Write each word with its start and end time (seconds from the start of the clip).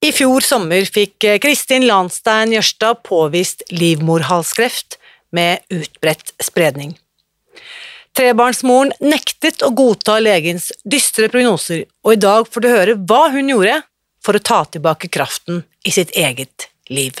I 0.00 0.14
fjor 0.16 0.40
sommer 0.40 0.86
fikk 0.88 1.26
Kristin 1.44 1.84
Landstein 1.84 2.54
Jørstad 2.54 3.02
påvist 3.04 3.60
livmorhalskreft 3.68 4.96
med 5.36 5.60
utbredt 5.68 6.32
spredning. 6.40 6.94
Trebarnsmoren 8.16 8.94
nektet 9.04 9.60
å 9.60 9.68
godta 9.76 10.16
legens 10.24 10.70
dystre 10.88 11.28
prognoser, 11.28 11.84
og 12.00 12.16
i 12.16 12.22
dag 12.24 12.48
får 12.48 12.64
du 12.64 12.68
høre 12.72 12.96
hva 12.96 13.26
hun 13.34 13.52
gjorde 13.52 13.76
for 14.24 14.36
å 14.36 14.42
ta 14.50 14.62
tilbake 14.72 15.12
kraften 15.12 15.62
i 15.84 15.92
sitt 15.92 16.16
eget 16.16 16.70
liv. 16.88 17.20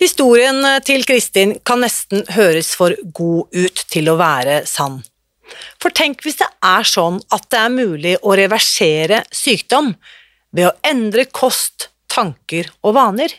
Historien 0.00 0.58
til 0.82 1.04
Kristin 1.06 1.54
kan 1.62 1.84
nesten 1.84 2.24
høres 2.34 2.72
for 2.74 2.96
god 3.14 3.54
ut 3.54 3.84
til 3.92 4.10
å 4.10 4.16
være 4.18 4.64
sann. 4.66 5.02
For 5.78 5.94
tenk 5.94 6.24
hvis 6.24 6.40
det 6.40 6.48
er 6.66 6.86
sånn 6.88 7.20
at 7.34 7.46
det 7.52 7.60
er 7.60 7.72
mulig 7.72 8.16
å 8.22 8.34
reversere 8.34 9.22
sykdom 9.30 9.92
ved 10.54 10.70
å 10.70 10.74
endre 10.86 11.26
kost, 11.30 11.90
tanker 12.10 12.70
og 12.82 12.96
vaner. 12.98 13.32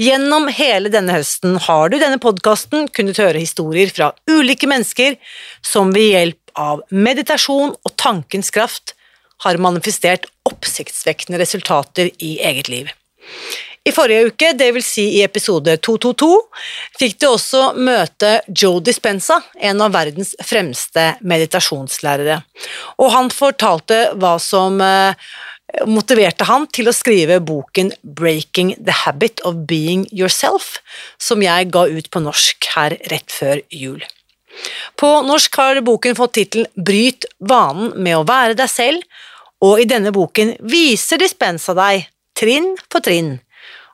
Gjennom 0.00 0.50
hele 0.52 0.90
denne 0.92 1.14
høsten 1.16 1.56
har 1.66 1.88
du 1.88 1.96
i 1.96 2.02
denne 2.02 2.20
podkasten 2.20 2.88
kunnet 2.92 3.20
høre 3.22 3.40
historier 3.40 3.92
fra 3.94 4.10
ulike 4.28 4.68
mennesker 4.68 5.16
som 5.64 5.92
ved 5.94 6.10
hjelp 6.10 6.52
av 6.60 6.84
meditasjon 6.92 7.72
og 7.72 7.96
tankens 8.00 8.52
kraft 8.54 8.92
har 9.44 9.60
manifestert 9.60 10.28
oppsiktsvekkende 10.48 11.40
resultater 11.40 12.12
i 12.22 12.36
eget 12.44 12.68
liv. 12.72 12.92
I 13.84 13.92
forrige 13.92 14.30
uke, 14.30 14.52
dvs. 14.56 14.86
Si 14.86 15.02
i 15.18 15.22
episode 15.24 15.76
222, 15.84 16.28
fikk 16.96 17.18
du 17.20 17.26
også 17.28 17.74
møte 17.76 18.38
Joe 18.48 18.80
Dispenza, 18.80 19.42
en 19.60 19.82
av 19.84 19.92
verdens 19.92 20.32
fremste 20.40 21.10
meditasjonslærere. 21.20 22.38
Og 23.04 23.12
han 23.12 23.28
fortalte 23.28 23.98
hva 24.16 24.38
som 24.40 24.80
eh, 24.80 25.12
motiverte 25.84 26.48
han 26.48 26.64
til 26.72 26.88
å 26.88 26.96
skrive 26.96 27.42
boken 27.44 27.92
Breaking 28.00 28.72
the 28.80 28.96
Habit 29.04 29.44
of 29.44 29.66
Being 29.68 30.08
Yourself, 30.08 30.78
som 31.20 31.44
jeg 31.44 31.68
ga 31.74 31.84
ut 31.84 32.08
på 32.08 32.24
norsk 32.24 32.72
her 32.78 32.96
rett 33.12 33.36
før 33.36 33.60
jul. 33.68 34.00
På 34.96 35.18
norsk 35.26 35.60
har 35.60 35.84
boken 35.84 36.16
fått 36.16 36.38
tittelen 36.38 36.70
Bryt 36.72 37.28
vanen 37.42 37.92
med 38.00 38.16
å 38.16 38.26
være 38.28 38.56
deg 38.56 38.70
selv, 38.70 39.04
og 39.60 39.80
i 39.82 39.88
denne 39.88 40.12
boken 40.14 40.56
viser 40.72 41.20
Dispenza 41.20 41.76
deg, 41.76 42.08
trinn 42.32 42.72
for 42.88 43.04
trinn, 43.04 43.36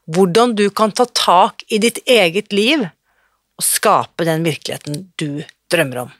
hvordan 0.08 0.54
du 0.58 0.68
kan 0.70 0.92
ta 0.92 1.06
tak 1.06 1.64
i 1.68 1.78
ditt 1.82 2.00
eget 2.06 2.52
liv 2.52 2.84
og 2.84 3.64
skape 3.66 4.26
den 4.26 4.44
virkeligheten 4.46 5.10
du 5.20 5.42
drømmer 5.72 6.06
om. 6.06 6.12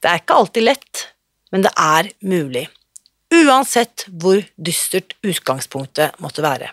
Det 0.00 0.10
er 0.10 0.20
ikke 0.20 0.36
alltid 0.40 0.66
lett, 0.66 1.04
men 1.52 1.64
det 1.64 1.72
er 1.74 2.10
mulig, 2.20 2.66
uansett 3.34 4.06
hvor 4.08 4.42
dystert 4.56 5.16
utgangspunktet 5.26 6.18
måtte 6.22 6.44
være. 6.44 6.70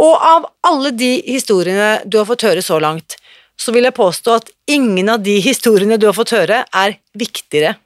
Og 0.00 0.14
av 0.14 0.46
alle 0.64 0.94
de 0.96 1.10
historiene 1.26 2.00
du 2.06 2.20
har 2.20 2.28
fått 2.28 2.46
høre 2.46 2.62
så 2.64 2.78
langt, 2.80 3.18
så 3.60 3.74
vil 3.74 3.84
jeg 3.84 3.96
påstå 3.98 4.38
at 4.38 4.50
ingen 4.70 5.10
av 5.12 5.20
de 5.24 5.36
historiene 5.44 5.98
du 6.00 6.06
har 6.08 6.16
fått 6.16 6.32
høre, 6.32 6.62
er 6.64 6.96
viktigere 7.18 7.76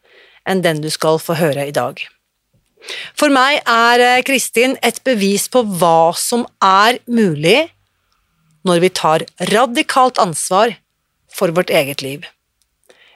enn 0.46 0.62
den 0.62 0.84
du 0.84 0.90
skal 0.92 1.18
få 1.18 1.34
høre 1.40 1.66
i 1.66 1.74
dag. 1.74 1.98
For 3.18 3.32
meg 3.32 3.62
er 3.68 4.02
eh, 4.02 4.22
Kristin 4.26 4.76
et 4.84 5.00
bevis 5.06 5.48
på 5.52 5.64
hva 5.78 6.12
som 6.18 6.44
er 6.62 7.00
mulig 7.06 7.64
når 8.64 8.80
vi 8.84 8.90
tar 8.96 9.24
radikalt 9.52 10.20
ansvar 10.22 10.74
for 11.34 11.52
vårt 11.56 11.72
eget 11.74 12.02
liv. 12.04 12.24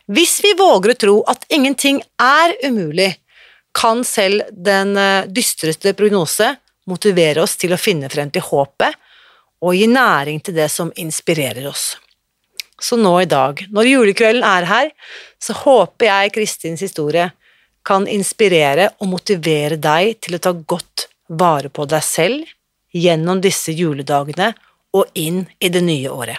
Hvis 0.08 0.38
vi 0.44 0.54
våger 0.56 0.94
å 0.94 1.00
tro 1.04 1.16
at 1.28 1.44
ingenting 1.52 2.00
er 2.22 2.54
umulig, 2.64 3.14
kan 3.76 4.00
selv 4.04 4.48
den 4.52 4.96
eh, 4.96 5.28
dystreste 5.28 5.92
prognose 5.96 6.54
motivere 6.88 7.44
oss 7.44 7.58
til 7.60 7.74
å 7.74 7.80
finne 7.80 8.08
frem 8.12 8.32
til 8.32 8.44
håpet 8.46 8.96
og 9.60 9.74
gi 9.76 9.88
næring 9.90 10.40
til 10.44 10.56
det 10.56 10.68
som 10.72 10.92
inspirerer 10.96 11.66
oss. 11.68 11.96
Så 12.80 12.96
nå 12.96 13.12
i 13.20 13.28
dag, 13.28 13.58
når 13.74 13.90
julekvelden 13.90 14.44
er 14.46 14.66
her, 14.70 14.90
så 15.42 15.54
håper 15.64 16.08
jeg 16.08 16.34
Kristins 16.36 16.84
historie 16.84 17.26
kan 17.88 18.04
inspirere 18.10 18.90
og 19.00 19.08
motivere 19.14 19.78
deg 19.80 20.18
til 20.24 20.36
å 20.36 20.42
ta 20.44 20.52
godt 20.52 21.06
vare 21.28 21.70
på 21.72 21.86
deg 21.88 22.04
selv 22.04 22.50
gjennom 22.92 23.40
disse 23.44 23.72
juledagene 23.76 24.52
og 24.96 25.08
inn 25.16 25.44
i 25.60 25.70
det 25.72 25.82
nye 25.84 26.12
året. 26.12 26.36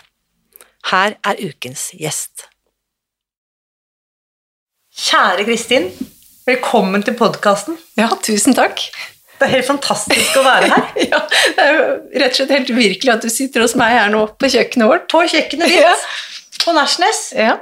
Her 0.89 1.17
er 1.25 1.41
ukens 1.41 1.89
gjest. 1.97 2.45
Kjære 4.99 5.45
Kristin, 5.47 5.87
velkommen 6.47 7.05
til 7.05 7.15
podkasten. 7.17 7.77
Ja, 7.97 8.09
tusen 8.25 8.57
takk. 8.57 8.83
Det 9.39 9.47
er 9.47 9.53
helt 9.53 9.69
fantastisk 9.69 10.37
å 10.41 10.43
være 10.43 10.69
her. 10.73 10.87
ja, 11.13 11.21
Det 11.29 11.65
er 11.65 11.77
jo 11.77 11.83
rett 12.19 12.33
og 12.33 12.41
slett 12.41 12.55
helt 12.57 12.73
virkelig 12.75 13.13
at 13.13 13.25
du 13.25 13.31
sitter 13.31 13.63
hos 13.63 13.77
meg 13.79 13.95
her 13.95 14.11
nå 14.13 14.25
på 14.35 14.51
kjøkkenet 14.51 14.91
vårt. 14.91 15.07
På 15.11 15.23
kjøkkenet 15.23 15.71
ditt, 15.71 15.81
ja. 15.81 15.95
på 16.65 16.75
Nesjnes. 16.75 17.23
Ja. 17.37 17.55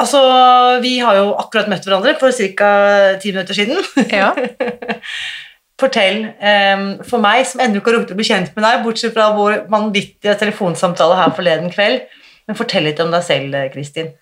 Altså, 0.00 0.20
vi 0.82 0.96
har 0.98 1.18
jo 1.20 1.32
akkurat 1.38 1.70
møtt 1.70 1.86
hverandre 1.86 2.16
for 2.20 2.34
ca. 2.34 2.70
ti 3.22 3.32
minutter 3.34 3.56
siden. 3.56 3.80
Ja. 4.10 4.32
Fortell, 5.80 6.20
um, 6.38 6.84
for 7.02 7.22
meg 7.22 7.42
som 7.50 7.62
ennå 7.62 7.80
ikke 7.80 7.90
har 7.90 7.96
rukket 7.98 8.12
å 8.14 8.18
bli 8.18 8.26
kjent 8.28 8.52
med 8.54 8.62
deg, 8.62 8.84
bortsett 8.84 9.14
fra 9.16 9.32
vår 9.34 9.64
vanvittige 9.72 10.36
telefonsamtale 10.38 11.16
her 11.18 11.32
forleden 11.34 11.72
kveld, 11.74 12.04
men 12.46 12.58
fortell 12.58 12.86
litt 12.86 13.00
om 13.02 13.10
deg 13.10 13.24
selv, 13.26 13.56
Kristin. 13.72 14.12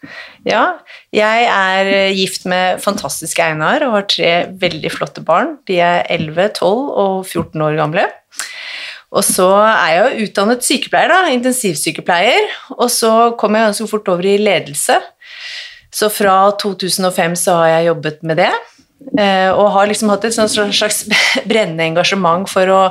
Ja, 0.48 0.78
jeg 1.12 1.44
er 1.52 1.90
gift 2.16 2.46
med 2.48 2.80
fantastiske 2.80 3.44
Einar 3.44 3.84
og 3.84 3.98
har 3.98 4.08
tre 4.08 4.32
veldig 4.62 4.94
flotte 4.94 5.24
barn. 5.26 5.58
De 5.68 5.76
er 5.82 6.06
11, 6.08 6.54
12 6.56 6.72
og 7.04 7.16
14 7.26 7.66
år 7.68 7.76
gamle. 7.82 8.06
Og 9.12 9.24
så 9.26 9.50
er 9.60 9.88
jeg 9.92 10.04
jo 10.04 10.28
utdannet 10.28 10.64
sykepleier, 10.64 11.12
da, 11.12 11.32
intensivsykepleier, 11.34 12.46
og 12.78 12.88
så 12.88 13.12
kom 13.36 13.58
jeg 13.58 13.68
ganske 13.68 13.88
fort 13.90 14.08
over 14.08 14.24
i 14.24 14.38
ledelse. 14.40 14.96
Så 15.92 16.08
fra 16.12 16.36
2005 16.60 17.36
så 17.36 17.56
har 17.60 17.72
jeg 17.74 17.90
jobbet 17.90 18.22
med 18.24 18.40
det, 18.40 18.52
eh, 19.18 19.50
og 19.52 19.72
har 19.74 19.90
liksom 19.90 20.12
hatt 20.12 20.24
et 20.24 20.36
slags 20.36 21.04
brennende 21.50 21.90
engasjement 21.90 22.48
for 22.50 22.72
å 22.72 22.82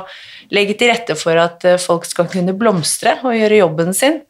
legge 0.52 0.76
til 0.78 0.92
rette 0.92 1.16
for 1.18 1.38
at 1.40 1.64
eh, 1.66 1.80
folk 1.82 2.06
skal 2.08 2.30
kunne 2.30 2.54
blomstre 2.56 3.18
og 3.24 3.34
gjøre 3.36 3.62
jobben 3.62 3.96
sin. 3.96 4.20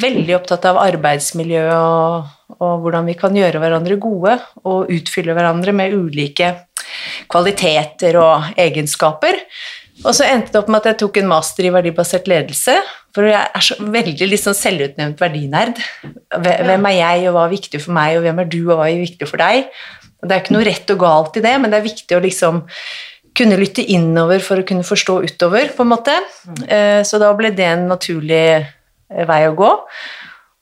Veldig 0.00 0.36
opptatt 0.38 0.66
av 0.70 0.78
arbeidsmiljø 0.80 1.64
og, 1.74 2.28
og 2.58 2.82
hvordan 2.82 3.08
vi 3.10 3.16
kan 3.18 3.36
gjøre 3.36 3.62
hverandre 3.62 3.98
gode 4.00 4.36
og 4.62 4.90
utfylle 4.90 5.34
hverandre 5.36 5.74
med 5.76 5.94
ulike 5.94 6.52
kvaliteter 7.30 8.18
og 8.20 8.52
egenskaper. 8.58 9.39
Og 10.00 10.14
så 10.16 10.24
endte 10.24 10.54
det 10.54 10.60
opp 10.62 10.70
med 10.72 10.80
at 10.80 10.92
jeg 10.92 11.00
tok 11.02 11.20
en 11.20 11.28
master 11.28 11.66
i 11.68 11.72
verdibasert 11.74 12.28
ledelse. 12.30 12.76
For 13.14 13.26
jeg 13.26 13.40
er 13.42 13.64
så 13.64 13.76
veldig 13.82 14.28
liksom 14.30 14.54
selvutnevnt 14.56 15.20
verdinerd. 15.20 15.80
Hvem 16.32 16.88
er 16.88 16.96
jeg, 16.96 17.26
og 17.28 17.36
hva 17.36 17.46
er 17.46 17.54
viktig 17.56 17.80
for 17.82 17.96
meg, 17.96 18.16
og 18.16 18.24
hvem 18.24 18.42
er 18.42 18.50
du, 18.50 18.60
og 18.68 18.78
hva 18.78 18.88
er 18.88 19.02
viktig 19.02 19.28
for 19.28 19.42
deg? 19.42 19.68
Det 20.20 20.34
er 20.36 20.42
ikke 20.42 20.54
noe 20.56 20.66
rett 20.68 20.92
og 20.94 21.00
galt 21.00 21.38
i 21.40 21.44
det, 21.44 21.54
men 21.60 21.72
det 21.72 21.80
er 21.80 21.88
viktig 21.88 22.16
å 22.16 22.22
liksom 22.24 22.62
kunne 23.36 23.58
lytte 23.60 23.84
innover 23.94 24.42
for 24.44 24.60
å 24.60 24.66
kunne 24.66 24.86
forstå 24.86 25.18
utover, 25.28 25.70
på 25.74 25.84
en 25.84 25.92
måte. 25.92 26.16
Eh, 26.66 27.02
Så 27.06 27.20
da 27.22 27.32
ble 27.36 27.52
det 27.56 27.66
en 27.66 27.86
naturlig 27.90 28.40
eh, 28.60 29.26
vei 29.28 29.42
å 29.48 29.56
gå. 29.58 29.70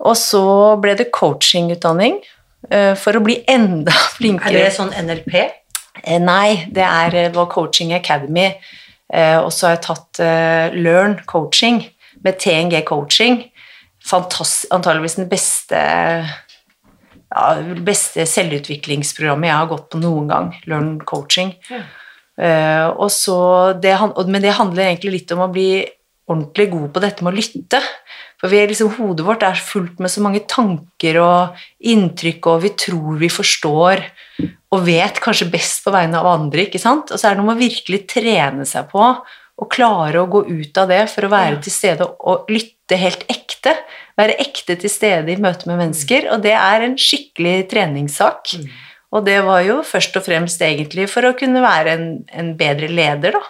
Og 0.08 0.16
så 0.18 0.42
ble 0.80 0.94
det 0.98 1.10
coachingutdanning 1.14 2.20
eh, 2.70 2.94
for 2.98 3.18
å 3.18 3.24
bli 3.24 3.40
enda 3.48 3.94
flinkere. 4.16 4.54
Er 4.56 4.68
det 4.68 4.76
sånn 4.76 4.94
NLP? 4.94 5.38
Nei, 6.22 6.68
det 6.70 6.84
er 6.86 7.32
var 7.34 7.48
Coaching 7.50 7.90
Academy, 7.96 8.52
og 9.40 9.52
så 9.54 9.68
har 9.68 9.76
jeg 9.76 9.84
tatt 9.86 10.20
eh, 10.24 10.74
Learn 10.76 11.18
Coaching 11.28 11.82
med 12.24 12.40
TNG 12.42 12.82
Coaching. 12.88 13.40
Fantast, 14.04 14.66
antageligvis 14.74 15.18
den 15.18 15.28
beste, 15.30 15.78
ja, 17.28 17.46
beste 17.84 18.26
selvutviklingsprogrammet 18.28 19.50
jeg 19.50 19.58
har 19.58 19.70
gått 19.70 19.88
på 19.92 20.02
noen 20.02 20.28
gang. 20.30 20.52
Learn 20.68 20.96
Coaching. 21.08 21.54
Ja. 21.70 21.82
Eh, 22.38 22.86
og 22.92 23.10
så 23.10 23.38
det, 23.82 23.96
men 24.28 24.44
det 24.44 24.56
handler 24.60 24.90
egentlig 24.90 25.16
litt 25.16 25.32
om 25.34 25.42
å 25.46 25.52
bli 25.52 25.70
ordentlig 26.28 26.68
god 26.70 26.90
på 26.94 27.02
dette 27.02 27.24
med 27.24 27.34
å 27.34 27.40
lytte. 27.40 27.80
For 28.38 28.52
vi 28.52 28.60
er 28.60 28.70
liksom, 28.70 28.92
hodet 28.98 29.26
vårt 29.26 29.42
er 29.46 29.58
fullt 29.58 29.98
med 30.02 30.12
så 30.12 30.22
mange 30.22 30.44
tanker 30.50 31.18
og 31.22 31.58
inntrykk, 31.90 32.46
og 32.52 32.62
vi 32.62 32.70
tror 32.78 33.18
vi 33.18 33.30
forstår 33.32 34.04
og 34.74 34.84
vet 34.86 35.18
kanskje 35.24 35.48
best 35.50 35.82
på 35.84 35.92
vegne 35.94 36.20
av 36.20 36.28
andre, 36.30 36.68
ikke 36.68 36.80
sant? 36.82 37.10
Og 37.10 37.18
så 37.18 37.30
er 37.30 37.34
det 37.34 37.42
noe 37.42 37.50
med 37.50 37.58
å 37.58 37.66
virkelig 37.66 38.04
trene 38.10 38.66
seg 38.68 38.90
på 38.92 39.10
og 39.58 39.70
klare 39.74 40.20
å 40.22 40.28
gå 40.30 40.44
ut 40.46 40.78
av 40.78 40.90
det 40.90 41.00
for 41.10 41.26
å 41.26 41.32
være 41.32 41.58
til 41.64 41.74
stede 41.74 42.06
og 42.06 42.50
lytte 42.52 42.98
helt 43.00 43.24
ekte. 43.32 43.74
Være 44.18 44.36
ekte 44.38 44.76
til 44.78 44.92
stede 44.92 45.34
i 45.34 45.40
møte 45.40 45.66
med 45.70 45.80
mennesker, 45.80 46.28
og 46.30 46.44
det 46.46 46.54
er 46.54 46.86
en 46.86 46.94
skikkelig 47.00 47.64
treningssak. 47.72 48.54
Mm. 48.54 48.68
Og 49.18 49.24
det 49.26 49.38
var 49.46 49.64
jo 49.64 49.80
først 49.86 50.18
og 50.20 50.26
fremst 50.26 50.62
egentlig 50.62 51.08
for 51.10 51.26
å 51.26 51.34
kunne 51.38 51.62
være 51.64 51.94
en, 51.96 52.08
en 52.28 52.52
bedre 52.60 52.90
leder, 52.92 53.34
da. 53.34 53.42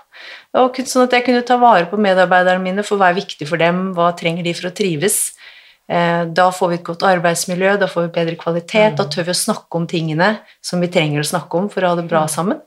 Og 0.56 0.78
sånn 0.88 1.04
at 1.04 1.12
jeg 1.12 1.26
kunne 1.26 1.44
ta 1.44 1.58
vare 1.60 1.86
på 1.90 1.98
medarbeiderne 2.00 2.62
mine, 2.62 2.84
for 2.86 2.96
hva 2.96 3.10
er 3.10 3.18
viktig 3.18 3.46
for 3.48 3.60
dem, 3.60 3.92
hva 3.94 4.12
trenger 4.16 4.46
de 4.46 4.54
for 4.56 4.70
å 4.70 4.74
trives. 4.74 5.34
Eh, 5.88 6.24
Da 6.24 6.50
får 6.50 6.68
vi 6.68 6.74
et 6.78 6.84
godt 6.84 7.04
arbeidsmiljø, 7.04 7.78
da 7.78 7.86
får 7.86 8.08
vi 8.08 8.14
bedre 8.16 8.36
kvalitet, 8.36 8.96
da 8.96 9.04
tør 9.04 9.28
vi 9.28 9.34
å 9.36 9.42
snakke 9.44 9.76
om 9.76 9.86
tingene 9.86 10.38
som 10.62 10.80
vi 10.80 10.88
trenger 10.88 11.20
å 11.20 11.28
snakke 11.28 11.58
om 11.58 11.68
for 11.68 11.82
å 11.82 11.92
ha 11.92 11.96
det 11.96 12.08
bra 12.08 12.26
sammen. 12.26 12.60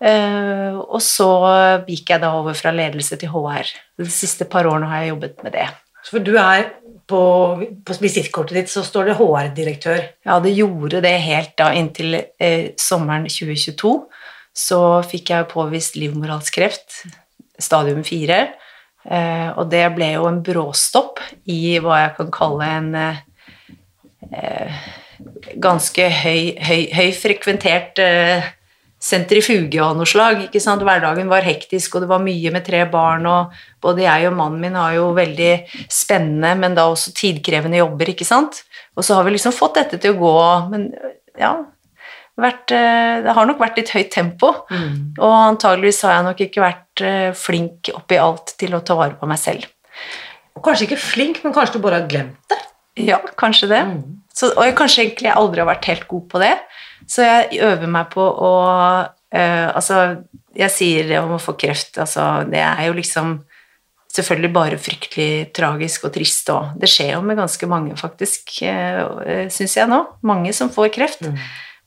Eh, 0.00 0.74
Og 0.74 1.00
så 1.02 1.84
gikk 1.86 2.10
jeg 2.10 2.20
da 2.20 2.32
over 2.34 2.54
fra 2.54 2.70
ledelse 2.70 3.18
til 3.18 3.28
HR. 3.28 3.66
De 3.98 4.10
siste 4.10 4.44
par 4.48 4.64
årene 4.64 4.88
har 4.88 5.02
jeg 5.02 5.14
jobbet 5.14 5.42
med 5.42 5.52
det. 5.52 5.68
Så 6.02 6.16
For 6.16 6.24
du 6.24 6.36
er 6.38 6.70
på, 7.10 7.20
på 7.84 7.96
visittkortet 8.00 8.54
ditt 8.54 8.70
så 8.70 8.82
står 8.86 9.10
det 9.10 9.18
HR-direktør. 9.18 10.00
Ja, 10.24 10.38
det 10.40 10.54
gjorde 10.56 11.02
det 11.02 11.16
helt 11.20 11.56
da 11.58 11.72
inntil 11.76 12.14
eh, 12.38 12.70
sommeren 12.80 13.26
2022. 13.28 13.92
Så 14.56 14.80
fikk 15.06 15.30
jeg 15.32 15.50
påvist 15.50 15.96
livmorhalskreft, 15.98 17.04
stadium 17.60 18.02
4. 18.06 18.40
Eh, 19.00 19.48
og 19.56 19.70
det 19.72 19.86
ble 19.96 20.12
jo 20.16 20.26
en 20.28 20.42
bråstopp 20.44 21.22
i 21.48 21.78
hva 21.80 22.02
jeg 22.02 22.16
kan 22.18 22.32
kalle 22.34 22.70
en 22.76 22.88
eh, 23.00 24.80
ganske 25.60 26.08
høy, 26.20 26.56
høy, 26.60 26.82
høy 26.92 27.08
frekventert 27.16 28.02
eh, 28.02 28.50
sentrifuge 29.00 29.80
av 29.80 29.96
noe 29.96 30.08
slag. 30.08 30.44
Ikke 30.46 30.60
sant? 30.62 30.84
Hverdagen 30.84 31.30
var 31.32 31.46
hektisk, 31.46 31.96
og 31.96 32.04
det 32.04 32.10
var 32.10 32.22
mye 32.24 32.52
med 32.52 32.66
tre 32.66 32.84
barn. 32.90 33.26
og 33.30 33.56
Både 33.82 34.04
jeg 34.04 34.28
og 34.28 34.36
mannen 34.36 34.60
min 34.60 34.76
har 34.76 34.98
jo 34.98 35.10
veldig 35.16 35.52
spennende, 35.88 36.52
men 36.60 36.76
da 36.76 36.90
også 36.90 37.14
tidkrevende 37.16 37.80
jobber. 37.80 38.12
ikke 38.12 38.28
sant? 38.28 38.64
Og 38.98 39.06
så 39.06 39.16
har 39.16 39.24
vi 39.24 39.38
liksom 39.38 39.56
fått 39.56 39.80
dette 39.80 40.02
til 40.02 40.16
å 40.16 40.20
gå, 40.20 40.38
men 40.74 40.90
ja 41.40 41.54
vært, 42.38 42.70
eh, 42.72 43.22
Det 43.22 43.34
har 43.34 43.46
nok 43.46 43.58
vært 43.58 43.76
litt 43.76 43.90
høyt 43.90 44.10
tempo. 44.10 44.52
Og 45.18 45.32
antageligvis 45.32 46.02
har 46.02 46.16
jeg 46.16 46.24
nok 46.24 46.40
ikke 46.46 46.64
vært 46.64 47.04
eh, 47.04 47.32
flink 47.32 47.90
oppi 47.94 48.18
alt 48.20 48.54
til 48.58 48.74
å 48.74 48.84
ta 48.84 48.94
vare 48.94 49.18
på 49.18 49.26
meg 49.26 49.38
selv. 49.38 49.66
Kanskje 50.60 50.88
ikke 50.88 51.00
flink, 51.00 51.44
men 51.44 51.54
kanskje 51.56 51.78
du 51.78 51.84
bare 51.84 52.02
har 52.02 52.08
glemt 52.08 52.36
det. 52.48 52.58
Ja, 53.00 53.20
kanskje 53.38 53.68
det. 53.70 53.82
Så, 54.34 54.50
og 54.56 54.64
jeg 54.66 54.76
kanskje 54.76 55.04
egentlig 55.04 55.30
jeg 55.30 55.38
aldri 55.38 55.62
har 55.62 55.70
vært 55.70 55.88
helt 55.90 56.08
god 56.08 56.26
på 56.28 56.40
det. 56.42 56.56
Så 57.08 57.24
jeg 57.24 57.62
øver 57.64 57.88
meg 57.90 58.10
på 58.12 58.22
å 58.22 58.52
øh, 59.34 59.68
Altså, 59.74 60.24
jeg 60.54 60.70
sier 60.74 61.08
det 61.08 61.20
om 61.20 61.36
å 61.36 61.40
få 61.40 61.54
kreft, 61.58 61.96
altså 61.98 62.44
Det 62.50 62.60
er 62.60 62.86
jo 62.88 62.96
liksom 62.98 63.38
selvfølgelig 64.10 64.52
bare 64.52 64.78
fryktelig 64.82 65.52
tragisk 65.54 66.08
og 66.08 66.14
trist 66.16 66.48
òg. 66.50 66.72
Det 66.82 66.90
skjer 66.90 67.12
jo 67.14 67.20
med 67.22 67.38
ganske 67.38 67.66
mange, 67.70 67.94
faktisk, 67.98 68.56
øh, 68.66 69.46
syns 69.54 69.76
jeg 69.78 69.90
nå. 69.90 70.00
Mange 70.26 70.52
som 70.56 70.72
får 70.74 70.90
kreft. 70.96 71.22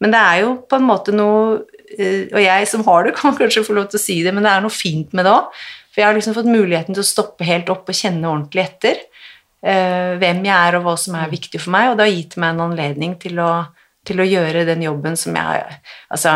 Men 0.04 0.12
det 0.12 0.20
er 0.20 0.42
jo 0.44 0.58
på 0.68 0.80
en 0.80 0.88
måte 0.88 1.16
noe 1.16 1.62
eh, 1.96 2.28
Og 2.28 2.42
jeg 2.44 2.68
som 2.70 2.84
har 2.88 3.08
det, 3.08 3.16
kan 3.20 3.38
kanskje 3.38 3.66
få 3.68 3.78
lov 3.78 3.88
til 3.92 4.02
å 4.02 4.04
si 4.04 4.20
det, 4.26 4.36
men 4.36 4.46
det 4.46 4.52
er 4.52 4.66
noe 4.66 4.74
fint 4.74 5.16
med 5.16 5.28
det 5.28 5.34
òg. 5.34 5.64
For 5.94 6.02
jeg 6.02 6.10
har 6.10 6.18
liksom 6.18 6.36
fått 6.36 6.50
muligheten 6.50 6.96
til 6.96 7.04
å 7.04 7.08
stoppe 7.08 7.48
helt 7.48 7.70
opp 7.70 7.90
og 7.90 7.98
kjenne 7.98 8.26
ordentlig 8.26 8.64
etter 8.66 8.98
eh, 9.62 10.16
hvem 10.18 10.42
jeg 10.48 10.56
er 10.56 10.80
og 10.80 10.88
hva 10.88 10.96
som 10.98 11.18
er 11.20 11.32
viktig 11.32 11.62
for 11.62 11.76
meg, 11.76 11.92
og 11.92 12.00
det 12.00 12.08
har 12.08 12.16
gitt 12.16 12.36
meg 12.42 12.56
en 12.56 12.66
anledning 12.66 13.14
til 13.22 13.38
å, 13.44 13.52
til 14.08 14.24
å 14.24 14.28
gjøre 14.28 14.66
den 14.70 14.82
jobben 14.88 15.20
som 15.20 15.38
jeg 15.38 15.78
Altså, 16.14 16.34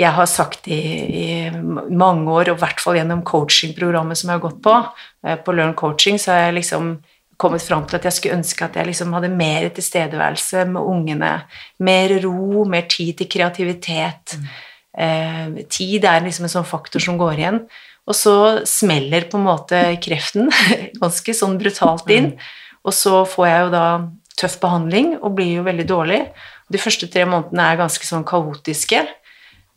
jeg 0.00 0.14
har 0.16 0.28
sagt 0.30 0.68
i, 0.70 0.80
i 1.20 1.28
mange 1.52 2.30
år, 2.30 2.50
og 2.50 2.58
i 2.58 2.62
hvert 2.64 2.82
fall 2.82 2.98
gjennom 2.98 3.22
coachingprogrammet 3.26 4.18
som 4.18 4.30
jeg 4.30 4.38
har 4.38 4.44
gått 4.44 4.60
på, 4.66 4.76
eh, 5.26 5.38
på 5.38 5.54
Learn 5.54 5.76
Coaching, 5.78 6.18
så 6.18 6.34
har 6.34 6.48
jeg 6.48 6.60
liksom 6.60 6.92
kommet 7.40 7.64
fram 7.64 7.86
til 7.88 7.98
at 7.98 8.06
jeg 8.08 8.16
skulle 8.16 8.38
ønske 8.40 8.66
at 8.66 8.76
jeg 8.76 8.90
liksom 8.90 9.14
hadde 9.16 9.32
mer 9.32 9.68
tilstedeværelse 9.74 10.66
med 10.74 10.88
ungene. 10.92 11.32
Mer 11.80 12.16
ro, 12.24 12.64
mer 12.68 12.88
tid 12.90 13.16
til 13.20 13.30
kreativitet. 13.32 14.36
Eh, 14.92 15.62
tid 15.72 16.04
er 16.04 16.24
liksom 16.26 16.46
en 16.46 16.54
sånn 16.58 16.68
faktor 16.68 17.02
som 17.02 17.18
går 17.20 17.40
igjen. 17.40 17.62
Og 18.10 18.16
så 18.16 18.34
smeller 18.68 19.28
på 19.30 19.38
en 19.38 19.46
måte 19.46 19.82
kreften 20.02 20.50
ganske 21.02 21.36
sånn 21.36 21.58
brutalt 21.60 22.10
inn. 22.12 22.34
Og 22.84 22.96
så 22.96 23.22
får 23.28 23.48
jeg 23.48 23.64
jo 23.64 23.72
da 23.74 23.86
tøff 24.40 24.56
behandling 24.60 25.14
og 25.20 25.34
blir 25.38 25.58
jo 25.58 25.66
veldig 25.66 25.88
dårlig. 25.88 26.20
De 26.70 26.80
første 26.80 27.08
tre 27.12 27.26
månedene 27.28 27.66
er 27.66 27.80
ganske 27.80 28.06
sånn 28.06 28.26
kaotiske. 28.28 29.02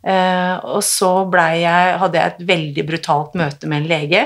Eh, 0.03 0.55
og 0.67 0.81
så 0.83 1.15
jeg, 1.31 1.99
hadde 1.99 2.19
jeg 2.19 2.31
et 2.31 2.47
veldig 2.47 2.87
brutalt 2.87 3.37
møte 3.39 3.69
med 3.71 3.83
en 3.83 3.91
lege 3.91 4.25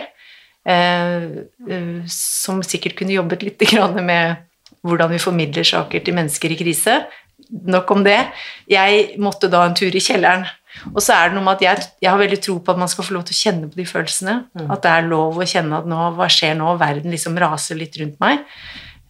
som 2.12 2.60
sikkert 2.66 2.98
kunne 3.00 3.16
jobbet 3.16 3.44
litt 3.48 3.64
med 4.12 4.44
hvordan 4.84 5.12
vi 5.14 5.20
formidler 5.24 5.64
saker 5.68 6.04
til 6.04 6.16
mennesker 6.18 6.52
i 6.54 6.58
krise. 6.60 7.02
Nok 7.48 7.92
om 7.96 8.04
det. 8.04 8.20
Jeg 8.68 9.14
måtte 9.24 9.48
da 9.52 9.64
en 9.66 9.76
tur 9.78 9.94
i 9.96 10.02
kjelleren. 10.04 10.46
Og 10.94 11.00
så 11.02 11.16
er 11.16 11.30
det 11.30 11.38
noe 11.38 11.46
med 11.46 11.56
at 11.58 11.64
jeg, 11.66 11.86
jeg 12.04 12.12
har 12.12 12.20
veldig 12.20 12.40
tro 12.44 12.58
på 12.62 12.74
at 12.74 12.80
man 12.84 12.90
skal 12.92 13.08
få 13.08 13.16
lov 13.16 13.24
til 13.26 13.34
å 13.34 13.40
kjenne 13.40 13.70
på 13.72 13.80
de 13.80 13.86
følelsene. 13.90 14.36
At 14.68 14.84
det 14.84 14.92
er 14.92 15.08
lov 15.10 15.40
å 15.40 15.48
kjenne 15.48 15.80
at 15.80 15.88
nå, 15.90 16.02
hva 16.18 16.28
skjer 16.32 16.58
nå? 16.60 16.74
Verden 16.82 17.14
liksom 17.16 17.40
raser 17.42 17.80
litt 17.80 17.96
rundt 18.02 18.20
meg. 18.22 18.44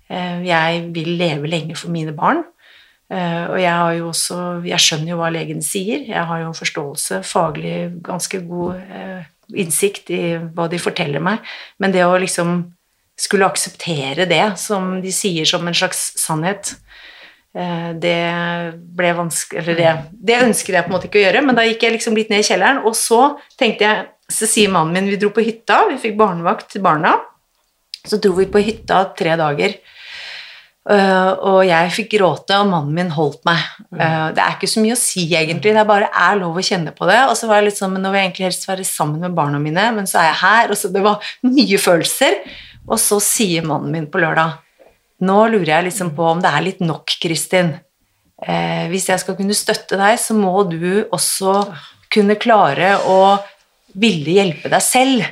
Eh, 0.08 0.46
Jeg 0.48 0.86
vil 0.96 1.10
leve 1.20 1.50
lenge 1.52 1.76
for 1.76 1.92
mine 1.92 2.14
barn. 2.16 2.44
Eh, 3.12 3.44
Og 3.50 3.58
jeg 3.60 3.72
har 3.72 3.94
jo 3.98 4.10
også 4.12 4.38
Jeg 4.68 4.80
skjønner 4.84 5.12
jo 5.14 5.18
hva 5.20 5.32
legen 5.34 5.62
sier. 5.66 6.06
Jeg 6.08 6.24
har 6.30 6.40
jo 6.44 6.52
en 6.54 6.62
forståelse, 6.62 7.24
faglig 7.28 7.76
ganske 8.06 8.40
god 8.48 8.76
eh, 8.88 9.26
innsikt 9.56 10.12
i 10.12 10.22
hva 10.56 10.68
de 10.72 10.80
forteller 10.82 11.24
meg. 11.24 11.46
Men 11.80 11.94
det 11.96 12.04
å 12.06 12.18
liksom 12.20 12.60
skulle 13.18 13.48
akseptere 13.48 14.28
det 14.30 14.44
som 14.62 14.98
de 15.02 15.14
sier 15.14 15.48
som 15.50 15.66
en 15.68 15.78
slags 15.78 16.12
sannhet, 16.22 16.76
eh, 17.58 17.94
det 17.98 18.20
ble 18.98 19.14
vanskelig 19.18 19.64
Eller 19.64 19.80
det, 19.80 19.94
det 20.12 20.44
ønsket 20.44 20.76
jeg 20.76 20.86
på 20.86 20.92
en 20.92 20.98
måte 20.98 21.10
ikke 21.10 21.22
å 21.24 21.26
gjøre, 21.26 21.42
men 21.46 21.58
da 21.58 21.66
gikk 21.66 21.88
jeg 21.88 21.98
liksom 21.98 22.18
litt 22.18 22.30
ned 22.30 22.46
i 22.46 22.50
kjelleren, 22.50 22.84
og 22.86 22.94
så 22.96 23.40
tenkte 23.58 23.88
jeg 23.88 24.06
Så 24.30 24.44
sier 24.44 24.68
mannen 24.68 24.92
min 24.92 25.08
Vi 25.08 25.16
dro 25.16 25.30
på 25.32 25.40
hytta, 25.40 25.86
vi 25.88 25.96
fikk 26.02 26.18
barnevakt 26.20 26.74
til 26.74 26.82
barna. 26.84 27.16
Så 28.04 28.20
dro 28.20 28.34
vi 28.36 28.46
på 28.52 28.60
hytta 28.60 29.06
tre 29.16 29.38
dager. 29.40 29.78
Uh, 30.88 31.34
og 31.44 31.58
jeg 31.68 31.92
fikk 31.92 32.14
gråte, 32.14 32.56
og 32.62 32.70
mannen 32.72 32.94
min 32.96 33.10
holdt 33.12 33.42
meg. 33.48 33.60
Uh, 33.92 34.30
det 34.32 34.40
er 34.40 34.54
ikke 34.56 34.70
så 34.72 34.84
mye 34.84 34.96
å 34.96 35.00
si, 35.00 35.26
egentlig. 35.36 35.74
Det 35.76 35.82
er 35.82 35.90
bare 35.90 36.08
er 36.08 36.38
lov 36.40 36.56
å 36.56 36.64
kjenne 36.64 36.94
på 36.96 37.10
det. 37.10 37.18
Og 37.28 37.36
så 37.36 37.50
var 37.50 37.60
jeg 37.60 37.70
litt 37.70 37.82
sånn, 37.82 37.92
men 37.96 38.06
nå 38.06 38.14
vil 38.14 38.22
jeg 38.22 38.30
egentlig 38.30 38.48
helst 38.48 38.70
være 38.70 38.86
sammen 38.88 39.26
med 39.26 39.36
barna 39.36 39.60
mine, 39.60 39.90
men 39.98 40.08
så 40.08 40.22
er 40.22 40.30
jeg 40.30 40.40
her. 40.46 40.72
Og 40.72 40.80
så 40.80 40.92
det 40.94 41.04
var 41.04 41.34
mye 41.48 41.82
følelser. 41.82 42.40
Og 42.88 43.02
så 43.04 43.20
sier 43.24 43.68
mannen 43.68 43.92
min 43.92 44.08
på 44.12 44.22
lørdag 44.24 44.64
Nå 45.28 45.38
lurer 45.50 45.72
jeg 45.72 45.88
liksom 45.88 46.12
på 46.14 46.26
om 46.30 46.42
det 46.44 46.50
er 46.54 46.62
litt 46.62 46.82
nok, 46.86 47.10
Kristin. 47.18 47.72
Eh, 48.38 48.86
hvis 48.92 49.08
jeg 49.10 49.18
skal 49.24 49.34
kunne 49.40 49.56
støtte 49.58 49.98
deg, 49.98 50.20
så 50.22 50.36
må 50.38 50.62
du 50.70 51.08
også 51.10 51.64
kunne 52.14 52.38
klare 52.38 52.92
å 53.10 53.40
ville 53.98 54.36
hjelpe 54.38 54.70
deg 54.70 54.84
selv. 54.86 55.26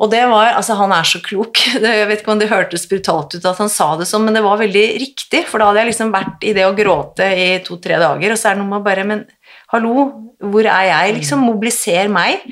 Og 0.00 0.10
det 0.10 0.22
var, 0.30 0.54
altså 0.56 0.76
Han 0.78 0.92
er 0.94 1.06
så 1.06 1.20
klok. 1.24 1.60
Jeg 1.84 2.08
vet 2.08 2.22
ikke 2.22 2.34
om 2.34 2.40
det 2.40 2.50
hørtes 2.52 2.88
brutalt 2.90 3.36
ut 3.36 3.46
at 3.48 3.60
han 3.60 3.70
sa 3.72 3.92
det 4.00 4.08
sånn, 4.08 4.24
men 4.26 4.36
det 4.36 4.44
var 4.44 4.60
veldig 4.60 4.84
riktig. 5.02 5.44
For 5.50 5.60
da 5.60 5.70
hadde 5.70 5.84
jeg 5.84 5.92
liksom 5.92 6.12
vært 6.14 6.44
i 6.48 6.54
det 6.56 6.66
å 6.66 6.74
gråte 6.76 7.28
i 7.28 7.48
to-tre 7.66 8.00
dager, 8.00 8.34
og 8.34 8.40
så 8.40 8.50
er 8.50 8.56
det 8.56 8.64
noe 8.64 8.74
med 8.76 8.86
bare 8.86 9.06
Men 9.08 9.24
hallo, 9.72 10.10
hvor 10.52 10.68
er 10.68 10.88
jeg? 10.90 11.16
Liksom, 11.20 11.44
mobiliser 11.48 12.12
meg. 12.12 12.44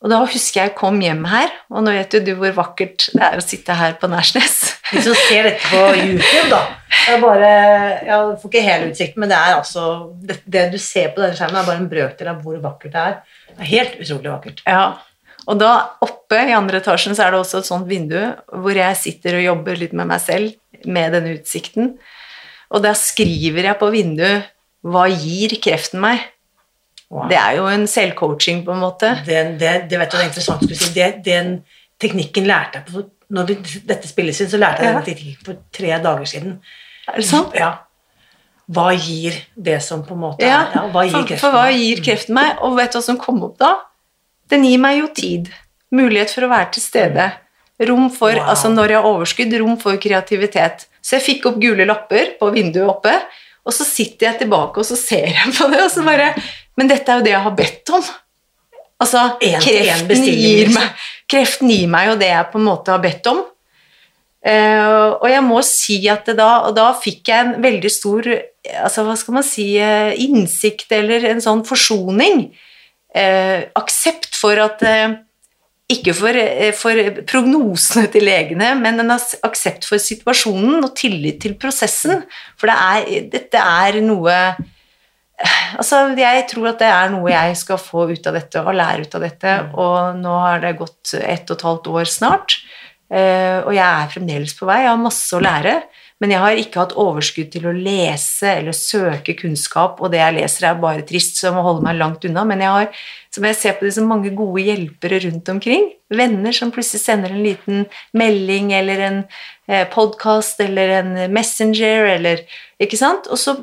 Og 0.00 0.08
da 0.08 0.22
husker 0.24 0.62
jeg 0.62 0.70
jeg 0.70 0.76
kom 0.78 0.96
hjem 1.04 1.26
her, 1.28 1.50
og 1.68 1.82
nå 1.84 1.92
vet 1.92 2.14
jo 2.16 2.22
du 2.24 2.30
hvor 2.38 2.54
vakkert 2.56 3.10
det 3.12 3.20
er 3.20 3.34
å 3.36 3.44
sitte 3.44 3.74
her 3.76 3.98
på 4.00 4.08
Nærsnes. 4.08 4.54
Hvis 4.90 5.10
du 5.10 5.12
ser 5.26 5.50
dette 5.50 5.68
på 5.68 5.82
YouTube, 5.98 6.46
da 6.48 6.62
det 6.90 7.14
er 7.14 7.20
bare, 7.22 7.50
Jeg 8.06 8.38
får 8.40 8.50
ikke 8.50 8.62
hele 8.64 8.88
utsikten, 8.90 9.20
men 9.22 9.30
det 9.30 9.36
er 9.36 9.58
altså 9.58 9.84
det, 10.24 10.40
det 10.48 10.64
du 10.72 10.78
ser 10.80 11.12
på 11.12 11.22
denne 11.22 11.36
skjermen, 11.36 11.60
er 11.60 11.68
bare 11.68 11.82
en 11.82 11.90
brøkdel 11.90 12.32
av 12.32 12.40
hvor 12.44 12.58
vakkert 12.64 12.96
det 12.96 13.04
er. 13.04 13.14
Det 13.50 13.66
er 13.66 13.70
helt 13.74 14.00
utrolig 14.00 14.32
vakkert. 14.32 14.62
Ja, 14.64 14.84
og 15.48 15.58
da 15.60 15.70
oppe 16.04 16.38
i 16.48 16.52
andre 16.56 16.80
etasjen 16.82 17.16
så 17.16 17.26
er 17.26 17.32
det 17.34 17.40
også 17.40 17.60
et 17.62 17.68
sånt 17.68 17.88
vindu 17.88 18.18
hvor 18.52 18.76
jeg 18.76 18.96
sitter 18.96 19.38
og 19.38 19.46
jobber 19.46 19.78
litt 19.80 19.94
med 19.96 20.10
meg 20.10 20.20
selv 20.20 20.84
med 20.86 21.12
denne 21.16 21.36
utsikten. 21.38 21.94
Og 22.70 22.82
da 22.84 22.92
skriver 22.94 23.70
jeg 23.70 23.78
på 23.80 23.90
vinduet 23.90 24.50
'Hva 24.84 25.08
gir 25.10 25.56
kreften 25.60 26.00
meg?' 26.00 26.28
Wow. 27.10 27.26
Det 27.28 27.36
er 27.36 27.56
jo 27.56 27.66
en 27.66 27.86
selvcoaching, 27.90 28.64
på 28.64 28.70
en 28.70 28.78
måte. 28.78 29.08
Den, 29.26 29.58
det, 29.58 29.90
det 29.90 29.98
vet 29.98 30.12
du, 30.12 30.16
det 30.16 30.22
er 30.22 30.28
interessant 30.28 30.62
skulle 30.62 30.76
si. 30.78 30.92
Det, 30.94 31.24
den 31.26 31.64
teknikken 31.98 32.46
lærte 32.46 32.78
jeg 32.78 32.84
på 32.86 33.02
Når 33.30 33.46
det, 33.46 33.56
dette 33.86 34.08
spilles 34.08 34.40
inn, 34.40 34.48
så 34.50 34.58
lærte 34.58 34.82
jeg 34.82 34.92
Ja. 34.92 35.00
den 35.00 35.04
teknikken 35.08 35.44
for 35.44 35.56
tre 35.74 35.90
dager 36.02 36.24
siden. 36.24 36.60
Er 37.08 37.16
det 37.16 37.24
sant? 37.26 37.54
Ja. 37.54 37.72
Hva 38.70 38.92
gir 38.94 39.34
det 39.56 39.82
som 39.82 40.04
på 40.06 40.14
en 40.14 40.20
måte 40.20 40.46
Ja, 40.46 40.60
er 40.62 40.76
ja, 40.76 40.82
Hva 40.94 41.02
gir 41.04 41.10
for, 41.16 41.26
kreften? 41.26 41.38
for 41.42 41.50
hva 41.50 41.70
gir 41.74 42.02
kreften 42.04 42.34
meg? 42.34 42.58
Og 42.62 42.76
vet 42.76 42.92
du 42.92 42.98
hva 42.98 43.02
som 43.02 43.18
kom 43.18 43.42
opp 43.42 43.58
da? 43.58 43.72
Den 44.50 44.64
gir 44.66 44.80
meg 44.82 44.98
jo 45.00 45.10
tid. 45.14 45.50
Mulighet 45.94 46.32
for 46.34 46.46
å 46.46 46.50
være 46.52 46.72
til 46.76 46.84
stede. 46.84 47.28
Rom 47.88 48.10
for, 48.12 48.34
Wow. 48.36 48.50
altså 48.52 48.68
når 48.68 48.92
jeg 48.92 49.00
har 49.00 49.08
overskudd, 49.08 49.54
rom 49.62 49.76
for 49.80 49.96
kreativitet. 49.96 50.86
Så 51.00 51.16
jeg 51.16 51.26
fikk 51.26 51.46
opp 51.48 51.60
gule 51.62 51.86
lapper 51.88 52.34
på 52.40 52.50
vinduet 52.52 52.88
oppe, 52.90 53.14
og 53.64 53.72
så 53.72 53.86
sitter 53.88 54.30
jeg 54.30 54.42
tilbake 54.42 54.80
og 54.82 54.86
så 54.88 54.96
ser 54.98 55.30
jeg 55.32 55.54
på 55.56 55.68
det, 55.72 55.80
og 55.84 55.90
så 55.92 56.04
bare 56.04 56.34
Men 56.76 56.88
dette 56.88 57.12
er 57.12 57.18
jo 57.20 57.24
det 57.24 57.32
jeg 57.32 57.44
har 57.44 57.56
bedt 57.56 57.90
om. 57.92 58.04
Altså, 59.00 59.22
En 59.40 59.60
kreften, 59.60 60.12
en 60.16 60.24
gir, 60.24 60.66
liksom. 60.66 60.74
meg, 60.76 61.08
kreften 61.28 61.72
gir 61.72 61.88
meg 61.92 62.06
jo 62.08 62.14
det 62.20 62.30
jeg 62.30 62.46
på 62.52 62.60
en 62.60 62.64
måte 62.64 62.92
har 62.92 63.02
bedt 63.04 63.26
om. 63.32 63.42
Uh, 64.40 65.20
og 65.20 65.26
jeg 65.28 65.42
må 65.44 65.58
si 65.66 65.98
at 66.08 66.24
det 66.30 66.38
da, 66.38 66.48
og 66.68 66.72
da 66.76 66.86
fikk 66.96 67.28
jeg 67.28 67.44
en 67.44 67.58
veldig 67.60 67.90
stor 67.92 68.28
altså 68.84 69.04
hva 69.04 69.16
skal 69.16 69.36
man 69.36 69.44
si, 69.44 69.66
eh, 69.80 70.12
innsikt 70.20 70.92
eller 70.92 71.24
en 71.30 71.40
sånn 71.44 71.62
forsoning. 71.68 72.50
Uh, 73.10 73.66
aksept 73.76 74.29
for 74.40 74.60
at 74.62 74.82
eh, 74.86 75.18
Ikke 75.90 76.12
for, 76.14 76.36
eh, 76.38 76.70
for 76.76 76.94
prognosene 77.26 78.06
til 78.12 78.22
legene, 78.22 78.76
men 78.78 79.02
en 79.02 79.10
aksept 79.10 79.88
for 79.88 79.98
situasjonen 79.98 80.84
og 80.86 80.92
tillit 80.94 81.40
til 81.42 81.56
prosessen. 81.58 82.22
For 82.56 82.70
det 82.70 82.76
er, 82.78 83.30
dette 83.32 83.58
er 83.58 83.98
noe 84.04 84.36
Altså, 85.80 86.02
jeg 86.18 86.44
tror 86.50 86.66
at 86.68 86.82
det 86.82 86.88
er 86.92 87.12
noe 87.14 87.30
jeg 87.32 87.56
skal 87.56 87.78
få 87.80 88.04
ut 88.10 88.26
av 88.28 88.36
dette 88.36 88.60
og 88.60 88.76
lære 88.76 89.06
ut 89.06 89.14
av 89.16 89.22
dette, 89.24 89.54
og 89.72 90.18
nå 90.20 90.34
har 90.42 90.60
det 90.60 90.74
gått 90.76 91.14
ett 91.16 91.48
og 91.48 91.56
et 91.56 91.64
halvt 91.64 91.88
år 91.94 92.10
snart, 92.12 92.58
eh, 93.08 93.58
og 93.64 93.72
jeg 93.72 93.86
er 93.86 94.12
fremdeles 94.12 94.52
på 94.58 94.68
vei. 94.68 94.82
Jeg 94.84 94.92
har 94.92 95.00
masse 95.00 95.32
å 95.36 95.40
lære, 95.40 95.78
men 96.20 96.34
jeg 96.34 96.42
har 96.42 96.58
ikke 96.60 96.82
hatt 96.82 96.96
overskudd 97.00 97.48
til 97.54 97.68
å 97.70 97.76
lese 97.76 98.50
eller 98.58 98.76
søke 98.76 99.34
kunnskap, 99.38 100.02
og 100.02 100.12
det 100.12 100.20
jeg 100.20 100.36
leser 100.36 100.68
er 100.68 100.82
bare 100.82 101.06
trist, 101.08 101.38
så 101.38 101.48
jeg 101.48 101.56
må 101.56 101.64
holde 101.64 101.86
meg 101.86 101.98
langt 102.00 102.26
unna, 102.28 102.44
men 102.48 102.60
jeg 102.60 102.74
har, 102.74 103.00
som 103.32 103.46
jeg 103.48 103.58
ser 103.58 103.78
på 103.78 103.86
det, 103.86 103.94
så 103.96 104.04
mange 104.04 104.34
gode 104.36 104.66
hjelpere 104.66 105.22
rundt 105.24 105.48
omkring, 105.54 105.88
venner 106.10 106.54
som 106.56 106.72
plutselig 106.74 107.04
sender 107.04 107.32
en 107.32 107.44
liten 107.44 107.84
melding 108.18 108.74
eller 108.76 109.06
en 109.06 109.22
podkast 109.94 110.20
podcast 110.20 110.60
eller 110.60 110.88
en 111.00 111.32
messenger 111.32 112.06
eller, 112.16 112.44
ikke 112.80 112.98
sant? 112.98 113.28
Og 113.30 113.38
så 113.38 113.56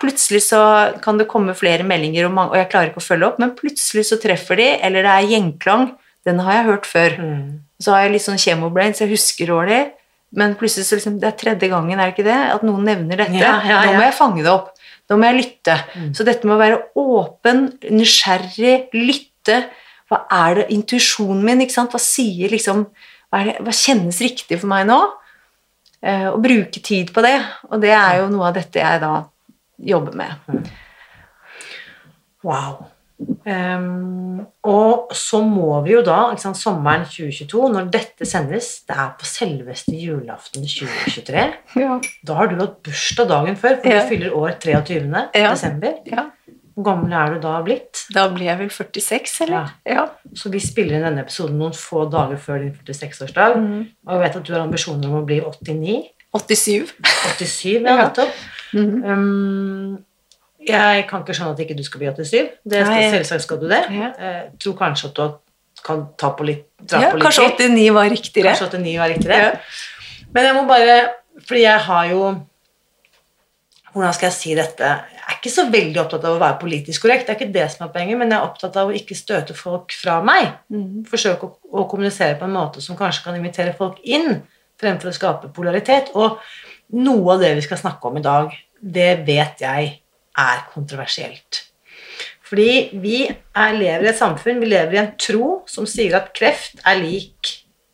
plutselig 0.00 0.42
så 0.48 0.60
kan 1.02 1.18
det 1.18 1.28
komme 1.30 1.54
flere 1.54 1.84
meldinger, 1.86 2.26
og, 2.26 2.34
mange, 2.34 2.52
og 2.52 2.58
jeg 2.58 2.70
klarer 2.72 2.90
ikke 2.90 3.02
å 3.02 3.06
følge 3.06 3.28
opp, 3.28 3.38
men 3.38 3.54
plutselig 3.58 4.06
så 4.08 4.18
treffer 4.22 4.58
de, 4.58 4.68
eller 4.82 5.06
det 5.06 5.12
er 5.12 5.30
gjenklang. 5.36 5.90
Den 6.26 6.40
har 6.42 6.58
jeg 6.58 6.68
hørt 6.70 6.86
før. 6.86 7.16
Mm. 7.18 7.44
Så 7.82 7.94
har 7.94 8.04
jeg 8.04 8.14
litt 8.14 8.24
sånn 8.24 8.40
kjemobrain, 8.40 8.94
så 8.94 9.04
jeg 9.04 9.16
husker 9.16 9.50
dårlig. 9.50 9.80
Men 10.38 10.54
plutselig 10.56 10.86
så 10.88 10.96
liksom, 10.96 11.18
det 11.20 11.28
er 11.28 11.38
tredje 11.40 11.68
gangen, 11.68 11.98
er 11.98 12.08
det 12.08 12.16
ikke 12.16 12.28
det? 12.28 12.38
At 12.54 12.64
noen 12.64 12.86
nevner 12.88 13.20
dette. 13.20 13.36
Ja, 13.36 13.58
ja, 13.68 13.82
Da 13.84 13.96
må 13.98 14.04
jeg 14.06 14.16
fange 14.16 14.44
det 14.44 14.52
opp. 14.52 14.70
Da 15.10 15.18
må 15.18 15.28
jeg 15.28 15.40
lytte. 15.42 15.76
Så 16.16 16.24
dette 16.24 16.48
med 16.48 16.56
å 16.56 16.60
være 16.62 16.78
åpen, 17.02 17.66
nysgjerrig, 17.92 18.76
lytte. 18.96 19.58
Hva 20.08 20.22
er 20.32 20.60
det, 20.60 20.68
intuisjonen 20.76 21.42
min, 21.44 21.64
ikke 21.64 21.76
sant? 21.76 21.92
Hva 21.92 22.00
sier 22.00 22.52
liksom 22.52 22.86
hva, 23.32 23.42
det, 23.48 23.58
hva 23.64 23.74
kjennes 23.76 24.20
riktig 24.24 24.60
for 24.60 24.70
meg 24.72 24.86
nå? 24.88 25.00
Eh, 26.02 26.28
og 26.30 26.40
bruke 26.44 26.80
tid 26.84 27.12
på 27.14 27.24
det. 27.24 27.36
Og 27.70 27.80
det 27.84 27.92
er 27.96 28.22
jo 28.22 28.30
noe 28.32 28.48
av 28.50 28.56
dette 28.56 28.80
jeg 28.80 29.02
da 29.04 29.12
jobber 29.92 30.16
med. 30.16 30.72
Wow. 32.46 32.91
Ehm, 33.46 34.46
og 34.64 35.08
så 35.16 35.40
må 35.44 35.80
vi 35.84 35.92
jo 35.96 36.02
da, 36.06 36.34
sant, 36.38 36.56
sommeren 36.56 37.04
2022, 37.04 37.68
når 37.74 37.88
dette 37.90 38.26
sendes, 38.28 38.68
det 38.88 38.96
er 38.96 39.10
på 39.18 39.26
selveste 39.26 39.94
julaften 39.98 40.62
2023, 40.62 41.46
Ja. 41.82 41.96
da 42.24 42.34
har 42.38 42.46
du 42.52 42.56
hatt 42.60 42.78
bursdag 42.86 43.28
dagen 43.28 43.56
før, 43.56 43.80
for 43.82 43.90
Ja. 43.90 44.02
du 44.02 44.08
fyller 44.08 44.36
år 44.38 44.54
23. 44.60 45.26
Ja. 45.34 45.50
desember. 45.50 45.98
ja. 46.06 46.28
Hvor 46.74 46.84
gammel 46.86 47.12
er 47.12 47.34
du 47.34 47.40
da 47.42 47.58
blitt? 47.62 48.06
Da 48.14 48.28
blir 48.32 48.46
jeg 48.48 48.58
vel 48.62 48.70
46, 48.70 49.40
eller? 49.44 49.74
Ja. 49.84 50.06
Så 50.34 50.48
vi 50.48 50.58
spiller 50.58 50.96
inn 50.96 51.04
denne 51.04 51.20
episoden 51.26 51.58
noen 51.60 51.74
få 51.76 52.06
dager 52.10 52.38
før 52.40 52.62
din 52.62 52.72
46-årsdag, 52.72 53.56
Mm. 53.58 53.82
og 54.06 54.12
jeg 54.14 54.22
vet 54.22 54.36
at 54.36 54.44
du 54.48 54.52
har 54.54 54.62
ambisjoner 54.64 55.08
om 55.10 55.18
å 55.20 55.26
bli 55.26 55.40
89, 55.44 56.08
87. 56.32 56.94
87, 57.36 57.82
ja, 57.84 57.96
Ja. 58.16 58.26
Mm 58.72 58.88
-hmm. 59.02 59.12
Um, 59.12 60.04
jeg 60.68 61.06
kan 61.08 61.22
ikke 61.22 61.34
skjønne 61.36 61.54
at 61.56 61.62
ikke 61.64 61.76
du 61.78 61.82
skal 61.86 62.02
bli 62.02 62.10
87. 62.12 62.52
Det 62.64 62.84
skal, 62.86 63.08
selvsagt 63.16 63.46
skal 63.46 63.60
du 63.62 63.66
det. 63.70 63.82
Jeg 63.90 64.44
tror 64.62 64.76
kanskje 64.78 65.10
at 65.10 65.18
du 65.18 65.82
kan 65.82 66.04
ta 66.18 66.30
på 66.36 66.46
litt, 66.46 66.68
dra 66.78 67.00
Ja, 67.00 67.10
på 67.10 67.18
litt 67.18 67.26
kanskje 67.26 67.48
89 67.56 67.88
var 67.96 68.10
riktigere. 68.12 68.52
Kanskje 68.52 68.78
89 68.78 68.94
var 69.00 69.12
riktigere. 69.12 69.50
Ja. 69.50 70.24
Men 70.32 70.48
jeg 70.48 70.56
må 70.56 70.64
bare 70.68 70.96
Fordi 71.48 71.62
jeg 71.62 71.80
har 71.86 72.08
jo 72.12 72.22
Hvordan 73.92 74.14
skal 74.16 74.30
jeg 74.30 74.36
si 74.36 74.54
dette? 74.56 74.90
Jeg 75.12 75.26
er 75.28 75.36
ikke 75.36 75.52
så 75.52 75.66
veldig 75.68 76.00
opptatt 76.00 76.24
av 76.24 76.36
å 76.36 76.40
være 76.40 76.56
politisk 76.62 77.04
korrekt, 77.04 77.26
det 77.26 77.34
er 77.34 77.38
ikke 77.38 77.54
det 77.54 77.66
som 77.74 77.84
er 77.84 77.90
poenget, 77.92 78.16
men 78.18 78.30
jeg 78.32 78.38
er 78.38 78.46
opptatt 78.46 78.78
av 78.80 78.88
å 78.88 78.94
ikke 78.96 79.16
støte 79.16 79.56
folk 79.56 79.92
fra 79.92 80.14
meg. 80.24 80.48
Mm. 80.72 81.02
Forsøke 81.08 81.44
å, 81.44 81.52
å 81.76 81.84
kommunisere 81.90 82.38
på 82.40 82.48
en 82.48 82.56
måte 82.56 82.80
som 82.80 82.96
kanskje 82.96 83.26
kan 83.26 83.36
invitere 83.36 83.74
folk 83.76 84.00
inn, 84.00 84.40
fremfor 84.80 85.10
å 85.10 85.14
skape 85.18 85.52
polaritet. 85.52 86.08
Og 86.16 86.40
noe 87.04 87.36
av 87.36 87.44
det 87.44 87.52
vi 87.60 87.66
skal 87.68 87.82
snakke 87.82 88.08
om 88.08 88.16
i 88.16 88.24
dag, 88.24 88.56
det 88.80 89.10
vet 89.28 89.60
jeg 89.60 89.92
er 90.38 90.64
kontroversielt. 90.72 91.62
Fordi 92.52 92.98
vi 93.00 93.22
er, 93.28 93.76
lever 93.78 94.06
i 94.06 94.10
et 94.10 94.18
samfunn, 94.18 94.60
vi 94.60 94.68
lever 94.68 94.96
i 94.96 95.00
en 95.00 95.12
tro 95.20 95.62
som 95.68 95.88
sier 95.88 96.18
at 96.18 96.32
kreft 96.36 96.82
er 96.84 96.98
lik 97.00 97.52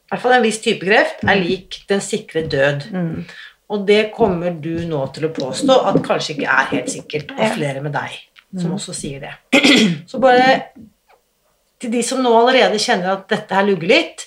I 0.09 0.11
hvert 0.11 0.23
fall 0.25 0.35
en 0.39 0.43
viss 0.47 0.59
type 0.65 0.83
kreft 0.89 1.23
er 1.23 1.39
lik 1.39 1.83
den 1.91 2.03
sikre 2.03 2.43
død. 2.51 2.89
Mm. 2.91 3.29
Og 3.69 3.85
det 3.87 4.09
kommer 4.17 4.55
du 4.57 4.73
nå 4.89 5.03
til 5.15 5.29
å 5.29 5.35
påstå 5.37 5.77
at 5.91 5.99
kanskje 6.07 6.35
ikke 6.35 6.49
er 6.49 6.71
helt 6.73 6.91
sikkert, 6.91 7.35
og 7.37 7.55
flere 7.59 7.83
med 7.85 7.93
deg 7.95 8.17
som 8.57 8.73
også 8.79 8.95
sier 8.97 9.21
det. 9.27 9.35
Så 10.11 10.21
bare 10.23 10.55
til 11.79 11.93
de 11.93 12.01
som 12.03 12.23
nå 12.25 12.33
allerede 12.35 12.81
kjenner 12.83 13.13
at 13.13 13.29
dette 13.31 13.55
her 13.55 13.67
lugger 13.69 13.93
litt, 13.93 14.25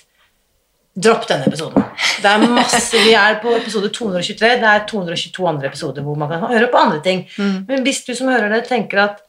dropp 0.92 1.24
denne 1.28 1.48
episoden. 1.48 1.84
Det 2.22 2.28
er 2.28 2.44
masse, 2.52 2.98
Vi 3.00 3.14
er 3.16 3.38
på 3.42 3.54
episode 3.56 3.88
223, 3.94 4.50
det 4.60 4.68
er 4.68 4.84
222 4.90 5.48
andre 5.48 5.70
episoder 5.70 6.04
hvor 6.04 6.18
man 6.20 6.28
kan 6.28 6.44
høre 6.50 6.68
på 6.72 6.80
andre 6.80 7.00
ting. 7.04 7.24
Mm. 7.38 7.64
Men 7.68 7.86
hvis 7.86 8.04
du 8.04 8.14
som 8.14 8.28
hører 8.28 8.52
det, 8.52 8.66
tenker 8.68 9.00
at 9.06 9.24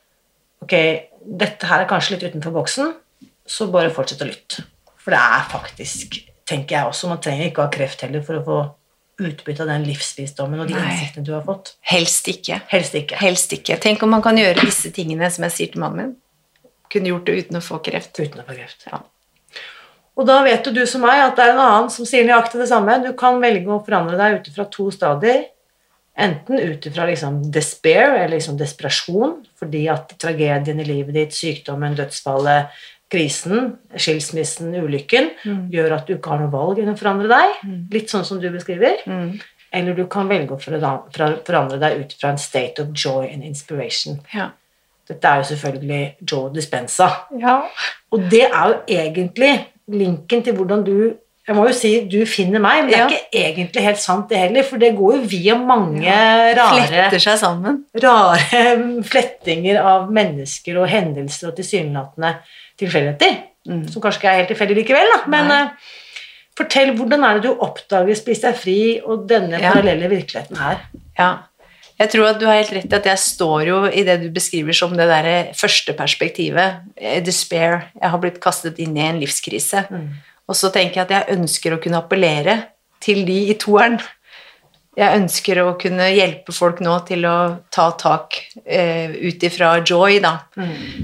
ok, 0.64 0.76
dette 1.24 1.70
her 1.70 1.84
er 1.84 1.90
kanskje 1.90 2.18
litt 2.18 2.28
utenfor 2.28 2.56
boksen, 2.56 2.94
så 3.48 3.68
bare 3.72 3.94
fortsett 3.94 4.24
å 4.24 4.28
lytte. 4.28 4.66
For 5.00 5.16
det 5.16 5.20
er 5.20 5.44
faktisk, 5.52 6.20
tenker 6.48 6.78
jeg 6.78 6.92
også, 6.92 7.12
man 7.12 7.22
trenger 7.24 7.50
ikke 7.50 7.64
å 7.64 7.68
ha 7.68 7.74
kreft 7.74 8.04
heller 8.06 8.24
for 8.24 8.40
å 8.40 8.46
få 8.48 8.62
utbytte 9.24 9.64
av 9.64 9.70
den 9.70 9.86
livsvisdommen 9.88 10.64
og 10.64 10.70
de 10.72 10.76
Nei. 10.76 10.84
innsiktene 10.90 11.28
du 11.28 11.34
har 11.36 11.44
fått. 11.46 11.76
Helst 11.92 12.28
ikke. 12.32 12.60
Helst 12.72 12.96
ikke. 12.98 13.20
Helst 13.22 13.56
ikke. 13.56 13.78
Tenk 13.82 14.04
om 14.04 14.12
man 14.16 14.24
kan 14.26 14.40
gjøre 14.40 14.64
disse 14.66 14.92
tingene 14.96 15.30
som 15.32 15.46
jeg 15.48 15.56
sier 15.58 15.74
til 15.74 15.84
mannen 15.84 16.02
min. 16.02 16.14
Kunne 16.92 17.12
gjort 17.12 17.30
det 17.30 17.36
uten 17.44 17.60
å 17.60 17.64
få 17.64 17.80
kreft. 17.86 18.18
Uten 18.20 18.42
å 18.42 18.48
få 18.48 18.58
kreft. 18.58 18.88
Ja. 18.90 19.04
Og 20.14 20.28
da 20.30 20.42
vet 20.46 20.66
jo 20.68 20.74
du 20.76 20.84
som 20.90 21.02
meg 21.02 21.24
at 21.24 21.38
det 21.38 21.48
er 21.48 21.56
en 21.56 21.64
annen 21.64 21.90
som 21.94 22.06
sier 22.06 22.26
nøyaktig 22.28 22.62
det 22.62 22.70
samme. 22.70 23.00
Du 23.02 23.12
kan 23.18 23.40
velge 23.42 23.72
å 23.74 23.82
forandre 23.86 24.20
deg 24.20 24.38
ut 24.38 24.50
ifra 24.52 24.68
to 24.70 24.90
stadier. 24.94 25.48
Enten 26.14 26.60
ut 26.62 26.84
ifra 26.86 27.08
liksom 27.10 27.40
despair, 27.54 28.12
eller 28.12 28.36
liksom 28.36 28.60
desperasjon, 28.60 29.40
fordi 29.58 29.88
at 29.90 30.14
tragedien 30.22 30.84
i 30.84 30.86
livet 30.86 31.18
ditt, 31.18 31.34
sykdommen, 31.34 31.96
dødsfallet, 31.98 32.70
krisen, 33.14 33.74
skilsmissen, 33.98 34.76
ulykken, 34.78 35.32
gjør 35.74 35.98
at 35.98 36.08
du 36.08 36.16
ikke 36.16 36.34
har 36.34 36.44
noe 36.44 36.54
valg 36.54 36.82
enn 36.82 36.94
å 36.94 36.98
forandre 36.98 37.30
deg. 37.34 37.66
Litt 37.94 38.14
sånn 38.14 38.26
som 38.26 38.42
du 38.42 38.50
beskriver. 38.54 39.02
Mm. 39.10 39.40
Eller 39.74 39.98
du 39.98 40.06
kan 40.06 40.30
velge 40.30 40.54
å 40.54 40.62
forandre 40.62 41.32
forandre 41.48 41.80
deg 41.82 42.04
ut 42.04 42.14
fra 42.20 42.34
en 42.34 42.42
state 42.42 42.82
of 42.82 42.94
joy 42.94 43.26
and 43.32 43.46
inspiration. 43.46 44.22
Ja. 44.34 44.52
Dette 45.10 45.28
er 45.28 45.42
jo 45.42 45.50
selvfølgelig 45.50 46.04
Joe 46.22 46.54
Dispenza. 46.54 47.10
ja. 47.42 47.64
Og 48.14 48.30
det 48.30 48.46
er 48.46 48.68
jo 48.70 48.76
egentlig 48.94 49.54
linken 49.92 50.44
til 50.44 50.54
hvordan 50.56 50.84
du 50.86 51.14
Jeg 51.46 51.56
må 51.58 51.66
jo 51.68 51.74
si 51.76 51.90
du 52.08 52.22
finner 52.26 52.62
meg, 52.64 52.86
men 52.86 52.88
det 52.88 52.96
er 52.96 53.02
Ja. 53.02 53.08
ikke 53.10 53.50
egentlig 53.50 53.82
helt 53.84 54.00
sant, 54.00 54.30
det 54.30 54.38
heller. 54.38 54.64
For 54.64 54.78
det 54.80 54.94
går 54.96 55.16
jo 55.18 55.22
via 55.28 55.56
mange 55.60 56.08
rare, 56.56 56.86
Fletter 56.88 57.20
seg 57.20 57.38
sammen. 57.42 57.82
rare 58.00 59.02
flettinger 59.04 59.82
av 59.84 60.10
mennesker 60.16 60.78
og 60.80 60.88
hendelser 60.88 61.50
og 61.50 61.58
tilsynelatende 61.58 62.36
tilfeldigheter. 62.80 63.42
Mm. 63.68 63.86
som 63.92 64.02
kanskje 64.02 64.20
ikke 64.20 64.28
er 64.32 64.38
helt 64.42 64.50
tilfeldig 64.52 64.76
likevel, 64.76 65.06
da. 65.14 65.20
Men 65.32 65.52
eh, 65.52 65.70
fortell, 66.60 66.90
hvordan 66.98 67.24
er 67.24 67.38
det 67.40 67.44
du 67.50 67.54
oppdager 67.64 68.16
Spis 68.20 68.42
deg 68.44 68.56
fri 68.60 68.80
og 69.04 69.28
denne 69.30 69.60
Ja. 69.62 69.72
parallelle 69.72 70.10
virkeligheten 70.12 70.58
her? 70.60 70.82
Ja. 71.20 71.30
Jeg 72.00 72.10
tror 72.10 72.32
at 72.32 72.40
du 72.42 72.48
har 72.50 72.58
helt 72.58 72.74
rett 72.74 72.90
i 72.92 72.98
at 72.98 73.06
jeg 73.06 73.22
står 73.22 73.68
jo 73.68 73.78
i 73.88 74.04
det 74.08 74.18
du 74.24 74.30
beskriver 74.34 74.74
som 74.76 74.96
det 74.98 75.06
derre 75.08 75.54
første 75.56 75.94
perspektivet. 75.94 76.82
eh, 76.98 77.22
Despair. 77.24 77.92
Jeg 78.02 78.10
har 78.10 78.20
blitt 78.20 78.42
kastet 78.42 78.80
inn 78.80 78.98
i 78.98 79.06
en 79.06 79.20
livskrise. 79.22 79.86
Og 80.50 80.56
så 80.56 80.72
tenker 80.74 81.00
jeg 81.02 81.06
at 81.06 81.14
jeg 81.16 81.38
ønsker 81.38 81.74
å 81.76 81.80
kunne 81.82 82.02
appellere 82.02 82.58
til 83.00 83.24
de 83.26 83.38
i 83.52 83.56
toeren. 83.60 84.00
Jeg 84.96 85.22
ønsker 85.22 85.58
å 85.64 85.78
kunne 85.82 86.06
hjelpe 86.14 86.54
folk 86.54 86.80
nå 86.86 87.00
til 87.08 87.24
å 87.26 87.38
ta 87.74 87.88
tak 87.98 88.36
eh, 88.66 89.10
ut 89.10 89.42
ifra 89.44 89.80
joy, 89.82 90.20
da. 90.22 90.34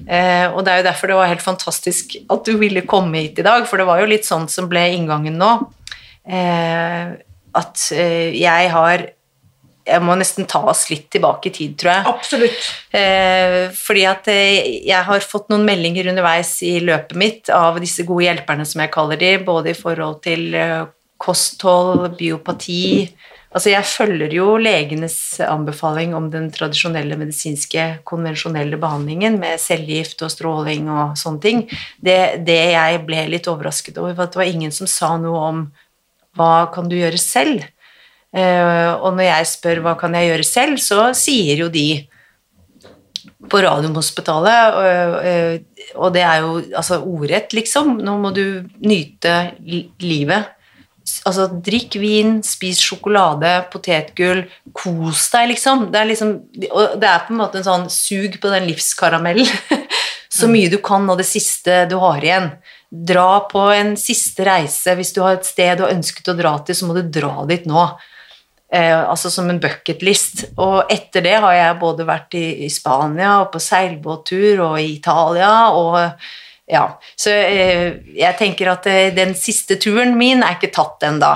Eh, 0.06 0.46
og 0.52 0.62
det 0.66 0.74
er 0.74 0.78
jo 0.82 0.88
derfor 0.90 1.08
det 1.08 1.16
var 1.18 1.32
helt 1.32 1.42
fantastisk 1.42 2.18
at 2.30 2.46
du 2.46 2.58
ville 2.62 2.86
komme 2.86 3.24
hit 3.24 3.40
i 3.40 3.46
dag, 3.48 3.66
for 3.66 3.78
det 3.82 3.88
var 3.90 4.02
jo 4.04 4.12
litt 4.12 4.28
sånn 4.28 4.46
som 4.52 4.68
ble 4.70 4.84
inngangen 4.94 5.40
nå. 5.42 5.54
Eh, 6.30 7.16
at 7.58 7.88
eh, 7.96 8.30
jeg 8.38 8.70
har 8.76 9.08
Jeg 9.90 10.04
må 10.06 10.16
nesten 10.20 10.48
ta 10.50 10.62
oss 10.72 10.86
litt 10.92 11.08
tilbake 11.14 11.50
i 11.50 11.56
tid, 11.56 11.74
tror 11.82 11.92
jeg. 11.92 12.06
Absolutt. 12.14 12.70
Eh, 12.96 13.58
fordi 13.76 14.06
at 14.10 14.30
eh, 14.32 14.70
jeg 14.88 15.08
har 15.10 15.26
fått 15.26 15.50
noen 15.52 15.66
meldinger 15.68 16.12
underveis 16.12 16.56
i 16.68 16.78
løpet 16.84 17.18
mitt 17.20 17.52
av 17.54 17.82
disse 17.82 18.06
gode 18.08 18.28
hjelperne, 18.28 18.68
som 18.70 18.84
jeg 18.86 18.94
kaller 18.94 19.20
de, 19.20 19.34
både 19.46 19.74
i 19.74 19.78
forhold 19.78 20.22
til 20.26 20.54
eh, 20.58 20.86
kosthold, 21.20 22.08
biopati 22.20 22.86
Altså, 23.50 23.72
jeg 23.72 23.86
følger 23.90 24.34
jo 24.36 24.60
legenes 24.62 25.16
anbefaling 25.42 26.12
om 26.14 26.28
den 26.30 26.52
tradisjonelle 26.54 27.16
medisinske, 27.18 27.86
konvensjonelle 28.06 28.78
behandlingen 28.78 29.40
med 29.42 29.58
cellegift 29.62 30.22
og 30.22 30.30
stråling 30.30 30.86
og 30.94 31.16
sånne 31.18 31.42
ting. 31.42 31.64
Det, 31.98 32.20
det 32.46 32.60
jeg 32.76 33.00
ble 33.08 33.24
litt 33.34 33.50
overrasket 33.50 33.98
over, 33.98 34.14
var 34.14 34.30
at 34.30 34.38
det 34.38 34.42
var 34.44 34.52
ingen 34.52 34.76
som 34.76 34.90
sa 34.90 35.16
noe 35.18 35.42
om 35.48 35.64
hva 36.38 36.70
kan 36.76 36.92
du 36.92 37.00
gjøre 37.00 37.18
selv? 37.18 37.66
Eh, 38.36 38.92
og 38.94 39.16
når 39.18 39.26
jeg 39.26 39.50
spør 39.50 39.82
hva 39.86 39.96
kan 39.98 40.14
jeg 40.18 40.30
gjøre 40.30 40.48
selv, 40.48 40.82
så 40.82 41.10
sier 41.18 41.64
jo 41.64 41.70
de 41.74 41.88
på 43.50 43.62
Radiumhospitalet, 43.64 44.78
eh, 45.26 45.92
og 45.98 46.14
det 46.14 46.24
er 46.28 46.44
jo 46.44 46.60
altså 46.78 47.00
ordrett, 47.02 47.56
liksom. 47.58 47.98
Nå 48.06 48.18
må 48.22 48.34
du 48.36 48.62
nyte 48.86 49.36
livet. 50.04 50.56
Altså, 51.26 51.48
drikk 51.66 51.98
vin, 51.98 52.38
spis 52.46 52.82
sjokolade, 52.84 53.50
potetgull, 53.74 54.44
kos 54.78 55.26
deg, 55.34 55.56
liksom. 55.56 55.88
Det 55.90 56.02
er 56.02 56.12
liksom 56.12 56.36
Og 56.70 57.00
det 57.02 57.10
er 57.10 57.24
på 57.26 57.34
en 57.34 57.42
måte 57.42 57.62
en 57.62 57.66
sånn 57.66 57.88
sug 57.94 58.38
på 58.42 58.54
den 58.54 58.70
livskaramellen. 58.70 59.50
Så 60.30 60.48
mye 60.48 60.70
du 60.70 60.78
kan 60.78 61.10
av 61.10 61.18
det 61.18 61.26
siste 61.26 61.88
du 61.90 61.98
har 62.00 62.22
igjen. 62.24 62.52
Dra 62.90 63.42
på 63.50 63.66
en 63.74 63.96
siste 63.98 64.46
reise. 64.46 64.94
Hvis 64.96 65.12
du 65.16 65.24
har 65.26 65.40
et 65.40 65.48
sted 65.48 65.80
du 65.80 65.88
har 65.88 65.96
ønsket 65.96 66.30
å 66.30 66.38
dra 66.38 66.54
til, 66.62 66.78
så 66.78 66.86
må 66.86 66.94
du 66.96 67.02
dra 67.02 67.48
dit 67.50 67.66
nå. 67.70 67.88
Eh, 68.70 69.10
altså 69.10 69.32
som 69.34 69.50
en 69.50 69.62
bucketlist. 69.62 70.44
Og 70.62 70.92
etter 70.94 71.26
det 71.26 71.38
har 71.42 71.56
jeg 71.58 71.80
både 71.82 72.06
vært 72.06 72.36
i, 72.38 72.46
i 72.68 72.70
Spania 72.70 73.40
og 73.42 73.50
på 73.56 73.62
seilbåttur 73.64 74.62
og 74.68 74.78
i 74.78 74.92
Italia 75.00 75.54
og 75.74 75.98
ja. 76.70 76.84
Så 77.18 77.34
eh, 77.34 77.98
jeg 78.14 78.38
tenker 78.38 78.70
at 78.70 78.86
eh, 78.90 79.10
den 79.16 79.34
siste 79.38 79.80
turen 79.82 80.14
min 80.20 80.46
er 80.46 80.60
ikke 80.60 80.74
tatt 80.76 81.08
ennå. 81.08 81.34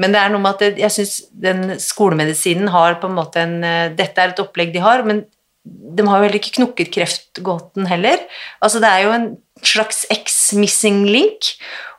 Men 0.00 0.14
det 0.14 0.22
er 0.22 0.32
noe 0.32 0.40
med 0.40 0.56
at 0.56 0.64
jeg, 0.64 0.78
jeg 0.80 0.94
syns 0.94 1.14
den 1.44 1.76
skolemedisinen 1.82 2.72
har 2.72 2.96
på 3.02 3.10
en 3.10 3.18
måte 3.18 3.44
en 3.44 3.58
eh, 3.68 3.92
Dette 3.92 4.22
er 4.22 4.32
et 4.32 4.40
opplegg 4.40 4.72
de 4.72 4.80
har, 4.80 5.04
men 5.04 5.26
de 5.62 6.06
har 6.08 6.18
jo 6.18 6.24
heller 6.24 6.40
ikke 6.40 6.56
knukket 6.56 6.90
kreftgåten 6.94 7.84
heller. 7.86 8.24
Altså 8.64 8.80
det 8.82 8.88
er 8.88 9.04
jo 9.04 9.12
en 9.14 9.28
slags 9.62 10.06
X-missing 10.10 11.04
link. 11.06 11.52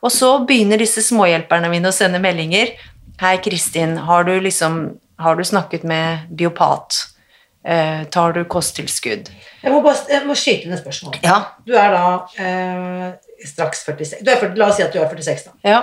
Og 0.04 0.12
så 0.12 0.34
begynner 0.44 0.82
disse 0.82 1.06
småhjelperne 1.06 1.70
mine 1.72 1.94
å 1.94 1.96
sende 1.96 2.20
meldinger. 2.20 2.74
Hei, 3.22 3.38
Kristin, 3.38 3.98
har 3.98 4.24
du 4.24 4.40
liksom 4.42 5.00
Har 5.18 5.36
du 5.36 5.44
snakket 5.44 5.84
med 5.84 6.18
biopat? 6.30 6.96
Eh, 7.66 8.04
tar 8.04 8.34
du 8.34 8.44
kosttilskudd? 8.46 9.30
Jeg 9.62 9.72
må, 9.72 9.80
bare, 9.86 9.96
jeg 10.10 10.26
må 10.28 10.36
skyte 10.36 10.68
inn 10.68 10.74
et 10.76 10.82
spørsmål. 10.82 11.14
Ja. 11.24 11.38
Du 11.64 11.72
er 11.80 11.94
da 11.94 12.08
eh, 12.44 13.14
straks 13.48 13.86
46 13.86 14.24
du 14.26 14.32
er 14.34 14.42
40, 14.42 14.58
La 14.60 14.68
oss 14.68 14.80
si 14.82 14.84
at 14.84 14.92
du 14.92 15.00
er 15.00 15.08
46, 15.08 15.46
da. 15.46 15.54
Ja. 15.70 15.78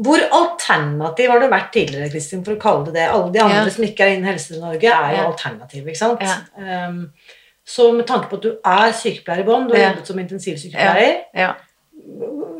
Hvor 0.00 0.24
alternativ 0.32 1.30
har 1.30 1.42
du 1.44 1.46
vært 1.52 1.70
tidligere, 1.76 2.08
Kristin, 2.10 2.42
for 2.42 2.56
å 2.56 2.62
kalle 2.62 2.88
det 2.88 2.96
det? 2.96 3.06
Alle 3.12 3.30
de 3.34 3.42
andre 3.44 3.60
Ja. 3.60 3.70
som 3.70 3.84
ikke 3.84 4.06
er 4.06 4.16
innen 4.16 4.30
Helse-Norge, 4.30 4.90
er 4.96 5.16
jo 5.18 5.26
alternativ, 5.28 5.86
ikke 5.86 6.00
sant? 6.00 6.24
Um, 6.56 7.02
så 7.66 7.90
med 7.92 8.06
tanke 8.08 8.30
på 8.30 8.40
at 8.40 8.46
du 8.46 8.50
er 8.64 8.94
sykepleier 8.96 9.44
i 9.44 9.46
bånn, 9.46 9.68
du 9.68 9.76
har 9.76 9.90
jobbet 9.90 10.08
som 10.08 10.22
intensivsykepleier 10.22 11.18
ja. 11.36 11.52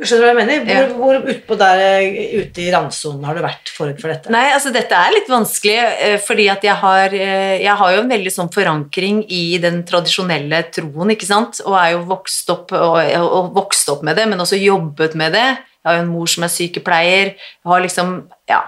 Skjønner 0.00 0.22
du 0.22 0.24
hva 0.24 0.30
jeg 0.30 0.38
mener? 0.38 0.60
Hvor, 0.64 0.72
Ja. 0.72 0.84
hvor 0.96 1.32
utpå 1.34 1.56
der 1.60 1.80
eh, 1.84 2.36
ute 2.40 2.62
i 2.62 2.70
randsonen 2.72 3.24
har 3.28 3.36
du 3.36 3.42
vært 3.44 3.68
forut 3.74 4.00
for 4.00 4.08
dette? 4.12 4.32
Nei, 4.32 4.46
altså 4.54 4.72
dette 4.72 4.96
er 4.96 5.12
litt 5.12 5.28
vanskelig, 5.28 5.76
eh, 6.06 6.16
fordi 6.24 6.46
at 6.48 6.64
jeg 6.64 6.76
har, 6.80 7.12
eh, 7.12 7.58
jeg 7.60 7.76
har 7.82 7.92
jo 7.92 8.00
en 8.00 8.12
veldig 8.14 8.32
sånn 8.32 8.52
forankring 8.54 9.20
i 9.28 9.58
den 9.60 9.82
tradisjonelle 9.84 10.62
troen, 10.72 11.12
ikke 11.12 11.28
sant, 11.28 11.60
og 11.66 11.76
er 11.76 11.92
jo 11.96 12.04
vokst 12.08 12.48
opp, 12.54 12.72
og, 12.72 12.96
og 13.20 13.52
vokst 13.58 13.92
opp 13.92 14.02
med 14.06 14.16
det, 14.16 14.26
men 14.30 14.40
også 14.40 14.56
jobbet 14.60 15.14
med 15.20 15.36
det. 15.36 15.48
Jeg 15.60 15.88
har 15.90 15.98
jo 15.98 16.04
en 16.06 16.12
mor 16.14 16.26
som 16.32 16.44
er 16.44 16.54
sykepleier, 16.54 17.34
jeg 17.36 17.72
har 17.74 17.84
liksom, 17.84 18.16
ja, 18.48 18.62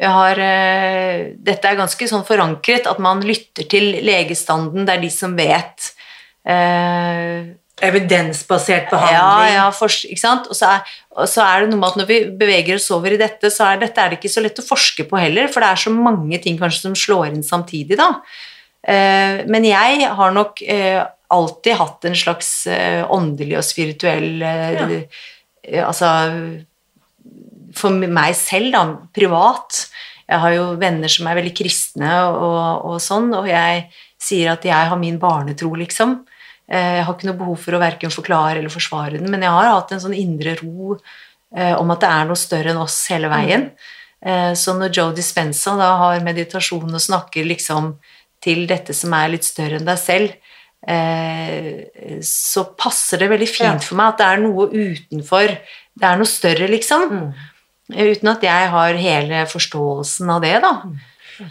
jeg 0.00 0.08
har, 0.16 0.36
dette 1.44 1.68
er 1.68 1.76
ganske 1.76 2.06
sånn 2.08 2.24
forankret, 2.24 2.86
at 2.88 2.98
man 2.98 3.20
lytter 3.20 3.68
til 3.68 3.98
legestanden, 4.00 4.86
det 4.88 4.94
er 4.96 5.02
de 5.04 5.10
som 5.12 5.36
vet. 5.36 5.90
Eh, 6.48 7.52
Evidensbasert 7.80 8.90
behandling. 8.92 9.54
ja, 9.54 9.66
fors- 9.72 10.04
ikke 10.04 10.20
sant? 10.20 10.48
Og 10.52 10.56
så, 10.58 10.74
er, 10.76 10.96
og 11.16 11.28
så 11.30 11.44
er 11.46 11.62
det 11.64 11.70
noe 11.72 11.80
med 11.80 11.88
at 11.88 11.98
når 12.00 12.08
vi 12.10 12.18
beveger 12.42 12.76
oss 12.76 12.90
over 12.94 13.14
i 13.16 13.20
dette, 13.20 13.50
så 13.52 13.70
er 13.70 13.80
dette 13.82 14.02
er 14.02 14.12
det 14.12 14.18
ikke 14.20 14.32
så 14.32 14.42
lett 14.44 14.60
å 14.60 14.66
forske 14.66 15.06
på 15.08 15.20
heller, 15.20 15.48
for 15.52 15.64
det 15.64 15.70
er 15.72 15.82
så 15.84 15.92
mange 15.94 16.40
ting 16.44 16.58
kanskje 16.60 16.86
som 16.88 16.98
slår 16.98 17.30
inn 17.32 17.42
samtidig, 17.46 17.96
da. 18.00 18.10
Eh, 18.80 19.42
men 19.50 19.64
jeg 19.68 20.06
har 20.16 20.32
nok 20.36 20.62
eh, 20.64 21.02
alltid 21.30 21.76
hatt 21.78 22.06
en 22.08 22.16
slags 22.16 22.50
eh, 22.66 23.02
åndelig 23.12 23.58
og 23.60 23.66
spirituell 23.66 24.42
eh, 24.42 24.94
eh, 25.68 25.84
Altså 25.84 26.08
for 27.76 27.94
meg 27.94 28.34
selv, 28.34 28.72
da, 28.74 28.80
privat. 29.14 29.84
Jeg 30.30 30.42
har 30.42 30.54
jo 30.56 30.64
venner 30.80 31.10
som 31.12 31.28
er 31.30 31.36
veldig 31.38 31.52
kristne 31.58 32.10
og, 32.32 32.86
og 32.88 32.96
sånn, 33.02 33.28
og 33.36 33.46
jeg 33.50 33.84
sier 34.20 34.52
at 34.54 34.64
jeg 34.66 34.88
har 34.90 34.98
min 34.98 35.18
barnetro, 35.22 35.70
liksom. 35.78 36.20
Eh, 36.70 36.96
Jeg 37.00 37.04
har 37.04 37.14
ikke 37.16 37.26
noe 37.30 37.40
behov 37.40 37.58
for 37.58 37.74
å 37.74 37.82
verken 37.82 38.12
forklare 38.14 38.58
eller 38.60 38.70
forsvare 38.72 39.18
den, 39.18 39.30
men 39.30 39.42
jeg 39.42 39.50
har 39.50 39.72
hatt 39.72 39.92
en 39.92 40.02
sånn 40.04 40.14
indre 40.14 40.54
ro 40.62 40.96
eh, 41.56 41.74
om 41.74 41.90
at 41.90 42.00
det 42.04 42.10
er 42.10 42.28
noe 42.28 42.38
større 42.38 42.70
enn 42.70 42.82
oss 42.82 43.08
hele 43.10 43.28
veien. 43.32 43.70
Eh, 44.22 44.52
Så 44.54 44.76
når 44.78 44.94
Joe 44.94 45.12
Dispenza 45.16 45.74
da 45.76 45.96
har 46.04 46.20
meditasjon 46.22 46.94
og 46.94 47.00
snakker 47.02 47.44
liksom 47.48 47.96
til 48.40 48.66
dette 48.70 48.94
som 48.94 49.12
er 49.18 49.32
litt 49.34 49.44
større 49.44 49.80
enn 49.80 49.84
deg 49.88 49.98
selv, 50.00 50.32
så 52.24 52.62
passer 52.72 53.18
det 53.20 53.26
veldig 53.28 53.48
fint 53.52 53.84
for 53.84 53.98
meg 54.00 54.14
at 54.14 54.18
det 54.22 54.28
er 54.30 54.38
noe 54.40 54.64
utenfor. 54.72 55.50
Det 55.92 56.06
er 56.08 56.16
noe 56.16 56.30
større, 56.30 56.68
liksom. 56.72 57.02
Mm. 57.10 57.34
Uten 57.92 58.30
at 58.32 58.46
jeg 58.46 58.70
har 58.72 58.94
hele 58.96 59.42
forståelsen 59.50 60.30
av 60.32 60.40
det, 60.40 60.54
da. 60.64 60.72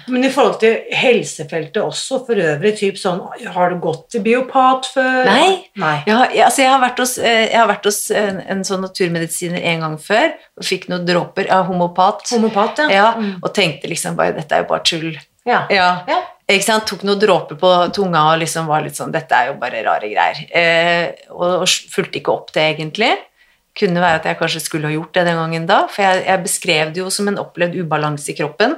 Men 0.08 0.24
i 0.24 0.30
forhold 0.34 0.60
til 0.62 0.76
helsefeltet 0.96 1.80
også, 1.82 2.20
for 2.28 2.40
øvrig, 2.40 2.76
typ 2.80 2.98
sånn 3.02 3.20
Har 3.56 3.70
du 3.74 3.80
gått 3.84 4.06
til 4.14 4.22
biopat 4.26 4.86
før? 4.94 5.26
Nei. 5.26 5.52
Nei. 5.82 5.96
Jeg 6.06 6.16
har, 6.16 6.34
jeg, 6.36 6.44
altså 6.46 6.62
jeg 6.64 6.72
har 6.74 6.82
vært 6.84 7.00
hos, 7.04 7.14
eh, 7.18 7.46
jeg 7.50 7.58
har 7.60 7.68
vært 7.72 7.88
hos 7.90 8.00
en, 8.12 8.42
en 8.56 8.64
sånn 8.68 8.84
naturmedisiner 8.86 9.64
en 9.74 9.86
gang 9.86 9.96
før 10.04 10.28
og 10.60 10.68
fikk 10.68 10.90
noen 10.92 11.06
dråper 11.08 11.50
av 11.56 11.66
homopat. 11.72 12.26
Homopat, 12.36 12.84
ja. 12.86 12.90
Ja, 13.00 13.08
Mm. 13.20 13.40
og 13.44 13.54
tenkte 13.56 13.90
liksom 13.90 14.16
bare 14.20 14.36
dette 14.38 14.56
er 14.56 14.64
jo 14.64 14.70
bare 14.70 14.84
tull. 14.86 15.16
ja. 15.46 15.66
Ja. 15.74 15.88
Ja. 16.08 16.20
Ikke 16.50 16.66
sant? 16.66 16.86
Tok 16.90 17.04
noen 17.06 17.20
dråper 17.22 17.58
på 17.62 17.70
tunga 17.94 18.24
og 18.34 18.40
liksom 18.42 18.66
var 18.66 18.82
litt 18.82 18.96
sånn 18.98 19.12
Dette 19.14 19.38
er 19.38 19.52
jo 19.52 19.58
bare 19.62 19.84
rare 19.86 20.08
greier. 20.10 20.40
Eh, 20.50 21.12
og, 21.30 21.62
og 21.62 21.68
fulgte 21.94 22.18
ikke 22.22 22.34
opp 22.34 22.54
det, 22.56 22.64
egentlig. 22.74 23.12
Kunne 23.78 24.02
være 24.02 24.18
at 24.22 24.26
jeg 24.26 24.38
kanskje 24.40 24.62
skulle 24.64 24.90
ha 24.90 24.94
gjort 24.96 25.14
det 25.14 25.26
den 25.30 25.38
gangen 25.38 25.68
da, 25.70 25.84
for 25.88 26.02
jeg, 26.04 26.24
jeg 26.26 26.42
beskrev 26.44 26.94
det 26.96 27.04
jo 27.04 27.10
som 27.14 27.28
en 27.30 27.38
opplevd 27.38 27.78
ubalanse 27.84 28.32
i 28.34 28.36
kroppen. 28.40 28.74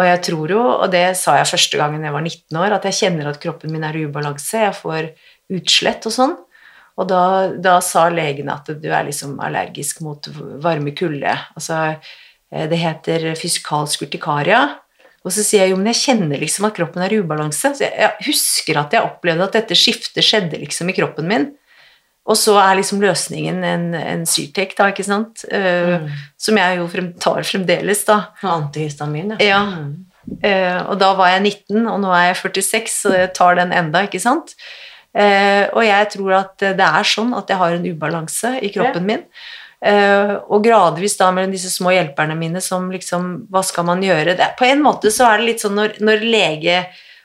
Og 0.00 0.06
jeg 0.06 0.20
tror 0.30 0.52
jo, 0.54 0.60
og 0.80 0.86
det 0.94 1.04
sa 1.20 1.36
jeg 1.36 1.50
første 1.50 1.76
gangen 1.80 2.04
jeg 2.06 2.14
var 2.14 2.24
19 2.24 2.60
år, 2.62 2.76
at 2.78 2.86
jeg 2.88 2.98
kjenner 3.02 3.28
at 3.28 3.40
kroppen 3.42 3.72
min 3.74 3.84
er 3.84 3.98
i 3.98 4.06
ubalanse. 4.08 4.62
Jeg 4.64 4.76
får 4.78 5.10
utslett 5.58 6.06
og 6.08 6.14
sånn. 6.14 6.38
Og 7.00 7.08
da, 7.08 7.22
da 7.60 7.78
sa 7.84 8.06
legene 8.12 8.54
at 8.56 8.68
du 8.80 8.88
er 8.88 9.06
liksom 9.06 9.38
allergisk 9.44 10.00
mot 10.04 10.26
varme 10.64 10.94
kulde. 10.96 11.34
Altså, 11.56 11.98
eh, 12.52 12.66
det 12.70 12.80
heter 12.80 13.28
fysikalsk 13.38 14.06
urtikaria. 14.08 14.62
Og 15.20 15.34
så 15.36 15.44
sier 15.44 15.66
jeg 15.66 15.74
jo, 15.74 15.78
men 15.80 15.90
jeg 15.92 16.00
kjenner 16.00 16.40
liksom 16.40 16.70
at 16.70 16.76
kroppen 16.78 17.04
er 17.04 17.12
i 17.12 17.20
ubalanse. 17.20 17.74
Så 17.76 17.84
jeg, 17.84 17.92
jeg 17.92 18.28
husker 18.30 18.80
at 18.80 18.96
jeg 18.96 19.04
opplevde 19.04 19.48
at 19.48 19.58
dette 19.58 19.76
skiftet 19.76 20.24
skjedde 20.24 20.60
liksom 20.62 20.88
i 20.88 20.96
kroppen 20.96 21.28
min. 21.28 21.50
Og 22.30 22.38
så 22.38 22.54
er 22.62 22.78
liksom 22.78 23.00
løsningen 23.02 23.64
en, 23.66 23.88
en 23.98 24.22
Syrtec, 24.28 24.76
da, 24.78 24.90
ikke 24.92 25.06
sant? 25.06 25.44
Uh, 25.50 25.98
Mm. 26.00 26.12
Som 26.40 26.58
jeg 26.60 26.76
jo 26.78 26.86
frem, 26.92 27.08
tar 27.20 27.42
fremdeles, 27.46 28.04
da. 28.06 28.20
Antihistamin, 28.46 29.34
Ja. 29.42 29.64
Mm. 29.66 30.06
Uh, 30.30 30.90
og 30.92 30.98
da 31.00 31.08
var 31.18 31.32
jeg 31.32 31.42
19, 31.42 31.88
og 31.90 31.96
nå 32.04 32.12
er 32.14 32.28
jeg 32.28 32.36
46, 32.44 32.92
så 33.02 33.14
jeg 33.16 33.32
tar 33.34 33.56
den 33.58 33.72
enda, 33.74 34.04
ikke 34.06 34.20
sant? 34.22 34.54
Uh, 35.10 35.66
og 35.74 35.82
jeg 35.82 36.06
tror 36.12 36.36
at 36.38 36.54
det 36.60 36.86
er 36.86 37.08
sånn 37.08 37.32
at 37.34 37.50
jeg 37.50 37.58
har 37.58 37.74
en 37.74 37.88
ubalanse 37.88 38.52
i 38.62 38.70
kroppen 38.70 39.08
min. 39.08 39.24
Uh, 39.80 40.36
og 40.52 40.62
gradvis 40.62 41.16
da 41.18 41.30
mellom 41.32 41.54
disse 41.56 41.72
små 41.72 41.94
hjelperne 41.96 42.36
mine 42.36 42.60
som 42.60 42.90
liksom 42.92 43.46
Hva 43.48 43.62
skal 43.64 43.86
man 43.88 44.02
gjøre? 44.04 44.34
Det, 44.36 44.50
på 44.58 44.66
en 44.68 44.82
måte 44.84 45.08
så 45.08 45.30
er 45.30 45.40
det 45.40 45.46
litt 45.46 45.62
sånn 45.64 45.78
når, 45.78 45.94
når 46.04 46.26
lege 46.28 46.74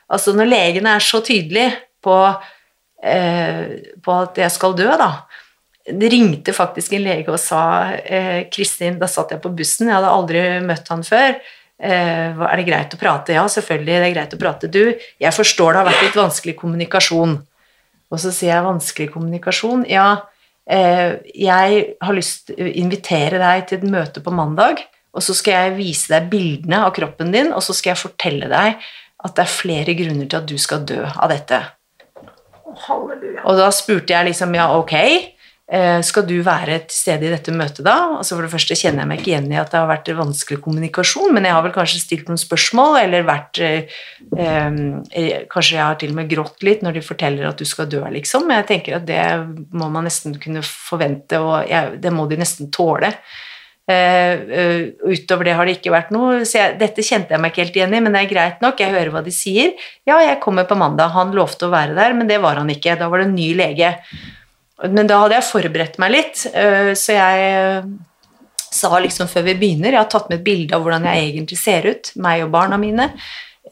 Altså 0.08 0.32
når 0.32 0.48
legene 0.48 0.94
er 0.96 1.04
så 1.04 1.20
tydelige 1.20 1.74
på, 2.00 2.14
på 2.96 4.14
at 4.16 4.38
jeg 4.40 4.50
skal 4.54 4.72
dø, 4.78 4.88
da. 4.98 5.10
Det 5.86 6.08
ringte 6.10 6.54
faktisk 6.56 6.96
en 6.96 7.04
lege 7.04 7.30
og 7.30 7.38
sa 7.38 7.92
eh, 7.94 8.48
Kristin, 8.50 8.96
da 8.98 9.06
satt 9.10 9.36
jeg 9.36 9.42
på 9.42 9.52
bussen, 9.54 9.86
jeg 9.86 9.94
hadde 9.94 10.10
aldri 10.10 10.42
møtt 10.66 10.88
han 10.90 11.04
før. 11.06 11.36
Eh, 11.78 12.32
er 12.32 12.58
det 12.58 12.64
greit 12.66 12.96
å 12.96 12.98
prate? 12.98 13.36
Ja, 13.36 13.44
selvfølgelig, 13.52 13.92
det 13.92 14.08
er 14.08 14.14
greit 14.16 14.34
å 14.34 14.40
prate. 14.40 14.70
Du, 14.72 14.82
jeg 14.96 15.36
forstår 15.36 15.72
det 15.72 15.82
har 15.82 15.88
vært 15.90 16.02
litt 16.08 16.18
vanskelig 16.18 16.56
kommunikasjon. 16.58 17.36
Og 18.10 18.22
så 18.22 18.32
sier 18.34 18.56
jeg 18.56 18.66
vanskelig 18.66 19.08
kommunikasjon. 19.14 19.86
Ja, 19.90 20.08
eh, 20.66 21.22
jeg 21.38 21.86
har 22.02 22.18
lyst 22.18 22.50
til 22.50 22.66
å 22.66 22.74
invitere 22.82 23.38
deg 23.42 23.68
til 23.70 23.78
et 23.78 23.88
møte 23.92 24.24
på 24.24 24.34
mandag, 24.34 24.82
og 25.14 25.22
så 25.22 25.36
skal 25.38 25.68
jeg 25.68 25.78
vise 25.78 26.10
deg 26.12 26.30
bildene 26.32 26.82
av 26.88 26.94
kroppen 26.96 27.30
din, 27.34 27.54
og 27.54 27.62
så 27.62 27.76
skal 27.76 27.94
jeg 27.94 28.02
fortelle 28.08 28.50
deg 28.50 28.82
at 29.26 29.38
det 29.38 29.46
er 29.46 29.54
flere 29.54 29.94
grunner 29.96 30.26
til 30.26 30.42
at 30.42 30.50
du 30.50 30.58
skal 30.60 30.82
dø 30.86 31.04
av 31.06 31.30
dette. 31.30 31.62
Halleluja. 32.84 33.46
Og 33.46 33.58
da 33.58 33.70
spurte 33.74 34.14
jeg 34.14 34.28
liksom 34.28 34.54
ja, 34.56 34.66
ok, 34.76 34.94
eh, 34.96 36.00
skal 36.06 36.26
du 36.28 36.34
være 36.44 36.78
til 36.86 36.96
stede 36.96 37.26
i 37.26 37.32
dette 37.32 37.54
møtet 37.54 37.84
da? 37.86 37.96
Altså 38.18 38.36
For 38.36 38.46
det 38.46 38.52
første 38.52 38.76
kjenner 38.78 39.04
jeg 39.04 39.10
meg 39.10 39.22
ikke 39.22 39.32
igjen 39.32 39.48
i 39.52 39.58
at 39.60 39.72
det 39.72 39.80
har 39.80 39.90
vært 39.90 40.12
vanskelig 40.18 40.60
kommunikasjon, 40.64 41.32
men 41.34 41.48
jeg 41.48 41.56
har 41.56 41.64
vel 41.66 41.74
kanskje 41.76 42.02
stilt 42.02 42.30
noen 42.30 42.40
spørsmål, 42.40 43.00
eller 43.02 43.26
vært 43.28 43.62
eh, 43.64 43.98
eh, 44.36 45.42
Kanskje 45.52 45.78
jeg 45.78 45.82
har 45.82 45.98
til 46.00 46.14
og 46.14 46.20
med 46.20 46.30
grått 46.32 46.64
litt 46.66 46.86
når 46.86 46.98
de 46.98 47.06
forteller 47.06 47.48
at 47.48 47.58
du 47.60 47.66
skal 47.68 47.90
dø, 47.90 48.04
liksom. 48.18 48.48
Jeg 48.52 48.70
tenker 48.70 49.00
at 49.00 49.08
det 49.08 49.24
må 49.76 49.90
man 49.90 50.08
nesten 50.08 50.38
kunne 50.42 50.64
forvente, 50.66 51.40
og 51.42 51.68
jeg, 51.70 52.00
det 52.02 52.14
må 52.14 52.28
de 52.30 52.40
nesten 52.40 52.72
tåle. 52.74 53.14
Uh, 53.86 54.90
utover 55.06 55.46
det 55.46 55.52
har 55.54 55.68
det 55.68 55.76
ikke 55.76 55.92
vært 55.94 56.08
noe. 56.14 56.40
Så 56.48 56.58
jeg, 56.58 56.74
dette 56.80 57.04
kjente 57.06 57.36
jeg 57.36 57.42
meg 57.42 57.52
ikke 57.52 57.62
helt 57.62 57.78
igjen 57.78 57.94
i, 57.94 58.00
men 58.02 58.16
det 58.16 58.24
er 58.24 58.32
greit 58.32 58.64
nok. 58.64 58.82
Jeg 58.82 58.94
hører 58.94 59.12
hva 59.14 59.22
de 59.26 59.34
sier. 59.34 59.76
Ja, 60.08 60.18
jeg 60.24 60.40
kommer 60.42 60.66
på 60.66 60.78
mandag. 60.78 61.14
Han 61.14 61.34
lovte 61.36 61.68
å 61.68 61.74
være 61.74 61.94
der, 61.98 62.16
men 62.18 62.30
det 62.30 62.40
var 62.42 62.58
han 62.58 62.72
ikke. 62.72 62.98
Da 62.98 63.10
var 63.12 63.22
det 63.22 63.30
en 63.30 63.38
ny 63.38 63.52
lege. 63.58 63.94
Men 64.90 65.08
da 65.08 65.22
hadde 65.22 65.38
jeg 65.38 65.48
forberedt 65.48 66.00
meg 66.02 66.12
litt, 66.16 66.42
uh, 66.52 66.92
så 66.98 67.16
jeg 67.16 67.86
sa 68.76 68.90
liksom 69.00 69.28
før 69.30 69.46
vi 69.46 69.54
begynner 69.56 69.94
Jeg 69.94 70.02
har 70.02 70.08
tatt 70.12 70.26
med 70.28 70.40
et 70.40 70.44
bilde 70.44 70.76
av 70.76 70.82
hvordan 70.84 71.06
jeg 71.08 71.28
egentlig 71.30 71.56
ser 71.56 71.86
ut, 71.88 72.10
meg 72.20 72.44
og 72.44 72.52
barna 72.52 72.76
mine. 72.80 73.12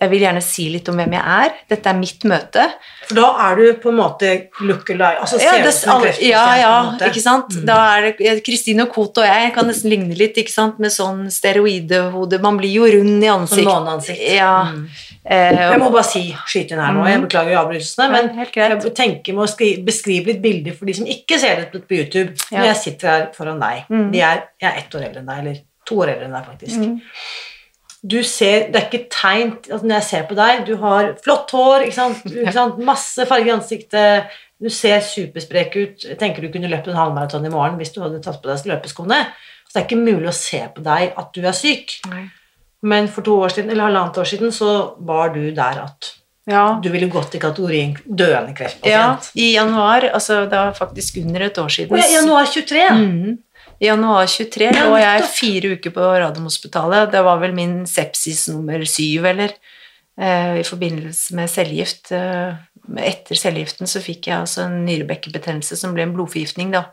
Jeg 0.01 0.11
vil 0.11 0.25
gjerne 0.25 0.41
si 0.43 0.65
litt 0.73 0.89
om 0.91 0.97
hvem 0.99 1.13
jeg 1.15 1.23
er. 1.23 1.53
Dette 1.71 1.87
er 1.93 1.95
mitt 1.95 2.25
møte. 2.27 2.65
For 3.07 3.15
da 3.15 3.29
er 3.47 3.61
du 3.61 3.65
på 3.79 3.93
en 3.93 3.99
måte 4.01 4.31
look-alike 4.67 5.21
altså 5.23 5.39
Ja, 5.39 5.53
det, 5.55 5.71
kreftpasient, 5.71 6.23
ja, 6.27 6.45
ja, 6.59 6.73
ikke 7.07 7.23
sant. 7.23 7.55
Mm. 7.55 7.65
Da 7.69 7.77
er 7.95 8.09
det 8.19 8.35
Kristine 8.45 8.89
Koht 8.91 9.21
og 9.23 9.29
jeg 9.29 9.53
kan 9.55 9.69
nesten 9.71 9.93
ligne 9.93 10.17
litt, 10.19 10.35
ikke 10.43 10.51
sant, 10.51 10.81
med 10.83 10.91
sånn 10.91 11.29
steroidehode. 11.31 12.41
Man 12.43 12.59
blir 12.59 12.75
jo 12.75 12.91
rund 12.91 13.23
i 13.23 13.31
Sånn 13.55 13.89
ansikt. 13.95 14.25
Ja. 14.35 14.51
Mm. 14.75 14.89
Eh, 15.25 15.63
Jeg 15.71 15.79
må 15.81 15.89
bare 15.95 16.05
si, 16.05 16.25
skyte 16.51 16.75
inn 16.75 16.83
her 16.83 16.93
nå, 16.93 17.07
jeg 17.09 17.23
beklager 17.23 17.57
avbrytelsene, 17.63 18.11
men 18.13 18.31
ja, 18.43 18.69
jeg 18.75 18.95
tenker 18.99 19.33
med 19.39 19.47
å 19.47 19.49
skri, 19.49 19.71
beskrive 19.87 20.33
litt 20.35 20.43
bilder 20.43 20.75
for 20.77 20.91
de 20.91 20.99
som 20.99 21.07
ikke 21.09 21.39
ser 21.41 21.63
det 21.63 21.71
på 21.87 21.97
YouTube. 21.97 22.35
Når 22.51 22.67
jeg 22.73 22.77
sitter 22.83 23.09
her 23.15 23.27
foran 23.37 23.63
deg, 23.63 23.87
Mm. 23.89 24.11
de 24.13 24.21
er, 24.21 24.45
jeg 24.61 24.71
er 24.73 24.79
ett 24.83 24.95
år 24.95 25.07
eldre 25.07 25.21
enn 25.23 25.27
deg, 25.31 25.39
eller 25.39 25.61
to 25.87 25.95
år 26.03 26.09
eldre 26.15 26.27
enn 26.27 26.33
deg 26.37 26.45
faktisk. 26.51 26.81
Mm. 28.05 28.09
Du 28.09 28.19
ser, 28.23 28.67
det 28.69 28.77
er 28.77 28.89
ikke 28.91 29.07
tegn 29.09 29.55
altså 29.65 29.87
Når 29.87 29.95
jeg 29.97 30.05
ser 30.11 30.25
på 30.29 30.37
deg, 30.37 30.67
du 30.67 30.75
har 30.77 31.15
flott 31.25 31.51
hår, 31.57 31.87
ikke 31.87 31.97
sant? 31.97 32.25
Ikke 32.29 32.53
sant? 32.53 32.79
masse 32.85 33.25
farge 33.27 33.49
i 33.49 33.55
ansiktet, 33.55 34.35
du 34.61 34.69
ser 34.71 35.01
supersprek 35.01 35.77
ut. 35.77 36.05
Jeg 36.05 36.19
tenker 36.21 36.45
du 36.45 36.51
kunne 36.53 36.69
løpt 36.69 36.89
en 36.93 36.99
halvmaraton 36.99 37.47
i 37.49 37.53
morgen 37.53 37.79
hvis 37.81 37.95
du 37.95 38.03
hadde 38.05 38.21
tatt 38.25 38.43
på 38.43 38.51
deg 38.51 38.69
løpeskoene. 38.71 39.23
Så 39.65 39.73
det 39.75 39.81
er 39.83 39.87
ikke 39.89 40.05
mulig 40.05 40.29
å 40.31 40.37
se 40.37 40.61
på 40.75 40.85
deg 40.85 41.17
at 41.19 41.33
du 41.35 41.41
er 41.43 41.57
syk. 41.57 41.97
Nei. 42.13 42.27
Men 42.85 43.09
for 43.09 43.25
to 43.25 43.39
år 43.41 43.55
siden, 43.55 43.73
eller 43.73 43.89
halvannet 43.89 44.21
år 44.21 44.29
siden 44.29 44.53
så 44.53 44.75
var 45.01 45.33
du 45.35 45.49
der 45.57 45.81
at 45.87 46.13
Ja. 46.47 46.79
du 46.83 46.91
ville 46.93 47.09
gått 47.09 47.35
i 47.35 47.41
kategorien 47.41 47.97
døende 48.05 48.53
ja, 48.85 49.17
i 49.35 49.55
januar, 49.55 50.05
altså 50.13 50.43
det 50.45 50.53
var 50.53 50.75
faktisk 50.77 51.17
under 51.23 51.41
et 51.41 51.57
år 51.59 51.69
siden. 51.73 51.97
Ja, 51.97 52.21
januar 52.21 52.45
23. 52.45 52.91
Mhm. 52.91 53.39
I 53.79 53.87
januar 53.87 54.27
23 54.31 54.71
Ja, 54.71 54.85
lå 54.87 54.99
jeg 55.01 55.25
fire 55.35 55.73
uker 55.77 55.95
på 55.95 56.11
Radiumhospitalet. 56.23 57.11
Det 57.13 57.23
var 57.27 57.41
vel 57.43 57.57
min 57.57 57.83
sepsis 57.91 58.47
nummer 58.53 58.85
syv, 58.89 59.27
eller? 59.33 59.57
Eh, 60.21 60.61
I 60.61 60.65
forbindelse 60.67 61.35
med 61.35 61.51
cellegift. 61.51 62.13
Eh, 62.15 62.55
etter 63.03 63.39
cellegiften 63.39 63.91
så 63.91 64.03
fikk 64.05 64.29
jeg 64.31 64.39
altså 64.39 64.69
en 64.69 64.85
nyrebekkebetennelse 64.87 65.79
som 65.81 65.95
ble 65.97 66.07
en 66.07 66.15
blodforgiftning, 66.15 66.71
da. 66.75 66.87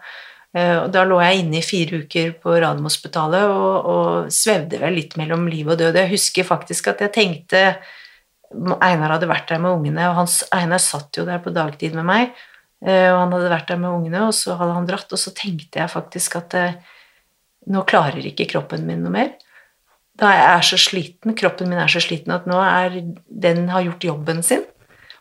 Eh, 0.58 0.78
og 0.82 0.90
da 0.92 1.06
lå 1.08 1.22
jeg 1.22 1.46
inne 1.46 1.60
i 1.62 1.66
fire 1.66 2.02
uker 2.04 2.34
på 2.42 2.58
Radiumhospitalet 2.58 3.54
og, 3.54 3.92
og 3.94 4.34
svevde 4.34 4.82
vel 4.82 4.98
litt 4.98 5.16
mellom 5.22 5.46
liv 5.52 5.70
og 5.70 5.80
død. 5.80 6.00
Jeg 6.02 6.16
husker 6.16 6.48
faktisk 6.48 6.92
at 6.92 7.06
jeg 7.06 7.16
tenkte 7.16 7.66
Einar 8.52 9.14
hadde 9.14 9.30
vært 9.30 9.48
der 9.48 9.62
med 9.64 9.78
ungene, 9.78 10.10
og 10.10 10.18
hans, 10.18 10.42
Einar 10.52 10.82
satt 10.84 11.16
jo 11.16 11.24
der 11.30 11.40
på 11.44 11.54
dagtid 11.56 11.94
med 11.96 12.04
meg. 12.10 12.34
Eh, 12.82 13.08
og 13.12 13.20
han 13.20 13.36
hadde 13.36 13.52
vært 13.54 13.70
der 13.70 13.80
med 13.82 13.94
ungene, 13.94 14.26
og 14.28 14.34
så 14.34 14.58
hadde 14.58 14.76
han 14.80 14.90
dratt, 14.90 15.12
og 15.14 15.22
så 15.22 15.34
tenkte 15.38 15.82
jeg 15.84 15.94
faktisk 15.94 16.38
at 16.40 16.58
eh, 16.58 16.78
nå 17.72 17.84
klarer 17.90 18.26
ikke 18.26 18.50
kroppen 18.50 18.88
min 18.88 19.04
noe 19.06 19.14
mer. 19.14 19.34
Da 20.18 20.32
jeg 20.34 20.48
er 20.48 20.66
så 20.66 20.80
sliten, 20.82 21.36
kroppen 21.38 21.70
min 21.70 21.82
er 21.82 21.92
så 21.92 22.02
sliten 22.04 22.34
at 22.34 22.48
nå 22.50 22.58
er 22.62 22.98
den 23.26 23.68
har 23.72 23.86
gjort 23.86 24.08
jobben 24.10 24.42
sin. 24.46 24.66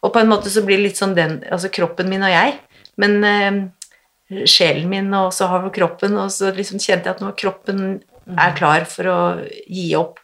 Og 0.00 0.14
på 0.14 0.22
en 0.22 0.30
måte 0.30 0.52
så 0.52 0.64
blir 0.64 0.80
det 0.80 0.86
litt 0.88 1.00
sånn 1.00 1.12
den 1.12 1.42
Altså 1.52 1.68
kroppen 1.72 2.08
min 2.08 2.24
og 2.24 2.32
jeg, 2.32 2.56
men 3.00 3.18
eh, 3.28 4.44
sjelen 4.48 4.88
min 4.88 5.12
og 5.16 5.34
så 5.36 5.50
har 5.50 5.66
vi 5.66 5.74
kroppen, 5.76 6.16
og 6.20 6.32
så 6.32 6.54
liksom 6.56 6.80
kjente 6.80 7.10
jeg 7.10 7.18
at 7.18 7.24
nå 7.24 7.34
kroppen 7.38 8.00
er 8.38 8.56
klar 8.56 8.86
for 8.88 9.10
å 9.10 9.20
gi 9.66 9.90
opp. 9.98 10.20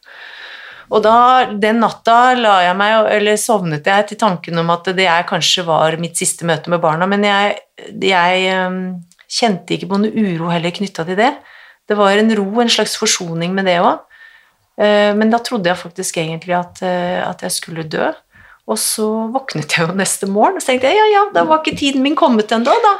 Og 0.86 1.02
da, 1.02 1.16
den 1.50 1.80
natta 1.82 2.36
la 2.38 2.60
jeg 2.68 2.78
meg, 2.78 3.08
eller 3.16 3.38
sovnet 3.40 3.88
jeg 3.90 4.06
til 4.10 4.20
tanken 4.20 4.62
om 4.62 4.70
at 4.74 4.92
det 4.94 5.08
jeg 5.08 5.26
kanskje 5.28 5.66
var 5.66 5.98
mitt 5.98 6.18
siste 6.18 6.46
møte 6.46 6.70
med 6.70 6.82
barna, 6.84 7.08
men 7.10 7.26
jeg, 7.26 7.56
jeg 8.02 8.44
eh, 8.52 8.76
kjente 9.26 9.74
ikke 9.74 9.90
på 9.90 10.00
noe 10.02 10.14
uro 10.14 10.52
heller 10.52 10.74
knytta 10.74 11.06
til 11.08 11.18
det. 11.18 11.32
Det 11.86 11.98
var 11.98 12.18
en 12.18 12.30
ro, 12.38 12.46
en 12.62 12.70
slags 12.70 12.96
forsoning 12.98 13.54
med 13.54 13.66
det 13.70 13.80
òg. 13.82 14.02
Men 14.76 15.30
da 15.32 15.38
trodde 15.40 15.70
jeg 15.70 15.80
faktisk 15.80 16.18
egentlig 16.20 16.52
at, 16.52 16.82
eh, 16.84 17.22
at 17.24 17.40
jeg 17.46 17.54
skulle 17.54 17.86
dø. 17.88 18.10
Og 18.66 18.78
så 18.80 19.06
våknet 19.32 19.76
jeg 19.76 19.86
jo 19.86 19.94
neste 19.96 20.28
morgen 20.28 20.58
og 20.58 20.64
så 20.64 20.72
tenkte 20.72 20.90
jeg, 20.90 20.98
ja, 20.98 21.06
ja, 21.14 21.24
da 21.34 21.46
var 21.46 21.62
ikke 21.62 21.78
tiden 21.78 22.02
min 22.02 22.18
kommet 22.18 22.50
ennå, 22.52 22.74
da. 22.82 22.94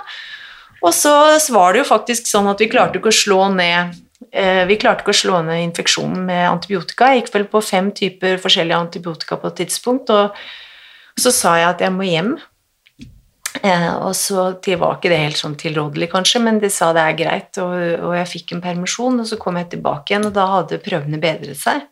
Og 0.85 0.92
så 0.94 1.12
var 1.53 1.75
det 1.75 1.83
jo 1.83 1.88
faktisk 1.88 2.29
sånn 2.31 2.46
at 2.51 2.61
vi 2.62 2.68
klarte 2.70 3.01
ikke 3.01 3.11
å 3.11 3.18
slå 3.18 3.49
ned 3.57 3.77
eh, 3.77 3.94
vi 4.33 4.77
klarte 4.81 5.05
ikke 5.05 5.15
å 5.15 5.19
slå 5.21 5.41
ned 5.47 5.62
infeksjonen 5.69 6.27
med 6.29 6.43
antibiotika. 6.49 7.12
Jeg 7.12 7.23
gikk 7.23 7.33
vel 7.35 7.47
på 7.53 7.62
fem 7.65 7.93
typer 7.97 8.41
forskjellige 8.43 8.79
antibiotika 8.87 9.39
på 9.41 9.51
et 9.53 9.59
tidspunkt, 9.62 10.11
og 10.11 11.21
så 11.21 11.33
sa 11.33 11.57
jeg 11.61 11.69
at 11.71 11.85
jeg 11.85 11.95
må 11.95 12.07
hjem. 12.09 12.37
Eh, 13.62 13.93
og 14.05 14.12
så 14.17 14.51
det 14.65 14.77
var 14.81 14.99
det 15.03 15.17
helt 15.17 15.41
sånn 15.41 15.57
tilrådelig, 15.59 16.11
kanskje, 16.12 16.43
men 16.45 16.59
de 16.61 16.71
sa 16.73 16.91
det 16.97 17.05
er 17.05 17.19
greit, 17.19 17.61
og, 17.62 17.77
og 18.09 18.17
jeg 18.19 18.31
fikk 18.33 18.57
en 18.57 18.65
permisjon, 18.65 19.21
og 19.23 19.29
så 19.29 19.39
kom 19.41 19.59
jeg 19.61 19.71
tilbake 19.77 20.12
igjen, 20.12 20.29
og 20.29 20.35
da 20.37 20.49
hadde 20.53 20.83
prøvene 20.85 21.21
bedret 21.23 21.59
seg. 21.61 21.87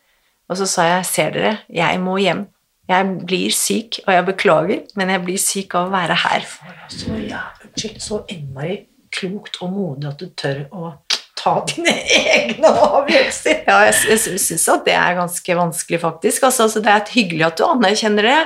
Og 0.51 0.59
så 0.61 0.69
sa 0.69 0.89
jeg, 0.91 1.07
ser 1.09 1.37
dere, 1.37 1.55
jeg 1.73 2.01
må 2.05 2.19
hjem. 2.21 2.45
Jeg 2.91 3.13
blir 3.25 3.55
syk, 3.57 4.03
og 4.05 4.13
jeg 4.13 4.27
beklager, 4.27 4.83
men 4.99 5.13
jeg 5.15 5.25
blir 5.25 5.41
syk 5.41 5.77
av 5.79 5.89
å 5.89 5.95
være 5.95 6.19
her. 6.27 6.51
Så, 6.93 7.17
ja, 7.25 7.47
så 7.81 8.21
innmari 8.29 8.83
klokt 9.15 9.57
og 9.65 9.73
modig 9.73 10.11
at 10.11 10.21
du 10.21 10.29
tør 10.37 10.67
å 10.75 10.91
ta 11.45 11.59
dine 11.69 11.93
egne 11.93 12.71
avgjørelser. 12.73 13.65
Ja, 13.69 13.83
jeg, 13.85 13.97
jeg 14.15 14.41
syns 14.41 14.69
at 14.73 14.87
det 14.89 14.95
er 14.97 15.19
ganske 15.19 15.57
vanskelig, 15.59 16.01
faktisk. 16.01 16.47
Altså, 16.49 16.65
altså, 16.69 16.81
det 16.85 16.95
er 16.95 17.11
hyggelig 17.13 17.45
at 17.51 17.61
du 17.61 17.67
anerkjenner 17.69 18.29
det. 18.31 18.39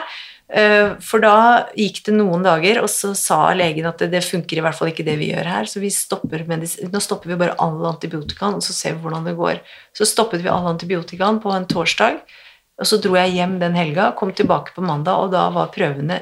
eh, 0.51 0.97
For 1.05 1.23
da 1.23 1.37
gikk 1.79 2.01
det 2.09 2.17
noen 2.17 2.43
dager, 2.47 2.81
og 2.83 2.91
så 2.91 3.13
sa 3.19 3.53
legen 3.55 3.87
at 3.87 4.03
det, 4.03 4.11
det 4.17 4.25
funker 4.27 4.59
i 4.59 4.65
hvert 4.67 4.77
fall 4.79 4.91
ikke 4.91 5.07
det 5.07 5.15
vi 5.21 5.31
gjør 5.31 5.53
her, 5.53 5.71
så 5.71 5.83
vi 5.85 5.93
stopper 5.95 6.43
nå 6.49 7.03
stopper 7.05 7.31
vi 7.31 7.39
bare 7.39 7.55
all 7.63 7.79
antibiotikaen, 7.93 8.59
og 8.59 8.67
så 8.67 8.75
ser 8.75 8.97
vi 8.97 9.07
hvordan 9.07 9.31
det 9.31 9.39
går. 9.39 9.63
Så 9.95 10.09
stoppet 10.09 10.43
vi 10.43 10.51
all 10.53 10.67
antibiotikaen 10.73 11.39
på 11.45 11.55
en 11.55 11.69
torsdag, 11.71 12.19
og 12.79 12.87
så 12.87 12.99
dro 13.03 13.17
jeg 13.19 13.35
hjem 13.39 13.57
den 13.63 13.75
helga, 13.79 14.13
kom 14.19 14.35
tilbake 14.35 14.75
på 14.75 14.85
mandag, 14.87 15.25
og 15.25 15.33
da 15.35 15.49
var 15.55 15.73
prøvene 15.75 16.21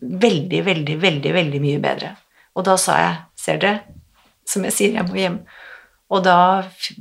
veldig, 0.00 0.64
veldig, 0.66 0.98
veldig, 1.00 1.30
veldig 1.32 1.60
mye 1.64 1.78
bedre. 1.80 2.10
Og 2.56 2.66
da 2.66 2.74
sa 2.80 2.98
jeg, 3.00 3.14
ser 3.40 3.62
dere, 3.62 3.78
som 4.48 4.64
jeg 4.66 4.74
sier, 4.76 4.98
jeg 4.98 5.08
må 5.08 5.16
hjem. 5.16 5.38
Og 6.08 6.24
da 6.24 6.38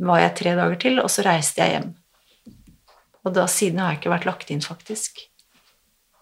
var 0.04 0.20
jeg 0.20 0.36
tre 0.36 0.54
dager 0.58 0.80
til, 0.82 1.00
og 1.00 1.10
så 1.12 1.24
reiste 1.26 1.64
jeg 1.64 1.78
hjem. 1.78 1.92
Og 3.24 3.34
da 3.36 3.46
siden 3.52 3.80
har 3.80 3.94
jeg 3.94 4.02
ikke 4.02 4.14
vært 4.16 4.28
lagt 4.28 4.52
inn, 4.52 4.64
faktisk. 4.64 5.22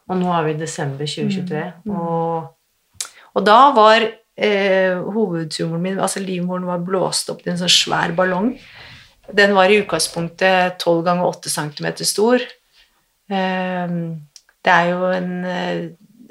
Og 0.10 0.20
nå 0.20 0.30
er 0.34 0.46
vi 0.46 0.54
i 0.54 0.60
desember 0.60 1.10
2023, 1.10 1.64
og 1.90 2.52
Og 3.36 3.44
da 3.44 3.74
var 3.76 4.00
eh, 4.00 4.96
hovedtumoren 4.96 5.82
min, 5.84 6.00
altså 6.00 6.22
livmoren, 6.24 6.64
var 6.70 6.86
blåst 6.88 7.28
opp 7.34 7.42
til 7.44 7.52
en 7.52 7.60
sånn 7.60 7.74
svær 7.74 8.14
ballong. 8.16 8.54
Den 9.36 9.56
var 9.58 9.68
i 9.68 9.82
utgangspunktet 9.82 10.78
12 10.80 11.02
ganger 11.04 11.28
8 11.28 11.52
cm 11.52 11.90
stor. 12.08 12.46
Eh, 13.28 13.98
det 14.64 14.72
er 14.72 14.88
jo 14.94 15.12
en, 15.12 15.34
eh, 15.44 15.82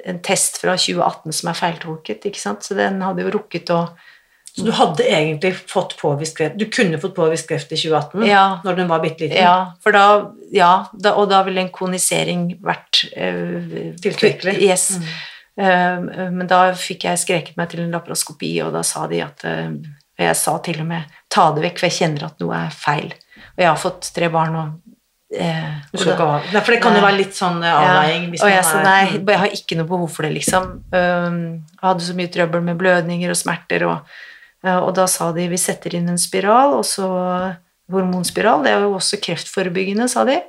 en 0.05 0.21
test 0.25 0.57
fra 0.63 0.73
2018 0.73 1.31
som 1.31 1.51
er 1.51 1.59
feiltolket, 1.59 2.25
ikke 2.25 2.41
sant? 2.41 2.65
så 2.65 2.73
den 2.73 3.01
hadde 3.05 3.21
jo 3.21 3.35
rukket 3.37 3.69
å 3.69 3.83
Så 4.55 4.63
du 4.63 4.71
hadde 4.71 5.03
egentlig 5.03 5.51
fått 5.67 5.97
påvist 5.99 6.37
kreft 6.37 6.55
Du 6.57 6.65
kunne 6.71 6.97
fått 7.01 7.15
påvist 7.17 7.47
kreft 7.49 7.71
i 7.75 7.75
2018 7.75 8.23
Ja. 8.27 8.59
når 8.63 8.75
den 8.77 8.87
var 8.87 8.99
bitte 9.03 9.25
liten? 9.27 9.37
Ja, 9.43 9.73
for 9.83 9.91
da, 9.91 10.31
ja 10.55 10.85
da, 10.93 11.11
og 11.19 11.27
da 11.29 11.41
ville 11.43 11.59
en 11.65 11.69
konisering 11.75 12.45
vært 12.63 13.01
øh, 13.17 13.95
Tilstrekkelig. 14.01 14.55
Yes. 14.63 14.87
Eh, 15.59 15.99
men 16.31 16.47
da 16.47 16.69
fikk 16.75 17.03
jeg 17.07 17.19
skreket 17.21 17.57
meg 17.59 17.69
til 17.71 17.83
en 17.85 17.91
laparoskopi, 17.95 18.53
og 18.63 18.73
da 18.75 18.81
sa 18.83 19.05
de 19.11 19.21
at 19.23 19.43
eh, 19.47 19.69
Jeg 20.19 20.35
sa 20.39 20.57
til 20.63 20.79
og 20.79 20.87
med 20.87 21.03
'ta 21.29 21.49
det 21.55 21.63
vekk', 21.63 21.79
for 21.79 21.87
jeg 21.89 21.97
kjenner 21.99 22.25
at 22.29 22.39
noe 22.39 22.55
er 22.55 22.69
feil. 22.71 23.11
Og 23.57 23.59
jeg 23.59 23.67
har 23.67 23.75
fått 23.79 24.13
tre 24.15 24.29
barn, 24.31 24.55
og 24.55 24.69
eh, 25.35 25.81
da- 25.91 26.41
Nei, 26.53 26.61
For 26.61 26.71
det 26.71 26.81
kan 26.81 26.95
jo 26.95 27.01
være 27.01 27.17
litt 27.17 27.33
sånn 27.35 27.59
avveiing 27.63 28.29
hvis 28.31 28.43
og 28.43 28.49
jeg 28.49 28.63
sa 28.63 28.81
nei, 28.83 29.05
Mm. 29.11 29.27
jeg 29.27 29.37
har 29.39 29.47
ikke 29.47 29.75
noe 29.77 29.87
behov 29.87 30.09
for 30.11 30.23
det, 30.23 30.31
liksom. 30.33 30.63
Um, 30.93 31.65
Jeg 31.67 31.83
hadde 31.83 31.99
så 32.07 32.15
mye 32.15 32.31
trøbbel 32.31 32.61
med 32.63 32.77
blødninger 32.77 33.29
og 33.29 33.35
smerter, 33.35 33.83
og, 33.87 33.97
uh, 33.99 34.34
og 34.81 34.95
da 34.97 35.05
sa 35.11 35.31
de 35.35 35.47
vi 35.51 35.59
setter 35.61 35.95
inn 35.97 36.09
en 36.09 36.21
spiral, 36.21 36.79
og 36.79 36.85
så 36.87 37.07
hormonspiral. 37.91 38.63
Det 38.65 38.73
er 38.73 38.85
jo 38.85 38.95
også 38.97 39.19
kreftforebyggende, 39.21 40.07
sa 40.09 40.25
de. 40.27 40.39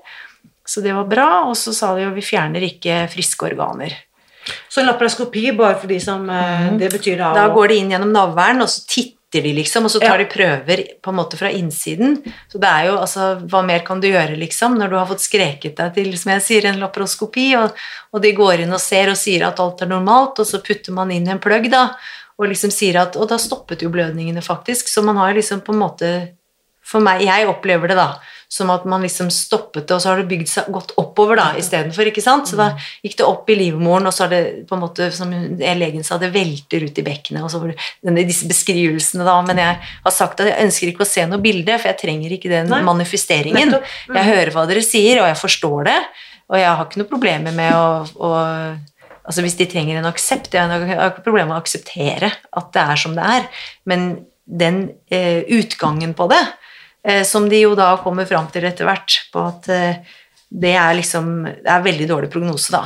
Så 0.66 0.82
det 0.84 0.94
var 0.96 1.08
bra. 1.08 1.28
Og 1.50 1.56
så 1.58 1.74
sa 1.76 1.94
de 1.96 2.06
jo 2.06 2.14
vi 2.16 2.24
fjerner 2.24 2.64
ikke 2.66 3.04
friske 3.12 3.50
organer. 3.50 3.94
Så 4.70 4.80
en 4.80 4.86
laparoskopi, 4.86 5.50
bare 5.58 5.78
for 5.80 5.90
de 5.90 5.98
som 6.02 6.22
mm. 6.28 6.78
Det 6.78 6.90
betyr 6.92 7.18
da. 7.18 7.34
Da 7.34 7.48
går 7.54 7.72
de 7.72 7.78
inn 7.82 7.92
gjennom 7.94 8.12
navlen, 8.14 8.62
og 8.62 8.70
så 8.70 8.84
titter 8.86 9.42
de, 9.42 9.52
liksom, 9.58 9.88
og 9.88 9.90
så 9.90 10.00
tar 10.00 10.20
Ja. 10.20 10.22
de 10.22 10.28
prøver 10.30 10.82
på 11.02 11.10
en 11.10 11.18
måte 11.18 11.36
fra 11.36 11.50
innsiden. 11.50 12.20
Så 12.48 12.60
det 12.62 12.70
er 12.70 12.86
jo, 12.86 12.94
altså, 13.02 13.40
hva 13.42 13.64
mer 13.66 13.82
kan 13.84 14.00
du 14.00 14.06
gjøre, 14.06 14.38
liksom, 14.38 14.78
når 14.78 14.92
du 14.92 14.96
har 14.96 15.08
fått 15.10 15.24
skreket 15.26 15.76
deg 15.76 15.94
til, 15.98 16.12
som 16.16 16.30
jeg 16.32 16.44
sier, 16.46 16.68
en 16.70 16.78
laparoskopi, 16.80 17.48
og, 17.58 17.74
og 18.14 18.22
de 18.22 18.32
går 18.38 18.62
inn 18.64 18.72
og 18.72 18.80
ser 18.80 19.10
og 19.10 19.18
sier 19.18 19.48
at 19.48 19.60
alt 19.60 19.82
er 19.82 19.90
normalt, 19.90 20.38
og 20.38 20.46
så 20.46 20.62
putter 20.62 20.94
man 20.94 21.10
inn 21.10 21.26
en 21.28 21.42
plugg, 21.42 21.68
da, 21.74 21.88
og 22.36 22.50
liksom 22.50 22.72
sier 22.74 22.98
at 23.00 23.16
Og 23.16 23.28
da 23.30 23.38
stoppet 23.40 23.82
jo 23.84 23.90
blødningene, 23.92 24.42
faktisk, 24.44 24.90
så 24.92 25.04
man 25.04 25.16
har 25.20 25.36
liksom 25.36 25.62
på 25.64 25.72
en 25.72 25.80
måte 25.80 26.10
For 26.86 27.02
meg, 27.02 27.24
jeg 27.26 27.48
opplever 27.50 27.90
det 27.90 27.98
da 27.98 28.10
som 28.48 28.70
at 28.70 28.84
man 28.86 29.02
liksom 29.02 29.30
stoppet 29.34 29.88
det, 29.88 29.96
og 29.96 30.02
så 30.02 30.12
har 30.12 30.20
det 30.20 30.28
bygd 30.30 30.48
seg 30.50 30.68
gått 30.70 30.92
oppover 31.00 31.38
da, 31.40 31.46
istedenfor, 31.58 32.06
ikke 32.10 32.22
sant? 32.22 32.46
Så 32.46 32.58
da 32.58 32.68
gikk 33.02 33.16
det 33.18 33.26
opp 33.26 33.50
i 33.50 33.56
livmoren, 33.58 34.06
og 34.06 34.14
så 34.14 34.24
har 34.24 34.32
det 34.32 34.42
på 34.68 34.76
en 34.76 34.84
måte, 34.84 35.08
som 35.14 35.32
legen 35.32 36.06
sa, 36.06 36.18
det 36.22 36.30
velter 36.34 36.86
ut 36.86 37.00
i 37.00 37.06
bekkenet, 37.06 37.42
og 37.42 37.50
så 37.50 37.60
var 37.62 37.74
det 37.74 38.26
disse 38.28 38.46
beskrivelsene 38.48 39.26
da, 39.26 39.34
men 39.46 39.62
jeg 39.62 39.80
har 39.82 40.14
sagt 40.14 40.44
at 40.44 40.52
jeg 40.52 40.68
ønsker 40.68 40.92
ikke 40.92 41.02
å 41.02 41.10
se 41.10 41.26
noe 41.26 41.42
bilde, 41.42 41.74
for 41.80 41.90
jeg 41.90 42.00
trenger 42.04 42.36
ikke 42.36 42.52
den 42.52 42.70
Nei, 42.70 42.82
manifesteringen. 42.86 43.74
Mm. 43.74 44.20
Jeg 44.20 44.30
hører 44.30 44.54
hva 44.54 44.66
dere 44.70 44.86
sier, 44.86 45.24
og 45.24 45.30
jeg 45.32 45.40
forstår 45.42 45.90
det, 45.90 45.98
og 46.46 46.60
jeg 46.60 46.70
har 46.70 46.86
ikke 46.86 47.02
noe 47.02 47.10
problemer 47.10 47.56
med 47.56 47.74
å, 47.74 47.88
å 48.22 48.30
Altså 49.26 49.42
hvis 49.42 49.56
de 49.58 49.66
trenger 49.66 49.98
en 49.98 50.06
aksept, 50.06 50.52
jeg 50.54 50.68
har 50.70 51.10
ikke 51.10 51.24
problemer 51.26 51.48
med 51.50 51.56
å 51.58 51.62
akseptere 51.64 52.30
at 52.56 52.68
det 52.76 52.82
er 52.82 52.96
som 53.02 53.16
det 53.16 53.24
er, 53.26 53.48
men 53.90 54.04
den 54.46 54.76
eh, 55.10 55.42
utgangen 55.50 56.12
på 56.14 56.28
det, 56.30 56.42
eh, 57.04 57.24
som 57.26 57.48
de 57.50 57.64
jo 57.64 57.74
da 57.74 57.96
kommer 58.04 58.24
fram 58.30 58.46
til 58.54 58.64
etter 58.68 58.86
hvert, 58.86 59.16
på 59.34 59.42
at 59.48 59.68
eh, 59.74 59.96
det 60.48 60.76
er 60.78 60.94
liksom 60.94 61.42
Det 61.44 61.66
er 61.74 61.82
veldig 61.82 62.06
dårlig 62.08 62.30
prognose, 62.30 62.70
da, 62.70 62.84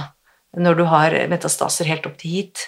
når 0.56 0.78
du 0.80 0.84
har 0.88 1.12
metastaser 1.28 1.84
helt 1.92 2.06
opp 2.08 2.16
til 2.22 2.30
hit, 2.38 2.64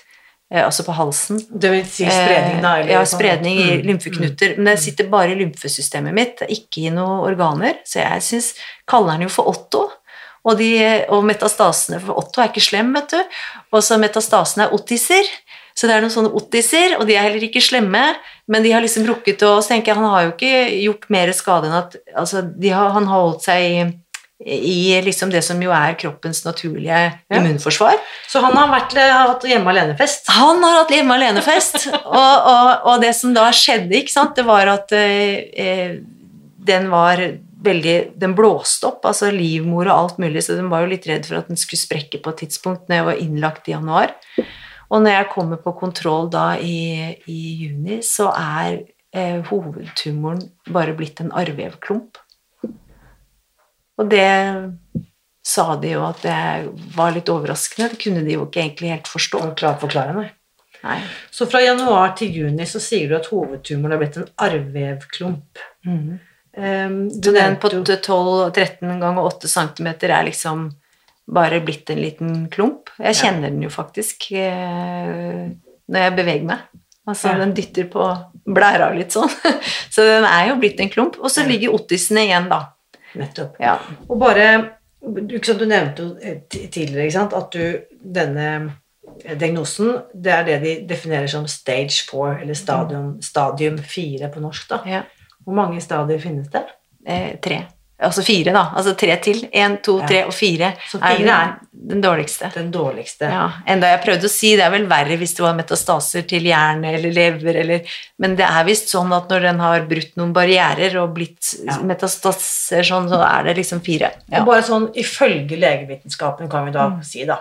eh, 0.52 0.61
altså 0.66 0.85
på 0.85 0.92
halsen. 0.92 1.40
Du 1.48 1.70
vil 1.72 1.80
si 1.88 2.04
spredning, 2.04 2.61
da? 2.61 2.74
Eh, 2.76 2.82
eller 2.85 2.92
Ja, 2.98 3.00
sånn. 3.08 3.18
spredning 3.18 3.56
i 3.58 3.70
Mm. 3.78 3.87
lymfeknuter. 3.88 4.56
Men 4.58 4.74
det 4.76 4.82
sitter 4.85 5.08
bare 5.08 5.32
i 5.32 5.40
lymfesystemet 5.40 6.12
mitt, 6.12 6.44
ikke 6.44 6.85
i 6.85 6.90
noen 6.92 7.24
organer. 7.32 7.80
Så 7.88 8.04
jeg 8.04 8.20
syns 8.28 8.52
Kaller 8.87 9.16
den 9.16 9.22
jo 9.22 9.28
for 9.32 9.48
Otto. 9.48 9.90
Og, 10.42 10.57
de, 10.59 10.70
og 11.14 11.22
metastasene 11.28 12.00
For 12.02 12.18
Otto 12.18 12.42
er 12.42 12.48
ikke 12.50 12.64
slem, 12.64 12.88
vet 12.96 13.12
du. 13.14 13.37
Og 13.72 13.83
så 13.87 13.98
metastasene 14.02 14.66
er 14.66 14.72
ottiser. 14.74 15.28
Så 15.72 15.88
det 15.88 15.94
er 15.96 16.02
noen 16.05 16.12
sånne 16.12 16.33
ottiser, 16.37 16.98
og 16.98 17.07
de 17.09 17.14
er 17.16 17.28
heller 17.31 17.46
ikke 17.46 17.62
slemme, 17.64 18.02
men 18.50 18.64
de 18.64 18.72
har 18.74 18.83
liksom 18.85 19.07
rukket 19.09 19.40
å 19.48 19.55
Så 19.62 19.70
tenker 19.72 19.92
jeg, 19.94 20.00
han 20.02 20.11
har 20.12 20.26
jo 20.26 20.33
ikke 20.35 20.55
gjort 20.83 21.07
mer 21.14 21.31
skade 21.33 21.70
enn 21.70 21.78
at 21.78 21.94
Altså, 22.12 22.42
de 22.44 22.68
har, 22.74 22.90
han 22.92 23.07
har 23.09 23.22
holdt 23.28 23.46
seg 23.48 23.68
i 23.70 23.90
i 24.42 24.96
liksom 25.07 25.31
det 25.31 25.38
som 25.46 25.61
jo 25.62 25.70
er 25.70 25.94
kroppens 25.94 26.40
naturlige 26.42 26.96
Ja. 26.98 27.37
immunforsvar. 27.38 27.94
Så 28.26 28.40
han 28.42 28.57
har 28.59 28.72
vært, 28.72 28.96
har 28.98 29.28
hatt 29.31 29.44
hjemme 29.46 29.70
alene-fest? 29.70 30.26
Han 30.35 30.59
har 30.64 30.81
hatt 30.81 30.90
hjemme 30.90 31.14
alene-fest, 31.14 31.87
og, 31.92 32.48
og, 32.50 32.70
og 32.90 33.05
det 33.05 33.12
som 33.14 33.31
da 33.37 33.44
skjedde, 33.55 33.94
ikke 34.00 34.11
sant, 34.11 34.35
det 34.35 34.42
var 34.48 34.66
at 34.66 34.90
eh, 34.98 35.46
eh, 35.55 35.94
den 36.59 36.90
var 36.90 37.22
veldig 37.64 37.96
Den 38.20 38.35
blåste 38.38 38.88
opp, 38.90 39.05
altså 39.09 39.31
livmor 39.35 39.87
og 39.87 39.94
alt 39.94 40.18
mulig, 40.22 40.42
så 40.44 40.57
den 40.59 40.70
var 40.72 40.85
jo 40.85 40.92
litt 40.92 41.07
redd 41.11 41.29
for 41.29 41.40
at 41.40 41.48
den 41.51 41.61
skulle 41.61 41.83
sprekke 41.83 42.20
på 42.22 42.33
et 42.33 42.42
tidspunkt 42.44 42.88
når 42.88 42.98
jeg 42.98 43.09
var 43.09 43.22
innlagt 43.27 43.70
i 43.70 43.77
januar. 43.77 44.16
Og 44.92 45.01
når 45.01 45.16
jeg 45.16 45.31
kommer 45.33 45.61
på 45.62 45.72
kontroll 45.79 46.29
da 46.33 46.53
i, 46.61 47.14
i 47.31 47.40
juni, 47.62 48.03
så 48.05 48.29
er 48.37 48.83
eh, 49.14 49.40
hovedtumoren 49.48 50.42
bare 50.68 50.96
blitt 50.98 51.22
en 51.25 51.33
arrvevklump. 51.33 52.20
Og 54.01 54.11
det 54.11 54.29
sa 55.42 55.72
de 55.81 55.94
jo 55.94 56.05
at 56.07 56.22
det 56.25 56.37
var 56.94 57.14
litt 57.14 57.31
overraskende. 57.33 57.92
Det 57.92 58.03
kunne 58.05 58.25
de 58.27 58.37
jo 58.37 58.46
ikke 58.46 58.62
egentlig 58.62 58.92
helt 58.92 59.11
forstå. 59.11 59.42
Forklare, 59.83 60.14
nei. 60.16 60.29
Nei. 60.83 60.98
Så 61.31 61.46
fra 61.46 61.61
januar 61.62 62.14
til 62.18 62.35
juni 62.35 62.66
så 62.66 62.81
sier 62.83 63.09
du 63.11 63.16
at 63.18 63.29
hovedtumoren 63.31 63.94
er 63.94 64.03
blitt 64.03 64.18
en 64.18 64.29
arrvevklump. 64.48 65.64
Mhm. 65.87 66.20
Um, 66.56 67.08
du 67.08 67.30
Så 67.30 67.32
den 67.32 67.56
på 67.56 67.68
12-13 67.70 69.00
ganger 69.00 69.24
8 69.24 69.48
cm 69.48 69.86
er 70.10 70.24
liksom 70.26 70.66
bare 71.32 71.60
blitt 71.64 71.88
en 71.90 72.00
liten 72.02 72.48
klump. 72.52 72.90
Jeg 72.98 73.14
Ja. 73.14 73.22
kjenner 73.22 73.48
den 73.48 73.62
jo 73.62 73.70
faktisk 73.70 74.32
eh, 74.32 75.48
når 75.88 75.98
jeg 76.04 76.16
beveger 76.16 76.44
meg. 76.44 76.58
Altså, 77.08 77.28
Ja. 77.32 77.38
den 77.38 77.54
dytter 77.54 77.84
på 77.90 78.04
blæra 78.46 78.94
litt 78.94 79.12
sånn. 79.12 79.30
Så 79.90 80.02
den 80.04 80.24
er 80.24 80.48
jo 80.48 80.56
blitt 80.60 80.80
en 80.80 80.90
klump. 80.90 81.16
Og 81.20 81.30
så 81.30 81.42
Ja. 81.42 81.48
ligger 81.48 81.72
ottisene 81.74 82.26
igjen, 82.26 82.48
da. 82.48 82.60
Nettopp. 83.14 83.56
Ja. 83.60 83.78
Og 84.08 84.18
bare 84.18 84.72
du, 85.02 85.66
nevnte 85.66 85.98
jo 86.02 86.16
eh, 86.22 86.38
tidligere 86.48 87.10
sant, 87.12 87.32
at 87.32 87.50
du, 87.50 87.80
denne 88.04 88.76
eh, 89.24 89.34
diagnosen 89.36 90.02
det 90.14 90.32
er 90.32 90.44
det 90.44 90.60
de 90.62 90.86
definerer 90.86 91.28
som 91.28 91.46
stage 91.46 92.04
4, 92.10 92.42
eller 92.42 92.54
stadium, 92.54 93.20
stadium 93.22 93.78
4 93.78 94.28
på 94.28 94.40
norsk. 94.40 94.68
da. 94.68 94.82
ja. 94.86 95.02
Hvor 95.44 95.55
mange 95.55 95.81
stadier 95.81 96.18
finnes 96.22 96.48
det? 96.52 96.64
Eh, 97.07 97.37
tre. 97.42 97.64
Altså 98.02 98.22
fire, 98.26 98.50
da. 98.52 98.64
Altså 98.74 98.96
tre 98.98 99.14
til. 99.22 99.44
Én, 99.55 99.76
to, 99.83 100.00
Ja. 100.00 100.07
tre 100.09 100.24
og 100.26 100.33
fire, 100.35 100.72
Så 100.90 100.98
fire 100.98 101.28
er 101.31 101.52
den 101.72 102.00
dårligste. 102.02 102.48
den 102.52 102.72
dårligste. 102.72 103.28
Ja, 103.31 103.44
enda 103.66 103.87
jeg 103.92 104.00
prøvde 104.02 104.24
å 104.26 104.31
si 104.31 104.57
det 104.57 104.64
er 104.64 104.70
vel 104.70 104.87
verre 104.88 105.16
hvis 105.16 105.35
det 105.37 105.44
var 105.44 105.55
metastaser 105.55 106.26
til 106.26 106.42
hjerne 106.42 106.94
eller 106.96 107.12
lever, 107.12 107.57
eller, 107.61 107.81
men 108.18 108.35
det 108.35 108.44
er 108.44 108.64
visst 108.64 108.88
sånn 108.90 109.12
at 109.16 109.28
når 109.31 109.40
den 109.42 109.61
har 109.61 109.81
brutt 109.87 110.16
noen 110.16 110.33
barrierer 110.35 110.96
og 111.00 111.14
blitt 111.14 111.55
Ja. 111.64 111.78
metastaser 111.78 112.83
sånn, 112.83 113.09
så 113.09 113.22
er 113.22 113.44
det 113.44 113.57
liksom 113.59 113.81
fire. 113.81 114.11
Ja. 114.28 114.40
Og 114.40 114.46
bare 114.46 114.62
sånn 114.62 114.92
ifølge 114.96 115.57
legevitenskapen, 115.57 116.50
kan 116.50 116.64
vi 116.66 116.72
da 116.72 116.88
Mm. 116.90 117.05
si, 117.05 117.24
da, 117.24 117.38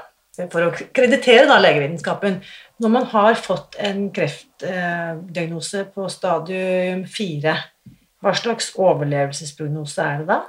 for 0.49 0.61
å 0.69 0.71
kreditere 0.93 1.47
da 1.47 1.57
legevitenskapen 1.59 2.41
Når 2.81 2.89
man 2.89 3.05
har 3.05 3.35
fått 3.35 3.75
en 3.77 4.09
kreftdiagnose 4.09 5.85
på 5.93 6.09
stadium 6.09 7.03
4, 7.05 7.55
hva 8.21 8.33
slags 8.37 8.71
overlevelsesprognose 8.77 10.05
er 10.05 10.21
det 10.21 10.29
da? 10.29 10.39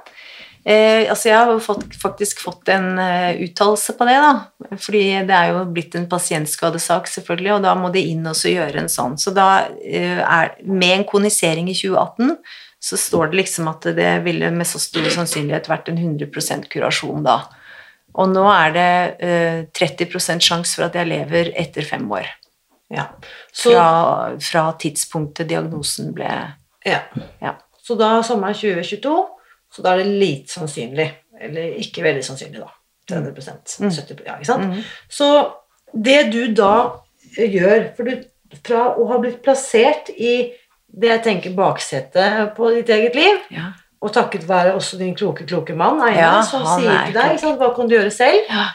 Eh, 0.63 1.09
altså 1.11 1.27
jeg 1.27 1.35
har 1.35 1.57
fått, 1.59 1.95
faktisk 1.99 2.39
fått 2.39 2.69
en 2.71 2.93
uh, 2.95 3.33
uttalelse 3.43 3.97
på 3.99 4.05
det, 4.07 4.15
da. 4.23 4.75
Fordi 4.79 5.01
det 5.27 5.35
er 5.35 5.49
jo 5.51 5.63
blitt 5.75 5.97
en 5.99 6.05
pasientskadesak, 6.07 7.09
selvfølgelig, 7.11 7.57
og 7.57 7.65
da 7.65 7.73
må 7.75 7.89
de 7.91 8.05
inn 8.13 8.23
og 8.29 8.39
gjøre 8.47 8.85
en 8.85 8.91
sånn. 8.91 9.17
Så 9.19 9.33
da 9.35 9.65
uh, 9.67 10.21
er 10.23 10.53
Med 10.63 10.99
en 10.99 11.07
konisering 11.09 11.67
i 11.71 11.75
2018 11.75 12.37
så 12.83 12.99
står 12.99 13.31
det 13.31 13.39
liksom 13.39 13.67
at 13.71 13.85
det 13.95 14.13
ville 14.25 14.49
med 14.51 14.67
så 14.67 14.79
stor 14.79 15.05
sannsynlighet 15.11 15.69
vært 15.71 15.87
en 15.91 15.99
100% 15.99 16.67
kurasjon 16.71 17.23
da. 17.23 17.37
Og 18.19 18.27
nå 18.31 18.43
er 18.53 18.73
det 18.75 18.89
uh, 19.23 19.59
30% 19.75 20.43
sjanse 20.43 20.77
for 20.77 20.87
at 20.87 20.95
jeg 20.99 21.11
lever 21.11 21.51
etter 21.59 21.87
fem 21.87 22.07
år. 22.11 22.27
Ja. 22.93 23.09
Så, 23.51 23.71
Fra, 23.71 24.33
fra 24.43 24.67
tidspunktet 24.79 25.49
diagnosen 25.49 26.11
ble 26.13 26.29
ja. 26.83 26.99
Ja. 27.39 27.55
Så 27.83 27.97
da 27.99 28.15
sommeren 28.23 28.55
2022, 28.55 29.13
så 29.73 29.83
da 29.83 29.93
er 29.93 30.03
det 30.03 30.17
lite 30.21 30.53
sannsynlig, 30.53 31.09
eller 31.43 31.77
ikke 31.83 32.05
veldig 32.05 32.23
sannsynlig, 32.25 32.61
da. 32.63 32.71
30 33.09 33.33
mm. 33.83 33.91
70 33.91 34.21
ja, 34.25 34.37
ikke 34.37 34.47
sant? 34.47 34.69
Mm. 34.69 34.83
Så 35.11 35.29
det 35.91 36.19
du 36.31 36.45
da 36.55 36.75
gjør 37.35 37.89
For 37.97 38.07
du, 38.07 38.21
fra 38.63 38.83
å 38.95 39.07
ha 39.09 39.17
blitt 39.19 39.41
plassert 39.43 40.11
i 40.13 40.53
det 40.93 41.09
jeg 41.09 41.23
tenker 41.25 41.55
baksetet 41.57 42.53
på 42.57 42.69
ditt 42.75 42.91
eget 42.93 43.15
liv, 43.17 43.39
Ja. 43.51 43.71
og 44.03 44.13
takket 44.13 44.45
være 44.47 44.75
også 44.77 44.99
din 44.99 45.15
kloke, 45.17 45.45
kloke 45.49 45.73
mann, 45.75 45.99
Einar, 46.01 46.19
Ja, 46.19 46.41
som 46.45 46.65
sier 46.77 46.91
er 46.91 47.05
til 47.09 47.17
deg 47.17 47.39
sant, 47.41 47.57
hva 47.57 47.71
kan 47.75 47.89
du 47.89 47.95
gjøre 47.95 48.11
selv, 48.13 48.45
ja. 48.49 48.67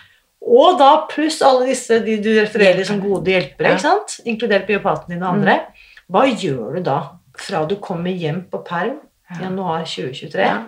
og 0.42 0.80
da 0.80 0.90
pluss 1.10 1.38
alle 1.46 1.68
disse 1.70 2.00
de 2.04 2.16
du 2.18 2.32
refererer 2.40 2.84
som 2.84 2.98
gode 3.00 3.30
hjelpere, 3.30 3.76
ikke 3.76 3.86
sant? 3.86 4.18
inkludert 4.26 4.66
biopaten 4.66 5.14
din 5.14 5.22
og 5.22 5.36
andre, 5.38 5.60
hva 6.10 6.26
gjør 6.26 6.80
du 6.80 6.82
da 6.90 6.98
fra 7.40 7.64
du 7.68 7.76
kommer 7.82 8.10
hjem 8.14 8.42
på 8.50 8.60
perm 8.66 8.98
i 9.34 9.42
januar 9.42 9.84
2023? 9.88 10.42
Ja. 10.44 10.58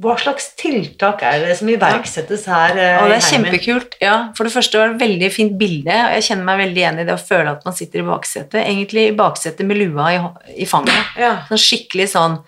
Hva 0.00 0.14
slags 0.16 0.46
tiltak 0.56 1.20
er 1.28 1.42
det 1.44 1.58
som 1.58 1.68
iverksettes 1.68 2.46
her? 2.48 2.72
eh, 2.72 3.02
Og 3.02 3.10
det 3.12 3.18
er 3.18 3.26
kjempekult. 3.26 3.96
Ja, 4.00 4.14
for 4.36 4.48
det 4.48 4.52
første 4.54 4.78
var 4.80 4.88
det 4.88 4.94
et 4.96 5.02
veldig 5.02 5.28
fint 5.34 5.58
bilde, 5.60 5.92
og 5.92 6.14
jeg 6.16 6.24
kjenner 6.30 6.46
meg 6.48 6.62
veldig 6.62 6.80
igjen 6.80 7.00
i 7.02 7.04
det 7.04 7.12
å 7.18 7.20
føle 7.20 7.52
at 7.52 7.66
man 7.68 7.76
sitter 7.76 8.00
i 8.00 8.06
baksetet. 8.08 8.56
Egentlig 8.64 9.04
i 9.10 9.16
baksetet 9.18 9.66
med 9.68 9.76
lua 9.76 10.06
i, 10.16 10.22
i 10.64 10.68
fanget. 10.70 11.12
Ja. 11.20 11.34
Sånn 11.50 11.60
skikkelig 11.60 12.08
sånn 12.14 12.38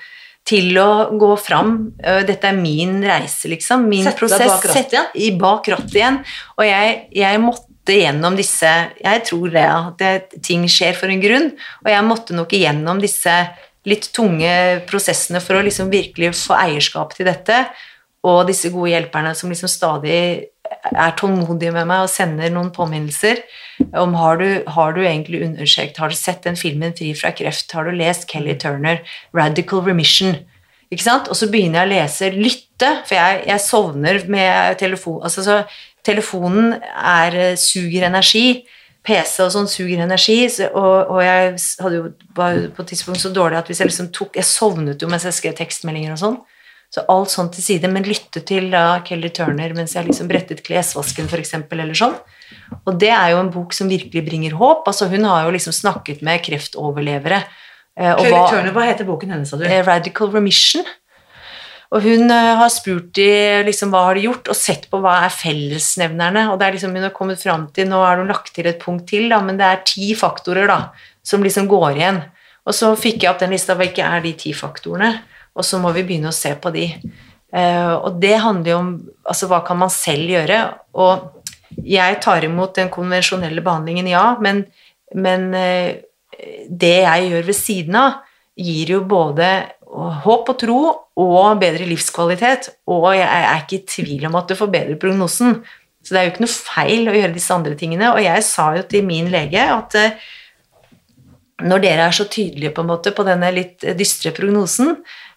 til 0.49 0.73
å 0.81 1.11
gå 1.21 1.29
fram. 1.39 1.75
Dette 2.01 2.49
er 2.49 2.57
min 2.57 2.97
reise, 3.05 3.47
liksom. 3.53 3.85
Min 3.87 4.09
Sette 4.09 4.19
prosess. 4.25 4.49
bak 4.49 4.65
Sett 4.73 4.97
i 5.15 5.29
bak 5.39 5.69
rattet 5.71 5.95
igjen. 6.01 6.17
Og 6.57 6.65
jeg, 6.67 6.97
jeg 7.21 7.39
måtte 7.45 7.69
gjennom 7.91 8.37
disse 8.39 8.69
Jeg 9.03 9.23
tror 9.27 9.51
det 9.51 9.67
at 9.67 10.37
ting 10.45 10.69
skjer 10.71 10.95
for 10.95 11.11
en 11.11 11.23
grunn, 11.23 11.51
og 11.83 11.91
jeg 11.91 12.07
måtte 12.07 12.37
nok 12.37 12.55
igjennom 12.55 13.03
disse 13.03 13.35
litt 13.89 14.13
tunge 14.15 14.53
prosessene 14.87 15.41
for 15.43 15.59
å 15.59 15.65
liksom 15.67 15.91
virkelig 15.91 16.37
få 16.39 16.55
eierskap 16.55 17.17
til 17.17 17.27
dette. 17.27 17.65
Og 18.23 18.45
disse 18.47 18.71
gode 18.71 18.93
hjelperne 18.93 19.35
som 19.35 19.51
liksom 19.51 19.71
stadig 19.71 20.53
er 20.93 21.15
tålmodige 21.19 21.73
med 21.75 21.89
meg 21.91 22.05
og 22.05 22.13
sender 22.13 22.53
noen 22.53 22.71
påminnelser 22.75 23.43
om 23.99 24.15
har 24.17 24.39
du, 24.41 24.47
har 24.71 24.95
du 24.95 25.03
egentlig 25.03 25.43
undersøkt, 25.45 25.99
har 25.99 26.13
du 26.13 26.17
sett 26.17 26.47
den 26.47 26.57
filmen 26.57 26.95
Fri 26.97 27.13
fra 27.19 27.33
kreft, 27.37 27.73
har 27.75 27.89
du 27.89 27.97
lest 27.97 28.29
Kelly 28.31 28.55
Turner, 28.63 29.03
Radical 29.35 29.83
Remission? 29.85 30.39
Ikke 30.93 31.05
sant? 31.07 31.31
Og 31.33 31.39
så 31.39 31.49
begynner 31.51 31.83
jeg 31.83 31.89
å 31.89 31.93
lese, 31.93 32.31
lytte, 32.37 32.91
for 33.09 33.17
jeg, 33.17 33.43
jeg 33.49 33.65
sovner 33.65 34.21
med 34.31 34.79
telefon, 34.81 35.23
altså 35.25 35.45
så 35.47 35.63
telefonen 36.05 36.75
er, 36.83 37.37
eh, 37.37 37.57
suger 37.57 38.07
energi, 38.09 38.65
PC 39.03 39.41
og 39.43 39.51
sånn 39.51 39.67
suger 39.67 39.99
energi, 40.05 40.45
og, 40.75 41.11
og 41.11 41.21
jeg 41.25 41.57
hadde 41.83 41.97
jo, 41.97 42.11
på 42.37 42.83
et 42.85 42.87
tidspunkt 42.93 43.19
så 43.21 43.33
dårlig 43.35 43.59
at 43.59 43.67
hvis 43.67 43.81
jeg 43.83 43.89
liksom 43.91 44.13
tok, 44.15 44.37
jeg 44.39 44.47
sovnet 44.47 45.03
jo 45.03 45.09
mens 45.11 45.25
jeg 45.27 45.35
skrev 45.35 45.57
tekstmeldinger 45.59 46.13
og 46.15 46.21
sånn, 46.21 46.37
så 46.93 47.03
alt 47.09 47.31
sånt 47.33 47.55
til 47.57 47.65
side, 47.65 47.89
men 47.91 48.05
lytte 48.05 48.43
til 48.47 48.67
da 48.71 49.01
Kelly 49.01 49.31
Turner 49.33 49.73
mens 49.75 49.95
jeg 49.97 50.07
liksom 50.07 50.29
brettet 50.29 50.63
klesvasken 50.63 51.27
eksempel, 51.39 51.81
eller 51.81 51.95
sånn. 51.97 52.15
Og 52.85 52.99
det 53.01 53.09
er 53.09 53.31
jo 53.33 53.39
en 53.41 53.51
bok 53.51 53.73
som 53.73 53.89
virkelig 53.89 54.23
bringer 54.27 54.53
håp. 54.61 54.85
Altså 54.87 55.09
hun 55.09 55.25
har 55.25 55.47
jo 55.47 55.55
liksom 55.57 55.73
snakket 55.73 56.21
med 56.23 56.43
kreftoverlevere. 56.45 57.43
eh, 57.97 58.15
Kelly 58.17 58.31
hva- 58.31 58.51
Turner, 58.51 58.73
hva 58.73 58.85
heter 58.87 59.05
boken 59.09 59.31
hennes, 59.33 59.49
sa 59.49 59.57
du? 59.57 59.65
eh, 59.65 59.83
Radical 59.83 60.31
Remission. 60.31 60.85
Og 61.93 62.05
hun 62.07 62.31
eh, 62.33 62.53
har 62.57 62.71
spurt 62.73 63.11
de 63.19 63.29
liksom, 63.67 63.91
hva 63.93 64.07
har 64.09 64.17
de 64.17 64.25
gjort, 64.27 64.49
og 64.49 64.57
sett 64.57 64.87
på 64.91 65.01
hva 65.03 65.19
er 65.27 65.35
fellesnevnerne. 65.35 66.47
Og 66.53 66.61
det 66.61 66.69
er 66.69 66.77
liksom 66.77 66.95
hun 66.97 67.05
har 67.05 67.13
kommet 67.17 67.43
fram 67.43 67.67
til 67.77 67.91
Nå 67.91 68.01
har 68.01 68.23
hun 68.23 68.31
lagt 68.33 68.55
til 68.57 68.69
et 68.71 68.81
punkt 68.81 69.11
til, 69.11 69.29
da, 69.33 69.43
men 69.45 69.61
det 69.61 69.69
er 69.69 69.83
ti 69.89 70.13
faktorer 70.19 70.71
da, 70.71 70.79
som 71.27 71.45
liksom 71.45 71.69
går 71.71 71.91
igjen. 71.99 72.23
Og 72.65 72.77
så 72.77 72.95
fikk 72.97 73.25
jeg 73.25 73.33
opp 73.33 73.43
den 73.43 73.53
lista 73.53 73.77
hvilke 73.77 74.07
er 74.07 74.25
de 74.25 74.33
ti 74.39 74.55
faktorene, 74.57 75.11
og 75.53 75.67
så 75.67 75.81
må 75.83 75.91
vi 75.93 76.05
begynne 76.07 76.31
å 76.31 76.37
se 76.37 76.55
på 76.57 76.73
de. 76.73 76.87
Eh, 77.53 77.93
og 77.93 78.17
det 78.23 78.39
handler 78.41 78.73
jo 78.73 78.79
om 78.79 78.93
altså, 79.29 79.51
hva 79.51 79.61
kan 79.67 79.81
man 79.83 79.93
selv 79.93 80.33
gjøre. 80.33 80.63
Og 80.97 81.83
jeg 81.85 82.21
tar 82.25 82.47
imot 82.47 82.77
den 82.79 82.89
konvensjonelle 82.93 83.65
behandlingen, 83.65 84.09
ja, 84.13 84.31
men, 84.41 84.65
men 85.13 85.51
eh, 85.59 86.01
det 86.69 86.97
jeg 87.03 87.29
gjør 87.29 87.49
ved 87.51 87.59
siden 87.59 87.99
av, 88.01 88.23
gir 88.57 88.95
jo 88.95 89.03
både 89.09 89.49
håp 89.93 90.49
og 90.49 90.59
tro 90.61 90.81
og 91.21 91.61
bedre 91.61 91.87
livskvalitet, 91.89 92.71
og 92.89 93.11
jeg 93.15 93.29
er 93.29 93.61
ikke 93.61 93.79
i 93.79 93.87
tvil 93.95 94.29
om 94.29 94.39
at 94.41 94.49
du 94.49 94.57
forbedrer 94.57 95.01
prognosen. 95.01 95.59
Så 96.03 96.15
det 96.15 96.21
er 96.21 96.25
jo 96.27 96.33
ikke 96.33 96.45
noe 96.47 96.55
feil 96.55 97.11
å 97.11 97.17
gjøre 97.17 97.35
disse 97.37 97.55
andre 97.55 97.77
tingene. 97.79 98.09
Og 98.15 98.23
jeg 98.25 98.45
sa 98.47 98.73
jo 98.77 98.87
til 98.89 99.05
min 99.07 99.29
lege 99.31 99.63
at 99.71 99.99
eh, 100.01 100.17
når 101.63 101.85
dere 101.85 102.09
er 102.09 102.17
så 102.17 102.27
tydelige 102.27 102.73
på 102.75 102.83
en 102.83 102.91
måte 102.91 103.13
på 103.15 103.27
denne 103.27 103.53
litt 103.55 103.85
dystre 103.99 104.33
prognosen, 104.35 104.97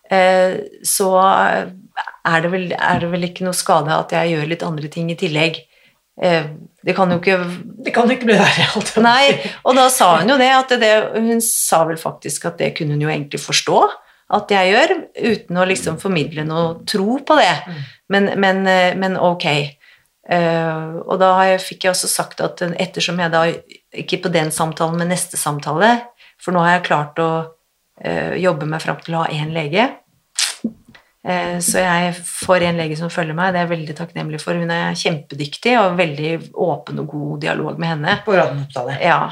eh, 0.09 0.57
så 0.81 1.11
er 1.21 2.41
det, 2.41 2.49
vel, 2.53 2.71
er 2.73 3.03
det 3.03 3.11
vel 3.11 3.27
ikke 3.27 3.45
noe 3.45 3.55
skade 3.55 3.93
at 3.93 4.15
jeg 4.15 4.33
gjør 4.33 4.49
litt 4.53 4.65
andre 4.65 4.89
ting 4.91 5.11
i 5.13 5.19
tillegg. 5.19 5.59
Eh, 6.21 6.47
Det 6.85 6.93
kan 6.95 7.11
jo 7.11 7.17
ikke 7.19 7.35
Det 7.83 7.91
kan 7.91 8.07
ikke 8.09 8.29
bli 8.29 8.39
verre. 8.39 8.69
Nei, 9.03 9.35
og 9.67 9.75
da 9.75 9.89
sa 9.91 10.13
hun 10.21 10.31
jo 10.31 10.37
det, 10.39 10.47
at 10.47 10.71
det 10.79 10.91
Hun 11.11 11.41
sa 11.43 11.83
vel 11.83 11.99
faktisk 11.99 12.45
at 12.47 12.57
det 12.57 12.71
kunne 12.77 12.95
hun 12.95 13.03
jo 13.03 13.11
egentlig 13.11 13.41
forstå 13.43 13.81
at 14.33 14.49
jeg 14.49 14.71
gjør, 14.73 14.93
uten 15.21 15.57
å 15.61 15.65
liksom 15.69 15.97
formidle 16.01 16.45
noe 16.47 16.79
tro 16.89 17.19
på 17.21 17.37
det. 17.37 17.55
Men, 18.09 18.31
men, 18.41 18.63
eh, 18.69 18.95
men 18.97 19.19
ok. 19.21 19.45
Uh, 20.25 21.05
og 21.05 21.19
da 21.21 21.27
jeg, 21.45 21.59
fikk 21.61 21.83
jeg 21.85 21.93
også 21.93 22.07
sagt 22.09 22.39
at 22.41 22.63
ettersom 22.81 23.19
jeg 23.21 23.29
da 23.29 23.43
ikke 23.93 24.23
på 24.23 24.31
den 24.33 24.49
samtalen, 24.49 24.97
men 24.97 25.11
neste 25.13 25.37
samtale 25.37 25.91
For 26.41 26.49
nå 26.49 26.63
har 26.65 26.79
jeg 26.79 26.87
klart 26.87 27.21
å 27.21 27.27
uh, 27.45 28.33
jobbe 28.33 28.65
meg 28.65 28.81
fram 28.81 28.97
til 29.05 29.13
å 29.13 29.21
ha 29.21 29.29
én 29.29 29.53
lege. 29.53 29.85
Uh, 31.21 31.61
Så 31.61 31.83
jeg 31.83 32.15
får 32.17 32.65
en 32.65 32.81
lege 32.81 32.97
som 32.97 33.13
følger 33.13 33.37
meg, 33.37 33.53
det 33.53 33.61
er 33.61 33.67
jeg 33.67 33.73
veldig 33.75 33.97
takknemlig 34.01 34.41
for. 34.41 34.57
Hun 34.57 34.73
er 34.73 34.97
kjempedyktig 34.97 35.77
og 35.83 35.99
veldig 36.01 36.33
åpen 36.65 37.05
og 37.05 37.13
god 37.13 37.45
dialog 37.45 37.77
med 37.77 37.93
henne. 37.93 38.17
På 38.25 38.33
Radiumhospitalet. 38.33 39.05
Ja. 39.05 39.29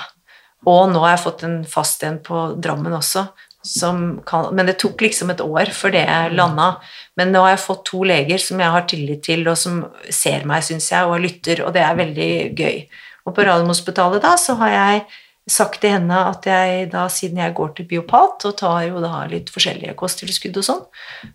Og 0.70 0.94
nå 0.94 1.02
har 1.08 1.16
jeg 1.16 1.26
fått 1.26 1.44
en 1.50 1.58
fast 1.68 2.06
en 2.06 2.22
på 2.24 2.52
Drammen 2.62 2.94
også. 3.02 3.26
Som 3.64 4.20
kan, 4.28 4.50
men 4.56 4.68
det 4.68 4.76
tok 4.82 5.00
liksom 5.06 5.32
et 5.32 5.42
år 5.44 5.72
før 5.72 5.94
det 5.96 6.04
landa. 6.36 6.74
Men 7.16 7.32
nå 7.32 7.46
har 7.46 7.54
jeg 7.54 7.64
fått 7.64 7.86
to 7.88 8.04
leger 8.08 8.42
som 8.44 8.60
jeg 8.60 8.76
har 8.76 8.88
tillit 8.92 9.24
til, 9.24 9.46
og 9.48 9.56
som 9.60 9.86
ser 10.12 10.44
meg, 10.50 10.66
syns 10.68 10.90
jeg, 10.92 11.08
og 11.08 11.24
lytter, 11.24 11.64
og 11.64 11.72
det 11.76 11.84
er 11.86 12.00
veldig 12.00 12.32
gøy. 12.60 12.82
Og 13.24 13.36
på 13.36 13.46
Radiumhospitalet 13.48 14.24
da, 14.26 14.34
så 14.40 14.58
har 14.60 14.74
jeg 14.74 15.06
sagt 15.50 15.82
til 15.84 15.92
henne 15.98 16.18
at 16.30 16.46
jeg 16.48 16.88
da, 16.94 17.04
siden 17.12 17.42
jeg 17.42 17.56
går 17.56 17.74
til 17.76 17.88
biopat 17.88 18.46
og 18.48 18.56
tar 18.60 18.86
jo 18.88 19.02
da 19.04 19.26
litt 19.32 19.52
forskjellige 19.52 19.96
kosttilskudd 20.00 20.60
og 20.62 20.68
sånn, 20.68 20.84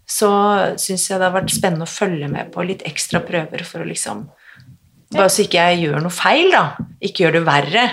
så 0.09 0.31
syns 0.81 1.09
jeg 1.11 1.21
det 1.21 1.29
har 1.29 1.37
vært 1.37 1.53
spennende 1.53 1.85
å 1.85 1.93
følge 1.93 2.31
med 2.33 2.53
på 2.55 2.65
litt 2.65 2.85
ekstra 2.89 3.21
prøver 3.25 3.65
for 3.69 3.85
å 3.85 3.89
liksom 3.89 4.29
Bare 5.09 5.31
så 5.33 5.47
ikke 5.47 5.63
jeg 5.71 5.87
gjør 5.87 6.03
noe 6.05 6.13
feil, 6.13 6.51
da. 6.53 6.77
Ikke 7.01 7.23
gjør 7.23 7.39
det 7.39 7.41
verre. 7.47 7.85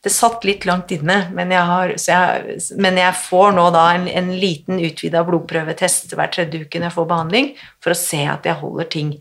Det 0.00 0.12
satt 0.12 0.46
litt 0.48 0.64
langt 0.64 0.92
inne, 0.94 1.26
men 1.36 1.50
jeg, 1.52 1.64
har, 1.68 1.90
jeg, 1.92 2.58
men 2.80 2.96
jeg 2.96 3.16
får 3.20 3.50
nå 3.52 3.66
da 3.74 3.82
en, 3.98 4.06
en 4.08 4.30
liten 4.40 4.80
utvida 4.80 5.20
blodprøvetest 5.28 6.14
hver 6.16 6.30
tredje 6.32 6.62
uke 6.64 6.80
når 6.80 6.88
jeg 6.88 6.96
får 6.96 7.08
behandling, 7.10 7.50
for 7.84 7.92
å 7.92 7.98
se 8.00 8.22
at 8.32 8.48
jeg 8.48 8.56
holder 8.62 8.88
ting. 8.94 9.12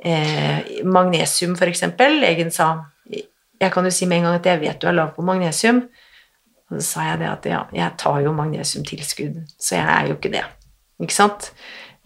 Eh, 0.00 0.80
magnesium, 0.88 1.56
eksempel. 1.68 2.20
Legen 2.20 2.52
sa 2.52 2.92
Jeg 3.56 3.72
kan 3.72 3.86
jo 3.88 3.90
si 3.92 4.04
med 4.04 4.20
en 4.20 4.26
gang 4.26 4.34
at 4.36 4.46
jeg 4.46 4.60
vet 4.60 4.80
du 4.80 4.88
er 4.88 4.96
lav 4.96 5.14
på 5.16 5.24
magnesium. 5.24 5.84
Og 6.70 6.80
så 6.80 6.86
sa 6.86 7.06
jeg 7.10 7.20
det 7.22 7.28
at 7.30 7.48
ja, 7.48 7.62
jeg 7.72 7.96
tar 8.00 8.20
jo 8.24 8.34
magnesiumtilskudd, 8.36 9.38
så 9.56 9.78
jeg 9.78 9.86
er 9.86 10.08
jo 10.10 10.16
ikke 10.16 10.32
det. 10.32 10.42
Ikke 11.02 11.14
sant? 11.14 11.52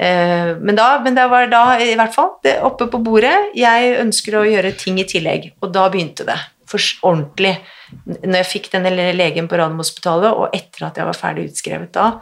Eh, 0.01 0.53
men 0.59 0.79
da, 0.79 0.93
men 1.05 1.17
det 1.17 1.27
var 1.31 1.49
da, 1.51 1.65
i 1.83 1.95
hvert 1.99 2.15
fall, 2.15 2.35
det, 2.45 2.59
oppe 2.65 2.87
på 2.89 3.01
bordet 3.05 3.53
Jeg 3.59 3.97
ønsker 4.01 4.39
å 4.39 4.47
gjøre 4.49 4.73
ting 4.81 5.01
i 5.01 5.07
tillegg, 5.09 5.53
og 5.61 5.73
da 5.75 5.89
begynte 5.93 6.27
det. 6.29 6.39
Ordentlig. 7.03 7.57
Når 8.07 8.37
jeg 8.43 8.51
fikk 8.51 8.71
denne 8.75 8.93
legen 9.17 9.49
på 9.51 9.59
Radiumhospitalet, 9.59 10.31
og 10.31 10.55
etter 10.57 10.87
at 10.87 11.01
jeg 11.01 11.09
var 11.09 11.19
ferdig 11.19 11.49
utskrevet 11.51 11.93
da, 11.97 12.13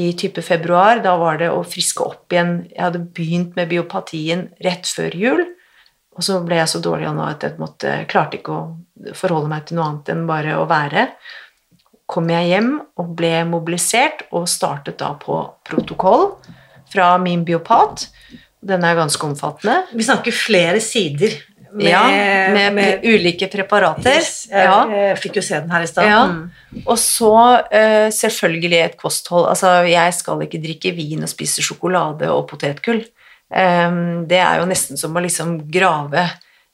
i 0.00 0.12
type 0.16 0.42
februar, 0.46 1.00
da 1.04 1.16
var 1.20 1.40
det 1.40 1.50
å 1.52 1.64
friske 1.66 2.04
opp 2.06 2.32
igjen 2.32 2.52
Jeg 2.70 2.80
hadde 2.80 3.02
begynt 3.16 3.56
med 3.58 3.68
biopatien 3.72 4.46
rett 4.64 4.88
før 4.88 5.16
jul, 5.18 5.42
og 6.16 6.24
så 6.24 6.38
ble 6.44 6.60
jeg 6.60 6.70
så 6.72 6.80
dårlig 6.84 7.08
av 7.10 7.16
nå 7.16 7.26
at 7.26 7.44
jeg 7.46 7.58
måtte, 7.60 7.92
klarte 8.10 8.38
ikke 8.38 8.54
å 8.54 9.14
forholde 9.16 9.50
meg 9.50 9.66
til 9.66 9.78
noe 9.78 9.88
annet 9.88 10.10
enn 10.12 10.26
bare 10.28 10.56
å 10.60 10.66
være. 10.70 11.06
Kom 12.10 12.30
jeg 12.32 12.50
hjem 12.50 12.72
og 12.98 13.12
ble 13.18 13.32
mobilisert 13.48 14.26
og 14.34 14.48
startet 14.50 14.98
da 15.00 15.12
på 15.18 15.38
protokoll 15.66 16.32
fra 16.90 17.12
min 17.22 17.44
biopat. 17.46 18.08
Den 18.60 18.84
er 18.84 18.98
ganske 18.98 19.24
omfattende. 19.24 19.86
Vi 19.94 20.04
snakker 20.04 20.34
flere 20.34 20.82
sider 20.84 21.38
med, 21.72 21.86
ja, 21.86 22.02
med, 22.54 22.74
med 22.74 23.04
ulike 23.06 23.46
preparater. 23.52 24.18
Yes, 24.18 24.48
jeg, 24.50 24.64
Ja. 24.66 24.78
jeg 24.90 25.18
fikk 25.22 25.38
jo 25.40 25.44
se 25.46 25.60
den 25.60 25.70
her 25.70 25.86
i 25.86 25.90
stad. 25.90 26.08
Ja. 26.08 26.20
Mm. 26.26 26.82
Og 26.84 26.98
så 26.98 27.32
uh, 27.62 28.08
selvfølgelig 28.14 28.80
et 28.84 28.96
kosthold. 29.00 29.48
Altså, 29.52 29.80
jeg 29.88 30.14
skal 30.14 30.44
ikke 30.46 30.62
drikke 30.62 30.94
vin 30.96 31.22
og 31.26 31.30
spise 31.32 31.62
sjokolade 31.64 32.30
og 32.32 32.46
potetgull. 32.50 33.04
Um, 33.50 34.26
det 34.30 34.38
er 34.38 34.60
jo 34.60 34.68
nesten 34.70 34.98
som 35.00 35.16
å 35.16 35.22
liksom 35.24 35.56
grave 35.72 36.26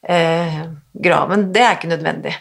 uh, 0.09 0.59
graven. 0.93 1.49
Det 1.53 1.63
er 1.65 1.79
ikke 1.79 1.93
nødvendig. 1.95 2.35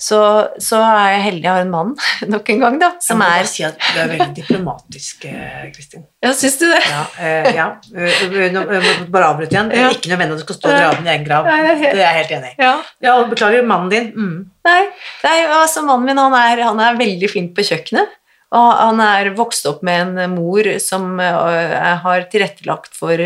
Så, 0.00 0.18
så 0.62 0.78
er 0.80 1.10
jeg 1.12 1.24
heldig 1.26 1.44
jeg 1.44 1.52
har 1.52 1.64
en 1.66 1.72
mann 1.72 1.90
nok 2.32 2.48
en 2.54 2.62
gang, 2.64 2.78
da, 2.80 2.88
som 3.04 3.20
er 3.20 3.42
bare 3.42 3.48
si 3.50 3.64
at 3.66 3.76
du 3.76 3.98
er 4.00 4.08
veldig 4.14 4.28
diplomatisk, 4.38 5.26
eh, 5.28 5.66
Kristin. 5.74 6.06
Ja, 6.24 6.32
syns 6.36 6.56
du 6.60 6.64
det? 6.70 6.78
Ja, 6.88 7.02
uh, 7.18 7.48
ja. 7.56 7.66
Eh, 7.92 8.46
nå- 8.54 8.64
må 8.70 8.94
bare 9.12 9.28
avbryte 9.34 9.52
igjen. 9.56 9.72
Ja. 9.76 9.90
Ikke 9.92 10.12
nødvendig 10.12 10.38
at 10.38 10.40
du 10.40 10.46
skal 10.46 10.58
stå 10.58 10.70
og 10.70 10.78
grave 10.78 11.02
din 11.02 11.10
egen 11.12 11.26
grav. 11.28 11.48
Nei, 11.50 11.58
det 11.66 11.90
er 11.90 12.00
jeg 12.00 12.16
helt 12.22 12.34
enig 12.38 12.52
i. 12.54 12.56
Ja. 12.64 12.72
Ja, 13.04 13.18
og 13.18 13.28
beklager, 13.34 13.66
mannen 13.68 13.92
din. 13.92 14.08
Mm. 14.16 14.38
Nei, 14.70 14.80
nei 15.26 15.36
altså 15.60 15.84
mannen 15.84 16.08
min 16.08 16.20
han 16.20 16.36
er, 16.38 16.64
han 16.70 16.80
er 16.84 17.00
veldig 17.00 17.30
flink 17.32 17.52
på 17.56 17.68
kjøkkenet. 17.68 18.16
Og 18.56 18.70
han 18.74 18.98
er 19.04 19.28
vokst 19.38 19.68
opp 19.70 19.84
med 19.86 20.16
en 20.18 20.32
mor 20.32 20.66
som 20.82 21.20
har 21.20 22.24
tilrettelagt 22.32 22.96
for 22.98 23.20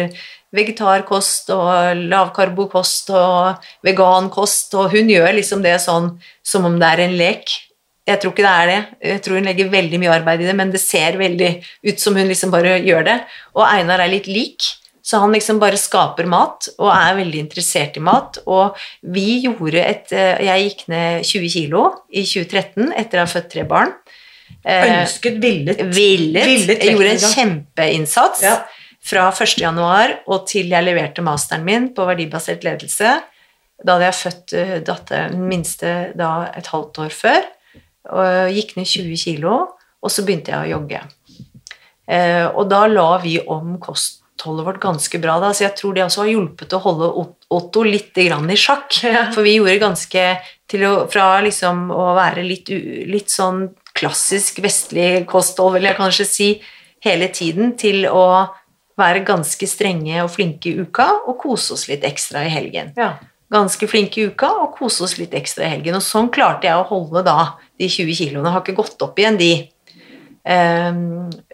vegetarkost 0.55 1.51
og 1.55 2.05
lavkarbokost 2.11 3.11
og 3.15 3.67
vegankost, 3.87 4.75
og 4.79 4.95
hun 4.95 5.11
gjør 5.13 5.33
liksom 5.39 5.65
det 5.65 5.77
sånn 5.83 6.13
som 6.47 6.69
om 6.69 6.79
det 6.81 6.93
er 6.93 7.05
en 7.09 7.17
lek. 7.19 7.51
Jeg 8.05 8.21
tror 8.21 8.35
ikke 8.35 8.45
det 8.45 8.55
er 8.55 8.71
det. 8.71 8.81
Jeg 9.11 9.21
tror 9.25 9.39
hun 9.39 9.47
legger 9.49 9.73
veldig 9.73 10.01
mye 10.03 10.15
arbeid 10.19 10.43
i 10.45 10.49
det, 10.51 10.57
men 10.59 10.73
det 10.73 10.81
ser 10.83 11.17
veldig 11.21 11.51
ut 11.89 12.01
som 12.03 12.17
hun 12.19 12.29
liksom 12.29 12.53
bare 12.53 12.79
gjør 12.85 13.07
det. 13.07 13.19
Og 13.57 13.65
Einar 13.65 14.05
er 14.05 14.13
litt 14.13 14.29
lik. 14.29 14.75
Så 15.05 15.19
han 15.21 15.35
liksom 15.37 15.59
bare 15.61 15.77
skaper 15.77 16.25
mat 16.33 16.71
og 16.79 16.89
er 16.89 17.19
veldig 17.19 17.41
interessert 17.43 17.97
i 18.01 18.03
mat. 18.05 18.39
Og 18.49 18.77
vi 19.13 19.43
gjorde 19.45 19.83
et 19.85 20.13
eh, 20.17 20.41
Jeg 20.47 20.69
gikk 20.69 20.87
ned 20.89 21.27
20 21.29 21.51
kilo 21.53 21.83
i 22.09 22.23
2013 22.25 22.95
etter 23.03 23.21
å 23.21 23.27
ha 23.27 23.29
født 23.29 23.51
tre 23.53 23.67
barn. 23.69 23.93
Eh, 24.65 25.03
Ønsket, 25.03 25.37
villet. 25.43 25.83
villet. 25.93 26.49
Villet 26.49 26.87
Jeg 26.89 26.97
gjorde 26.97 27.13
en 27.13 27.35
kjempeinnsats 27.35 28.45
Ja. 28.45 28.57
Fra 29.05 29.29
1. 29.31 29.59
januar 29.61 30.19
og 30.25 30.47
til 30.49 30.73
jeg 30.73 30.87
leverte 30.87 31.25
masteren 31.25 31.67
min 31.67 31.91
på 31.95 32.07
verdibasert 32.09 32.65
ledelse. 32.65 33.19
Da 33.85 33.97
hadde 33.97 34.09
jeg 34.09 34.21
født 34.21 34.55
eh, 34.57 34.75
datteren 34.87 35.45
minste 35.49 35.93
da 36.17 36.49
et 36.57 36.71
halvt 36.73 37.03
år 37.05 37.15
før. 37.15 37.47
Og 38.15 38.53
gikk 38.55 38.75
ned 38.79 38.89
20 38.89 39.17
kilo, 39.21 39.55
og 40.05 40.13
så 40.13 40.25
begynte 40.25 40.53
jeg 40.53 40.67
å 40.67 40.73
jogge. 40.77 41.01
Eh, 42.07 42.47
og 42.49 42.69
da 42.69 42.85
la 42.89 43.09
vi 43.23 43.39
om 43.41 43.79
kostholdet 43.81 44.67
vårt 44.67 44.83
ganske 44.83 45.21
bra. 45.21 45.39
Da. 45.43 45.53
Så 45.57 45.67
jeg 45.67 45.77
tror 45.79 45.97
det 45.97 46.05
også 46.05 46.25
har 46.25 46.33
hjulpet 46.35 46.77
å 46.77 46.83
holde 46.85 47.13
Otto 47.55 47.85
litt 47.87 48.17
i 48.19 48.29
sjakk. 48.61 49.01
For 49.35 49.45
vi 49.45 49.57
gjorde 49.59 49.81
ganske 49.83 50.27
til 50.71 50.87
å, 50.89 50.93
Fra 51.13 51.41
liksom 51.45 51.91
å 51.93 52.13
være 52.17 52.45
litt, 52.45 52.73
litt 53.09 53.33
sånn 53.33 53.69
klassisk 53.95 54.59
vestlig 54.65 55.25
kosthold, 55.31 55.77
vil 55.77 55.89
jeg 55.89 55.99
kanskje 55.99 56.27
si, 56.27 56.49
hele 57.05 57.29
tiden, 57.29 57.77
til 57.79 58.09
å 58.09 58.49
være 59.01 59.25
ganske 59.27 59.67
strenge 59.69 60.23
og 60.23 60.31
flinke 60.31 60.71
i 60.71 60.81
uka 60.85 61.07
og 61.27 61.39
kose 61.43 61.75
oss 61.75 61.89
litt 61.91 62.05
ekstra 62.07 62.45
i 62.47 62.53
helgen 62.53 62.93
Ja. 62.97 63.15
ganske 63.51 63.87
flinke 63.91 64.21
i 64.21 64.27
uka 64.31 64.49
og 64.63 64.75
kose 64.79 65.05
oss 65.05 65.19
litt 65.19 65.35
ekstra 65.35 65.67
i 65.67 65.73
helgen. 65.77 65.95
Og 65.99 66.03
sånn 66.03 66.31
klarte 66.33 66.67
jeg 66.67 66.79
å 66.79 66.87
holde 66.89 67.23
da 67.27 67.55
de 67.79 67.87
20 67.89 68.15
kiloene. 68.19 68.51
Har 68.51 68.63
ikke 68.63 68.79
gått 68.81 69.03
opp 69.03 69.19
igjen 69.19 69.37
de 69.39 69.53
eh, 70.45 70.95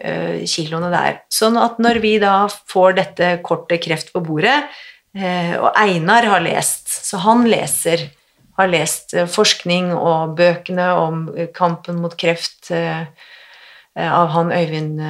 eh, 0.00 0.44
kiloene 0.48 0.90
der. 0.92 1.20
Sånn 1.32 1.58
at 1.60 1.78
når 1.78 2.00
vi 2.00 2.14
da 2.22 2.46
får 2.48 2.96
dette 3.00 3.34
kortet 3.44 3.82
kreft 3.84 4.12
på 4.14 4.22
bordet, 4.24 4.64
eh, 5.14 5.56
og 5.58 5.72
Einar 5.76 6.24
har 6.24 6.40
lest, 6.40 6.88
så 6.88 7.20
han 7.24 7.44
leser 7.48 8.08
har 8.60 8.68
lest 8.68 9.14
eh, 9.14 9.28
forskning 9.30 9.92
og 9.96 10.36
bøkene 10.40 10.88
om 10.96 11.28
eh, 11.36 11.48
kampen 11.54 12.00
mot 12.02 12.16
kreft 12.16 12.70
eh, 12.74 13.06
eh, 13.96 14.10
av 14.10 14.28
han 14.34 14.52
Øyvind, 14.52 15.00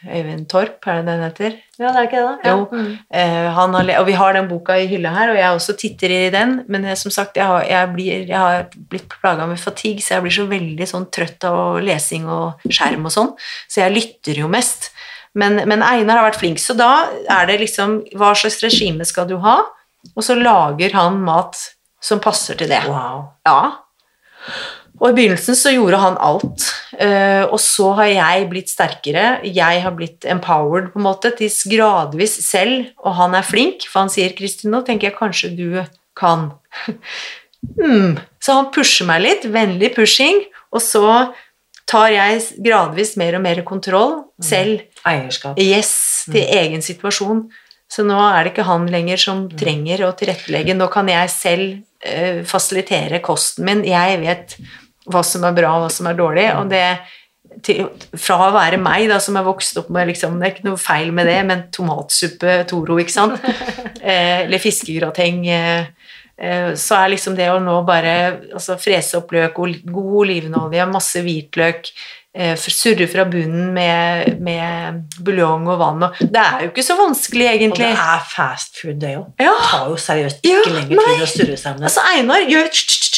Øyvind 0.00 0.46
Torp, 0.48 0.86
er 0.88 1.00
det 1.00 1.06
den 1.10 1.22
heter? 1.26 1.56
ja, 1.80 1.88
det 1.92 1.96
er 1.96 2.06
ikke 2.06 2.20
det? 2.24 2.50
Jo. 2.50 2.64
Mm. 2.72 2.92
Eh, 3.12 3.48
han 3.56 3.74
har, 3.74 3.90
og 4.00 4.06
vi 4.06 4.14
har 4.16 4.32
den 4.36 4.48
boka 4.48 4.76
i 4.80 4.86
hylla 4.88 5.12
her, 5.12 5.32
og 5.32 5.36
jeg 5.36 5.56
også 5.56 5.76
titter 5.80 6.12
i 6.12 6.30
den, 6.32 6.54
men 6.68 6.84
jeg, 6.88 6.98
som 7.00 7.12
sagt, 7.12 7.36
jeg 7.36 7.44
har, 7.48 7.64
jeg 7.68 7.90
blir, 7.94 8.24
jeg 8.28 8.38
har 8.38 8.66
blitt 8.92 9.08
plaga 9.12 9.46
med 9.46 9.60
fatigue, 9.60 10.00
så 10.04 10.14
jeg 10.14 10.24
blir 10.24 10.36
så 10.36 10.46
veldig 10.48 10.88
sånn 10.88 11.06
trøtt 11.12 11.44
av 11.48 11.80
lesing 11.84 12.28
og 12.28 12.64
skjerm 12.68 13.08
og 13.08 13.14
sånn, 13.16 13.34
så 13.68 13.84
jeg 13.84 13.96
lytter 13.96 14.40
jo 14.40 14.48
mest. 14.52 14.90
Men, 15.36 15.60
men 15.68 15.84
Einar 15.86 16.20
har 16.20 16.30
vært 16.30 16.40
flink, 16.40 16.60
så 16.60 16.74
da 16.74 17.06
er 17.30 17.44
det 17.46 17.60
liksom 17.60 18.00
Hva 18.18 18.32
slags 18.34 18.58
regime 18.64 19.04
skal 19.06 19.28
du 19.30 19.36
ha? 19.44 19.60
Og 20.16 20.24
så 20.26 20.34
lager 20.34 20.96
han 20.96 21.20
mat 21.22 21.54
som 22.02 22.18
passer 22.24 22.58
til 22.58 22.72
det. 22.72 22.80
Wow. 22.88 23.28
Ja. 23.46 23.60
Og 25.00 25.08
i 25.08 25.16
begynnelsen 25.16 25.56
så 25.56 25.72
gjorde 25.72 26.00
han 26.02 26.18
alt. 26.20 26.66
eh, 27.00 27.44
og 27.48 27.58
så 27.60 27.92
har 27.96 28.10
jeg 28.12 28.48
blitt 28.50 28.68
sterkere. 28.68 29.40
Jeg 29.44 29.82
har 29.82 29.94
blitt 29.96 30.26
empowered 30.28 30.92
på 30.92 31.00
en 31.00 31.06
måte, 31.06 31.32
til 31.36 31.50
gradvis 31.72 32.36
selv, 32.44 32.90
og 33.00 33.16
han 33.16 33.34
er 33.34 33.46
flink, 33.46 33.88
for 33.88 34.04
han 34.04 34.12
sier 34.12 34.34
'Kristin, 34.36 34.70
nå 34.70 34.84
tenker 34.84 35.08
jeg 35.08 35.18
kanskje 35.18 35.56
du 35.56 35.84
kan'. 36.16 36.52
Mm. 37.76 38.16
Så 38.40 38.54
han 38.56 38.70
pusher 38.72 39.04
meg 39.04 39.20
litt, 39.20 39.42
vennlig 39.44 39.90
pushing, 39.92 40.46
og 40.72 40.80
så 40.80 41.34
tar 41.90 42.08
jeg 42.08 42.40
gradvis 42.64 43.16
mer 43.20 43.36
og 43.36 43.42
mer 43.44 43.60
kontroll 43.68 44.14
selv. 44.40 44.86
Eierskap. 45.04 45.58
Yes, 45.60 46.24
til 46.30 46.40
egen 46.40 46.80
situasjon. 46.80 47.50
Så 47.90 48.04
nå 48.06 48.16
er 48.16 48.44
det 48.44 48.52
ikke 48.52 48.68
han 48.68 48.86
lenger 48.90 49.18
som 49.18 49.48
trenger 49.50 50.06
å 50.06 50.12
tilrettelegge. 50.16 50.76
Nå 50.78 50.86
kan 50.92 51.10
jeg 51.10 51.32
selv 51.34 51.80
eh, 52.06 52.40
fasilitere 52.46 53.18
kosten 53.24 53.66
min. 53.66 53.82
Jeg 53.84 54.20
vet 54.22 54.54
hva 55.08 55.22
som 55.24 55.46
er 55.48 55.56
bra, 55.56 55.72
og 55.76 55.86
hva 55.86 55.90
som 55.92 56.08
er 56.10 56.18
dårlig. 56.18 56.46
Og 56.58 56.70
det 56.72 56.84
til, 57.64 57.88
fra 58.20 58.38
å 58.46 58.54
være 58.54 58.78
meg, 58.80 59.08
da, 59.10 59.18
som 59.22 59.38
er 59.38 59.46
vokst 59.46 59.78
opp 59.80 59.90
med 59.92 60.10
liksom, 60.10 60.38
Det 60.38 60.46
er 60.46 60.54
ikke 60.54 60.68
noe 60.68 60.80
feil 60.80 61.10
med 61.14 61.28
det, 61.28 61.38
men 61.48 61.66
tomatsuppe 61.74 62.60
Toro, 62.70 63.00
ikke 63.02 63.16
sant? 63.16 63.40
Eh, 64.00 64.46
eller 64.46 64.56
fiskegrateng. 64.62 65.42
Eh, 65.52 66.14
eh, 66.40 66.70
så 66.78 66.96
er 66.96 67.10
liksom 67.12 67.34
det 67.36 67.50
å 67.52 67.58
nå 67.60 67.74
bare 67.84 68.14
altså, 68.54 68.78
frese 68.80 69.18
opp 69.18 69.34
løk, 69.36 69.58
god 69.84 70.14
olivenolje, 70.22 70.86
masse 70.88 71.20
hvitløk, 71.20 71.90
surre 72.30 73.08
fra 73.10 73.24
bunnen 73.26 73.72
med, 73.74 74.36
med 74.38 75.00
buljong 75.26 75.64
og 75.66 75.80
vann 75.80 76.04
og 76.06 76.18
Det 76.20 76.38
er 76.38 76.60
jo 76.62 76.68
ikke 76.70 76.84
så 76.86 76.94
vanskelig, 76.94 77.46
egentlig. 77.56 77.88
Og 77.88 77.96
det 77.96 78.04
er 78.14 78.28
fast 78.30 78.78
food, 78.78 79.00
det 79.02 79.14
jo. 79.16 79.24
Ja. 79.40 79.50
Det 79.50 79.70
tar 79.72 79.88
jo 79.90 79.96
seriøst 79.98 80.44
ikke 80.44 80.52
Ja, 80.54 80.74
lenger 80.76 81.02
tid 81.08 81.24
å 81.24 81.30
surre 81.32 81.56
sammen. 81.58 81.88
Altså 81.88 82.04
Einar 82.12 82.46
gjør 82.46 82.70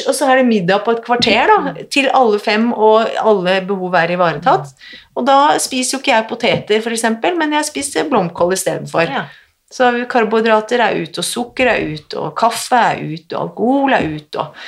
og 0.08 0.16
så 0.16 0.30
er 0.30 0.40
det 0.40 0.46
middag 0.48 0.80
på 0.86 0.94
et 0.96 1.02
kvarter 1.04 1.50
da, 1.50 1.74
til 1.92 2.08
alle 2.16 2.40
fem, 2.40 2.70
og 2.72 3.12
alle 3.20 3.58
behov 3.68 3.94
er 4.00 4.14
ivaretatt. 4.14 4.72
Og 5.12 5.26
da 5.28 5.58
spiser 5.60 5.98
jo 5.98 6.00
ikke 6.00 6.14
jeg 6.14 6.28
poteter, 6.30 6.90
eksempel, 6.96 7.36
men 7.36 7.52
jeg 7.58 7.68
spiser 7.68 8.08
blomkål 8.08 8.56
istedenfor. 8.56 9.12
Ja. 9.12 9.26
Så 9.72 9.90
karbohydrater 10.08 10.80
er 10.84 10.98
ut, 11.00 11.20
og 11.20 11.24
sukker 11.24 11.68
er 11.72 11.84
ut, 11.94 12.16
og 12.20 12.32
kaffe 12.36 12.80
er 12.92 13.04
ut, 13.04 13.28
og 13.32 13.38
alkohol 13.42 13.96
er 13.96 14.08
ut, 14.16 14.40
og, 14.40 14.64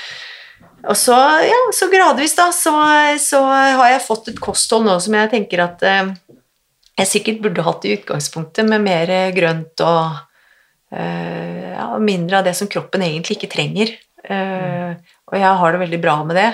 og 0.88 0.96
så, 0.98 1.16
ja, 1.44 1.60
så 1.74 1.88
gradvis 1.92 2.36
da, 2.36 2.50
så, 2.54 2.72
så 3.20 3.40
har 3.48 3.88
jeg 3.92 4.04
fått 4.04 4.30
et 4.32 4.40
kosthold 4.42 4.86
nå 4.88 4.98
som 5.02 5.16
jeg 5.16 5.32
tenker 5.32 5.62
at 5.64 5.84
eh, 5.86 6.12
jeg 7.00 7.10
sikkert 7.10 7.42
burde 7.44 7.64
hatt 7.66 7.86
i 7.86 7.94
utgangspunktet, 7.96 8.68
med 8.68 8.84
mer 8.84 9.10
grønt 9.34 9.82
og 9.82 10.18
eh, 10.94 11.72
ja, 11.74 11.88
mindre 11.98 12.40
av 12.40 12.48
det 12.48 12.54
som 12.58 12.70
kroppen 12.70 13.02
egentlig 13.06 13.38
ikke 13.38 13.52
trenger. 13.56 13.94
Eh, 14.24 14.94
og 15.28 15.36
jeg 15.38 15.60
har 15.60 15.74
det 15.74 15.82
veldig 15.82 16.00
bra 16.02 16.16
med 16.26 16.38
det. 16.38 16.50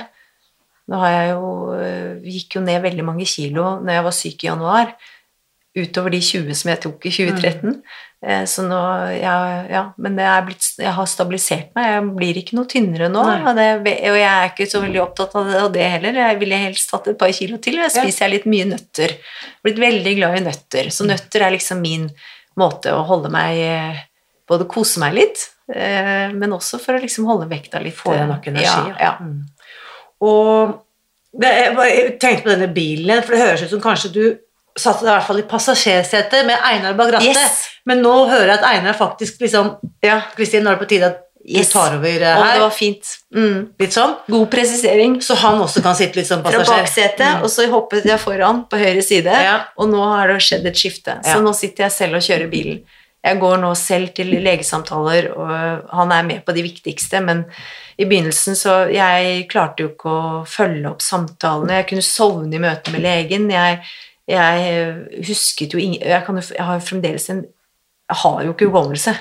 Nå 0.91 0.99
har 1.03 1.15
jeg 1.15 1.33
jo, 1.35 1.51
eh, 1.79 2.31
gikk 2.35 2.57
jo 2.59 2.65
ned 2.67 2.83
veldig 2.83 3.07
mange 3.07 3.27
kilo 3.29 3.77
når 3.83 3.95
jeg 3.95 4.07
var 4.07 4.17
syk 4.17 4.45
i 4.45 4.49
januar, 4.49 4.95
utover 5.79 6.17
de 6.17 6.23
20 6.25 6.57
som 6.59 6.73
jeg 6.73 6.83
tok 6.87 7.07
i 7.07 7.13
2013. 7.15 7.77
Eh, 7.77 8.01
Så 8.21 8.61
nå, 8.69 8.79
ja, 9.17 9.35
ja, 9.65 9.83
men 9.97 10.17
det 10.19 10.27
er 10.29 10.43
blitt, 10.45 10.67
jeg 10.77 10.93
har 10.93 11.07
stabilisert 11.09 11.71
meg. 11.77 11.87
Jeg 11.89 12.03
blir 12.19 12.41
ikke 12.43 12.57
noe 12.59 12.69
tynnere 12.69 13.07
nå. 13.09 13.23
Og, 13.25 13.55
det, 13.57 13.69
og 13.81 14.19
jeg 14.19 14.27
er 14.29 14.51
ikke 14.51 14.67
så 14.69 14.83
veldig 14.83 15.01
opptatt 15.01 15.37
av 15.41 15.49
det, 15.49 15.63
det 15.79 15.87
heller. 15.95 16.19
Jeg 16.21 16.41
ville 16.43 16.59
helst 16.61 16.93
hatt 16.93 17.09
et 17.09 17.17
par 17.21 17.33
kilo 17.33 17.57
til. 17.65 17.79
Jeg 17.81 17.89
Ja. 17.89 18.03
spiser 18.05 18.27
jeg 18.27 18.35
litt 18.35 18.51
mye 18.53 18.67
nøtter. 18.75 19.15
Blitt 19.65 19.81
veldig 19.81 20.13
glad 20.19 20.37
i 20.37 20.45
nøtter. 20.45 20.91
Så 20.93 21.09
nøtter 21.09 21.47
er 21.47 21.55
liksom 21.57 21.81
min 21.81 22.11
måte 22.61 22.93
å 22.93 23.01
holde 23.09 23.33
meg 23.33 23.63
eh, 23.65 24.05
Både 24.51 24.65
kose 24.67 24.99
meg 24.99 25.15
litt, 25.15 25.45
eh, 25.71 26.29
men 26.35 26.51
også 26.51 26.81
for 26.83 26.97
å 26.97 27.01
liksom 27.01 27.25
holde 27.29 27.47
vekta 27.47 27.79
litt. 27.79 27.95
Få 27.95 28.17
igjen 28.17 28.33
nok 28.33 28.49
energi. 28.51 28.97
Ja. 28.99 29.13
Mm. 29.23 29.45
Og 30.27 30.73
det, 31.31 31.51
jeg 31.55 31.77
jeg 31.79 32.15
tenkte 32.19 32.43
på 32.49 32.51
denne 32.51 32.69
bilen 32.75 33.23
for 33.23 33.37
det 33.37 33.45
høres 33.45 33.63
ut 33.63 33.71
som 33.71 33.83
kanskje 33.85 34.11
du 34.11 34.25
satte 34.79 35.05
deg 35.05 35.11
i 35.11 35.17
hvert 35.17 35.27
fall 35.27 35.43
i 35.43 35.49
passasjersetet 35.51 36.47
med 36.47 36.63
Einar 36.67 36.95
bak 36.99 37.15
rattet. 37.17 37.37
Yes. 37.37 37.67
Men 37.89 38.03
nå 38.05 38.13
hører 38.29 38.53
jeg 38.55 38.59
at 38.61 38.69
Einar 38.69 38.97
faktisk 38.99 39.41
liksom 39.43 39.75
ja. 40.05 40.21
Kristin, 40.37 40.65
nå 40.65 40.73
er 40.73 40.79
det 40.79 40.85
på 40.85 40.91
tide 40.95 41.11
at 41.11 41.27
du 41.41 41.65
tar 41.65 41.95
over 41.97 42.21
her. 42.21 42.37
Og 42.37 42.45
det 42.45 42.61
var 42.61 42.75
fint. 42.77 43.13
Mm. 43.35 43.61
Litt 43.81 43.95
sånn. 43.97 44.13
God 44.29 44.51
presisering. 44.53 45.17
Så 45.25 45.35
han 45.41 45.61
også 45.65 45.81
kan 45.83 45.97
sitte 45.97 46.21
litt 46.21 46.29
som 46.29 46.43
Fra 46.45 46.61
baksetet, 46.61 47.25
mm. 47.25 47.45
og 47.47 47.51
så 47.51 47.65
hoppet 47.73 48.05
jeg 48.07 48.21
foran 48.21 48.67
på 48.69 48.81
høyre 48.81 49.03
side, 49.03 49.33
Ja. 49.33 49.57
og 49.81 49.89
nå 49.89 50.03
har 50.05 50.29
det 50.29 50.43
skjedd 50.45 50.67
et 50.69 50.77
skifte. 50.77 51.17
Så 51.25 51.39
Ja. 51.39 51.41
nå 51.41 51.55
sitter 51.57 51.85
jeg 51.85 51.93
selv 51.93 52.21
og 52.21 52.27
kjører 52.27 52.51
bilen. 52.51 52.83
Jeg 53.25 53.41
går 53.41 53.59
nå 53.61 53.75
selv 53.77 54.15
til 54.15 54.31
legesamtaler, 54.41 55.31
og 55.37 55.89
han 55.93 56.13
er 56.13 56.23
med 56.23 56.45
på 56.45 56.55
de 56.57 56.63
viktigste, 56.63 57.21
men 57.23 57.45
i 57.99 58.05
begynnelsen 58.05 58.57
så 58.57 58.91
Jeg 58.91 59.49
klarte 59.49 59.85
jo 59.85 59.89
ikke 59.89 60.09
å 60.09 60.47
følge 60.47 60.89
opp 60.89 61.03
samtalene. 61.03 61.83
Jeg 61.83 61.89
kunne 61.89 62.03
sovne 62.03 62.55
i 62.55 62.59
møte 62.59 62.91
med 62.93 63.03
legen. 63.03 63.51
Jeg, 63.51 63.81
jeg 64.31 65.25
husket 65.27 65.75
jo 65.75 65.81
ingen 65.83 66.03
jeg, 66.03 66.23
jo, 66.27 66.43
jeg 66.55 66.67
har 66.67 66.85
fremdeles 66.85 67.31
en 67.33 67.45
Jeg 68.11 68.19
har 68.25 68.43
jo 68.43 68.55
ikke 68.55 68.67
hukommelse. 68.67 69.13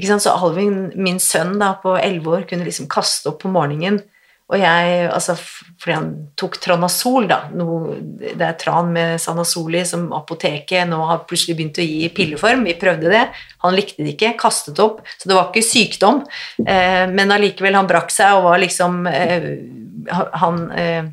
Så 0.00 0.32
Alvin, 0.32 0.92
min 0.96 1.18
sønn 1.20 1.58
da, 1.60 1.74
på 1.82 1.92
elleve 1.98 2.38
år, 2.38 2.46
kunne 2.48 2.64
liksom 2.64 2.88
kaste 2.88 3.28
opp 3.28 3.42
på 3.42 3.50
morgenen. 3.52 4.00
Og 4.52 4.60
jeg, 4.60 5.06
altså, 5.08 5.34
fordi 5.80 5.94
han 5.94 6.08
tok 6.36 6.58
Tranasol, 6.60 7.24
da. 7.30 7.38
Noe, 7.56 7.96
det 8.20 8.44
er 8.44 8.58
tran 8.60 8.90
med 8.92 9.16
Sanasoli 9.22 9.80
som 9.88 10.10
apoteket 10.12 10.84
nå 10.90 10.98
har 11.08 11.22
plutselig 11.28 11.56
begynt 11.56 11.80
å 11.80 11.86
gi 11.86 12.02
i 12.04 12.10
pilleform. 12.12 12.66
Vi 12.68 12.76
prøvde 12.80 13.12
det. 13.12 13.22
Han 13.64 13.76
likte 13.76 14.04
det 14.04 14.12
ikke, 14.14 14.34
kastet 14.40 14.82
opp. 14.84 15.00
Så 15.16 15.30
det 15.30 15.38
var 15.38 15.48
ikke 15.48 15.64
sykdom. 15.64 16.20
Eh, 16.60 17.04
men 17.08 17.32
allikevel, 17.32 17.78
han 17.80 17.88
brakk 17.88 18.12
seg 18.12 18.36
og 18.36 18.50
var 18.50 18.60
liksom 18.60 19.06
eh, 19.08 19.48
Han 20.12 20.64
eh, 20.76 21.06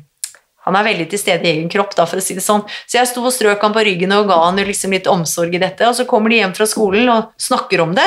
han 0.62 0.78
er 0.78 0.86
veldig 0.86 1.08
til 1.10 1.18
stede 1.18 1.48
i 1.48 1.56
egen 1.56 1.70
kropp, 1.72 1.96
da, 1.98 2.06
for 2.06 2.20
å 2.20 2.22
si 2.22 2.36
det 2.38 2.44
sånn. 2.44 2.62
Så 2.86 3.00
jeg 3.00 3.10
sto 3.10 3.24
og 3.26 3.34
strøk 3.34 3.64
han 3.64 3.74
på 3.74 3.82
ryggen 3.88 4.14
og 4.14 4.28
ga 4.30 4.38
han 4.44 4.60
liksom 4.62 4.94
litt 4.94 5.10
omsorg 5.10 5.56
i 5.58 5.62
dette. 5.62 5.88
Og 5.88 5.96
så 5.98 6.06
kommer 6.08 6.30
de 6.30 6.38
hjem 6.38 6.54
fra 6.54 6.68
skolen 6.70 7.10
og 7.10 7.32
snakker 7.42 7.82
om 7.82 7.96
det. 7.98 8.06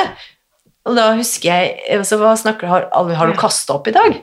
Og 0.86 0.96
da 0.96 1.10
husker 1.18 1.50
jeg 1.50 1.98
altså, 1.98 2.16
Hva 2.20 2.32
snakker 2.38 2.70
har, 2.70 2.86
har 2.94 3.30
du 3.30 3.36
kasta 3.38 3.76
opp 3.76 3.90
i 3.90 3.96
dag? 3.96 4.20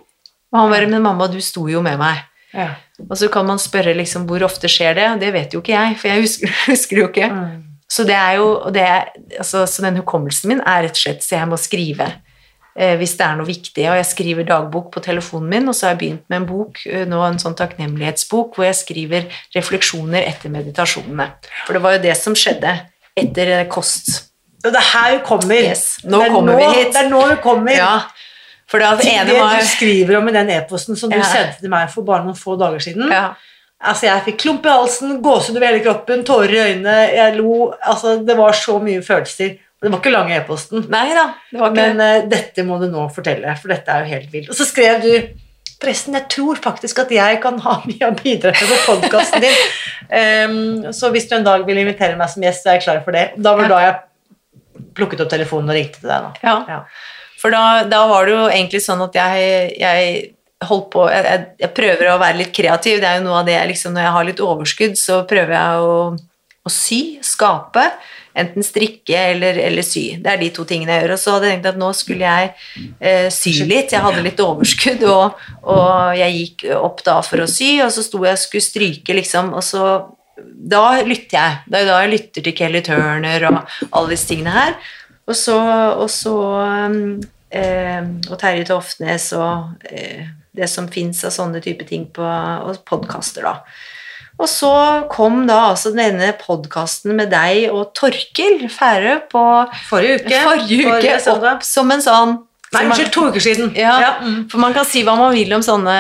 Og 0.54 0.60
han 0.60 0.72
bare 0.72 0.88
Men 0.90 1.04
mamma, 1.06 1.28
du 1.30 1.42
sto 1.44 1.68
jo 1.70 1.84
med 1.86 2.00
meg. 2.02 2.24
Ja. 2.54 2.72
Og 3.04 3.16
så 3.18 3.30
kan 3.34 3.46
man 3.50 3.62
spørre 3.62 3.96
liksom 3.98 4.26
hvor 4.30 4.46
ofte 4.46 4.70
skjer 4.72 4.98
det. 4.98 5.08
Det 5.22 5.32
vet 5.36 5.54
jo 5.54 5.62
ikke 5.62 5.76
jeg, 5.76 6.00
for 6.02 6.10
jeg 6.10 6.26
husker, 6.26 6.58
husker 6.72 6.98
det 6.98 7.04
jo 7.04 7.12
ikke. 7.12 7.30
Mm. 7.30 7.62
Så, 7.94 8.06
det 8.10 8.18
er 8.18 8.40
jo, 8.40 8.48
det 8.74 8.82
er, 8.82 9.10
altså, 9.38 9.68
så 9.70 9.86
den 9.86 10.00
hukommelsen 10.02 10.50
min 10.50 10.62
er 10.66 10.88
rett 10.88 10.98
og 10.98 11.04
slett 11.04 11.26
så 11.26 11.38
jeg 11.38 11.50
må 11.52 11.60
skrive 11.62 12.10
hvis 12.98 13.14
det 13.20 13.26
er 13.26 13.36
noe 13.38 13.46
viktig. 13.46 13.86
Og 13.92 13.98
jeg 14.00 14.06
skriver 14.10 14.48
dagbok 14.50 14.92
på 14.96 15.04
telefonen 15.06 15.50
min, 15.50 15.68
og 15.70 15.76
så 15.78 15.88
har 15.88 15.94
jeg 15.96 16.00
begynt 16.04 16.26
med 16.30 16.42
en 16.42 16.48
bok, 16.50 16.82
eh, 16.90 17.06
nå 17.10 17.22
en 17.28 17.40
sånn 17.42 17.56
takknemlighetsbok, 17.60 18.56
hvor 18.56 18.66
jeg 18.66 18.80
skriver 18.80 19.28
refleksjoner 19.56 20.26
etter 20.26 20.50
meditasjonene. 20.54 21.30
For 21.68 21.78
det 21.78 21.84
var 21.86 21.98
jo 21.98 22.04
det 22.08 22.18
som 22.18 22.34
skjedde 22.38 22.74
etter 23.20 23.54
eh, 23.60 23.68
kost. 23.70 24.30
Og 24.64 24.72
det 24.72 24.80
er 24.80 24.90
her 24.94 25.12
vi 25.18 25.24
kommer. 25.28 25.60
Yes, 25.70 25.86
nå 26.04 26.18
det 26.20 26.28
er 26.30 26.34
kommer 26.34 26.54
nå, 26.54 26.60
vi 26.60 26.80
hit. 26.80 26.94
Det 26.96 27.02
er 27.04 27.10
nå 27.12 27.24
vi 27.30 27.40
kommer. 27.44 27.76
Ja, 27.78 27.96
for 28.72 28.80
det, 28.82 28.92
det 29.04 29.10
ene 29.12 29.34
var 29.38 29.60
du 29.60 29.68
skriver 29.68 30.18
om 30.18 30.30
i 30.32 30.34
den 30.34 30.50
e-posten 30.56 30.98
som 30.98 31.12
du 31.12 31.18
Ja. 31.20 31.24
sendte 31.28 31.60
til 31.62 31.70
meg 31.70 31.92
for 31.92 32.08
bare 32.08 32.24
noen 32.26 32.38
få 32.40 32.56
dager 32.58 32.80
siden. 32.80 33.12
ja, 33.12 33.34
Altså, 33.84 34.06
jeg 34.08 34.24
fikk 34.24 34.38
klump 34.40 34.66
i 34.66 34.72
halsen, 34.72 35.18
gåsehud 35.22 35.58
over 35.58 35.68
hele 35.68 35.82
kroppen, 35.84 36.22
tårer 36.24 36.54
i 36.56 36.62
øynene, 36.72 36.94
jeg 37.12 37.36
lo 37.36 37.74
Altså, 37.84 38.14
det 38.26 38.38
var 38.38 38.56
så 38.56 38.78
mye 38.80 39.02
følelser. 39.04 39.58
Det 39.84 39.92
var 39.92 40.00
ikke 40.00 40.14
lang 40.14 40.30
e-posten. 40.32 40.86
Nei 40.92 41.10
da, 41.16 41.26
det 41.52 41.60
var 41.60 41.74
ikke 41.74 41.82
Men 41.82 42.00
uh, 42.02 42.28
dette 42.32 42.64
må 42.68 42.78
du 42.82 42.88
nå 42.92 43.08
fortelle, 43.14 43.56
for 43.60 43.74
dette 43.74 43.92
er 43.92 44.06
jo 44.06 44.14
helt 44.16 44.30
vilt. 44.32 44.52
Og 44.54 44.56
så 44.58 44.68
skrev 44.70 45.02
du 45.04 45.14
Forresten, 45.84 46.14
jeg 46.16 46.30
tror 46.32 46.60
faktisk 46.64 47.02
at 47.02 47.10
jeg 47.12 47.40
kan 47.44 47.58
ha 47.60 47.74
mye 47.84 48.08
å 48.08 48.14
bidra 48.16 48.54
med 48.56 48.70
på 48.72 48.78
podkasten 48.88 49.44
din. 49.44 49.64
Um, 50.14 50.92
så 50.94 51.08
hvis 51.14 51.26
du 51.30 51.32
en 51.38 51.46
dag 51.46 51.64
vil 51.66 51.80
invitere 51.80 52.18
meg 52.20 52.30
som 52.30 52.44
gjest, 52.44 52.62
så 52.62 52.70
er 52.70 52.76
jeg 52.78 52.84
klar 52.84 53.00
for 53.06 53.16
det. 53.16 53.24
Da 53.40 53.54
var 53.58 53.66
Ja. 53.66 53.70
da 53.72 53.80
jeg 53.82 54.84
plukket 54.94 55.24
opp 55.24 55.32
telefonen 55.32 55.72
og 55.72 55.78
ringte 55.78 56.02
til 56.04 56.12
deg. 56.12 56.40
Ja. 56.44 56.56
Ja. 56.70 56.80
For 57.42 57.52
da, 57.56 57.62
da 57.90 58.02
var 58.12 58.28
det 58.28 58.36
jo 58.36 58.44
egentlig 58.46 58.82
sånn 58.84 59.02
at 59.04 59.16
jeg, 59.18 59.48
jeg 59.80 60.12
holdt 60.68 60.90
på 60.94 61.08
jeg, 61.10 61.24
jeg, 61.28 61.46
jeg 61.64 61.72
prøver 61.80 62.12
å 62.12 62.20
være 62.22 62.40
litt 62.44 62.54
kreativ. 62.56 63.00
Det 63.02 63.10
er 63.10 63.18
jo 63.20 63.26
noe 63.26 63.40
av 63.42 63.48
det 63.50 63.56
jeg 63.58 63.72
liksom, 63.74 63.96
Når 63.96 64.06
jeg 64.06 64.16
har 64.18 64.28
litt 64.30 64.44
overskudd, 64.44 65.00
så 65.00 65.18
prøver 65.30 65.56
jeg 65.58 65.88
å, 65.88 65.98
å 66.64 66.72
sy, 66.72 67.02
skape. 67.26 67.88
Enten 68.34 68.66
strikke 68.66 69.20
eller, 69.34 69.60
eller 69.62 69.86
sy. 69.86 70.16
Det 70.24 70.32
er 70.32 70.42
de 70.42 70.50
to 70.56 70.66
tingene 70.70 70.96
jeg 70.96 71.06
gjør. 71.06 71.14
Og 71.16 71.22
så 71.22 71.36
hadde 71.36 71.50
jeg 71.50 71.58
tenkt 71.58 71.70
at 71.74 71.80
nå 71.82 71.92
skulle 71.98 72.32
jeg 72.32 72.52
eh, 72.98 73.28
sy 73.34 73.54
litt. 73.70 73.94
Jeg 73.94 74.02
hadde 74.02 74.26
litt 74.26 74.42
overskudd, 74.42 75.06
og, 75.12 75.46
og 75.70 76.18
jeg 76.18 76.40
gikk 76.40 76.66
opp 76.80 77.06
da 77.06 77.20
for 77.26 77.44
å 77.44 77.50
sy, 77.50 77.76
og 77.86 77.94
så 77.94 78.06
sto 78.06 78.24
jeg 78.26 78.40
og 78.40 78.44
skulle 78.44 78.66
stryke, 78.66 79.18
liksom, 79.22 79.54
og 79.54 79.66
så 79.66 79.86
da 80.44 80.84
lytter 81.06 81.38
jeg. 81.38 81.62
Det 81.70 81.80
er 81.80 81.90
da 81.90 82.02
jeg 82.02 82.14
lytter 82.16 82.46
til 82.46 82.56
Kelly 82.58 82.82
Turner 82.86 83.48
og 83.52 83.60
alle 83.92 84.14
disse 84.16 84.30
tingene 84.32 84.54
her. 84.56 84.78
Og 85.30 85.38
så, 85.38 85.58
og 85.94 86.10
så 86.12 86.36
um, 86.36 87.22
eh, 87.54 88.02
Og 88.28 88.36
Terje 88.42 88.66
Toftnes 88.68 89.30
og 89.38 89.86
eh, 89.88 90.26
det 90.54 90.68
som 90.70 90.90
fins 90.92 91.24
av 91.24 91.32
sånne 91.34 91.62
type 91.64 91.86
ting 91.88 92.10
på 92.14 92.26
og 92.26 92.82
podkaster, 92.86 93.46
da. 93.48 93.62
Og 94.42 94.50
så 94.50 94.74
kom 95.14 95.44
da 95.48 95.60
altså 95.70 95.94
denne 95.94 96.32
podkasten 96.40 97.14
med 97.18 97.30
deg 97.34 97.70
og 97.74 97.92
Torkil 97.98 98.66
Færø 98.72 99.20
på 99.30 99.44
Forrige 99.90 100.24
uke. 100.24 100.42
forrige 100.48 100.88
uke 100.88 101.20
Forrige 101.28 101.54
opp 101.54 101.68
som 101.68 101.94
en 101.94 102.04
sånn 102.04 102.42
Nei, 102.74 102.88
unnskyld, 102.88 103.10
to 103.14 103.26
uker 103.30 103.44
siden. 103.44 103.72
ja, 103.78 104.16
mm. 104.22 104.38
for 104.50 104.62
man 104.62 104.74
kan 104.74 104.86
si 104.88 105.04
hva 105.06 105.14
man 105.18 105.34
vil 105.36 105.52
om 105.54 105.62
sånne 105.62 105.96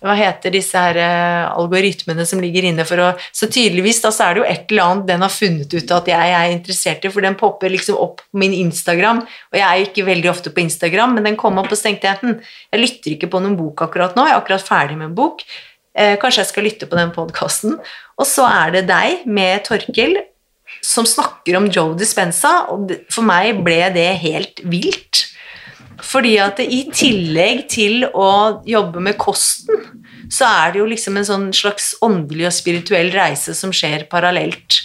Hva 0.00 0.14
heter 0.16 0.54
disse 0.54 0.80
her 0.80 0.96
eh, 1.02 1.44
algoritmene 1.50 2.24
som 2.28 2.40
ligger 2.42 2.68
inne 2.68 2.86
for 2.88 3.02
å 3.02 3.10
Så 3.34 3.50
tydeligvis 3.52 4.00
da 4.04 4.12
så 4.14 4.28
er 4.28 4.36
det 4.36 4.42
jo 4.42 4.48
et 4.48 4.72
eller 4.72 4.84
annet 4.86 5.10
den 5.10 5.26
har 5.26 5.34
funnet 5.34 5.74
ut 5.74 5.94
at 5.98 6.08
jeg 6.08 6.34
er 6.38 6.54
interessert 6.54 7.04
i, 7.04 7.12
for 7.12 7.24
den 7.24 7.36
popper 7.38 7.72
liksom 7.72 7.98
opp 8.00 8.22
på 8.22 8.40
min 8.40 8.54
Instagram, 8.56 9.20
og 9.52 9.58
jeg 9.58 9.66
er 9.66 9.84
ikke 9.84 10.06
veldig 10.06 10.30
ofte 10.30 10.52
på 10.54 10.62
Instagram, 10.64 11.16
men 11.18 11.28
den 11.28 11.38
kom 11.40 11.58
opp, 11.60 11.70
og 11.70 11.78
så 11.78 11.88
tenkte 11.88 12.08
jeg 12.08 12.20
hm, 12.22 12.36
jeg 12.72 12.82
lytter 12.82 13.14
ikke 13.14 13.30
på 13.32 13.42
noen 13.44 13.56
bok 13.58 13.84
akkurat 13.88 14.16
nå, 14.16 14.24
jeg 14.28 14.36
er 14.36 14.40
akkurat 14.40 14.64
ferdig 14.64 14.98
med 14.98 15.10
en 15.10 15.18
bok. 15.18 15.44
Eh, 15.98 16.14
kanskje 16.20 16.44
jeg 16.44 16.52
skal 16.52 16.68
lytte 16.68 16.86
på 16.86 16.98
den 16.98 17.10
podkasten. 17.14 17.78
Og 18.18 18.26
så 18.28 18.46
er 18.46 18.74
det 18.76 18.88
deg 18.90 19.24
med 19.26 19.64
Torkil 19.66 20.20
som 20.84 21.06
snakker 21.08 21.56
om 21.58 21.66
Joe 21.72 21.96
Dispenza, 21.98 22.68
og 22.70 22.92
for 23.10 23.26
meg 23.26 23.64
ble 23.66 23.80
det 23.94 24.10
helt 24.22 24.62
vilt. 24.68 25.24
Fordi 26.04 26.36
at 26.38 26.60
i 26.62 26.84
tillegg 26.94 27.64
til 27.72 28.04
å 28.06 28.28
jobbe 28.68 29.02
med 29.02 29.18
kosten, 29.18 29.80
så 30.30 30.46
er 30.46 30.74
det 30.74 30.82
jo 30.82 30.90
liksom 30.92 31.18
en 31.18 31.26
sånn 31.26 31.48
slags 31.56 31.96
åndelig 32.04 32.46
og 32.46 32.54
spirituell 32.54 33.10
reise 33.14 33.56
som 33.58 33.74
skjer 33.74 34.06
parallelt. 34.12 34.84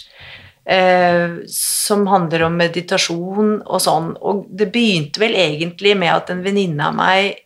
Eh, 0.66 1.43
som 1.51 2.07
handler 2.07 2.47
om 2.47 2.57
meditasjon 2.57 3.57
og 3.61 3.84
sånn. 3.84 4.14
Og 4.24 4.47
det 4.49 4.72
begynte 4.74 5.22
vel 5.22 5.36
egentlig 5.38 5.93
med 5.99 6.16
at 6.16 6.34
en 6.34 6.41
venninne 6.45 6.89
av 6.89 6.97
meg 6.97 7.43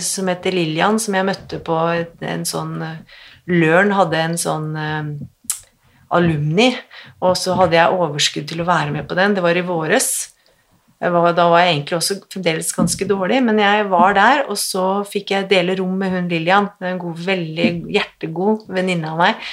som 0.00 0.28
heter 0.30 0.54
Lillian, 0.54 0.98
som 1.02 1.16
jeg 1.16 1.26
møtte 1.26 1.58
på 1.64 1.76
en 2.22 2.44
sånn 2.46 2.76
eh, 2.84 3.22
Løren 3.50 3.90
hadde 3.92 4.20
en 4.20 4.36
sånn 4.40 4.68
eh, 4.78 5.08
alumni, 6.14 6.70
og 7.20 7.34
så 7.36 7.56
hadde 7.58 7.76
jeg 7.76 7.98
overskudd 7.98 8.46
til 8.48 8.62
å 8.62 8.68
være 8.68 8.94
med 8.94 9.08
på 9.08 9.18
den. 9.18 9.34
Det 9.36 9.42
var 9.44 9.58
i 9.58 9.66
våres. 9.66 10.12
Var, 11.04 11.34
da 11.36 11.48
var 11.50 11.60
jeg 11.60 11.74
egentlig 11.74 11.96
også 11.98 12.16
fremdeles 12.32 12.70
ganske 12.72 13.08
dårlig, 13.08 13.42
men 13.44 13.58
jeg 13.60 13.88
var 13.90 14.14
der, 14.16 14.44
og 14.48 14.56
så 14.56 14.86
fikk 15.04 15.34
jeg 15.34 15.50
dele 15.50 15.74
rom 15.76 15.98
med 16.00 16.14
hun 16.14 16.30
Lillian, 16.30 16.70
en 16.80 17.00
god, 17.02 17.18
veldig 17.26 17.68
hjertegod 17.92 18.70
venninne 18.72 19.10
av 19.10 19.20
meg. 19.20 19.44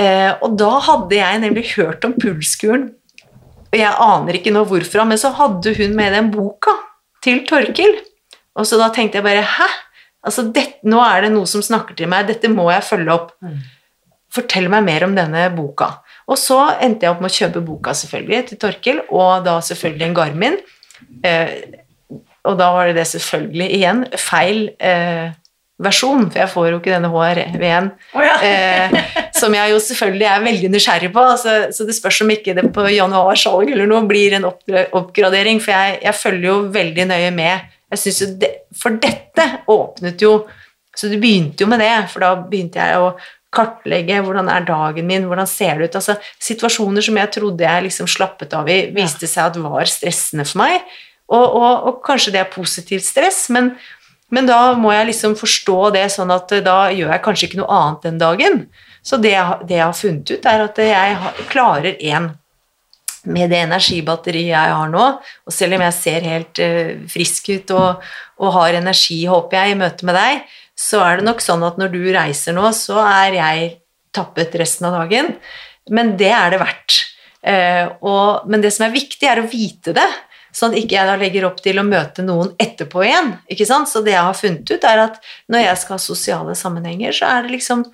Eh, 0.00 0.32
og 0.40 0.56
da 0.56 0.70
hadde 0.86 1.18
jeg 1.18 1.42
nemlig 1.42 1.66
hørt 1.74 2.06
om 2.08 2.14
pulskuren, 2.16 2.88
og 3.66 3.76
jeg 3.76 3.92
aner 4.06 4.38
ikke 4.38 4.54
nå 4.54 4.64
hvorfra, 4.70 5.04
men 5.04 5.20
så 5.20 5.34
hadde 5.36 5.74
hun 5.76 5.96
med 5.98 6.14
den 6.14 6.30
boka 6.32 6.72
til 7.26 7.42
Torkil. 7.48 7.98
Og 8.56 8.68
så 8.68 8.78
da 8.80 8.90
tenkte 8.94 9.20
jeg 9.20 9.26
bare 9.26 9.44
Hæ? 9.56 9.68
Altså, 10.26 10.42
dette, 10.50 10.80
nå 10.88 10.98
er 11.04 11.26
det 11.26 11.32
noe 11.36 11.46
som 11.46 11.62
snakker 11.62 11.94
til 11.94 12.10
meg, 12.10 12.26
dette 12.26 12.50
må 12.50 12.66
jeg 12.72 12.82
følge 12.82 13.14
opp. 13.14 13.28
Fortell 14.34 14.66
meg 14.72 14.82
mer 14.88 15.06
om 15.06 15.14
denne 15.14 15.44
boka. 15.54 15.92
Og 16.26 16.38
så 16.40 16.58
endte 16.82 17.06
jeg 17.06 17.14
opp 17.14 17.22
med 17.22 17.30
å 17.30 17.36
kjøpe 17.36 17.62
boka 17.62 17.94
selvfølgelig 17.94 18.48
til 18.48 18.60
Torkil, 18.64 19.02
og 19.14 19.46
da 19.46 19.60
selvfølgelig 19.62 20.08
en 20.08 20.16
Garmin. 20.18 20.56
Eh, 21.22 21.52
og 22.46 22.58
da 22.58 22.72
var 22.74 22.90
det 22.90 22.98
det 22.98 23.06
selvfølgelig 23.12 23.68
igjen 23.78 24.02
feil 24.18 24.64
eh, 24.82 25.30
versjon, 25.82 26.26
for 26.32 26.40
jeg 26.40 26.50
får 26.52 26.68
jo 26.70 26.80
ikke 26.80 26.94
denne 26.94 27.10
HRV-en. 27.12 27.88
Oh, 28.16 28.24
ja. 28.24 28.36
eh, 28.42 28.98
som 29.36 29.54
jeg 29.54 29.72
jo 29.74 29.80
selvfølgelig 29.86 30.28
er 30.32 30.44
veldig 30.48 30.72
nysgjerrig 30.72 31.12
på. 31.14 31.24
Altså, 31.36 31.56
så 31.76 31.86
det 31.86 31.96
spørs 31.96 32.20
om 32.24 32.34
ikke 32.34 32.56
det 32.56 32.66
på 32.74 32.86
januarsalg 32.90 33.70
eller 33.70 33.88
noe 33.90 34.06
blir 34.08 34.38
en 34.38 34.48
oppgradering, 34.48 35.62
for 35.62 35.74
jeg, 35.76 35.98
jeg 36.06 36.18
følger 36.18 36.48
jo 36.50 36.58
veldig 36.74 37.08
nøye 37.12 37.32
med. 37.36 37.75
Jeg 37.92 38.02
synes 38.02 38.20
jo 38.22 38.28
det, 38.42 38.52
For 38.74 38.98
dette 39.02 39.46
åpnet 39.70 40.22
jo 40.22 40.32
Så 40.96 41.10
det 41.12 41.20
begynte 41.22 41.64
jo 41.64 41.70
med 41.70 41.82
det, 41.84 41.94
for 42.12 42.24
da 42.24 42.34
begynte 42.40 42.80
jeg 42.80 43.00
å 43.00 43.16
kartlegge 43.56 44.20
hvordan 44.24 44.48
er 44.52 44.64
dagen 44.68 45.06
min, 45.08 45.26
hvordan 45.28 45.48
ser 45.48 45.78
det 45.78 45.90
ut. 45.90 45.98
Altså, 46.00 46.16
situasjoner 46.42 47.04
som 47.04 47.18
jeg 47.20 47.30
trodde 47.36 47.64
jeg 47.64 47.84
liksom 47.86 48.08
slappet 48.10 48.52
av 48.56 48.68
i, 48.68 48.78
viste 48.92 49.28
seg 49.28 49.52
at 49.52 49.58
var 49.60 49.88
stressende 49.88 50.44
for 50.48 50.60
meg. 50.60 50.82
Og, 51.28 51.44
og, 51.44 51.86
og 51.88 52.00
kanskje 52.06 52.34
det 52.34 52.42
er 52.42 52.52
positivt 52.52 53.06
stress, 53.06 53.46
men, 53.54 53.70
men 54.32 54.48
da 54.48 54.74
må 54.78 54.92
jeg 54.94 55.10
liksom 55.10 55.36
forstå 55.38 55.78
det 55.96 56.04
sånn 56.14 56.32
at 56.34 56.52
eh, 56.56 56.64
da 56.64 56.78
gjør 56.94 57.14
jeg 57.14 57.24
kanskje 57.24 57.48
ikke 57.48 57.60
noe 57.62 57.78
annet 57.78 58.08
den 58.08 58.20
dagen. 58.20 58.58
Så 59.06 59.20
det 59.22 59.36
det 59.68 59.78
jeg 59.78 59.86
har 59.86 59.96
funnet 59.96 60.32
ut, 60.32 60.50
er 60.52 60.66
at 60.66 60.82
jeg 60.82 61.34
klarer 61.52 61.96
én 62.00 62.32
med 63.26 63.50
det 63.52 63.62
energibatteriet 63.66 64.52
jeg 64.52 64.76
har 64.78 64.92
nå, 64.92 65.06
og 65.18 65.54
selv 65.54 65.76
om 65.76 65.84
jeg 65.86 65.96
ser 65.96 66.28
helt 66.28 66.62
eh, 66.62 66.94
frisk 67.10 67.50
ut 67.54 67.74
og, 67.76 68.06
og 68.42 68.54
har 68.58 68.78
energi, 68.78 69.18
håper 69.30 69.58
jeg, 69.58 69.74
i 69.74 69.80
møte 69.80 70.08
med 70.08 70.18
deg, 70.18 70.46
så 70.76 71.00
er 71.02 71.18
det 71.18 71.26
nok 71.28 71.42
sånn 71.44 71.64
at 71.66 71.80
når 71.80 71.92
du 71.94 72.00
reiser 72.14 72.56
nå, 72.56 72.68
så 72.76 73.00
er 73.02 73.38
jeg 73.38 73.68
tappet 74.16 74.54
resten 74.60 74.88
av 74.88 75.00
dagen. 75.00 75.34
Men 75.92 76.14
det 76.20 76.32
er 76.34 76.52
det 76.52 76.60
verdt. 76.60 77.02
Eh, 77.46 77.84
og, 78.04 78.46
men 78.50 78.64
det 78.64 78.72
som 78.74 78.86
er 78.86 78.96
viktig, 78.96 79.26
er 79.28 79.42
å 79.42 79.48
vite 79.50 79.94
det. 79.96 80.08
Sånn 80.56 80.72
at 80.72 80.80
ikke 80.80 80.96
jeg 80.96 81.08
da 81.08 81.16
legger 81.20 81.46
opp 81.48 81.58
til 81.64 81.78
å 81.80 81.84
møte 81.86 82.24
noen 82.24 82.54
etterpå 82.60 83.04
igjen. 83.04 83.34
ikke 83.52 83.68
sant? 83.68 83.90
Så 83.90 84.00
det 84.04 84.14
jeg 84.14 84.24
har 84.24 84.36
funnet 84.36 84.72
ut, 84.72 84.86
er 84.88 85.02
at 85.04 85.18
når 85.52 85.66
jeg 85.66 85.80
skal 85.82 85.98
ha 85.98 86.02
sosiale 86.02 86.56
sammenhenger, 86.56 87.16
så 87.16 87.28
er 87.28 87.44
det 87.44 87.56
liksom 87.58 87.84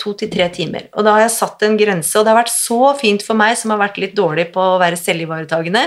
to 0.00 0.14
til 0.16 0.30
tre 0.32 0.46
timer. 0.48 0.86
Og 0.96 1.04
da 1.04 1.18
har 1.18 1.26
jeg 1.26 1.34
satt 1.34 1.60
en 1.66 1.74
grense, 1.76 2.14
og 2.16 2.24
det 2.24 2.32
har 2.32 2.38
vært 2.38 2.54
så 2.54 2.94
fint 2.96 3.20
for 3.22 3.36
meg 3.36 3.58
som 3.60 3.74
har 3.74 3.82
vært 3.82 3.98
litt 4.00 4.14
dårlig 4.16 4.46
på 4.54 4.62
å 4.62 4.78
være 4.80 4.96
selvivaretagende, 4.96 5.82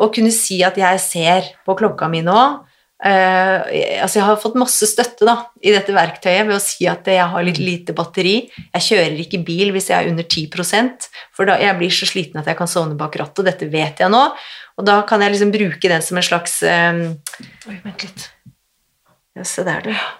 å 0.00 0.10
kunne 0.12 0.32
si 0.36 0.58
at 0.64 0.76
jeg 0.80 1.00
ser 1.00 1.48
på 1.64 1.78
klokka 1.80 2.10
mi 2.12 2.20
nå 2.24 2.42
Uh, 3.00 3.64
altså 4.04 4.18
Jeg 4.18 4.26
har 4.28 4.40
fått 4.42 4.58
masse 4.60 4.84
støtte 4.90 5.24
da, 5.24 5.36
i 5.64 5.72
dette 5.72 5.94
verktøyet 5.96 6.44
ved 6.44 6.58
å 6.58 6.60
si 6.60 6.84
at 6.90 7.06
jeg 7.08 7.24
har 7.32 7.46
litt 7.46 7.56
lite 7.56 7.94
batteri. 7.96 8.34
Jeg 8.74 8.86
kjører 8.90 9.22
ikke 9.22 9.40
bil 9.46 9.72
hvis 9.72 9.88
jeg 9.88 9.96
er 9.96 10.10
under 10.10 10.26
10 10.28 11.08
for 11.32 11.48
da 11.48 11.56
jeg 11.62 11.78
blir 11.80 11.94
så 11.96 12.08
sliten 12.10 12.42
at 12.42 12.50
jeg 12.50 12.58
kan 12.58 12.68
sovne 12.68 12.98
bak 13.00 13.16
rattet, 13.16 13.40
og 13.40 13.48
dette 13.48 13.70
vet 13.72 14.04
jeg 14.04 14.12
nå. 14.12 14.20
Og 14.76 14.84
da 14.84 15.00
kan 15.08 15.24
jeg 15.24 15.32
liksom 15.32 15.52
bruke 15.54 15.92
den 15.92 16.04
som 16.04 16.20
en 16.20 16.28
slags 16.28 16.60
um, 16.60 17.04
Oi, 17.72 17.80
vent 17.86 18.04
litt. 18.04 18.28
Ja, 19.32 19.48
se 19.48 19.64
der, 19.64 19.88
du. 19.88 20.19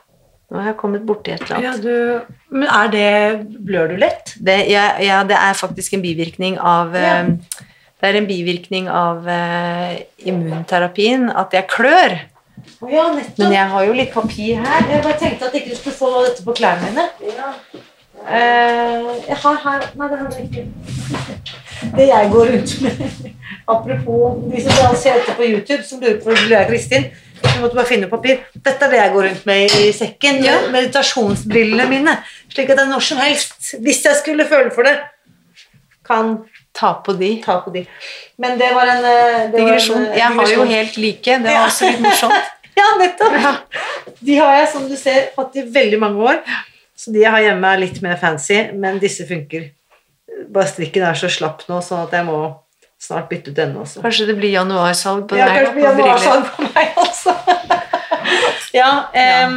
Nå 0.51 0.59
har 0.59 0.73
jeg 0.73 0.77
kommet 0.81 1.05
borti 1.07 1.31
et 1.35 1.43
eller 1.47 1.63
Ja, 1.63 1.73
annet. 1.73 1.83
du, 1.85 2.55
men 2.59 2.69
er 2.69 2.89
det 2.91 3.11
Blør 3.67 3.93
du 3.93 3.97
lett? 4.03 4.33
Det, 4.43 4.57
ja, 4.71 4.89
ja, 4.99 5.21
det 5.25 5.37
er 5.39 5.55
faktisk 5.55 5.95
en 5.95 6.03
bivirkning 6.03 6.59
av 6.59 6.95
Ja. 6.95 7.21
eh, 7.21 7.67
Det 8.01 8.09
er 8.09 8.17
en 8.17 8.27
bivirkning 8.27 8.87
av 8.89 9.27
uh, 9.29 9.91
immunterapien 10.25 11.27
at 11.37 11.53
jeg 11.53 11.67
klør. 11.69 12.15
Oh, 12.81 12.89
ja. 12.89 13.03
Men 13.37 13.53
jeg 13.53 13.67
har 13.69 13.85
jo 13.85 13.93
litt 13.93 14.13
papir 14.15 14.57
her. 14.57 14.87
Jeg 14.89 15.03
bare 15.05 15.19
tenkte 15.21 15.45
at 15.51 15.55
ikke 15.59 15.75
du 15.75 15.77
skulle 15.77 15.97
få 15.99 16.09
dette 16.25 16.45
på 16.47 16.55
klærne 16.57 16.89
mine. 16.95 17.45
Uh, 18.21 19.11
jeg 19.29 19.37
har 19.43 19.61
her 19.67 19.85
Nei, 20.01 20.09
det 20.09 20.19
har 20.19 20.33
jeg 20.33 20.49
ikke. 20.49 20.65
det 21.99 22.07
jeg 22.09 22.31
går 22.33 22.51
rundt 22.55 22.75
med 22.83 23.05
Apropos 23.75 24.41
de 24.53 24.63
som 24.65 24.97
ser 24.97 25.21
dette 25.21 25.37
på 25.37 25.51
YouTube, 25.53 25.83
som 25.85 26.01
lurer 26.01 26.19
på 26.25 26.33
om 26.33 26.41
du 26.49 26.55
er 26.57 26.65
Kristin. 26.73 27.05
Jeg 27.45 27.61
måtte 27.63 27.77
bare 27.77 27.87
finne 27.89 28.09
papir. 28.11 28.39
Dette 28.55 28.85
er 28.87 28.91
det 28.93 28.99
jeg 29.01 29.13
går 29.15 29.27
rundt 29.29 29.47
med 29.49 29.75
i 29.81 29.91
sekken. 29.97 30.43
Ja. 30.45 30.59
Meditasjonsbrillene 30.73 31.87
mine. 31.91 32.15
Slik 32.53 32.71
at 32.75 32.79
jeg 32.83 32.89
når 32.91 33.05
som 33.05 33.19
helst, 33.23 33.75
hvis 33.85 34.03
jeg 34.05 34.17
skulle 34.21 34.47
føle 34.49 34.71
for 34.75 34.83
det, 34.89 34.97
kan 36.07 36.39
Ta 36.75 36.93
på 37.03 37.13
de. 37.19 37.43
ta 37.43 37.57
på 37.65 37.73
de. 37.75 37.81
Men 38.39 38.57
det 38.59 38.69
var 38.75 38.87
en 38.87 39.05
eh, 39.05 39.51
det 39.51 39.59
var 39.59 39.59
en, 39.59 39.67
Digresjon. 39.67 40.05
eh, 40.07 40.17
Jeg 40.21 40.37
har 40.37 40.53
jo 40.53 40.65
helt 40.65 40.97
like. 41.03 41.25
Det 41.39 41.43
var 41.45 41.51
Ja. 41.57 41.65
også 41.67 41.89
litt 41.91 42.01
morsomt. 42.01 42.33
Ja, 42.81 42.85
nettopp. 42.97 43.35
De 44.25 44.37
har 44.39 44.55
jeg, 44.57 44.69
som 44.73 44.85
du 44.89 44.95
ser, 44.97 45.27
hatt 45.37 45.57
i 45.59 45.65
veldig 45.75 45.99
mange 46.01 46.23
år. 46.23 46.39
Så 46.97 47.11
de 47.13 47.19
jeg 47.25 47.31
har 47.35 47.43
hjemme, 47.43 47.67
er 47.75 47.81
litt 47.83 47.99
mer 48.01 48.17
fancy, 48.17 48.71
men 48.73 48.99
disse 49.03 49.27
funker. 49.29 49.67
Bare 50.49 50.69
strikken 50.71 51.03
er 51.05 51.19
så 51.19 51.29
slapp 51.29 51.67
nå, 51.69 51.81
sånn 51.85 52.07
at 52.07 52.15
jeg 52.17 52.25
må 52.25 52.39
snart 53.01 53.31
bytte 53.31 53.51
ut 53.53 53.57
denne 53.57 53.81
også. 53.81 54.03
Kanskje 54.05 54.27
det 54.29 54.37
blir 54.39 54.53
januarsalg 54.53 55.27
på 55.31 55.39
Ja, 55.39 55.49
deg 55.49 55.57
kanskje 55.57 55.71
det 55.71 55.77
blir 55.79 55.89
januarsalg 55.89 56.51
på 56.57 56.69
meg 56.75 57.01
også. 57.01 57.35
ja, 58.81 58.91
um, 59.47 59.57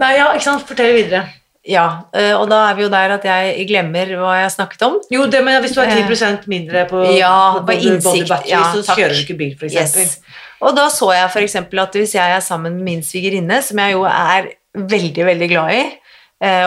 Nei, 0.00 0.14
ja, 0.16 0.30
ikke 0.32 0.46
sant. 0.46 0.64
Fortell 0.68 0.94
videre. 0.96 1.26
Ja, 1.66 2.06
eh, 2.16 2.32
og 2.32 2.46
da 2.48 2.62
er 2.70 2.76
vi 2.78 2.86
jo 2.86 2.90
der 2.92 3.12
at 3.18 3.24
jeg 3.26 3.66
glemmer 3.68 4.08
hva 4.16 4.36
jeg 4.38 4.46
har 4.46 4.52
snakket 4.54 4.84
om. 4.86 4.94
Jo, 5.12 5.26
det, 5.28 5.42
men 5.44 5.58
hvis 5.60 5.74
du 5.76 5.82
har 5.82 5.90
10% 5.92 6.46
mindre 6.48 6.86
på, 6.88 7.02
Eh, 7.04 7.18
Ja, 7.18 7.58
på 7.58 7.66
på 7.68 7.76
innsikt, 7.76 8.30
battery, 8.30 8.48
ja, 8.54 8.62
så 8.72 8.82
takk. 8.86 8.96
kjører 8.96 9.14
du 9.18 9.20
ikke 9.26 9.36
bil, 9.36 9.52
eksempel. 9.60 10.06
Yes. 10.06 10.20
Og 10.60 10.76
da 10.76 10.88
så 10.92 11.10
jeg 11.12 11.44
eksempel 11.44 11.82
at 11.82 11.92
hvis 11.92 12.14
jeg 12.14 12.36
er 12.36 12.40
sammen 12.40 12.76
med 12.76 12.84
min 12.84 13.02
svigerinne, 13.02 13.60
som 13.62 13.78
jeg 13.78 13.92
jo 13.92 14.04
er 14.08 14.48
veldig, 14.74 15.26
veldig 15.26 15.48
glad 15.50 15.74
i, 15.74 15.80
eh, 15.80 15.99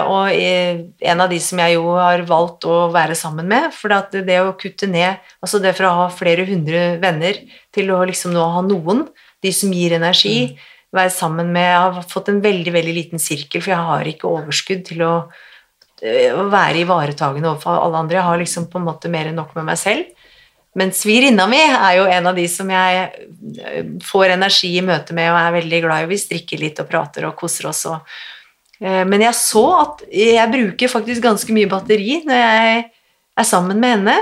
og 0.06 0.30
eh, 0.30 0.84
en 1.10 1.22
av 1.24 1.32
de 1.32 1.40
som 1.42 1.58
jeg 1.58 1.80
jo 1.80 1.96
har 1.98 2.22
valgt 2.30 2.68
å 2.70 2.92
være 2.94 3.16
sammen 3.18 3.48
med, 3.50 3.72
for 3.74 3.90
det 4.14 4.36
å 4.44 4.54
kutte 4.60 4.86
ned, 4.86 5.18
altså 5.42 5.62
det 5.64 5.72
fra 5.74 5.90
å 5.90 6.02
ha 6.04 6.12
flere 6.14 6.46
hundre 6.46 7.00
venner 7.02 7.40
til 7.74 7.90
å 7.90 8.04
liksom 8.06 8.36
nå 8.36 8.44
ha 8.54 8.62
noen, 8.68 9.08
de 9.42 9.54
som 9.56 9.74
gir 9.74 9.96
energi, 9.98 10.54
være 10.94 11.10
sammen 11.10 11.50
med, 11.56 11.66
jeg 11.66 11.80
har 11.98 12.06
fått 12.12 12.30
en 12.30 12.44
veldig, 12.44 12.74
veldig 12.76 12.94
liten 12.94 13.22
sirkel, 13.22 13.64
for 13.64 13.74
jeg 13.74 13.88
har 13.88 14.10
ikke 14.12 14.30
overskudd 14.30 14.84
til 14.92 15.02
å 15.08 15.14
eh, 16.04 16.30
å 16.30 16.46
være 16.54 16.84
ivaretagende 16.84 17.50
overfor 17.50 17.82
alle 17.82 18.04
andre. 18.04 18.20
Jeg 18.20 18.28
har 18.30 18.44
liksom 18.44 18.70
på 18.70 18.78
en 18.78 18.86
måte 18.92 19.10
mer 19.10 19.32
enn 19.32 19.42
nok 19.42 19.56
med 19.58 19.72
meg 19.72 19.82
selv. 19.82 20.12
Men 20.78 20.94
svigerinna 20.94 21.46
mi 21.50 21.62
er 21.62 21.98
jo 22.00 22.06
en 22.10 22.30
av 22.30 22.38
de 22.38 22.46
som 22.50 22.70
jeg 22.70 23.02
eh, 23.58 23.90
får 24.06 24.36
energi 24.38 24.70
i 24.78 24.86
møte 24.86 25.18
med 25.18 25.34
og 25.34 25.42
er 25.42 25.58
veldig 25.58 25.82
glad 25.88 26.06
i. 26.06 26.12
Vi 26.14 26.22
strikker 26.22 26.62
litt 26.62 26.82
og 26.82 26.90
prater 26.94 27.26
og 27.26 27.36
koser 27.42 27.72
oss. 27.74 27.88
Og, 27.90 28.16
men 29.08 29.22
jeg 29.24 29.36
så 29.40 29.64
at 29.80 30.02
jeg 30.12 30.52
bruker 30.52 30.92
faktisk 30.92 31.24
ganske 31.24 31.56
mye 31.56 31.70
batteri 31.72 32.18
når 32.28 32.42
jeg 32.42 32.82
er 33.40 33.48
sammen 33.48 33.80
med 33.80 33.98
henne. 33.98 34.16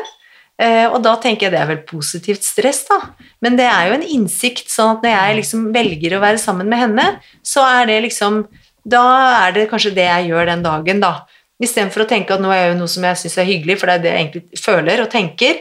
Eh, 0.62 0.86
Og 0.92 1.02
da 1.02 1.16
tenker 1.18 1.48
jeg 1.48 1.56
det 1.56 1.62
er 1.62 1.70
vel 1.72 1.82
positivt 1.88 2.46
stress, 2.46 2.84
da. 2.90 3.00
Men 3.42 3.58
det 3.58 3.66
er 3.66 3.90
jo 3.90 3.98
en 3.98 4.06
innsikt, 4.06 4.70
sånn 4.70 4.98
at 4.98 5.06
når 5.06 5.16
jeg 5.16 5.38
liksom 5.42 5.64
velger 5.74 6.18
å 6.18 6.22
være 6.22 6.42
sammen 6.42 6.70
med 6.70 6.84
henne, 6.84 7.08
så 7.42 7.66
er 7.66 7.90
det 7.90 8.02
liksom 8.10 8.46
Da 8.82 9.02
er 9.48 9.52
det 9.54 9.68
kanskje 9.70 9.92
det 9.94 10.08
jeg 10.08 10.32
gjør 10.32 10.48
den 10.50 10.64
dagen, 10.66 11.02
da. 11.04 11.28
Istedenfor 11.62 12.02
å 12.02 12.10
tenke 12.10 12.34
at 12.34 12.42
nå 12.42 12.50
er 12.50 12.64
jeg 12.64 12.70
jo 12.72 12.78
noe 12.80 12.90
som 12.90 13.04
jeg 13.06 13.20
syns 13.22 13.38
er 13.38 13.46
hyggelig, 13.46 13.76
for 13.78 13.86
det 13.86 13.94
er 13.94 14.02
det 14.02 14.10
jeg 14.14 14.22
egentlig 14.24 14.62
føler 14.64 15.04
og 15.04 15.12
tenker, 15.14 15.60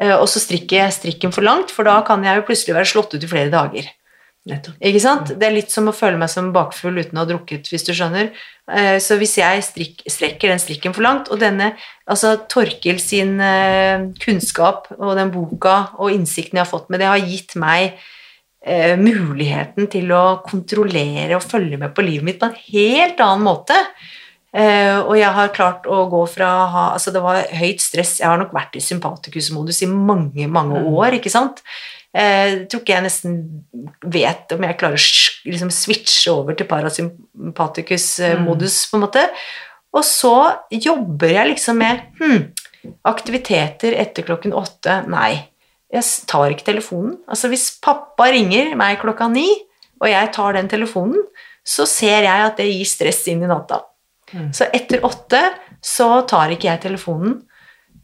eh, 0.00 0.14
og 0.16 0.24
så 0.32 0.40
strikker 0.40 0.78
jeg 0.78 0.94
strikken 0.96 1.34
for 1.36 1.44
langt, 1.44 1.70
for 1.70 1.84
da 1.84 1.98
kan 2.08 2.24
jeg 2.24 2.40
jo 2.40 2.46
plutselig 2.48 2.78
være 2.78 2.88
slått 2.88 3.12
ut 3.12 3.26
i 3.26 3.28
flere 3.28 3.52
dager. 3.52 3.90
Nettopp. 4.44 4.76
Ikke 4.84 5.00
sant? 5.00 5.30
Det 5.40 5.46
er 5.46 5.54
litt 5.54 5.72
som 5.72 5.86
å 5.88 5.94
føle 5.96 6.18
meg 6.20 6.28
som 6.28 6.50
bakfull 6.52 6.98
uten 7.00 7.16
å 7.16 7.22
ha 7.22 7.28
drukket, 7.30 7.70
hvis 7.72 7.86
du 7.86 7.94
skjønner. 7.96 8.26
Eh, 8.68 8.98
Så 9.00 9.16
hvis 9.16 9.38
jeg 9.40 9.62
strik, 9.64 10.02
strekker 10.04 10.52
den 10.52 10.60
strikken 10.60 10.92
for 10.92 11.00
langt, 11.06 11.30
og 11.32 11.40
denne 11.40 11.70
altså 12.06 12.34
Torkil 12.52 13.00
sin 13.00 13.38
eh, 13.40 14.04
kunnskap 14.20 14.90
og 14.98 15.14
den 15.16 15.32
boka 15.32 15.94
og 15.96 16.12
innsikten 16.12 16.60
jeg 16.60 16.66
har 16.66 16.68
fått 16.68 16.92
med 16.92 17.00
det, 17.00 17.08
har 17.08 17.24
gitt 17.24 17.56
meg 17.56 17.96
eh, 18.60 18.98
muligheten 19.00 19.88
til 19.88 20.12
å 20.12 20.42
kontrollere 20.44 21.38
og 21.38 21.48
følge 21.48 21.80
med 21.80 21.96
på 21.96 22.04
livet 22.04 22.28
mitt 22.28 22.42
på 22.42 22.52
en 22.52 22.60
helt 22.68 23.24
annen 23.24 23.48
måte. 23.48 23.80
Eh, 24.54 25.00
og 25.00 25.16
jeg 25.18 25.32
har 25.34 25.56
klart 25.56 25.88
å 25.90 26.04
gå 26.12 26.20
fra 26.30 26.52
ha 26.70 26.84
Altså, 26.92 27.10
det 27.10 27.24
var 27.24 27.40
høyt 27.48 27.80
stress. 27.82 28.20
Jeg 28.20 28.28
har 28.28 28.38
nok 28.38 28.52
vært 28.54 28.76
i 28.76 28.84
sympatikusmodus 28.84 29.82
i 29.82 29.90
mange, 29.90 30.46
mange 30.52 30.84
år, 30.84 31.16
ikke 31.16 31.32
sant? 31.32 31.64
Eh, 32.14 32.70
tror 32.70 32.84
ikke 32.84 32.94
jeg 32.94 33.06
nesten 33.08 33.32
vet 34.06 34.52
om 34.54 34.62
jeg 34.62 34.78
klarer 34.78 34.94
å 34.94 35.02
liksom 35.50 35.70
switche 35.74 36.30
over 36.30 36.54
til 36.54 36.68
parasympatikus-modus, 36.70 38.76
på 38.90 38.96
en 38.98 39.02
måte. 39.02 39.24
Og 39.94 40.04
så 40.06 40.34
jobber 40.70 41.30
jeg 41.32 41.48
liksom 41.52 41.78
med 41.82 42.00
hm, 42.20 42.40
aktiviteter 43.10 43.92
etter 43.98 44.22
klokken 44.26 44.52
åtte. 44.56 45.02
Nei, 45.10 45.32
jeg 45.94 46.04
tar 46.30 46.50
ikke 46.54 46.70
telefonen. 46.70 47.14
Altså 47.30 47.46
Hvis 47.50 47.66
pappa 47.82 48.24
ringer 48.34 48.66
meg 48.78 49.00
klokka 49.02 49.26
ni, 49.32 49.48
og 50.02 50.08
jeg 50.10 50.32
tar 50.34 50.50
den 50.56 50.68
telefonen, 50.70 51.20
så 51.64 51.86
ser 51.88 52.26
jeg 52.26 52.46
at 52.46 52.56
det 52.60 52.66
gir 52.68 52.88
stress 52.88 53.22
inn 53.32 53.42
i 53.42 53.50
natta. 53.50 53.78
Så 54.54 54.66
etter 54.74 55.04
åtte 55.06 55.40
så 55.84 56.08
tar 56.28 56.52
ikke 56.54 56.70
jeg 56.70 56.82
telefonen. 56.82 57.38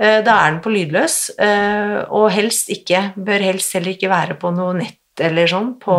Eh, 0.00 0.22
Da 0.24 0.38
er 0.40 0.54
den 0.54 0.62
på 0.64 0.72
lydløs, 0.72 1.30
eh, 1.38 2.00
og 2.08 2.30
helst 2.32 2.72
ikke, 2.72 3.12
bør 3.16 3.44
helst 3.44 3.76
heller 3.76 3.92
ikke 3.92 4.10
være 4.12 4.38
på 4.40 4.52
noe 4.56 4.74
nett 4.78 4.96
eller 5.20 5.50
sånn 5.50 5.74
på, 5.82 5.96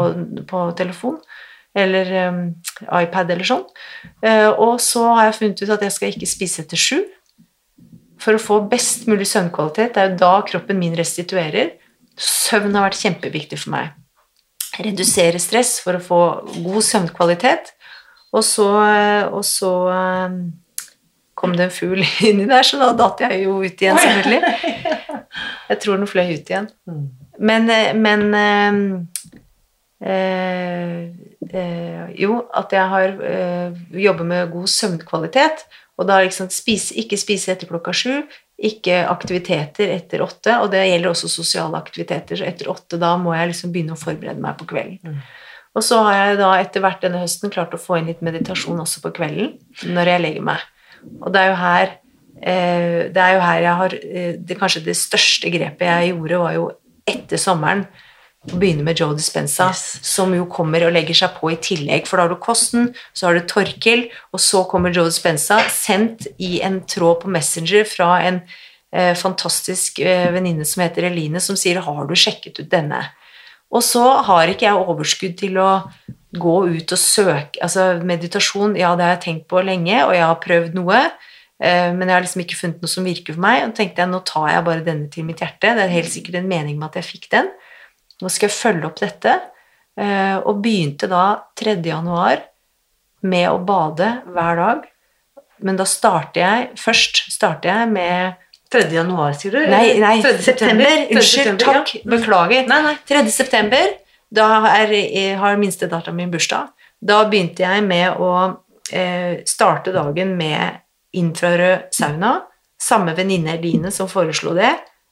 på 0.50 0.66
telefon. 0.78 1.20
Eller 1.78 2.10
um, 2.28 2.40
iPad 2.98 3.30
eller 3.32 3.48
sånn. 3.48 3.62
Og 4.60 4.74
så 4.84 5.06
har 5.14 5.30
jeg 5.30 5.36
funnet 5.38 5.62
ut 5.62 5.70
at 5.72 5.84
jeg 5.86 5.94
skal 5.96 6.10
ikke 6.12 6.28
spise 6.28 6.64
etter 6.66 6.80
sju. 6.80 6.98
For 8.20 8.36
å 8.36 8.42
få 8.42 8.58
best 8.72 9.06
mulig 9.08 9.30
søvnkvalitet. 9.30 9.94
Det 9.94 10.02
er 10.02 10.10
jo 10.10 10.18
da 10.20 10.32
kroppen 10.50 10.82
min 10.82 10.98
restituerer. 10.98 11.78
Søvn 12.18 12.76
har 12.76 12.90
vært 12.90 13.00
kjempeviktig 13.00 13.62
for 13.62 13.76
meg. 13.78 13.94
Redusere 14.84 15.40
stress 15.40 15.78
for 15.84 15.96
å 15.96 16.04
få 16.04 16.22
god 16.66 16.88
søvnkvalitet. 16.90 17.72
Og 18.36 18.44
så, 18.48 18.68
og 19.32 19.46
så 19.48 19.72
kom 21.42 21.56
det 21.58 21.68
en 21.68 21.74
fugl 21.74 22.04
inni 22.28 22.48
der, 22.50 22.66
så 22.68 22.80
da 22.82 22.92
datt 22.98 23.24
jeg 23.26 23.44
jo 23.46 23.58
ut 23.62 23.82
igjen, 23.82 23.98
selvfølgelig. 23.98 24.42
Jeg 25.72 25.82
tror 25.84 26.00
den 26.00 26.10
fløy 26.10 26.36
ut 26.36 26.52
igjen. 26.52 26.70
Men, 27.42 27.70
eh, 27.72 27.94
men 27.98 28.26
øh, 30.04 30.98
eh, 31.50 32.08
Jo, 32.22 32.42
at 32.54 32.74
jeg 32.76 32.88
har 32.94 33.16
øh, 33.16 33.78
jobber 34.04 34.28
med 34.28 34.52
god 34.52 34.68
søvnkvalitet, 34.68 35.66
og 35.98 36.08
da 36.10 36.22
liksom 36.24 36.50
spise, 36.50 36.96
ikke 36.98 37.20
spise 37.20 37.54
etter 37.54 37.70
klokka 37.70 37.94
sju, 37.96 38.24
ikke 38.62 39.02
aktiviteter 39.10 39.94
etter 39.96 40.22
åtte, 40.22 40.58
og 40.62 40.70
det 40.74 40.84
gjelder 40.86 41.12
også 41.12 41.30
sosiale 41.32 41.78
aktiviteter, 41.78 42.38
så 42.38 42.46
etter 42.46 42.70
åtte 42.72 43.00
da 43.02 43.16
må 43.22 43.34
jeg 43.36 43.52
liksom 43.52 43.74
begynne 43.74 43.96
å 43.96 44.02
forberede 44.02 44.44
meg 44.44 44.60
på 44.60 44.68
kvelden. 44.70 45.22
Og 45.72 45.86
så 45.88 46.02
har 46.04 46.18
jeg 46.18 46.40
da 46.42 46.52
etter 46.60 46.84
hvert 46.84 47.04
denne 47.04 47.22
høsten 47.22 47.54
klart 47.54 47.74
å 47.74 47.80
få 47.80 48.00
inn 48.00 48.10
litt 48.12 48.24
meditasjon 48.26 48.82
også 48.84 49.04
på 49.06 49.14
kvelden 49.22 49.54
når 49.96 50.14
jeg 50.14 50.24
legger 50.26 50.48
meg. 50.52 50.66
Og 51.22 51.34
det 51.34 51.42
er 51.42 51.50
jo 51.52 51.58
her 51.60 51.90
eh, 52.42 53.02
det 53.14 53.24
er 53.24 53.34
jo 53.36 53.42
her 53.46 53.66
jeg 53.66 53.76
har 53.82 53.98
eh, 54.02 54.32
det, 54.38 54.58
Kanskje 54.60 54.86
det 54.86 54.98
største 55.00 55.52
grepet 55.54 55.88
jeg 55.88 56.14
gjorde, 56.14 56.40
var 56.44 56.56
jo 56.58 56.72
etter 57.10 57.42
sommeren 57.42 57.86
å 58.50 58.58
begynne 58.58 58.82
med 58.86 58.98
Joe 58.98 59.14
Dispenza, 59.14 59.68
Yes. 59.70 60.00
som 60.02 60.34
jo 60.34 60.48
kommer 60.50 60.88
og 60.88 60.96
legger 60.96 61.14
seg 61.14 61.36
på 61.38 61.52
i 61.54 61.60
tillegg. 61.62 62.08
For 62.10 62.18
da 62.18 62.26
har 62.26 62.34
du 62.34 62.40
kosten, 62.42 62.90
så 63.14 63.28
har 63.28 63.38
du 63.38 63.46
Torkil, 63.46 64.08
og 64.34 64.42
så 64.42 64.64
kommer 64.70 64.94
Joe 64.94 65.12
Dispenza, 65.12 65.60
sendt 65.70 66.26
i 66.42 66.60
en 66.66 66.80
tråd 66.90 67.22
på 67.22 67.30
Messenger 67.30 67.86
fra 67.86 68.16
en 68.26 68.42
eh, 68.92 69.14
fantastisk 69.14 70.02
eh, 70.02 70.32
venninne 70.34 70.66
som 70.66 70.82
heter 70.82 71.12
Eline, 71.12 71.40
som 71.40 71.56
sier 71.56 71.82
'Har 71.82 72.08
du 72.08 72.16
sjekket 72.16 72.60
ut 72.60 72.70
denne?' 72.70 73.12
Og 73.72 73.84
så 73.84 74.04
har 74.26 74.48
ikke 74.52 74.68
jeg 74.68 74.76
overskudd 74.76 75.38
til 75.38 75.58
å 75.58 75.70
gå 76.34 76.54
ut 76.72 76.92
og 76.96 77.00
søke 77.00 77.60
Altså 77.64 78.00
meditasjon, 78.08 78.76
ja, 78.80 78.94
det 78.96 79.04
har 79.04 79.16
jeg 79.18 79.24
tenkt 79.26 79.48
på 79.52 79.62
lenge, 79.68 79.98
og 80.06 80.14
jeg 80.16 80.24
har 80.24 80.38
prøvd 80.44 80.76
noe, 80.78 81.02
eh, 81.60 81.90
men 81.94 82.08
jeg 82.08 82.16
har 82.16 82.22
liksom 82.24 82.44
ikke 82.46 82.60
funnet 82.60 82.82
noe 82.86 82.88
som 82.94 83.04
virker 83.08 83.36
for 83.36 83.42
meg. 83.44 83.66
Og 83.68 83.74
tenkte 83.76 84.02
jeg, 84.04 84.12
nå 84.14 84.22
tar 84.26 84.48
jeg 84.54 84.64
bare 84.70 84.86
denne 84.86 85.10
til 85.12 85.26
mitt 85.28 85.42
hjerte. 85.44 85.74
Det 85.76 85.84
er 85.88 85.92
helt 85.98 86.12
sikkert 86.14 86.40
en 86.40 86.48
mening 86.48 86.78
med 86.80 86.90
at 86.92 87.02
jeg 87.02 87.10
fikk 87.10 87.28
den. 87.34 87.52
Nå 88.22 88.30
skal 88.32 88.48
jeg 88.50 88.56
følge 88.58 88.86
opp 88.88 89.00
dette. 89.02 89.40
eh, 89.98 90.38
Og 90.46 90.62
begynte 90.64 91.10
da 91.12 91.26
3. 91.60 91.76
januar 91.84 92.44
med 93.24 93.50
å 93.50 93.58
bade 93.66 94.22
hver 94.32 94.56
dag. 94.56 94.88
Men 95.62 95.76
da 95.78 95.84
starter 95.86 96.42
jeg 96.42 96.70
Først 96.80 97.20
starter 97.34 97.70
jeg 97.70 97.90
med 97.92 98.34
3. 98.72 98.88
januar, 98.96 99.34
sier 99.38 99.52
du? 99.52 99.60
Nei, 99.70 100.00
nei 100.00 100.22
3. 100.24 100.38
september. 100.42 100.86
3. 100.86 101.18
Unnskyld. 101.18 101.60
Takk. 101.60 101.92
Beklager. 102.08 102.66
Nei, 102.72 102.80
nei. 102.88 102.96
3. 103.10 103.26
september, 103.30 103.92
da 104.32 104.48
er, 104.72 104.94
har 105.42 105.60
minstedatteren 105.60 106.18
min 106.18 106.32
bursdag. 106.32 106.72
Da 107.02 107.24
begynte 107.30 107.66
jeg 107.66 107.84
med 107.84 108.22
å 108.22 108.32
eh, 108.94 109.42
starte 109.50 109.94
dagen 109.96 110.36
med 110.40 110.82
infrarød 111.18 111.92
sauna. 111.96 112.38
Samme 112.82 113.14
venninne 113.18 113.58
Eline 113.58 113.92
som 113.94 114.10
foreslo 114.10 114.56
det. 114.58 114.72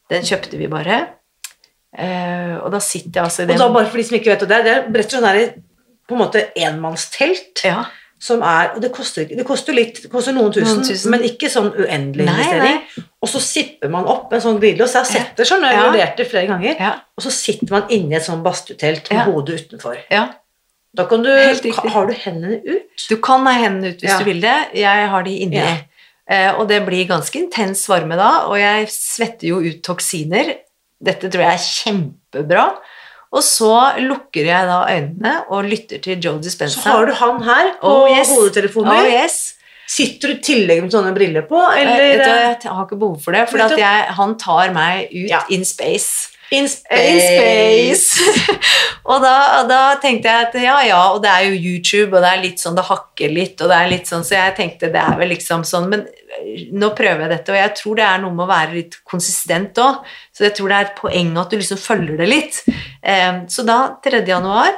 Den 0.09 0.25
kjøpte 0.25 0.57
vi 0.57 0.69
bare. 0.71 1.01
Eh, 1.89 2.55
og 2.61 2.69
da 2.73 2.79
sitter 2.81 3.19
jeg 3.19 3.25
altså 3.25 3.43
i 3.43 3.49
Og 3.49 3.61
da 3.61 3.69
bare 3.73 3.89
for 3.89 3.99
de 3.99 4.05
som 4.07 4.17
ikke 4.19 4.31
vet 4.31 4.45
det, 4.45 4.61
det 4.65 4.75
er 4.75 4.87
rett 4.93 5.15
og 5.17 5.25
slett 5.25 5.57
på 6.09 6.15
en 6.15 6.21
måte 6.23 6.45
enmannstelt. 6.57 7.63
ja, 7.65 7.83
som 8.19 8.41
er 8.43 8.73
Og 8.75 8.81
det 8.83 8.91
koster, 8.91 9.25
det 9.25 9.45
koster 9.47 9.73
litt, 9.73 10.01
det 10.03 10.09
koster 10.11 10.33
noen 10.35 10.51
tusen, 10.51 10.75
Noen 10.81 10.87
tusen. 10.87 11.11
men 11.11 11.21
ikke 11.23 11.47
sånn 11.49 11.69
uendelig 11.71 12.25
Nei, 12.27 12.33
investering. 12.35 12.81
Og 13.23 13.29
så 13.31 13.39
sipper 13.43 13.89
man 13.89 14.05
opp 14.11 14.33
en 14.33 14.41
sånn 14.43 14.59
glidelås. 14.59 14.93
Jeg 14.93 15.03
har 15.05 15.09
sett 15.11 15.37
det 15.39 15.47
sånn, 15.47 15.63
jeg 15.63 15.75
har 15.79 15.89
vurdert 15.91 16.17
det 16.19 16.27
flere 16.29 16.47
ganger. 16.51 16.75
Ja. 16.79 16.91
Og 17.17 17.23
så 17.23 17.31
sitter 17.31 17.71
man 17.71 17.87
inni 17.89 18.15
et 18.15 18.23
sånn 18.27 18.43
badstuetelt 18.43 19.09
med 19.09 19.17
Ja. 19.19 19.23
hodet 19.31 19.61
utenfor. 19.65 19.97
ja. 20.11 20.27
Da 20.95 21.05
kan 21.05 21.21
du 21.21 21.29
Har 21.29 22.07
du 22.07 22.13
hendene 22.13 22.61
ut? 22.65 23.05
Du 23.09 23.17
kan 23.17 23.45
ha 23.45 23.51
hendene 23.53 23.91
ut 23.93 24.01
hvis 24.01 24.17
du 24.17 24.23
vil 24.25 24.41
det. 24.41 24.55
Jeg 24.73 25.07
har 25.09 25.23
de 25.23 25.35
inni. 25.45 25.61
Eh, 26.27 26.51
og 26.59 26.67
det 26.67 26.83
blir 26.85 27.07
ganske 27.07 27.35
intens 27.39 27.87
varme 27.87 28.15
da, 28.17 28.47
og 28.47 28.57
jeg 28.57 28.87
svetter 28.89 29.47
jo 29.47 29.59
ut 29.61 29.81
toksiner. 29.83 30.55
Dette 31.01 31.29
tror 31.29 31.41
jeg 31.45 31.53
er 31.53 31.57
kjempebra. 31.57 32.65
Og 33.31 33.43
så 33.45 33.71
lukker 34.01 34.47
jeg 34.49 34.65
da 34.65 34.79
øynene 34.89 35.33
og 35.53 35.67
lytter 35.69 35.99
til 36.01 36.17
Joe 36.23 36.39
Dispenza. 36.41 36.81
Så 36.81 36.89
har 36.89 37.05
du 37.05 37.13
han 37.13 37.43
her 37.45 37.73
på 37.81 37.91
Oh, 37.91 38.09
yes. 38.09 38.31
hodetelefonen. 38.33 38.89
Oh, 38.89 39.05
yes. 39.05 39.55
Sitter 39.89 40.27
du 40.31 40.33
i 40.33 40.41
tillegg 40.45 40.81
med 40.85 40.91
sånne 40.93 41.13
briller 41.13 41.45
på, 41.49 41.57
Eh, 41.73 41.81
eller 41.81 41.97
vet 41.97 42.23
du 42.23 42.67
jeg 42.67 42.73
har 42.73 42.85
ikke 42.85 42.97
behov 42.99 43.21
for 43.23 43.31
det, 43.33 43.47
for 43.49 43.57
jeg, 43.77 44.05
han 44.17 44.35
tar 44.37 44.73
meg 44.73 45.09
ut 45.13 45.29
Ja. 45.29 45.41
in 45.49 45.65
space. 45.65 46.29
In 46.51 46.63
In 46.63 46.67
space? 46.67 47.27
space. 47.27 48.57
og 49.11 49.21
da, 49.23 49.33
da 49.69 49.81
tenkte 50.01 50.29
jeg 50.29 50.47
at 50.47 50.57
ja, 50.63 50.77
ja, 50.87 51.01
og 51.13 51.21
det 51.23 51.29
er 51.31 51.47
jo 51.49 51.59
YouTube, 51.71 52.15
og 52.15 52.23
det 52.25 52.31
er 52.31 52.43
litt 52.43 52.63
sånn, 52.63 52.77
det 52.77 52.87
hakker 52.89 53.33
litt, 53.35 53.61
og 53.61 53.71
det 53.71 53.77
er 53.77 53.91
litt 53.93 54.09
sånn, 54.09 54.25
så 54.25 54.37
jeg 54.37 54.55
tenkte 54.57 54.91
det 54.93 55.03
er 55.03 55.19
vel 55.19 55.31
liksom 55.33 55.65
sånn, 55.67 55.89
men 55.91 56.05
øh, 56.07 56.65
nå 56.73 56.91
prøver 56.97 57.25
jeg 57.25 57.33
dette, 57.35 57.53
og 57.53 57.61
jeg 57.61 57.75
tror 57.81 57.99
det 58.01 58.07
er 58.09 58.21
noe 58.23 58.35
med 58.35 58.45
å 58.47 58.51
være 58.51 58.77
litt 58.77 58.99
konsistent 59.07 59.81
òg. 59.83 60.05
så 60.33 60.47
jeg 60.47 60.57
tror 60.57 60.71
det 60.71 60.77
er 60.77 60.89
et 60.89 60.99
poeng 60.99 61.33
at 61.41 61.51
du 61.53 61.59
liksom 61.59 61.81
følger 61.81 62.21
det 62.21 62.29
litt. 62.29 62.61
Um, 63.03 63.43
så 63.51 63.65
da, 63.67 63.81
3. 64.05 64.23
januar, 64.27 64.73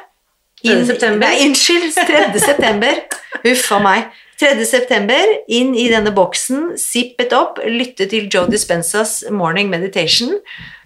3. 0.61 0.75
september. 0.85 1.25
Nei, 1.25 1.47
unnskyld, 1.47 1.95
3. 1.95 2.27
september, 2.39 2.99
huff 3.45 3.71
a 3.73 3.79
meg. 3.81 4.11
3. 4.41 4.65
september, 4.65 5.33
inn 5.53 5.75
i 5.77 5.85
denne 5.91 6.13
boksen, 6.17 6.71
zippet 6.81 7.33
opp, 7.37 7.59
lytte 7.69 8.07
til 8.09 8.25
Joe 8.31 8.49
Dispensas 8.49 9.19
morning 9.29 9.69
meditation, 9.69 10.33
eh, 10.33 10.80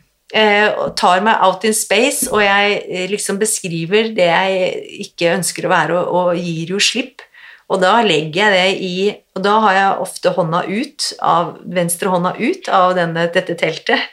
tar 1.00 1.22
meg 1.24 1.40
out 1.46 1.64
in 1.68 1.76
space, 1.76 2.28
og 2.32 2.42
jeg 2.44 2.82
eh, 2.84 3.06
liksom 3.12 3.40
beskriver 3.40 4.12
det 4.16 4.28
jeg 4.28 4.82
ikke 5.08 5.32
ønsker 5.38 5.68
å 5.68 5.72
være, 5.72 6.02
og, 6.02 6.12
og 6.36 6.42
gir 6.42 6.76
jo 6.76 6.82
slipp. 6.82 7.24
Og 7.66 7.80
da 7.82 7.96
legger 8.06 8.44
jeg 8.44 8.54
det 8.54 8.86
i 8.86 8.98
Og 9.36 9.42
da 9.42 9.56
har 9.64 9.74
jeg 9.74 10.04
ofte 10.04 10.32
hånda 10.36 10.60
ut, 10.70 11.06
av, 11.26 11.48
venstre 11.66 12.12
hånda 12.14 12.36
ut 12.38 12.70
av 12.72 12.94
denne, 12.96 13.26
dette 13.34 13.56
teltet. 13.60 14.06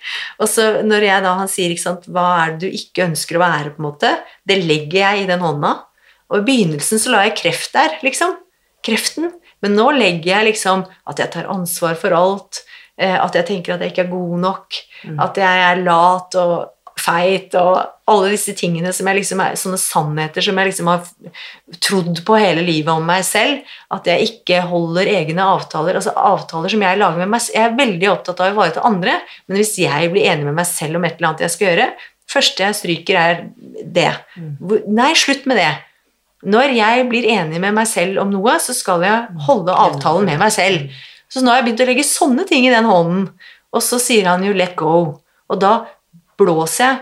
Og 0.43 0.49
så 0.51 0.81
når 0.83 1.05
jeg 1.07 1.23
da, 1.23 1.35
han 1.39 1.51
sier 1.53 1.75
sant, 1.79 2.09
hva 2.11 2.25
er 2.41 2.57
det 2.57 2.65
du 2.65 2.79
ikke 2.81 3.05
ønsker 3.05 3.39
å 3.39 3.43
være, 3.45 3.75
på 3.75 3.83
en 3.83 3.87
måte, 3.87 4.11
det 4.49 4.57
legger 4.65 4.99
jeg 5.05 5.23
i 5.23 5.29
den 5.29 5.45
hånda. 5.45 5.77
Og 6.33 6.41
i 6.41 6.47
begynnelsen 6.49 6.99
så 6.99 7.13
la 7.13 7.23
jeg 7.29 7.37
kreft 7.39 7.77
der, 7.77 7.95
liksom. 8.03 8.35
Kreften. 8.83 9.31
Men 9.63 9.79
nå 9.79 9.93
legger 9.95 10.33
jeg 10.33 10.49
liksom 10.51 10.83
at 11.07 11.23
jeg 11.23 11.31
tar 11.37 11.53
ansvar 11.53 11.95
for 12.01 12.19
alt. 12.19 12.65
Eh, 12.99 13.17
At 13.25 13.35
jeg 13.35 13.47
tenker 13.47 13.75
at 13.75 13.81
jeg 13.81 13.93
ikke 13.93 14.05
er 14.07 14.11
god 14.13 14.39
nok. 14.41 14.81
At 15.21 15.37
jeg 15.37 15.65
er 15.71 15.83
lat 15.83 16.35
og 16.35 16.69
feit 17.03 17.55
og 17.57 17.81
alle 18.07 18.29
disse 18.31 18.53
tingene 18.55 18.93
som 18.93 19.07
liksom 19.09 19.41
er 19.41 19.55
sånne 19.57 19.79
sannheter 19.81 20.45
som 20.45 20.59
jeg 20.61 20.69
liksom 20.69 20.87
har 20.91 21.01
trodd 21.83 22.21
på 22.27 22.37
hele 22.39 22.63
livet 22.67 22.93
om 22.93 23.05
meg 23.09 23.25
selv. 23.27 23.63
At 23.91 24.07
jeg 24.07 24.29
ikke 24.29 24.61
holder 24.69 25.09
egne 25.11 25.43
avtaler. 25.43 25.97
Altså 25.99 26.13
avtaler 26.15 26.69
som 26.71 26.83
jeg 26.85 27.01
lager 27.01 27.19
med 27.23 27.33
meg 27.33 27.41
selv. 27.43 27.57
Jeg 27.59 27.71
er 27.71 27.79
veldig 27.81 28.11
opptatt 28.13 28.41
av 28.43 28.51
å 28.51 28.55
ivareta 28.57 28.85
andre, 28.87 29.17
men 29.49 29.57
hvis 29.59 29.75
jeg 29.83 30.11
blir 30.13 30.29
enig 30.31 30.45
med 30.51 30.59
meg 30.61 30.69
selv 30.69 31.01
om 31.01 31.05
et 31.09 31.17
eller 31.17 31.31
annet 31.33 31.47
jeg 31.47 31.55
skal 31.57 31.69
gjøre, 31.71 31.89
første 32.33 32.67
jeg 32.69 32.79
stryker, 32.79 33.17
er 33.17 33.83
det. 33.99 34.11
Hvor- 34.61 34.85
Nei, 34.89 35.13
slutt 35.19 35.47
med 35.47 35.57
det. 35.61 35.73
Når 36.45 36.75
jeg 36.75 37.09
blir 37.09 37.25
enig 37.39 37.61
med 37.63 37.75
meg 37.75 37.87
selv 37.87 38.19
om 38.21 38.31
noe, 38.31 38.59
så 38.61 38.75
skal 38.75 39.03
jeg 39.07 39.27
holde 39.47 39.73
avtalen 39.75 40.25
med 40.27 40.39
meg 40.43 40.53
selv. 40.53 40.91
Så 41.33 41.41
nå 41.41 41.49
har 41.49 41.63
jeg 41.63 41.71
begynt 41.71 41.83
å 41.85 41.89
legge 41.89 42.05
sånne 42.05 42.45
ting 42.49 42.67
i 42.69 42.73
den 42.75 42.85
hånden, 42.89 43.27
og 43.73 43.81
så 43.85 43.97
sier 44.03 44.27
han 44.29 44.45
jo 44.45 44.53
'let 44.53 44.75
go'. 44.77 45.19
Og 45.49 45.61
da 45.61 45.87
blåser 46.39 46.85
jeg 46.85 46.99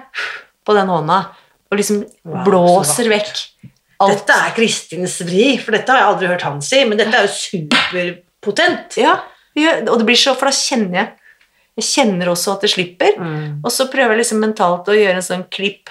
på 0.67 0.75
den 0.77 0.87
hånda, 0.91 1.19
og 1.71 1.79
liksom 1.79 2.05
Wow, 2.25 2.45
blåser 2.47 3.09
vekk 3.11 3.33
alt. 4.01 4.27
Dette 4.27 4.37
er 4.47 4.55
Kristins 4.57 5.19
vri, 5.27 5.59
for 5.59 5.73
dette 5.75 5.91
har 5.91 5.99
jeg 6.01 6.09
aldri 6.13 6.29
hørt 6.31 6.43
han 6.47 6.61
si, 6.63 6.85
men 6.85 6.99
dette 6.99 7.15
er 7.15 7.27
jo 7.27 7.35
superpotent. 7.35 8.97
Ja, 9.01 9.17
og 9.91 9.99
det 9.99 10.07
blir 10.07 10.17
så, 10.19 10.35
for 10.39 10.47
da 10.51 10.55
kjenner 10.57 10.95
jeg 11.03 11.17
Jeg 11.81 11.87
kjenner 11.87 12.27
også 12.29 12.53
at 12.57 12.61
det 12.63 12.71
slipper, 12.71 13.15
Mm. 13.17 13.61
og 13.65 13.71
så 13.73 13.87
prøver 13.89 14.11
jeg 14.11 14.19
liksom 14.19 14.41
mentalt 14.43 14.89
å 14.91 14.93
gjøre 14.93 15.15
en 15.17 15.23
sånn 15.23 15.45
klipp, 15.49 15.89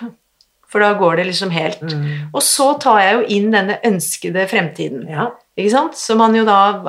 for 0.68 0.80
da 0.84 0.94
går 0.94 1.16
det 1.18 1.26
liksom 1.28 1.50
helt. 1.50 1.82
Mm. 1.82 2.30
Og 2.36 2.42
så 2.44 2.78
tar 2.80 3.00
jeg 3.00 3.14
jo 3.16 3.26
inn 3.38 3.50
denne 3.52 3.80
ønskede 3.84 4.44
fremtiden. 4.48 5.08
Ja. 5.10 5.32
Ikke 5.58 5.72
sant? 5.72 5.96
Som 5.98 6.20
han 6.20 6.36
jo 6.36 6.44
da 6.46 6.84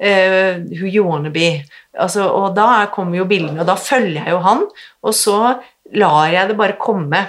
eh, 0.00 0.62
Who 0.72 0.88
you 0.88 1.04
wanna 1.06 1.32
be. 1.34 1.64
Altså, 1.98 2.26
og 2.28 2.54
da 2.56 2.86
kommer 2.94 3.20
jo 3.20 3.28
bildene, 3.28 3.60
og 3.60 3.68
da 3.68 3.76
følger 3.76 4.24
jeg 4.24 4.34
jo 4.34 4.40
han, 4.46 4.64
og 5.04 5.16
så 5.16 5.36
lar 5.96 6.30
jeg 6.32 6.50
det 6.50 6.58
bare 6.58 6.78
komme. 6.80 7.24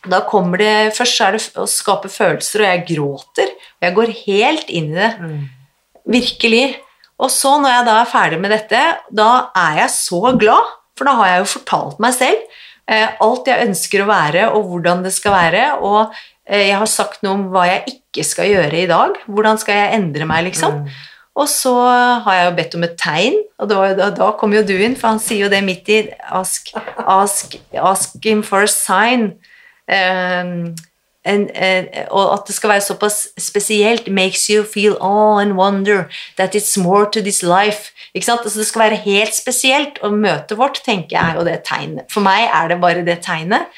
Da 0.00 0.22
kommer 0.24 0.60
det 0.60 0.94
Først 0.96 1.20
er 1.20 1.36
det 1.36 1.42
å 1.60 1.66
skape 1.68 2.08
følelser, 2.12 2.62
og 2.62 2.70
jeg 2.70 2.86
gråter. 2.94 3.52
Og 3.80 3.88
jeg 3.88 3.96
går 3.98 4.14
helt 4.22 4.70
inn 4.72 4.92
i 4.94 5.00
det. 5.00 5.10
Mm. 5.20 5.40
Virkelig. 6.16 6.64
Og 7.20 7.28
så, 7.32 7.58
når 7.60 7.74
jeg 7.74 7.88
da 7.88 7.98
er 8.00 8.08
ferdig 8.08 8.40
med 8.40 8.54
dette, 8.54 8.80
da 9.12 9.30
er 9.56 9.82
jeg 9.82 9.92
så 9.98 10.22
glad, 10.40 10.76
for 10.96 11.08
da 11.08 11.16
har 11.18 11.34
jeg 11.34 11.42
jo 11.42 11.54
fortalt 11.58 12.00
meg 12.00 12.16
selv 12.16 12.60
eh, 12.90 13.14
alt 13.22 13.48
jeg 13.48 13.68
ønsker 13.68 14.04
å 14.04 14.10
være, 14.10 14.48
og 14.56 14.66
hvordan 14.70 15.04
det 15.06 15.12
skal 15.14 15.36
være, 15.36 15.66
og 15.84 16.16
eh, 16.48 16.70
jeg 16.70 16.78
har 16.80 16.90
sagt 16.90 17.24
noe 17.24 17.36
om 17.36 17.46
hva 17.52 17.66
jeg 17.68 17.94
ikke 17.94 18.26
skal 18.26 18.50
gjøre 18.50 18.82
i 18.82 18.88
dag. 18.90 19.16
Hvordan 19.30 19.60
skal 19.62 19.78
jeg 19.78 20.00
endre 20.00 20.28
meg, 20.28 20.48
liksom? 20.50 20.82
Mm. 20.82 20.98
Og 21.38 21.46
så 21.48 21.72
har 22.24 22.36
jeg 22.36 22.46
jo 22.48 22.56
bedt 22.58 22.76
om 22.76 22.84
et 22.84 22.98
tegn, 22.98 23.36
og 23.62 23.70
da, 23.70 24.10
da, 24.10 24.30
kom 24.38 24.54
jo 24.54 24.64
du 24.66 24.74
inn, 24.74 24.96
for 24.98 25.12
han 25.12 25.22
sier 25.22 25.46
jo 25.46 25.52
det 25.52 25.62
midt 25.62 25.90
i 25.92 26.02
Ask, 26.26 26.72
ask, 27.06 27.54
ask 27.78 28.16
him 28.26 28.42
for 28.42 28.66
a 28.66 28.70
sign. 28.70 29.36
Um, 29.86 30.74
and, 31.24 31.50
uh, 31.54 31.86
og 32.10 32.34
at 32.34 32.50
det 32.50 32.56
skal 32.56 32.72
være 32.74 32.84
såpass 32.86 33.28
spesielt 33.38 34.10
makes 34.10 34.48
you 34.50 34.64
feel 34.66 34.96
awe 35.00 35.38
and 35.42 35.56
wonder 35.58 36.08
that 36.36 36.54
it's 36.58 36.76
more 36.80 37.06
to 37.06 37.22
this 37.22 37.42
life. 37.46 37.94
Ikke 38.14 38.26
sant? 38.26 38.42
Altså, 38.42 38.58
det 38.58 38.66
skal 38.66 38.86
være 38.88 39.00
helt 39.06 39.34
spesielt, 39.36 40.02
og 40.02 40.18
møtet 40.18 40.58
vårt 40.58 40.82
tenker 40.84 41.14
jeg 41.14 41.30
er 41.30 41.38
jo 41.38 41.46
det 41.46 41.58
tegnet. 41.68 42.10
For 42.10 42.26
meg 42.26 42.50
er 42.50 42.74
det 42.74 42.82
bare 42.82 43.06
det 43.06 43.20
tegnet. 43.22 43.70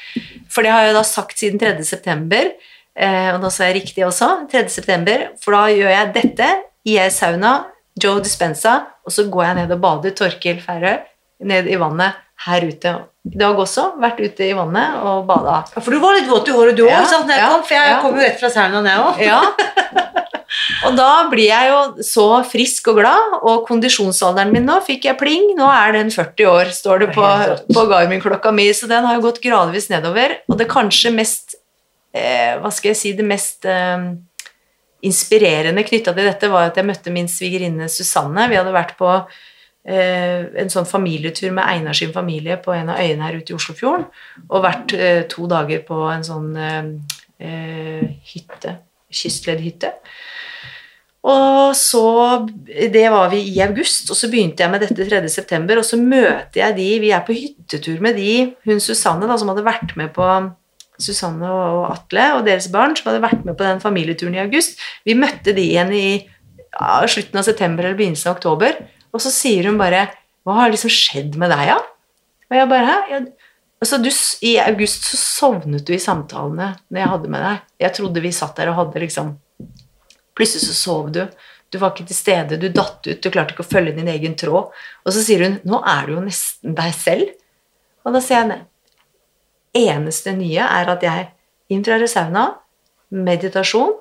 For 0.49 0.65
det 0.65 0.73
har 0.73 0.87
jeg 0.87 0.93
jo 0.93 0.99
da 0.99 1.05
sagt 1.05 1.37
siden 1.39 1.61
3. 1.61 1.75
september, 1.85 2.49
eh, 2.97 3.29
og 3.35 3.41
nå 3.45 3.53
sa 3.53 3.69
jeg 3.69 3.83
riktig 3.83 4.07
også, 4.09 4.47
3. 4.49 4.67
september, 4.73 5.29
for 5.43 5.53
da 5.53 5.67
gjør 5.69 5.93
jeg 5.93 6.13
dette 6.17 6.53
i 6.87 6.97
ei 6.99 7.11
sauna, 7.13 7.55
Joe 7.99 8.21
Dispensa, 8.23 8.79
og 9.05 9.13
så 9.13 9.27
går 9.31 9.47
jeg 9.49 9.59
ned 9.61 9.73
og 9.75 9.81
bader, 9.83 10.15
Torkil 10.17 10.61
Færøy, 10.63 11.03
ned 11.47 11.67
i 11.69 11.79
vannet 11.79 12.19
her 12.47 12.65
ute. 12.67 12.93
I 13.23 13.39
dag 13.39 13.59
også 13.59 13.93
vært 14.03 14.19
ute 14.19 14.49
i 14.49 14.55
vannet 14.57 14.97
og 15.07 15.27
bada. 15.29 15.61
Ja, 15.71 15.83
For 15.83 15.95
du 15.95 16.01
var 16.03 16.17
litt 16.17 16.27
våt 16.27 16.49
i 16.49 16.55
håret 16.55 16.75
du 16.75 16.83
òg, 16.83 16.91
Ja, 16.91 17.03
når 17.23 17.37
ja, 17.39 17.51
for 17.63 17.77
jeg 17.77 17.93
ja. 17.93 17.99
kom 18.03 18.17
jo 18.17 18.25
rett 18.25 18.41
fra 18.41 18.49
sauna, 18.51 18.81
jeg 18.83 19.05
òg. 19.05 19.21
Ja. 19.23 19.39
Og 20.87 20.93
da 20.97 21.09
blir 21.31 21.47
jeg 21.47 21.69
jo 21.71 22.03
så 22.05 22.25
frisk 22.45 22.91
og 22.91 22.99
glad, 22.99 23.37
og 23.41 23.63
kondisjonsalderen 23.67 24.51
min 24.53 24.67
nå 24.67 24.77
fikk 24.85 25.07
jeg 25.07 25.17
pling. 25.19 25.47
Nå 25.57 25.65
er 25.71 25.95
den 25.95 26.11
40 26.13 26.49
år, 26.49 26.71
står 26.75 27.03
det 27.03 27.09
på, 27.15 27.25
på 27.73 27.85
Garmin-klokka 27.89 28.51
mi, 28.55 28.67
så 28.75 28.89
den 28.91 29.07
har 29.07 29.17
jo 29.17 29.25
gått 29.25 29.41
gradvis 29.43 29.89
nedover. 29.91 30.37
Og 30.51 30.59
det 30.59 30.69
kanskje 30.71 31.13
mest 31.15 31.55
eh, 32.13 32.53
Hva 32.61 32.69
skal 32.73 32.91
jeg 32.91 32.99
si 32.99 33.13
Det 33.17 33.25
mest 33.27 33.65
eh, 33.69 34.05
inspirerende 35.07 35.83
knytta 35.85 36.13
til 36.15 36.27
dette 36.29 36.49
var 36.51 36.69
at 36.69 36.77
jeg 36.79 36.87
møtte 36.87 37.13
min 37.13 37.29
svigerinne 37.31 37.89
Susanne. 37.91 38.47
Vi 38.49 38.59
hadde 38.59 38.75
vært 38.75 38.95
på 38.99 39.09
eh, 39.11 40.45
en 40.63 40.71
sånn 40.71 40.87
familietur 40.89 41.51
med 41.51 41.65
Einar 41.67 41.97
sin 41.97 42.13
familie 42.15 42.57
på 42.63 42.75
en 42.75 42.93
av 42.93 43.01
øyene 43.03 43.27
her 43.27 43.39
ute 43.39 43.53
i 43.53 43.57
Oslofjorden, 43.57 44.07
og 44.49 44.65
vært 44.65 44.95
eh, 44.97 45.23
to 45.31 45.47
dager 45.51 45.83
på 45.87 45.99
en 46.11 46.23
sånn 46.27 46.53
eh, 46.55 46.93
eh, 47.43 48.05
hytte, 48.33 48.77
kystleddhytte. 49.13 49.93
Og 51.23 51.71
så 51.79 52.07
Det 52.91 53.05
var 53.11 53.29
vi 53.31 53.39
i 53.53 53.61
august, 53.63 54.09
og 54.11 54.17
så 54.19 54.27
begynte 54.27 54.63
jeg 54.63 54.71
med 54.71 54.83
dette 54.83 55.07
3. 55.07 55.21
september, 55.31 55.79
og 55.79 55.87
så 55.87 55.95
møter 55.99 56.59
jeg 56.59 56.75
de 56.75 56.89
Vi 56.99 57.13
er 57.15 57.23
på 57.23 57.35
hyttetur 57.35 58.01
med 58.03 58.19
de, 58.19 58.55
hun 58.65 58.83
Susanne, 58.83 59.27
da, 59.27 59.37
som 59.39 59.51
hadde 59.51 59.63
vært 59.63 59.95
med 59.99 60.11
på 60.15 60.27
Susanne 61.03 61.49
og 61.51 61.85
Atle 61.91 62.29
og 62.37 62.47
deres 62.47 62.69
barn, 62.73 62.95
som 62.97 63.11
hadde 63.11 63.23
vært 63.25 63.45
med 63.45 63.57
på 63.59 63.67
den 63.67 63.83
familieturen 63.83 64.37
i 64.37 64.43
august. 64.43 64.79
Vi 65.07 65.17
møtte 65.19 65.55
de 65.55 65.65
igjen 65.67 65.93
i 65.93 66.07
ja, 66.23 67.03
slutten 67.07 67.39
av 67.39 67.47
september 67.47 67.85
eller 67.85 67.99
begynnelsen 67.99 68.31
av 68.31 68.37
oktober, 68.39 68.79
og 69.13 69.21
så 69.21 69.31
sier 69.33 69.69
hun 69.69 69.81
bare 69.81 70.07
Hva 70.43 70.57
har 70.57 70.73
liksom 70.73 70.91
skjedd 70.91 71.37
med 71.39 71.53
deg, 71.53 71.69
da? 71.69 71.75
Ja? 71.77 71.81
Og 72.49 72.57
jeg 72.57 72.69
bare 72.71 72.87
Hæ? 72.89 73.21
Altså, 73.83 73.97
du, 73.99 74.09
I 74.47 74.53
august 74.63 75.07
så 75.09 75.17
sovnet 75.19 75.83
du 75.87 75.91
i 75.95 75.99
samtalene 75.99 76.69
når 76.87 77.01
jeg 77.01 77.11
hadde 77.13 77.31
med 77.33 77.41
deg. 77.43 77.63
Jeg 77.83 77.95
trodde 77.97 78.21
vi 78.23 78.31
satt 78.35 78.59
der 78.59 78.71
og 78.71 78.77
hadde 78.79 79.01
liksom 79.03 79.33
Plutselig 80.33 80.63
så 80.65 80.73
sov 80.73 81.09
du. 81.13 81.19
Du 81.69 81.77
var 81.81 81.91
ikke 81.93 82.07
til 82.09 82.17
stede, 82.17 82.57
du 82.57 82.71
datt 82.73 83.05
ut, 83.05 83.19
du 83.21 83.27
klarte 83.29 83.53
ikke 83.53 83.65
å 83.65 83.69
følge 83.69 83.93
din 83.97 84.09
egen 84.09 84.33
tråd. 84.39 84.71
Og 85.05 85.13
så 85.13 85.21
sier 85.25 85.43
hun 85.45 85.59
'Nå 85.61 85.81
er 85.85 86.07
du 86.07 86.13
jo 86.15 86.23
nesten 86.25 86.73
deg 86.77 86.93
selv'. 86.97 87.35
Og 88.05 88.15
da 88.15 88.21
sier 88.21 88.49
jeg. 88.49 88.63
Eneste 89.73 90.35
nye 90.37 90.65
er 90.65 90.91
at 90.93 91.03
jeg 91.05 91.29
infrarer 91.73 92.09
sauna, 92.09 92.49
meditasjon 93.13 93.95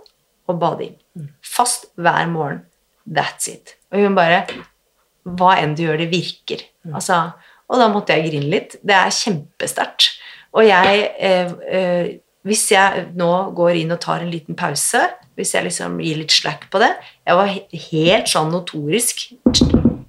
og 0.48 0.58
bading. 0.60 0.96
Fast 1.44 1.88
hver 1.96 2.28
morgen. 2.28 2.62
That's 3.08 3.48
it. 3.50 3.76
Og 3.92 4.04
hun 4.04 4.14
bare 4.16 4.44
Hva 5.22 5.54
enn 5.62 5.76
du 5.78 5.84
gjør, 5.84 6.00
det 6.00 6.10
virker. 6.10 6.64
Altså, 6.90 7.30
og 7.70 7.78
da 7.78 7.86
måtte 7.92 8.14
jeg 8.16 8.30
grine 8.30 8.50
litt. 8.50 8.74
Det 8.82 8.94
er 8.96 9.14
kjempesterkt. 9.14 10.08
Og 10.52 10.66
jeg 10.66 11.04
eh, 11.18 11.52
eh, 11.70 12.08
Hvis 12.42 12.72
jeg 12.72 13.06
nå 13.14 13.30
går 13.54 13.78
inn 13.78 13.94
og 13.94 14.00
tar 14.02 14.24
en 14.24 14.32
liten 14.32 14.58
pause, 14.58 15.04
hvis 15.38 15.54
jeg 15.54 15.68
liksom 15.68 16.00
gir 16.02 16.18
litt 16.18 16.34
slack 16.34 16.66
på 16.72 16.80
det 16.82 16.90
Jeg 17.24 17.38
var 17.38 17.52
helt 17.86 18.28
sånn 18.28 18.50
notorisk 18.52 19.22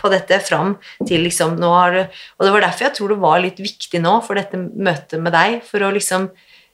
på 0.04 0.12
dette 0.12 0.40
fram 0.44 0.76
til 1.08 1.24
liksom 1.26 1.56
nå 1.62 1.70
har 1.72 1.96
du 1.96 2.02
Og 2.04 2.46
det 2.46 2.54
var 2.56 2.66
derfor 2.68 2.90
jeg 2.90 2.98
tror 3.00 3.14
det 3.14 3.22
var 3.24 3.44
litt 3.44 3.62
viktig 3.64 4.02
nå 4.04 4.18
for 4.26 4.40
dette 4.40 4.60
møtet 4.60 5.24
med 5.24 5.36
deg, 5.36 5.62
for 5.68 5.86
å 5.86 5.94
liksom 5.96 6.28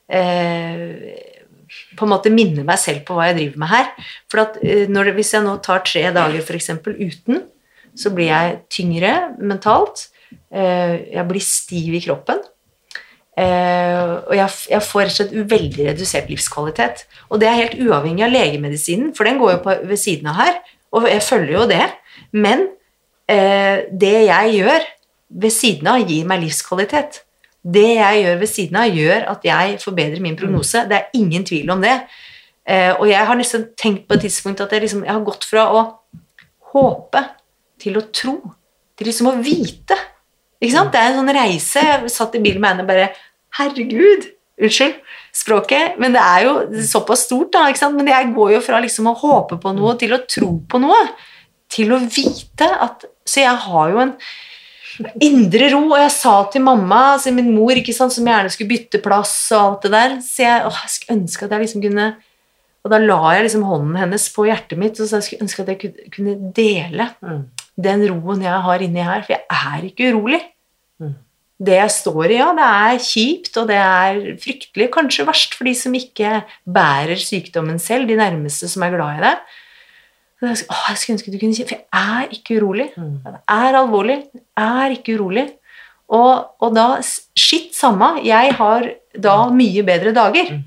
eh, 0.09 1.37
på 1.69 2.05
en 2.05 2.13
måte 2.13 2.33
minne 2.33 2.65
meg 2.65 2.79
selv 2.81 3.03
på 3.05 3.15
hva 3.17 3.29
jeg 3.29 3.39
driver 3.39 3.63
med 3.63 3.71
her. 3.71 3.89
For 4.31 4.43
at 4.45 4.59
eh, 4.65 4.85
når 4.89 5.13
hvis 5.17 5.33
jeg 5.35 5.45
nå 5.45 5.57
tar 5.65 5.83
tre 5.85 6.07
dager 6.15 6.41
f.eks. 6.41 6.71
uten, 6.89 7.43
så 7.97 8.13
blir 8.15 8.31
jeg 8.31 8.61
tyngre 8.71 9.13
mentalt. 9.37 10.07
Eh, 10.49 11.13
jeg 11.13 11.27
blir 11.29 11.45
stiv 11.45 11.97
i 11.97 12.01
kroppen. 12.05 12.41
Eh, 13.39 14.09
og 14.27 14.33
jeg, 14.35 14.55
jeg 14.73 14.83
får 14.83 15.05
rett 15.05 15.13
og 15.13 15.19
slett 15.19 15.53
veldig 15.53 15.87
redusert 15.91 16.31
livskvalitet. 16.31 17.05
Og 17.29 17.41
det 17.41 17.49
er 17.49 17.61
helt 17.61 17.77
uavhengig 17.79 18.25
av 18.25 18.33
legemedisinen, 18.33 19.13
for 19.15 19.29
den 19.29 19.39
går 19.41 19.57
jo 19.57 19.61
på, 19.65 19.77
ved 19.91 20.01
siden 20.01 20.31
av 20.31 20.41
her. 20.41 20.59
Og 20.95 21.07
jeg 21.09 21.25
følger 21.25 21.55
jo 21.55 21.69
det. 21.69 21.85
Men 22.33 22.67
det 23.29 24.15
jeg 24.25 24.53
gjør 24.55 24.85
ved 25.29 25.53
siden 25.53 25.89
av, 25.91 26.01
gir 26.09 26.25
meg 26.29 26.41
livskvalitet. 26.41 27.21
Det 27.59 27.89
jeg 27.97 28.23
gjør 28.23 28.39
ved 28.39 28.49
siden 28.49 28.79
av, 28.79 28.95
gjør 28.95 29.25
at 29.33 29.45
jeg 29.45 29.77
forbedrer 29.83 30.23
min 30.23 30.37
prognose. 30.39 30.85
Det 30.89 30.97
er 30.97 31.19
ingen 31.19 31.45
tvil 31.45 31.69
om 31.75 31.83
det. 31.83 31.95
Eh, 32.69 32.93
og 32.95 33.07
jeg 33.09 33.25
har 33.25 33.37
nesten 33.37 33.67
tenkt 33.77 34.07
på 34.07 34.15
et 34.17 34.25
tidspunkt 34.27 34.61
at 34.63 34.73
jeg, 34.73 34.85
liksom, 34.85 35.03
jeg 35.05 35.13
har 35.13 35.25
gått 35.25 35.45
fra 35.49 35.67
å 35.73 35.83
håpe 36.73 37.23
til 37.81 37.97
å 37.97 38.05
tro, 38.13 38.35
til 38.97 39.09
liksom 39.09 39.31
å 39.31 39.37
vite. 39.41 39.97
Ikke 40.59 40.75
sant? 40.75 40.91
Det 40.93 41.01
er 41.01 41.11
en 41.11 41.21
sånn 41.21 41.35
reise. 41.35 41.85
Jeg 41.85 42.13
satt 42.13 42.35
i 42.37 42.43
bilen 42.43 42.61
med 42.63 42.73
henne 42.73 42.85
og 42.85 42.91
bare 42.91 43.09
Herregud! 43.59 44.29
Unnskyld 44.59 44.97
språket, 45.31 45.93
men 46.01 46.11
det 46.11 46.19
er 46.19 46.41
jo 46.43 46.53
såpass 46.83 47.21
stort, 47.23 47.53
da. 47.53 47.69
Ikke 47.71 47.79
sant? 47.79 47.95
Men 47.95 48.09
jeg 48.11 48.33
går 48.35 48.57
jo 48.57 48.61
fra 48.65 48.81
liksom 48.83 49.07
å 49.07 49.15
håpe 49.15 49.55
på 49.61 49.71
noe 49.77 49.93
til 49.99 50.11
å 50.15 50.19
tro 50.27 50.49
på 50.67 50.81
noe. 50.83 50.99
Til 51.69 51.93
å 51.93 51.99
vite 52.01 52.65
at 52.81 53.05
Så 53.29 53.43
jeg 53.43 53.55
har 53.65 53.91
jo 53.93 53.99
en 54.01 54.15
indre 55.23 55.69
ro, 55.71 55.83
og 55.93 55.99
jeg 56.01 56.11
sa 56.11 56.33
til 56.51 56.63
mamma, 56.65 57.13
altså 57.13 57.31
min 57.31 57.53
mor, 57.55 57.71
ikke 57.77 57.93
sant, 57.95 58.11
som 58.11 58.25
gjerne 58.27 58.49
skulle 58.51 58.73
bytte 58.73 58.99
plass 59.03 59.35
og 59.55 59.61
alt 59.61 59.85
det 59.85 59.91
der, 59.93 60.15
så 60.25 60.43
jeg, 60.43 60.65
åh, 60.67 60.81
jeg 60.83 60.91
skulle 60.95 61.15
ønske 61.15 61.45
at 61.45 61.53
jeg 61.55 61.63
liksom 61.63 61.85
kunne 61.85 62.07
Og 62.83 62.91
da 62.93 62.97
la 63.03 63.33
jeg 63.35 63.45
liksom 63.45 63.63
hånden 63.67 63.95
hennes 63.99 64.25
på 64.31 64.45
hjertet 64.47 64.79
mitt, 64.79 64.99
og 64.99 65.07
så 65.07 65.19
jeg 65.19 65.25
skulle 65.27 65.45
ønske 65.45 65.63
at 65.63 65.71
jeg 65.73 66.11
kunne, 66.15 66.35
dele 66.55 67.09
Mm. 67.21 67.41
den 67.75 68.05
roen 68.07 68.41
jeg 68.41 68.61
har 68.65 68.79
inni 68.79 69.03
her, 69.03 69.21
for 69.21 69.35
jeg 69.35 69.43
er 69.49 69.87
ikke 69.87 70.11
urolig. 70.13 70.41
Mm. 70.99 71.15
Det 71.59 71.75
jeg 71.75 71.91
står 71.91 72.31
i, 72.31 72.37
ja, 72.39 72.53
det 72.55 72.67
er 72.67 73.03
kjipt, 73.03 73.57
og 73.59 73.67
det 73.67 73.75
er 73.75 74.21
fryktelig, 74.39 74.89
kanskje 74.95 75.27
verst 75.27 75.55
for 75.59 75.67
de 75.67 75.73
som 75.75 75.93
ikke 75.93 76.43
bærer 76.63 77.19
sykdommen 77.19 77.79
selv, 77.79 78.07
de 78.07 78.15
nærmeste 78.15 78.67
som 78.71 78.83
er 78.83 78.95
glad 78.95 79.19
i 79.19 79.25
deg. 79.27 79.37
Jeg 80.41 80.55
sk- 80.61 80.69
Åh, 80.71 80.83
jeg 80.89 80.97
skulle 81.01 81.15
ønske 81.17 81.31
du 81.33 81.39
kunne 81.41 81.55
si 81.57 81.65
For 81.67 81.75
jeg 81.75 82.23
er 82.23 82.29
ikke 82.35 82.59
urolig. 82.61 82.89
Jeg 82.95 83.69
er 83.69 83.79
alvorlig. 83.81 84.17
Jeg 84.57 84.85
er 84.85 84.95
ikke 84.95 85.17
urolig. 85.19 85.47
Og, 86.09 86.45
og 86.63 86.75
da 86.75 86.85
Skitt 87.03 87.75
samme. 87.75 88.21
Jeg 88.25 88.53
har 88.55 88.87
da 89.19 89.35
mye 89.51 89.83
bedre 89.83 90.13
dager. 90.15 90.53
Mm. 90.55 90.63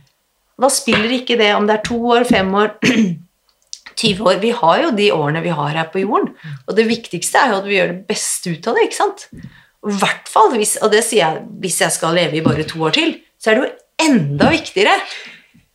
Da 0.63 0.69
spiller 0.69 1.11
ikke 1.17 1.39
det 1.41 1.55
om 1.57 1.67
det 1.67 1.79
er 1.79 1.83
to 1.89 1.97
år, 2.13 2.25
fem 2.29 2.53
år, 2.55 2.75
20 3.97 4.29
år. 4.29 4.39
Vi 4.43 4.51
har 4.57 4.83
jo 4.83 4.91
de 4.97 5.09
årene 5.15 5.43
vi 5.45 5.49
har 5.55 5.69
her 5.77 5.89
på 5.93 6.03
jorden. 6.05 6.35
Og 6.69 6.77
det 6.77 6.87
viktigste 6.89 7.39
er 7.41 7.53
jo 7.53 7.59
at 7.63 7.67
vi 7.69 7.77
gjør 7.79 7.91
det 7.95 8.07
beste 8.09 8.53
ut 8.55 8.69
av 8.71 8.77
det. 8.79 8.85
ikke 8.89 8.99
sant? 9.01 9.27
I 9.33 9.97
hvert 9.99 10.29
fall, 10.31 10.53
hvis, 10.55 10.77
og 10.85 10.93
det 10.93 11.03
sier 11.07 11.25
jeg 11.25 11.43
hvis 11.65 11.81
jeg 11.83 11.91
skal 11.97 12.15
leve 12.15 12.39
i 12.39 12.45
bare 12.45 12.63
to 12.69 12.79
år 12.87 12.95
til, 12.95 13.17
så 13.43 13.51
er 13.51 13.59
det 13.59 13.65
jo 13.65 14.07
enda 14.07 14.51
viktigere 14.53 14.95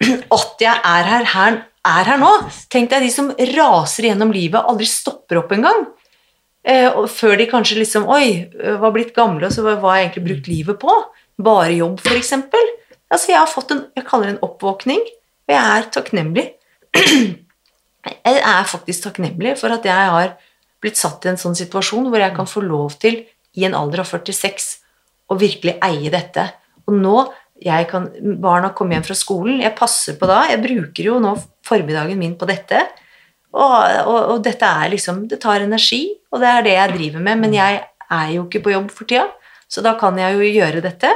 at 0.37 0.63
jeg 0.63 0.75
er 0.93 1.09
her, 1.11 1.27
her, 1.33 1.57
er 1.85 2.09
her 2.09 2.19
nå. 2.21 2.31
Tenk 2.73 2.91
deg 2.91 3.05
de 3.05 3.11
som 3.13 3.31
raser 3.53 4.09
gjennom 4.09 4.33
livet 4.33 4.59
og 4.59 4.73
aldri 4.73 4.87
stopper 4.89 5.41
opp 5.43 5.53
engang. 5.55 5.85
Eh, 6.67 6.89
før 7.07 7.37
de 7.39 7.47
kanskje 7.47 7.79
liksom 7.79 8.09
Oi, 8.11 8.49
øh, 8.59 8.79
var 8.81 8.91
blitt 8.95 9.13
gamle, 9.15 9.47
og 9.47 9.53
så 9.53 9.63
hva 9.63 9.77
har 9.85 9.99
jeg 9.99 10.07
egentlig 10.07 10.25
brukt 10.27 10.49
livet 10.51 10.79
på? 10.81 10.95
Bare 11.39 11.77
jobb, 11.77 12.01
f.eks. 12.03 12.33
Altså, 13.07 13.31
jeg 13.31 13.39
har 13.39 13.47
fått 13.47 13.71
en 13.71 13.85
jeg 13.95 14.07
kaller 14.07 14.27
det 14.27 14.35
en 14.35 14.45
oppvåkning, 14.49 15.03
og 15.47 15.53
jeg 15.53 15.77
er 15.77 15.91
takknemlig. 15.95 16.47
Jeg 18.07 18.37
er 18.39 18.67
faktisk 18.69 19.03
takknemlig 19.03 19.57
for 19.59 19.73
at 19.73 19.83
jeg 19.83 20.11
har 20.13 20.29
blitt 20.79 20.95
satt 20.95 21.25
i 21.25 21.31
en 21.31 21.39
sånn 21.41 21.57
situasjon 21.57 22.05
hvor 22.07 22.21
jeg 22.21 22.31
kan 22.37 22.47
få 22.47 22.61
lov 22.63 22.93
til, 23.01 23.17
i 23.57 23.65
en 23.67 23.75
alder 23.75 24.05
av 24.05 24.07
46, 24.07 24.67
å 25.27 25.35
virkelig 25.35 25.73
eie 25.83 26.11
dette. 26.13 26.45
Og 26.87 26.95
nå 26.95 27.15
jeg 27.63 27.87
kan, 27.89 28.07
Barna 28.41 28.69
kommer 28.75 28.97
hjem 28.97 29.05
fra 29.07 29.17
skolen, 29.17 29.61
jeg 29.63 29.75
passer 29.77 30.17
på 30.19 30.29
da. 30.29 30.43
Jeg 30.51 30.61
bruker 30.63 31.09
jo 31.11 31.19
nå 31.23 31.35
formiddagen 31.65 32.19
min 32.19 32.35
på 32.37 32.47
dette. 32.49 32.83
Og, 33.57 33.75
og, 34.05 34.17
og 34.35 34.41
dette 34.45 34.67
er 34.67 34.91
liksom 34.91 35.23
Det 35.31 35.39
tar 35.41 35.63
energi, 35.63 36.03
og 36.31 36.43
det 36.43 36.49
er 36.51 36.65
det 36.65 36.75
jeg 36.75 36.93
driver 36.97 37.23
med. 37.29 37.39
Men 37.45 37.55
jeg 37.57 37.79
er 38.11 38.27
jo 38.35 38.45
ikke 38.45 38.61
på 38.67 38.75
jobb 38.75 38.91
for 38.93 39.09
tida, 39.09 39.25
så 39.67 39.81
da 39.83 39.95
kan 39.99 40.17
jeg 40.19 40.37
jo 40.37 40.51
gjøre 40.61 40.83
dette. 40.85 41.09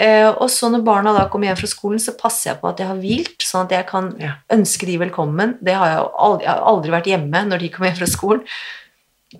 Eh, 0.00 0.28
og 0.30 0.48
så 0.48 0.70
når 0.72 0.84
barna 0.86 1.12
da 1.12 1.26
kommer 1.28 1.50
hjem 1.50 1.58
fra 1.60 1.68
skolen, 1.68 2.00
så 2.00 2.14
passer 2.16 2.52
jeg 2.52 2.60
på 2.62 2.70
at 2.70 2.78
jeg 2.80 2.88
har 2.88 3.00
hvilt, 3.02 3.44
sånn 3.44 3.66
at 3.66 3.74
jeg 3.76 3.86
kan 3.90 4.14
Ja. 4.18 4.30
ønske 4.50 4.86
de 4.88 4.96
velkommen. 5.02 5.58
Det 5.60 5.74
har 5.76 5.90
jeg, 5.90 5.98
jo 5.98 6.06
aldri, 6.16 6.44
jeg 6.46 6.52
har 6.54 6.62
aldri 6.72 6.90
vært 6.94 7.10
hjemme 7.12 7.42
når 7.50 7.58
de 7.60 7.68
kommer 7.68 7.90
hjem 7.90 7.98
fra 8.00 8.08
skolen. 8.08 8.46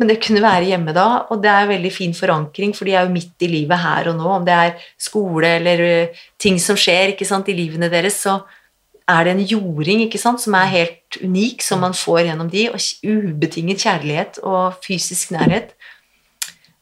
Men 0.00 0.08
det 0.08 0.22
kunne 0.24 0.40
være 0.40 0.70
hjemme 0.70 0.94
da, 0.96 1.06
og 1.28 1.42
det 1.42 1.50
er 1.52 1.68
veldig 1.68 1.92
fin 1.92 2.14
forankring, 2.16 2.72
for 2.76 2.88
de 2.88 2.94
er 2.96 3.04
jo 3.04 3.12
midt 3.12 3.44
i 3.44 3.50
livet 3.50 3.82
her 3.82 4.08
og 4.08 4.16
nå. 4.16 4.28
Om 4.38 4.46
det 4.46 4.54
er 4.56 4.86
skole 5.00 5.50
eller 5.58 5.82
ting 6.40 6.56
som 6.62 6.78
skjer 6.80 7.12
sant, 7.28 7.50
i 7.52 7.56
livene 7.56 7.90
deres, 7.92 8.22
så 8.24 8.38
er 9.10 9.26
det 9.26 9.34
en 9.34 9.44
jording 9.44 10.04
sant, 10.16 10.40
som 10.40 10.56
er 10.56 10.70
helt 10.72 11.18
unik, 11.20 11.64
som 11.64 11.82
man 11.84 11.96
får 11.96 12.22
gjennom 12.30 12.48
de, 12.52 12.68
og 12.72 12.80
ubetinget 13.04 13.84
kjærlighet 13.84 14.40
og 14.46 14.80
fysisk 14.84 15.34
nærhet. 15.34 15.74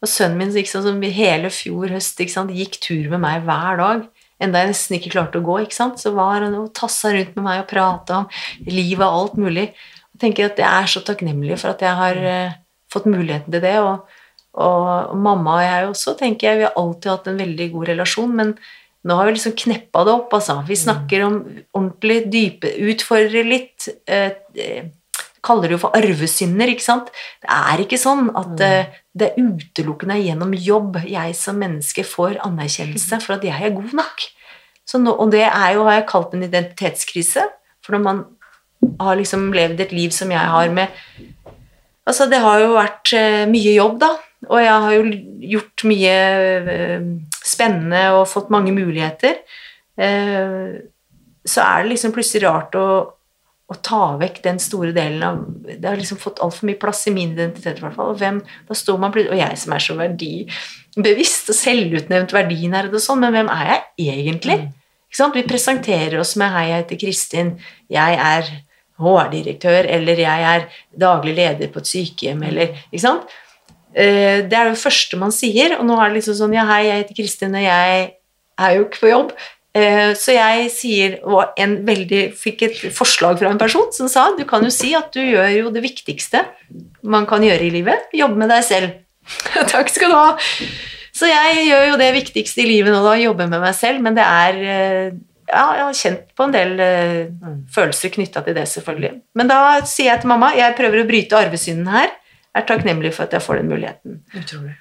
Og 0.00 0.08
sønnen 0.08 0.38
min 0.38 0.54
sant, 0.54 0.86
som 0.86 1.02
hele 1.02 1.50
fjor 1.52 1.90
høst 1.92 2.20
gikk 2.20 2.78
tur 2.80 3.10
med 3.10 3.20
meg 3.26 3.44
hver 3.48 3.80
dag. 3.80 4.08
Enda 4.40 4.62
jeg 4.62 4.70
nesten 4.70 4.96
ikke 4.96 5.12
klarte 5.12 5.40
å 5.40 5.44
gå, 5.44 5.58
så 5.68 6.14
var 6.16 6.46
han 6.46 6.56
og 6.56 6.72
tassa 6.76 7.10
rundt 7.12 7.34
med 7.36 7.44
meg 7.44 7.64
og 7.64 7.68
prata 7.68 8.22
om 8.22 8.30
livet 8.64 9.04
og 9.04 9.18
alt 9.18 9.36
mulig. 9.36 9.66
Jeg 10.14 10.22
tenker 10.22 10.48
at 10.48 10.60
jeg 10.60 10.68
er 10.68 10.88
så 10.88 11.02
takknemlig 11.04 11.58
for 11.60 11.74
at 11.74 11.84
jeg 11.84 11.96
har 11.96 12.16
eh, 12.16 12.56
fått 12.92 13.08
muligheten 13.10 13.54
til 13.54 13.64
det. 13.64 13.76
Og, 13.84 14.20
og, 14.60 15.16
mamma 15.16 15.58
og 15.58 15.64
jeg 15.66 15.88
også, 15.90 16.16
tenker 16.20 16.48
jeg, 16.50 16.60
vi 16.60 16.68
har 16.68 16.78
alltid 16.80 17.10
hatt 17.14 17.32
en 17.32 17.42
veldig 17.42 17.68
god 17.74 17.90
relasjon, 17.94 18.38
men 18.42 18.54
nå 19.08 19.16
har 19.16 19.28
vi 19.28 19.36
liksom 19.36 19.56
kneppa 19.56 20.04
det 20.04 20.12
opp, 20.12 20.32
altså. 20.36 20.58
Vi 20.68 20.76
snakker 20.76 21.22
om 21.24 21.36
ordentlig 21.72 22.18
dype 22.32 22.72
Utfordrer 22.90 23.46
litt. 23.48 23.88
Eh, 24.04 24.34
eh, 24.60 24.90
kaller 25.40 25.70
det 25.70 25.78
jo 25.78 25.84
for 25.86 25.96
arvesynder, 25.96 26.68
ikke 26.68 26.84
sant. 26.84 27.08
Det 27.40 27.48
er 27.48 27.80
ikke 27.80 28.00
sånn 28.00 28.28
at 28.36 28.60
eh, 28.64 28.98
det 29.16 29.30
er 29.30 29.40
utelukkende 29.40 30.18
gjennom 30.20 30.52
jobb 30.52 31.00
jeg 31.08 31.32
som 31.38 31.56
menneske 31.60 32.04
får 32.04 32.42
anerkjennelse 32.44 33.22
for 33.24 33.38
at 33.38 33.46
jeg 33.48 33.56
er 33.56 33.72
god 33.76 33.96
nok. 34.02 34.26
Så 34.84 35.00
nå, 35.00 35.14
og 35.14 35.32
det 35.32 35.46
er 35.46 35.76
jo, 35.76 35.86
har 35.86 36.00
jeg 36.00 36.10
kalt 36.10 36.36
en 36.36 36.44
identitetskrise. 36.44 37.46
For 37.80 37.96
når 37.96 38.04
man 38.04 38.22
har 39.00 39.16
liksom 39.16 39.50
levd 39.54 39.80
et 39.84 39.94
liv 39.96 40.12
som 40.14 40.32
jeg 40.32 40.52
har 40.54 40.72
med 40.74 40.92
Altså, 42.10 42.26
det 42.30 42.40
har 42.42 42.58
jo 42.62 42.74
vært 42.74 43.12
eh, 43.14 43.44
mye 43.50 43.76
jobb, 43.76 44.00
da. 44.02 44.10
Og 44.48 44.58
jeg 44.58 44.84
har 44.84 44.94
jo 44.96 45.02
gjort 45.52 45.84
mye 45.86 46.14
eh, 46.74 47.06
spennende 47.46 48.04
og 48.16 48.28
fått 48.30 48.50
mange 48.52 48.72
muligheter. 48.74 49.42
Eh, 50.00 50.80
så 51.46 51.64
er 51.64 51.82
det 51.82 51.92
liksom 51.92 52.14
plutselig 52.16 52.42
rart 52.46 52.74
å, 52.78 52.88
å 53.70 53.76
ta 53.84 54.02
vekk 54.20 54.40
den 54.44 54.58
store 54.62 54.90
delen 54.96 55.22
av 55.24 55.38
Det 55.68 55.86
har 55.86 55.98
liksom 56.00 56.18
fått 56.20 56.42
altfor 56.42 56.68
mye 56.68 56.80
plass 56.80 57.04
i 57.08 57.14
min 57.14 57.34
identitet, 57.36 57.78
i 57.78 57.84
hvert 57.84 57.96
fall. 57.96 58.14
Og, 58.14 58.18
hvem, 58.20 58.40
da 58.68 58.76
står 58.76 58.98
man 59.00 59.14
og 59.14 59.38
jeg 59.38 59.60
som 59.62 59.76
er 59.76 59.84
så 59.84 59.96
verdibevisst 60.00 61.52
og 61.52 61.58
selvutnevnt 61.60 62.34
verdinerd 62.34 62.96
og 62.96 63.04
sånn, 63.04 63.22
men 63.22 63.36
hvem 63.36 63.52
er 63.54 63.76
jeg 64.00 64.16
egentlig? 64.16 64.58
Sant? 65.14 65.34
Vi 65.34 65.46
presenterer 65.46 66.20
oss 66.22 66.36
med 66.38 66.52
'Hei, 66.54 66.66
jeg 66.70 66.82
heter 66.84 67.00
Kristin. 67.04 67.54
Jeg 67.90 68.18
er 68.18 68.50
HR-direktør', 69.00 69.88
eller 69.88 70.16
'Jeg 70.16 70.42
er 70.54 70.66
daglig 70.98 71.34
leder 71.34 71.68
på 71.68 71.80
et 71.80 71.90
sykehjem', 71.92 72.46
eller 72.46 72.68
Ikke 72.92 73.00
sant? 73.00 73.22
Eh, 73.94 74.42
Det 74.42 74.52
er 74.52 74.68
det 74.70 74.78
første 74.78 75.16
man 75.16 75.32
sier, 75.32 75.78
og 75.78 75.86
nå 75.86 75.98
er 75.98 76.08
det 76.08 76.22
liksom 76.22 76.34
sånn 76.34 76.54
'Ja, 76.54 76.66
hei, 76.66 76.84
jeg 76.86 77.04
heter 77.04 77.22
Kristin, 77.22 77.54
og 77.54 77.62
jeg 77.62 78.12
er 78.58 78.74
jo 78.76 78.84
ikke 78.84 79.00
på 79.00 79.10
jobb'. 79.10 79.32
Eh, 79.74 80.14
Så 80.14 80.32
jeg 80.34 80.70
sier, 80.70 81.18
og 81.24 81.52
en 81.56 81.86
veldig, 81.86 82.34
fikk 82.34 82.62
et 82.62 82.92
forslag 82.92 83.38
fra 83.38 83.50
en 83.50 83.58
person 83.58 83.92
som 83.92 84.08
sa 84.08 84.34
du 84.36 84.44
kan 84.44 84.62
jo 84.62 84.70
si 84.70 84.94
at 84.94 85.12
du 85.12 85.20
gjør 85.20 85.50
jo 85.62 85.70
det 85.70 85.82
viktigste 85.82 86.44
man 87.02 87.26
kan 87.26 87.40
gjøre 87.40 87.62
i 87.62 87.70
livet, 87.70 88.10
jobbe 88.12 88.36
med 88.36 88.48
deg 88.50 88.64
selv. 88.64 88.90
Takk 89.68 89.88
skal 89.88 90.10
du 90.10 90.16
ha. 90.16 90.36
Så 91.12 91.26
jeg 91.26 91.66
gjør 91.68 91.88
jo 91.90 91.96
det 92.00 92.14
viktigste 92.14 92.62
i 92.62 92.66
livet 92.66 92.92
nå, 92.92 93.02
da, 93.04 93.14
jobbe 93.18 93.46
med 93.50 93.60
meg 93.60 93.74
selv, 93.74 94.00
men 94.00 94.14
det 94.14 94.24
er 94.24 94.60
eh, 94.74 95.10
ja, 95.50 95.64
jeg 95.76 95.84
har 95.84 95.96
kjent 96.00 96.34
på 96.36 96.46
en 96.46 96.54
del 96.54 96.76
Mm. 96.80 97.64
følelser 97.74 98.12
knytta 98.14 98.44
til 98.44 98.54
det, 98.54 98.66
selvfølgelig. 98.68 99.20
Men 99.34 99.48
da 99.50 99.80
sier 99.88 100.12
jeg 100.12 100.22
til 100.22 100.30
mamma 100.32 100.52
jeg 100.56 100.76
prøver 100.78 101.02
å 101.02 101.08
bryte 101.08 101.38
arvesynden 101.38 101.88
her. 101.90 102.12
Jeg 102.54 102.62
er 102.62 102.66
takknemlig 102.66 103.12
for 103.14 103.24
at 103.24 103.34
jeg 103.36 103.42
får 103.42 103.60
den 103.60 103.68
muligheten. 103.70 104.22
Utrolig. 104.34 104.76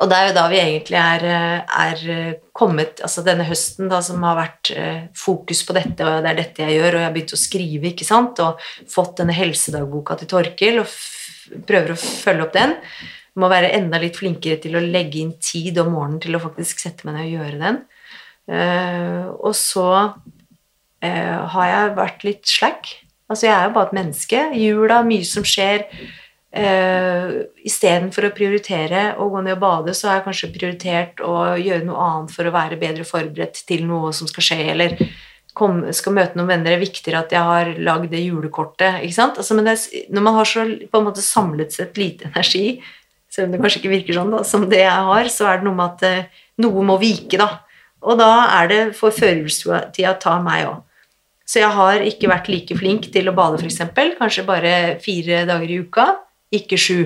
Og 0.00 0.08
det 0.08 0.16
er 0.16 0.26
jo 0.28 0.34
da 0.36 0.48
vi 0.48 0.58
egentlig 0.60 0.98
er, 0.98 1.24
eh, 1.24 1.78
er 1.84 2.10
eh, 2.10 2.34
kommet 2.52 3.00
Altså 3.02 3.24
denne 3.24 3.44
høsten 3.44 3.88
da 3.90 4.00
som 4.04 4.22
har 4.22 4.36
vært 4.36 4.72
fokus 5.16 5.62
på 5.66 5.74
dette, 5.76 6.04
og 6.04 6.22
det 6.22 6.30
er 6.30 6.40
dette 6.42 6.62
jeg 6.62 6.78
gjør, 6.78 6.94
og 6.94 7.00
jeg 7.00 7.08
har 7.08 7.14
begynt 7.14 7.36
å 7.36 7.40
skrive, 7.40 7.90
ikke 7.90 8.06
sant, 8.06 8.40
og 8.40 8.60
fått 8.88 9.16
denne 9.22 9.36
helsedagboka 9.36 10.18
til 10.18 10.30
Torkil, 10.30 10.82
og 10.82 11.64
prøver 11.66 11.94
å 11.94 12.00
følge 12.00 12.46
opp 12.46 12.52
den. 12.52 12.76
Må 13.40 13.48
være 13.50 13.72
enda 13.76 14.00
litt 14.02 14.18
flinkere 14.18 14.60
til 14.62 14.76
å 14.76 14.84
legge 14.84 15.22
inn 15.22 15.36
tid 15.40 15.78
om 15.82 15.94
morgenen 15.94 16.20
til 16.22 16.36
å 16.36 16.42
faktisk 16.42 16.82
sette 16.82 17.06
meg 17.06 17.16
ned 17.16 17.28
og 17.28 17.34
gjøre 17.38 17.60
den. 17.62 17.80
Eh, 18.48 19.26
og 19.36 19.52
så 19.58 19.90
eh, 21.04 21.38
har 21.54 21.70
jeg 21.70 21.94
vært 21.98 22.26
litt 22.26 22.50
slack. 22.50 22.94
Altså, 23.30 23.46
jeg 23.46 23.54
er 23.54 23.68
jo 23.68 23.76
bare 23.76 23.90
et 23.90 23.98
menneske. 24.00 24.42
Jula, 24.58 25.02
mye 25.06 25.26
som 25.28 25.46
skjer. 25.46 25.86
Uh, 26.50 27.46
Istedenfor 27.62 28.26
å 28.26 28.32
prioritere 28.34 29.12
å 29.22 29.28
gå 29.30 29.38
ned 29.46 29.54
og 29.54 29.60
bade, 29.62 29.92
så 29.94 30.08
har 30.08 30.16
jeg 30.16 30.24
kanskje 30.24 30.48
prioritert 30.50 31.20
å 31.22 31.34
gjøre 31.54 31.86
noe 31.86 32.06
annet 32.08 32.32
for 32.34 32.48
å 32.48 32.52
være 32.56 32.78
bedre 32.80 33.06
forberedt 33.06 33.60
til 33.68 33.84
noe 33.86 34.10
som 34.16 34.26
skal 34.26 34.46
skje, 34.48 34.58
eller 34.72 34.96
kom, 35.54 35.84
skal 35.94 36.16
møte 36.16 36.34
noen 36.34 36.50
venner. 36.50 36.72
Det 36.72 36.74
er 36.74 36.82
viktigere 36.82 37.22
at 37.22 37.36
jeg 37.36 37.46
har 37.52 37.70
lagd 37.78 38.10
det 38.10 38.24
julekortet. 38.24 38.98
ikke 39.04 39.18
sant? 39.20 39.38
Altså, 39.38 39.54
men 39.54 39.70
det 39.70 39.76
når 40.10 40.26
man 40.26 40.38
har 40.40 40.50
så 40.50 40.66
på 40.90 40.98
en 40.98 41.06
måte 41.06 41.22
samlet 41.22 41.76
sett 41.76 42.02
lite 42.02 42.26
energi, 42.32 42.80
selv 43.30 43.46
om 43.46 43.54
det 43.54 43.62
kanskje 43.62 43.84
ikke 43.84 43.94
virker 43.94 44.18
sånn 44.18 44.34
da, 44.34 44.42
som 44.46 44.66
det 44.70 44.82
jeg 44.82 45.08
har, 45.12 45.30
så 45.30 45.52
er 45.52 45.60
det 45.60 45.68
noe 45.68 45.78
med 45.78 46.02
at 46.02 46.06
uh, 46.26 46.46
noe 46.66 46.86
må 46.90 46.98
vike, 46.98 47.38
da. 47.38 47.52
Og 48.00 48.16
da 48.20 48.30
er 48.60 48.70
det 48.70 48.80
for 48.96 49.14
førjulstida 49.14 50.14
ta 50.22 50.38
meg 50.42 50.68
òg. 50.70 50.78
Så 51.50 51.58
jeg 51.64 51.74
har 51.74 52.04
ikke 52.06 52.30
vært 52.30 52.48
like 52.50 52.76
flink 52.78 53.08
til 53.10 53.26
å 53.26 53.34
bade, 53.34 53.58
f.eks. 53.58 53.80
Kanskje 54.20 54.46
bare 54.46 54.74
fire 55.02 55.42
dager 55.48 55.72
i 55.72 55.80
uka, 55.82 56.06
ikke 56.54 56.78
sju. 56.78 57.00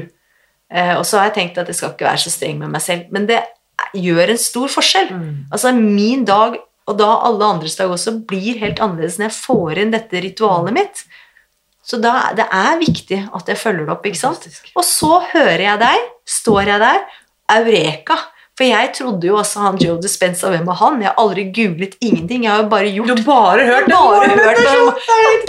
Eh, 0.69 0.93
og 0.99 1.05
så 1.09 1.21
har 1.21 1.31
jeg 1.31 1.37
tenkt 1.39 1.61
at 1.63 1.71
jeg 1.71 1.79
skal 1.79 1.95
ikke 1.95 2.09
være 2.11 2.23
så 2.27 2.33
streng 2.35 2.61
med 2.61 2.73
meg 2.75 2.85
selv. 2.85 3.09
Men 3.15 3.29
det 3.31 3.41
gjør 3.97 4.35
en 4.35 4.41
stor 4.41 4.73
forskjell. 4.75 5.11
Altså 5.49 5.73
min 5.77 6.27
dag, 6.29 6.59
og 6.85 6.99
da 7.01 7.09
alle 7.27 7.51
andres 7.57 7.79
dag 7.81 7.93
også, 7.93 8.19
blir 8.29 8.61
helt 8.61 8.83
annerledes 8.85 9.17
når 9.19 9.31
jeg 9.31 9.39
får 9.39 9.81
inn 9.81 9.95
dette 9.95 10.25
ritualet 10.27 10.77
mitt. 10.77 11.05
Så 11.85 11.99
da, 12.01 12.31
det 12.37 12.45
er 12.45 12.79
viktig 12.81 13.21
at 13.37 13.49
jeg 13.49 13.61
følger 13.61 13.89
det 13.89 13.97
opp. 13.97 14.07
ikke 14.09 14.21
sant? 14.21 14.45
Og 14.77 14.85
så 14.89 15.19
hører 15.33 15.65
jeg 15.67 15.83
deg, 15.83 16.07
står 16.37 16.73
jeg 16.73 16.85
der, 16.85 17.03
eureka. 17.57 18.21
For 18.55 18.69
jeg 18.69 18.93
trodde 18.95 19.27
jo 19.27 19.39
også 19.41 19.65
han 19.65 19.79
Joe 19.83 19.99
Dispenza, 20.03 20.51
hvem 20.53 20.67
var 20.67 20.79
han? 20.79 21.01
Jeg 21.03 21.11
har 21.11 21.19
aldri 21.19 21.49
googlet 21.55 21.97
ingenting. 22.01 22.45
Jeg 22.47 22.53
har 22.53 22.63
jo 22.63 22.69
bare 22.71 22.93
gjort 22.95 23.17
Du 23.19 23.25
bare 23.27 23.65
hørt 23.67 23.89
jeg 23.91 23.97
bare 23.97 24.29
hørt 24.31 24.61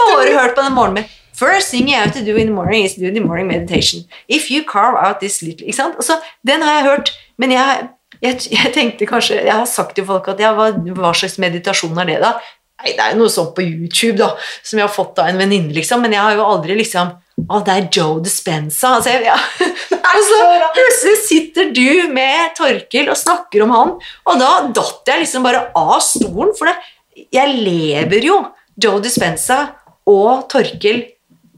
bare 0.02 0.32
hørt 0.34 0.56
på 0.56 0.64
den 0.66 0.74
morgenen. 0.74 1.04
First 1.36 1.70
thing 1.70 1.88
you 1.88 1.94
have 1.94 2.12
to 2.12 2.24
do 2.24 2.36
in 2.36 2.46
the 2.46 2.54
morning 2.54 2.84
is 2.84 2.94
do 2.94 3.10
the 3.10 3.20
morning 3.20 3.46
meditation. 3.46 4.04
If 4.28 4.50
you 4.50 4.64
carve 4.64 4.96
out 4.96 5.20
this 5.20 5.42
little 5.42 5.66
Ikke 5.66 5.76
sant? 5.76 5.94
Altså, 5.94 6.12
den 6.46 6.62
har 6.62 6.72
jeg 6.72 6.84
hørt, 6.84 7.12
men 7.38 7.52
jeg, 7.52 7.88
jeg, 8.22 8.40
jeg 8.50 8.72
tenkte 8.74 9.06
kanskje 9.06 9.42
Jeg 9.44 9.52
har 9.52 9.64
sagt 9.64 9.94
til 9.94 10.06
folk 10.08 10.28
at 10.32 10.40
ja, 10.40 10.54
hva, 10.56 10.70
hva 10.96 11.12
slags 11.14 11.38
meditasjon 11.38 11.98
er 11.98 12.08
det, 12.08 12.18
da? 12.24 12.32
Nei, 12.76 12.92
det 12.92 13.00
er 13.00 13.14
jo 13.14 13.22
noe 13.22 13.32
sånt 13.32 13.54
på 13.56 13.64
YouTube, 13.64 14.18
da, 14.20 14.34
som 14.60 14.76
jeg 14.76 14.84
har 14.84 14.92
fått 14.92 15.20
av 15.22 15.30
en 15.30 15.38
venninne, 15.40 15.72
liksom, 15.72 16.02
men 16.04 16.12
jeg 16.12 16.20
har 16.20 16.34
jo 16.36 16.44
aldri 16.44 16.76
liksom 16.76 17.14
Å, 17.36 17.58
det 17.64 17.72
er 17.72 17.88
Joe 17.92 18.20
Dispenza. 18.24 18.94
Altså, 18.96 19.12
jeg, 19.12 19.26
ja. 19.28 19.36
Og 19.36 20.22
så 20.30 20.38
plutselig 20.72 21.16
sitter 21.20 21.72
du 21.76 22.08
med 22.12 22.54
Torkil 22.56 23.10
og 23.12 23.18
snakker 23.20 23.64
om 23.66 23.74
han, 23.74 23.92
og 24.00 24.40
da 24.40 24.52
datt 24.76 25.12
jeg 25.12 25.22
liksom 25.22 25.44
bare 25.44 25.66
av 25.76 25.98
stolen, 26.04 26.54
for 26.56 26.70
det, 26.70 26.76
jeg 27.36 27.58
lever 27.60 28.28
jo 28.28 28.38
Joe 28.82 29.02
Dispenza 29.04 29.60
og 30.08 30.46
Torkil 30.52 31.02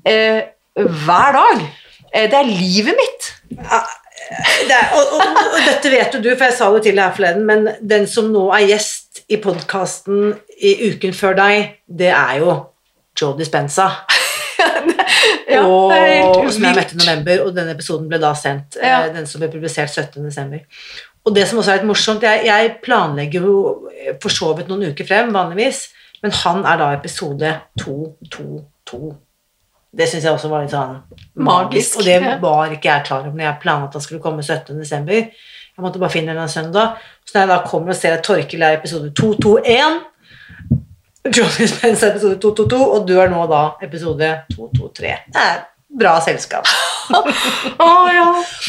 eh, 0.07 0.43
hver 0.79 1.39
dag. 1.39 1.65
Eh, 2.13 2.27
det 2.31 2.39
er 2.43 2.51
livet 2.51 2.99
mitt. 2.99 3.33
Det 3.49 4.75
er, 4.75 4.93
og, 4.99 5.15
og, 5.15 5.39
og 5.55 5.59
dette 5.63 5.91
vet 5.93 6.15
jo 6.15 6.21
du, 6.23 6.31
for 6.35 6.49
jeg 6.49 6.59
sa 6.59 6.69
det 6.75 6.83
til 6.85 6.99
deg 6.99 7.07
her 7.07 7.17
forleden, 7.17 7.47
men 7.49 7.69
den 7.81 8.07
som 8.11 8.29
nå 8.35 8.49
er 8.57 8.67
gjest 8.75 9.08
i 9.29 9.37
podkasten 9.43 10.35
i 10.65 10.75
uken 10.93 11.13
før 11.17 11.37
deg, 11.37 11.75
det 11.89 12.09
er 12.15 12.39
jo 12.43 12.55
Joe 13.21 13.37
Dispenza. 13.39 13.91
Ja, 15.49 15.63
og, 15.65 15.93
helt 15.95 16.53
som 16.53 16.65
jeg 16.67 16.77
møtte 16.77 16.95
i 16.95 16.99
november, 17.01 17.41
og 17.47 17.55
denne 17.57 17.73
episoden 17.73 18.09
ble 18.11 18.19
da 18.21 18.35
sendt. 18.37 18.77
eh, 18.77 18.89
Ja. 18.89 18.99
Den 19.15 19.27
som 19.27 19.41
ble 19.41 19.49
publisert 19.51 19.91
17. 19.91 20.21
desember. 20.27 20.61
Og 21.25 21.35
det 21.35 21.47
som 21.49 21.59
også 21.59 21.73
er 21.73 21.79
litt 21.81 21.89
morsomt, 21.89 22.23
jeg, 22.23 22.43
jeg 22.47 22.75
planlegger 22.85 23.47
jo 23.49 23.55
for 24.23 24.29
så 24.35 24.51
vidt 24.59 24.69
noen 24.69 24.91
uker 24.93 25.09
frem, 25.09 25.33
vanligvis, 25.35 25.87
men 26.23 26.35
han 26.43 26.65
er 26.69 26.79
da 26.83 26.91
episode 26.99 27.55
222. 27.81 29.15
Det 29.99 30.09
syns 30.11 30.25
jeg 30.29 30.37
også 30.37 30.51
var 30.53 30.67
litt 30.67 30.75
sånn 30.75 30.99
magisk. 30.99 31.49
Magisk, 31.49 31.99
Og 31.99 32.05
det 32.05 32.19
var 32.45 32.75
ikke 32.77 32.91
jeg 32.93 33.07
klar 33.09 33.25
over 33.25 33.39
når 33.39 33.47
jeg 33.49 33.63
planla 33.65 33.89
at 33.89 33.97
han 33.99 34.05
skulle 34.05 34.25
komme 34.25 34.45
17. 34.45 34.77
Jeg 35.79 35.85
måtte 35.85 36.01
bare 36.03 36.11
finne 36.11 36.35
en 36.35 36.49
søndag. 36.51 36.97
Så 37.23 37.37
når 37.37 37.45
jeg 37.45 37.49
da 37.53 37.57
kommer 37.63 37.95
og 37.95 37.97
ser 37.97 38.17
at 38.17 38.25
Torkil 38.27 38.63
er 38.67 38.81
episode 38.81 39.13
221 39.15 40.01
Johnny 41.37 41.67
Spence 41.71 42.07
er 42.07 42.17
episode 42.17 42.39
222, 42.43 42.79
og 42.83 43.05
du 43.07 43.13
er 43.23 43.31
nå 43.31 43.45
da 43.47 43.61
episode 43.87 44.31
223. 44.57 45.13
Det 45.35 45.45
er 45.45 45.61
bra 46.01 46.17
selskap. 46.25 46.67
Å 47.87 47.91
ja. 48.11 48.25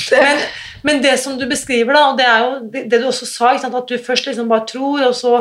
Det, 0.09 0.19
Men, 0.21 0.43
men 0.85 1.01
det 1.01 1.15
som 1.23 1.39
du 1.39 1.47
beskriver, 1.49 1.97
da, 1.97 2.03
og 2.11 2.19
det 2.19 2.27
er 2.29 2.43
jo 2.43 2.51
det, 2.75 2.83
det 2.91 2.99
du 3.01 3.07
også 3.09 3.29
sa, 3.29 3.55
at 3.57 3.89
du 3.89 3.95
først 3.97 4.29
liksom 4.29 4.51
bare 4.51 4.67
tror, 4.69 5.07
og 5.07 5.15
så 5.17 5.33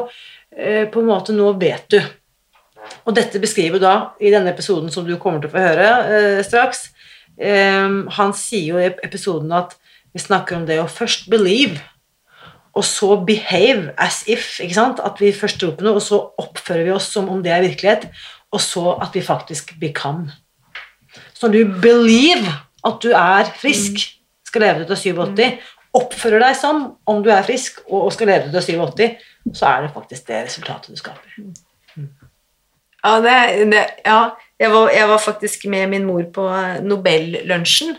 eh, 0.57 0.87
på 0.89 1.03
en 1.03 1.11
måte 1.11 1.37
nå 1.37 1.51
vet 1.61 1.85
du. 1.93 1.99
Og 3.05 3.13
dette 3.13 3.43
beskriver 3.43 3.83
da 3.83 3.95
i 4.25 4.33
denne 4.33 4.55
episoden 4.55 4.89
som 4.95 5.05
du 5.05 5.19
kommer 5.21 5.45
til 5.45 5.53
å 5.53 5.57
få 5.59 5.67
høre 5.67 5.91
eh, 6.17 6.41
straks. 6.49 6.89
Eh, 7.37 7.93
han 8.17 8.35
sier 8.37 8.73
jo 8.73 8.81
i 8.81 8.89
episoden 9.05 9.53
at 9.53 9.77
vi 10.19 10.27
snakker 10.27 10.59
om 10.59 10.67
det 10.67 10.81
å 10.83 10.91
først 10.91 11.29
believe, 11.31 11.79
og 12.79 12.85
så 12.87 13.15
behave 13.27 13.93
as 13.99 14.23
if. 14.31 14.59
ikke 14.63 14.77
sant? 14.77 15.01
At 15.03 15.23
vi 15.23 15.33
først 15.35 15.61
tror 15.63 15.77
på 15.79 15.87
noe, 15.87 15.99
og 15.99 16.05
så 16.05 16.21
oppfører 16.43 16.87
vi 16.89 16.95
oss 16.95 17.09
som 17.15 17.31
om 17.31 17.41
det 17.45 17.55
er 17.55 17.65
virkelighet, 17.65 18.09
og 18.55 18.63
så 18.63 18.97
at 18.99 19.15
vi 19.15 19.25
faktisk 19.25 19.75
become. 19.81 20.31
Så 21.35 21.49
når 21.49 21.59
du 21.59 21.81
believe 21.83 22.55
at 22.87 23.03
du 23.03 23.11
er 23.15 23.51
frisk, 23.59 24.01
skal 24.47 24.65
leve 24.65 24.85
til 24.85 24.89
du 24.89 25.23
er 25.23 25.31
87, 25.37 25.73
oppfører 25.99 26.45
deg 26.45 26.59
som 26.59 26.85
om 27.09 27.23
du 27.25 27.31
er 27.33 27.47
frisk 27.47 27.81
og 27.87 28.11
skal 28.15 28.31
leve 28.31 28.47
til 28.47 28.55
du 28.55 28.61
er 28.61 28.69
87, 28.69 29.57
så 29.59 29.71
er 29.71 29.87
det 29.87 29.95
faktisk 29.95 30.29
det 30.29 30.45
resultatet 30.47 30.93
du 30.93 31.01
skaper. 31.01 31.41
ja, 33.05 33.17
det, 33.25 33.39
det, 33.73 33.87
ja. 34.07 34.21
Jeg, 34.59 34.73
var, 34.75 34.91
jeg 34.91 35.09
var 35.09 35.21
faktisk 35.23 35.67
med 35.71 35.91
min 35.95 36.07
mor 36.07 36.25
på 36.35 36.45
Nobellunsjen 36.83 37.95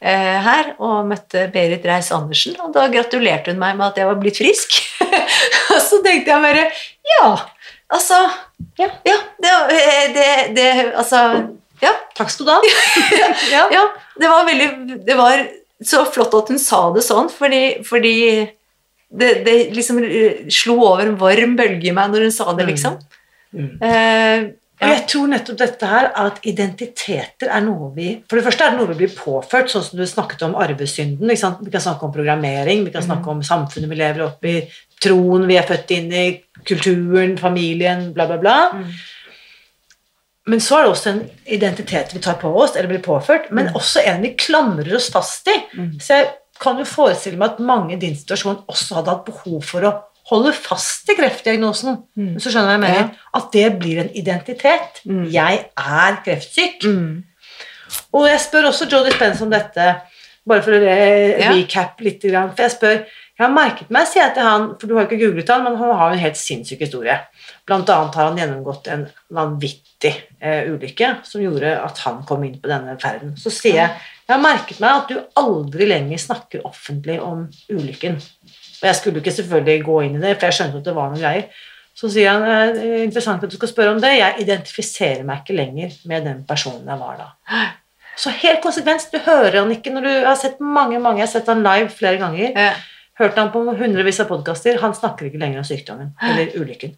her 0.00 0.70
og 0.80 1.08
møtte 1.10 1.42
Berit 1.52 1.84
Reiss-Andersen, 1.84 2.54
og 2.64 2.72
da 2.72 2.86
gratulerte 2.92 3.52
hun 3.52 3.60
meg 3.60 3.74
med 3.76 3.90
at 3.90 3.98
jeg 4.00 4.08
var 4.08 4.20
blitt 4.22 4.40
frisk. 4.40 4.78
og 5.74 5.80
så 5.84 6.00
tenkte 6.04 6.32
jeg 6.32 6.44
bare 6.44 6.62
Ja, 7.10 7.26
altså 7.92 8.20
Ja, 8.80 8.88
ja 9.04 9.18
det, 9.42 9.52
det, 10.16 10.28
det 10.56 10.68
Altså 10.88 11.20
Ja. 11.84 11.92
Takk 12.16 12.32
skal 12.32 12.48
du 12.48 12.52
ha. 12.54 12.72
ja. 13.56 13.66
Ja, 13.72 13.84
det 14.20 14.32
var 14.32 14.48
veldig 14.48 15.00
Det 15.04 15.18
var 15.20 15.44
så 15.84 16.04
flott 16.08 16.34
at 16.36 16.50
hun 16.52 16.60
sa 16.60 16.80
det 16.94 17.04
sånn, 17.06 17.30
fordi, 17.32 17.62
fordi 17.88 18.16
det, 19.10 19.30
det 19.46 19.54
liksom 19.74 20.00
eh, 20.04 20.42
slo 20.52 20.76
over 20.92 21.08
en 21.08 21.16
varm 21.20 21.56
bølge 21.58 21.90
i 21.90 21.94
meg 21.96 22.12
når 22.12 22.28
hun 22.28 22.34
sa 22.34 22.52
det, 22.54 22.66
liksom. 22.68 22.98
Mm. 23.56 23.70
Eh, 23.82 24.44
Og 24.80 24.88
jeg 24.88 25.00
tror 25.12 25.28
nettopp 25.28 25.58
dette 25.60 25.88
her 25.90 26.06
er 26.08 26.28
at 26.30 26.38
identiteter 26.48 27.50
er 27.52 27.64
noe 27.66 27.90
vi 27.92 28.14
For 28.30 28.38
det 28.38 28.46
første 28.46 28.64
er 28.64 28.72
det 28.72 28.80
noe 28.80 28.88
vi 28.94 29.02
blir 29.02 29.12
påført, 29.12 29.68
sånn 29.68 29.84
som 29.84 30.00
du 30.00 30.06
snakket 30.08 30.46
om 30.46 30.56
arvesynden. 30.56 31.28
Vi 31.28 31.72
kan 31.74 31.84
snakke 31.84 32.06
om 32.06 32.14
programmering, 32.14 32.86
vi 32.86 32.94
kan 32.94 33.04
snakke 33.04 33.28
om 33.28 33.42
samfunnet 33.44 33.92
vi 33.92 34.00
lever 34.00 34.24
opp 34.24 34.48
i, 34.48 34.56
troen 35.04 35.44
vi 35.50 35.58
er 35.60 35.68
født 35.68 35.92
inn 35.96 36.08
i, 36.16 36.26
kulturen, 36.64 37.36
familien, 37.40 38.08
bla, 38.16 38.28
bla, 38.30 38.40
bla. 38.40 38.56
Mm. 38.76 38.90
Men 40.50 40.62
så 40.64 40.78
er 40.78 40.86
det 40.86 40.94
også 40.94 41.10
en 41.12 41.24
identitet 41.44 42.14
vi 42.16 42.24
tar 42.24 42.40
på 42.40 42.48
oss, 42.48 42.72
eller 42.74 42.88
blir 42.90 43.04
påført, 43.04 43.50
men 43.54 43.68
også 43.76 44.02
en 44.08 44.24
vi 44.24 44.32
klamrer 44.40 44.96
oss 44.96 45.10
fast 45.12 45.48
i. 45.52 45.58
Så 46.00 46.22
jeg 46.22 46.30
kan 46.60 46.80
jo 46.80 46.88
forestille 46.88 47.40
meg 47.40 47.54
at 47.54 47.64
mange 47.64 47.94
i 47.94 48.00
din 48.00 48.16
situasjon 48.16 48.64
også 48.68 48.98
hadde 48.98 49.12
hatt 49.12 49.28
behov 49.28 49.60
for 49.64 49.86
å 49.86 49.92
holde 50.30 50.52
fast 50.54 51.10
i 51.10 51.16
kreftdiagnosen. 51.18 51.98
Hvis 52.14 52.46
du 52.46 52.50
skjønner 52.52 52.70
hva 52.70 52.76
jeg 52.78 52.84
mener? 52.86 53.10
At 53.36 53.50
det 53.54 53.66
blir 53.82 54.00
en 54.04 54.12
identitet. 54.16 55.02
Jeg 55.34 55.64
er 55.76 56.20
kreftsyk. 56.24 56.86
Mm. 56.86 57.24
Og 58.14 58.28
jeg 58.30 58.40
spør 58.44 58.68
også 58.70 58.86
Jodie 58.90 59.14
Spence 59.16 59.42
om 59.42 59.50
dette, 59.50 59.88
bare 60.48 60.62
for 60.62 60.72
å 60.74 60.80
Ja. 60.82 61.50
recap 61.52 62.00
litt. 62.00 62.22
For 62.22 62.62
jeg 62.62 62.70
spør 62.78 63.04
Jeg 63.40 63.46
har 63.48 63.54
merket 63.56 63.88
meg, 63.88 64.04
sier 64.06 64.26
jeg 64.26 64.34
til 64.34 64.42
han, 64.44 64.64
for 64.78 64.86
du 64.86 64.92
har 64.94 65.06
jo 65.06 65.08
ikke 65.16 65.22
googlet 65.30 65.48
han, 65.48 65.62
men 65.64 65.76
han 65.80 65.94
har 65.96 66.10
jo 66.10 66.16
en 66.18 66.20
helt 66.26 66.36
sinnssyk 66.36 66.82
historie. 66.84 67.14
Blant 67.64 67.88
annet 67.88 68.14
har 68.14 68.26
han 68.28 68.36
gjennomgått 68.36 68.88
en 68.92 69.06
vanvittig 69.32 70.12
eh, 70.42 70.66
ulykke 70.68 71.08
som 71.24 71.40
gjorde 71.40 71.70
at 71.82 72.02
han 72.04 72.18
kom 72.28 72.44
inn 72.44 72.58
på 72.60 72.68
denne 72.68 72.98
ferden. 73.00 73.32
Så 73.40 73.48
sier 73.48 73.78
jeg 73.78 73.94
jeg 74.28 74.34
har 74.36 74.42
merket 74.44 74.78
meg 74.78 74.90
at 74.90 75.08
du 75.08 75.22
aldri 75.40 75.88
lenger 75.88 76.20
snakker 76.20 76.66
offentlig 76.68 77.16
om 77.24 77.48
ulykken. 77.72 78.20
Og 78.80 78.86
jeg 78.88 78.96
skulle 78.96 79.18
jo 79.18 79.24
ikke 79.24 79.36
selvfølgelig 79.36 79.84
gå 79.84 79.98
inn 80.06 80.16
i 80.16 80.22
det, 80.22 80.36
for 80.38 80.48
jeg 80.48 80.58
skjønte 80.58 80.80
at 80.80 80.88
det 80.88 80.96
var 80.96 81.10
noen 81.12 81.20
greier. 81.20 81.66
Så 82.00 82.08
sier 82.08 82.32
han 82.32 82.74
det 82.76 82.84
er 82.86 83.02
interessant 83.04 83.44
at 83.44 83.52
du 83.52 83.58
skal 83.58 83.70
spørre 83.72 83.94
om 83.94 84.00
det. 84.00 84.14
Jeg 84.16 84.44
identifiserer 84.46 85.24
meg 85.26 85.42
ikke 85.42 85.58
lenger 85.58 85.96
med 86.08 86.24
den 86.28 86.42
personen 86.48 86.88
jeg 86.88 87.00
var 87.00 87.18
da. 87.18 87.28
Så 88.20 88.32
helt 88.40 88.62
konsekvens, 88.64 89.08
du 89.12 89.18
hører 89.24 89.60
han 89.62 89.72
ikke 89.74 89.92
når 89.94 90.06
du 90.06 90.12
har 90.28 90.38
sett 90.38 90.60
mange, 90.60 90.98
mange, 91.00 91.20
jeg 91.20 91.28
har 91.28 91.34
sett 91.34 91.50
han 91.50 91.64
live 91.64 91.90
flere 91.92 92.20
ganger. 92.20 92.52
Ja. 92.56 92.72
Hørt 93.20 93.36
han 93.36 93.50
på 93.52 93.62
hundrevis 93.68 94.20
av 94.22 94.30
podkaster. 94.30 94.78
Han 94.80 94.96
snakker 94.96 95.28
ikke 95.28 95.40
lenger 95.42 95.60
om 95.60 95.66
sykdommen 95.68 96.14
eller 96.24 96.54
ulykken. 96.56 96.94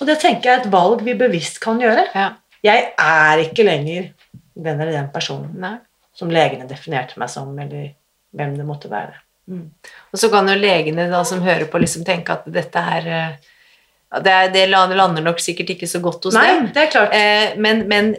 Og 0.00 0.08
det 0.08 0.18
tenker 0.22 0.48
jeg 0.48 0.54
er 0.54 0.64
et 0.64 0.72
valg 0.72 1.04
vi 1.04 1.16
bevisst 1.18 1.60
kan 1.64 1.80
gjøre. 1.80 2.06
Ja. 2.16 2.30
Jeg 2.64 2.90
er 2.96 3.42
ikke 3.44 3.66
lenger 3.66 4.10
den 4.56 4.80
eller 4.80 4.94
den 4.96 5.12
personen 5.12 5.52
Nei. 5.60 5.76
som 6.16 6.32
legene 6.32 6.68
definerte 6.68 7.20
meg 7.20 7.28
som, 7.32 7.52
eller 7.60 7.92
hvem 8.36 8.56
det 8.56 8.66
måtte 8.68 8.88
være. 8.92 9.20
Og 9.46 10.18
så 10.18 10.30
kan 10.32 10.48
jo 10.50 10.56
legene 10.58 11.08
da, 11.10 11.22
som 11.26 11.44
hører 11.44 11.68
på, 11.70 11.80
liksom 11.82 12.04
tenke 12.06 12.34
at 12.34 12.48
dette 12.50 12.82
er 12.96 13.10
eh, 13.12 13.52
det, 14.22 14.32
er, 14.32 14.52
det 14.54 14.68
lander 14.70 15.24
nok 15.24 15.42
sikkert 15.42 15.74
ikke 15.74 15.88
så 15.90 16.00
godt 16.02 16.28
hos 16.28 16.36
Nei, 16.36 16.46
dem. 16.52 16.70
det 16.74 16.86
er 16.86 16.92
klart. 16.92 17.14
Eh, 17.14 17.58
men, 17.62 17.84
men 17.90 18.14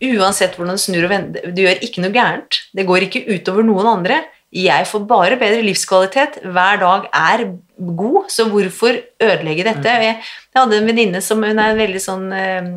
uansett 0.00 0.56
hvordan 0.58 0.78
du 0.78 0.82
snur 0.82 1.06
og 1.06 1.12
vender, 1.12 1.50
du 1.54 1.62
gjør 1.64 1.82
ikke 1.86 2.04
noe 2.04 2.14
gærent. 2.14 2.60
Det 2.76 2.86
går 2.88 3.06
ikke 3.06 3.24
utover 3.30 3.66
noen 3.66 3.90
andre. 3.98 4.20
Jeg 4.50 4.86
får 4.90 5.04
bare 5.06 5.38
bedre 5.38 5.62
livskvalitet. 5.62 6.40
Hver 6.42 6.80
dag 6.82 7.04
er 7.14 7.44
god, 7.78 8.24
så 8.34 8.48
hvorfor 8.50 8.98
ødelegge 9.22 9.66
dette? 9.68 9.92
Jeg, 10.02 10.16
jeg 10.50 10.58
hadde 10.58 10.80
en 10.80 10.90
venninne 10.90 11.20
som 11.22 11.44
hun 11.46 11.62
er 11.62 11.78
veldig 11.78 12.02
sånn 12.02 12.24
eh, 12.34 12.72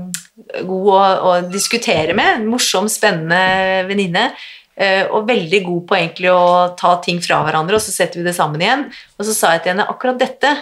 god 0.61 0.91
å, 0.93 0.99
å 1.01 1.31
diskutere 1.49 2.13
med. 2.17 2.43
En 2.43 2.51
morsom, 2.51 2.91
spennende 2.91 3.87
venninne. 3.89 4.29
Eh, 4.76 5.05
og 5.09 5.28
veldig 5.30 5.61
god 5.65 5.86
på 5.89 5.97
egentlig 5.99 6.32
å 6.34 6.74
ta 6.80 6.95
ting 7.03 7.21
fra 7.24 7.41
hverandre, 7.45 7.78
og 7.78 7.84
så 7.84 7.93
setter 7.93 8.21
vi 8.21 8.28
det 8.28 8.36
sammen 8.38 8.61
igjen. 8.61 8.88
Og 9.17 9.28
så 9.28 9.36
sa 9.38 9.53
jeg 9.55 9.63
til 9.65 9.74
henne 9.76 9.88
akkurat 9.91 10.19
dette 10.21 10.55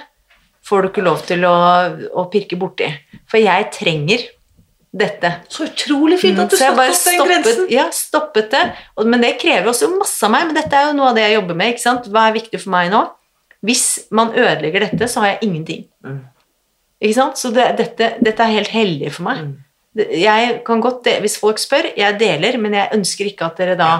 får 0.67 0.83
du 0.85 0.91
ikke 0.91 1.03
lov 1.07 1.23
til 1.25 1.45
å, 1.49 1.55
å 2.21 2.27
pirke 2.31 2.57
borti. 2.59 2.87
For 3.31 3.41
jeg 3.41 3.71
trenger 3.73 4.27
dette. 4.91 5.29
Så 5.49 5.65
utrolig 5.69 6.19
fint 6.19 6.39
at 6.39 6.51
du 6.51 6.57
Mm, 6.59 6.91
stoppet, 6.91 6.91
opp 6.91 7.05
den 7.07 7.25
grensen. 7.29 7.65
ja, 7.71 7.85
stoppet 7.95 8.51
det. 8.51 8.61
Og, 8.97 9.07
men 9.07 9.23
det 9.23 9.37
krever 9.41 9.71
også 9.71 9.87
masse 9.95 10.21
av 10.27 10.33
meg, 10.33 10.49
men 10.49 10.57
dette 10.59 10.75
er 10.75 10.89
jo 10.89 10.97
noe 10.99 11.09
av 11.09 11.15
det 11.17 11.23
jeg 11.23 11.37
jobber 11.39 11.57
med. 11.61 11.73
ikke 11.73 11.85
sant? 11.85 12.09
Hva 12.11 12.27
er 12.27 12.35
viktig 12.35 12.59
for 12.61 12.73
meg 12.75 12.91
nå? 12.91 13.01
Hvis 13.65 13.85
man 14.11 14.33
ødelegger 14.35 14.87
dette, 14.87 15.07
så 15.07 15.23
har 15.23 15.33
jeg 15.33 15.47
ingenting. 15.47 15.85
Mm. 16.05 16.19
Ikke 17.01 17.17
sant? 17.17 17.39
Så 17.39 17.51
det, 17.55 17.69
dette, 17.79 18.11
dette 18.21 18.43
er 18.45 18.57
helt 18.59 18.73
hellig 18.73 19.13
for 19.15 19.25
meg. 19.29 19.41
Mm. 19.47 19.53
Jeg 19.95 20.61
kan 20.65 20.79
godt, 20.79 21.07
Hvis 21.19 21.37
folk 21.41 21.59
spør, 21.59 21.89
jeg 21.97 22.19
deler, 22.19 22.57
men 22.57 22.73
jeg 22.77 22.93
ønsker 22.95 23.27
ikke 23.27 23.49
at 23.49 23.57
dere 23.59 23.77
da 23.79 23.91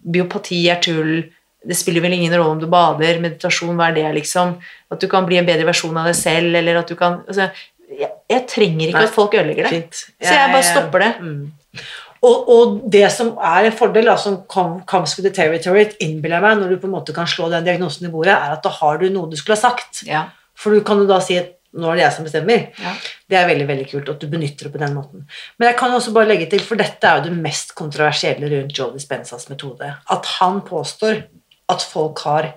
Biopati 0.00 0.62
er 0.72 0.80
tull. 0.80 1.18
Det 1.64 1.76
spiller 1.76 2.04
vel 2.04 2.16
ingen 2.16 2.32
rolle 2.32 2.56
om 2.56 2.60
du 2.60 2.66
bader, 2.68 3.20
meditasjon, 3.20 3.76
hva 3.76 3.90
er 3.90 3.98
det, 3.98 4.08
liksom? 4.18 4.56
At 4.92 5.00
du 5.00 5.08
kan 5.08 5.24
bli 5.28 5.38
en 5.40 5.48
bedre 5.48 5.66
versjon 5.68 5.96
av 5.96 6.08
deg 6.08 6.16
selv, 6.16 6.56
eller 6.56 6.80
at 6.80 6.88
du 6.88 6.96
kan 6.96 7.22
altså, 7.24 7.48
jeg, 7.94 8.10
jeg 8.30 8.44
trenger 8.50 8.88
ikke 8.88 9.00
Nei. 9.00 9.08
at 9.08 9.14
folk 9.14 9.36
ødelegger 9.36 9.68
det. 9.68 9.72
Fint. 9.78 10.00
Så 10.20 10.34
jeg 10.34 10.52
bare 10.52 10.66
stopper 10.66 11.04
det. 11.04 11.12
Mm. 11.20 11.84
Og, 12.24 12.48
og 12.48 12.76
det 12.92 13.04
som 13.12 13.34
er 13.36 13.68
en 13.68 13.76
fordel, 13.76 14.08
da, 14.08 14.16
som 14.20 14.38
comes 14.48 15.16
with 15.18 15.26
the 15.26 15.32
territory, 15.34 15.84
innbiller 16.00 16.38
jeg 16.38 16.46
meg, 16.46 16.62
når 16.62 16.72
du 16.72 16.78
på 16.80 16.88
en 16.88 16.94
måte 16.96 17.16
kan 17.16 17.28
slå 17.28 17.50
den 17.52 17.66
diagnosen 17.66 18.08
i 18.08 18.12
bordet, 18.12 18.32
er 18.32 18.56
at 18.56 18.64
da 18.64 18.72
har 18.78 19.00
du 19.02 19.10
noe 19.12 19.28
du 19.28 19.36
skulle 19.36 19.58
ha 19.58 19.64
sagt. 19.66 20.04
Ja. 20.08 20.24
For 20.56 20.72
du 20.72 20.84
kan 20.86 21.02
jo 21.02 21.08
da 21.10 21.20
si 21.24 21.36
at 21.40 21.52
nå 21.74 21.90
er 21.90 21.98
det 21.98 22.06
jeg 22.06 22.16
som 22.16 22.28
bestemmer. 22.28 22.68
Ja. 22.80 22.94
Det 23.30 23.38
er 23.38 23.46
veldig 23.48 23.66
veldig 23.68 23.86
kult 23.88 24.10
at 24.12 24.20
du 24.20 24.28
benytter 24.28 24.68
det 24.68 24.74
på 24.74 24.80
den 24.82 24.96
måten. 24.98 25.24
Men 25.58 25.70
jeg 25.70 25.78
kan 25.80 25.94
også 25.96 26.12
bare 26.12 26.28
legge 26.28 26.48
til, 26.52 26.60
for 26.64 26.80
dette 26.80 27.08
er 27.08 27.20
jo 27.22 27.30
det 27.30 27.38
mest 27.46 27.72
kontroversielle 27.78 28.50
rundt 28.52 28.76
Joe 28.76 28.92
Dispensas 28.92 29.48
metode, 29.48 29.88
at 30.10 30.28
han 30.38 30.60
påstår 30.66 31.24
at 31.72 31.86
folk 31.88 32.20
har 32.26 32.52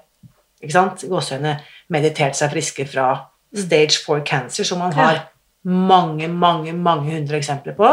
ikke 0.62 0.74
sant, 0.74 1.06
gåsehøyne, 1.08 1.56
meditert 1.94 2.36
seg 2.36 2.52
friske 2.52 2.88
fra 2.90 3.08
stage 3.56 4.02
4 4.04 4.24
cancer, 4.28 4.68
som 4.68 4.82
man 4.84 4.96
har 4.98 5.28
mange, 5.68 6.28
mange, 6.28 6.74
mange 6.74 7.14
hundre 7.14 7.40
eksempler 7.40 7.76
på, 7.78 7.92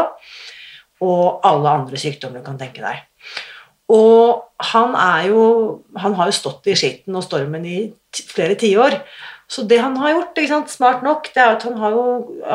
og 1.05 1.45
alle 1.47 1.77
andre 1.79 1.99
sykdommer 1.99 2.41
du 2.41 2.47
kan 2.47 2.59
tenke 2.59 2.83
deg. 2.83 3.03
Og 3.91 4.41
han 4.71 4.95
er 4.97 5.27
jo 5.29 5.41
Han 6.01 6.15
har 6.17 6.25
jo 6.25 6.33
stått 6.33 6.65
i 6.71 6.73
skitten 6.73 7.15
og 7.15 7.23
stormen 7.23 7.65
i 7.69 7.93
flere 8.33 8.55
tiår. 8.57 8.97
Så 9.47 9.61
det 9.69 9.77
han 9.77 9.93
har 10.01 10.15
gjort, 10.15 10.39
ikke 10.39 10.49
sant, 10.49 10.71
smart 10.73 11.03
nok, 11.05 11.27
det 11.35 11.41
er 11.41 11.51
at 11.53 11.65
han 11.67 11.75
har 11.77 11.93
jo 11.93 12.05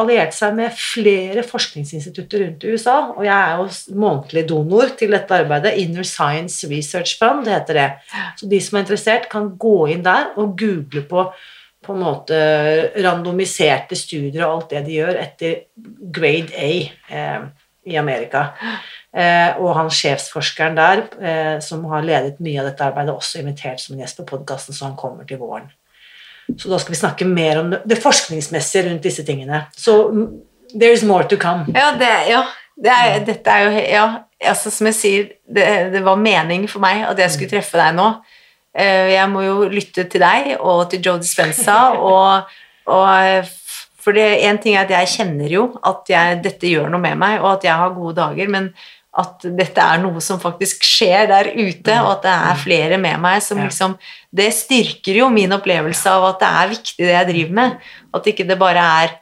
alliert 0.03 0.35
seg 0.35 0.57
med 0.59 0.75
flere 0.75 1.45
forskningsinstitutter 1.47 2.43
rundt 2.43 2.67
i 2.67 2.73
USA, 2.75 2.97
og 3.15 3.23
jeg 3.29 3.37
er 3.37 3.61
jo 3.61 3.95
månedlig 4.01 4.43
donor 4.51 4.91
til 4.99 5.15
dette 5.15 5.39
arbeidet. 5.39 5.77
Inner 5.79 6.07
Science 6.09 6.67
Research 6.71 7.15
Fund, 7.21 7.45
det 7.47 7.55
heter 7.55 7.79
det. 7.79 7.89
Så 8.41 8.51
de 8.51 8.61
som 8.65 8.77
er 8.79 8.85
interessert, 8.87 9.31
kan 9.31 9.53
gå 9.61 9.79
inn 9.95 10.03
der 10.07 10.33
og 10.41 10.59
google 10.59 11.07
på 11.07 11.31
på 11.81 11.95
en 11.97 12.03
måte 12.05 12.39
randomiserte 13.01 13.97
studier 13.97 14.45
og 14.45 14.51
alt 14.53 14.73
det 14.75 14.83
de 14.85 14.99
gjør 14.99 15.17
etter 15.17 15.55
grade 16.13 16.53
A 16.53 16.73
eh, 17.09 17.47
i 17.89 17.97
Amerika. 17.97 18.51
Eh, 19.11 19.57
og 19.59 19.73
han 19.79 19.89
sjefsforskeren 19.91 20.77
der, 20.77 21.07
eh, 21.19 21.57
som 21.65 21.87
har 21.91 22.05
ledet 22.05 22.43
mye 22.45 22.61
av 22.61 22.69
dette 22.69 22.85
arbeidet, 22.85 23.17
også 23.17 23.41
invitert 23.41 23.81
som 23.83 23.97
en 23.97 24.05
gjest 24.05 24.21
på 24.21 24.29
podkasten, 24.29 24.77
så 24.77 24.91
han 24.91 24.99
kommer 25.01 25.25
til 25.25 25.41
våren. 25.41 25.71
Så 26.59 26.71
da 26.71 26.79
skal 26.79 26.95
vi 26.95 26.99
snakke 27.01 27.27
mer 27.29 27.61
om 27.61 27.71
det, 27.71 27.83
det 27.89 27.99
forskningsmessige 28.03 28.89
rundt 28.89 29.03
disse 29.07 29.25
tingene. 29.27 29.65
Så 29.77 30.09
mm, 30.11 30.27
there 30.75 30.93
is 30.97 31.05
more 31.07 31.25
to 31.29 31.37
come. 31.41 31.67
Ja, 31.75 31.93
det, 32.01 32.11
ja, 32.31 32.43
det 32.81 32.93
er, 32.97 33.25
dette 33.29 33.51
er 33.55 33.65
jo 33.69 33.87
Ja, 33.91 34.05
altså, 34.53 34.71
som 34.71 34.87
jeg 34.91 34.95
sier, 34.99 35.31
det, 35.47 35.67
det 35.93 36.05
var 36.07 36.17
mening 36.21 36.69
for 36.71 36.81
meg 36.85 37.05
at 37.09 37.19
jeg 37.19 37.35
skulle 37.37 37.53
treffe 37.55 37.81
deg 37.81 37.97
nå. 37.99 38.11
Eh, 38.75 39.11
Jeg 39.17 39.29
må 39.33 39.43
jo 39.43 39.65
lytte 39.69 40.05
til 40.11 40.23
deg 40.23 40.55
og 40.61 40.85
til 40.91 41.03
Joe 41.05 41.19
Dispenza, 41.23 41.79
og, 42.13 42.51
og 42.87 43.51
For 44.01 44.17
det 44.17 44.29
en 44.49 44.59
ting 44.63 44.77
er 44.79 44.87
at 44.87 44.95
jeg 44.95 45.11
kjenner 45.19 45.51
jo 45.53 45.67
at 45.85 46.09
jeg, 46.09 46.39
dette 46.45 46.71
gjør 46.71 46.89
noe 46.89 47.03
med 47.03 47.19
meg, 47.21 47.41
og 47.43 47.59
at 47.59 47.67
jeg 47.69 47.77
har 47.77 47.93
gode 47.93 48.17
dager, 48.17 48.49
men 48.49 48.71
at 49.19 49.43
dette 49.59 49.83
er 49.83 49.99
noe 49.99 50.21
som 50.23 50.39
faktisk 50.39 50.85
skjer 50.87 51.27
der 51.31 51.49
ute, 51.57 51.97
og 51.99 52.13
at 52.13 52.27
det 52.27 52.35
er 52.35 52.61
flere 52.61 52.99
med 53.03 53.19
meg 53.23 53.41
som 53.43 53.59
liksom 53.59 53.97
Det 54.31 54.47
styrker 54.55 55.19
jo 55.19 55.27
min 55.35 55.51
opplevelse 55.51 56.13
av 56.13 56.29
at 56.29 56.39
det 56.39 56.51
er 56.61 56.71
viktig 56.71 57.03
det 57.03 57.17
jeg 57.17 57.29
driver 57.33 57.57
med. 57.59 57.89
At 58.15 58.29
ikke 58.31 58.47
det 58.47 58.59
bare 58.61 58.85
er 59.03 59.17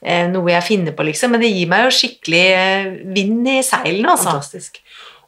eh, 0.00 0.24
noe 0.32 0.48
jeg 0.48 0.64
finner 0.64 0.96
på, 0.96 1.04
liksom. 1.04 1.34
Men 1.34 1.44
det 1.44 1.52
gir 1.52 1.68
meg 1.68 1.84
jo 1.84 1.92
skikkelig 1.92 2.44
eh, 2.56 2.88
vind 3.12 3.50
i 3.52 3.60
seilene, 3.66 4.14
altså. 4.14 4.32
Fantastisk. 4.32 4.80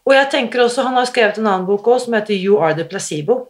Og 0.08 0.16
jeg 0.16 0.30
tenker 0.32 0.64
også, 0.64 0.86
Han 0.88 0.96
har 0.96 1.08
skrevet 1.10 1.38
en 1.38 1.50
annen 1.50 1.68
bok 1.68 1.86
også, 1.86 2.08
som 2.08 2.16
heter 2.16 2.34
You 2.38 2.56
Are 2.64 2.72
The 2.74 2.88
Placebo. 2.88 3.42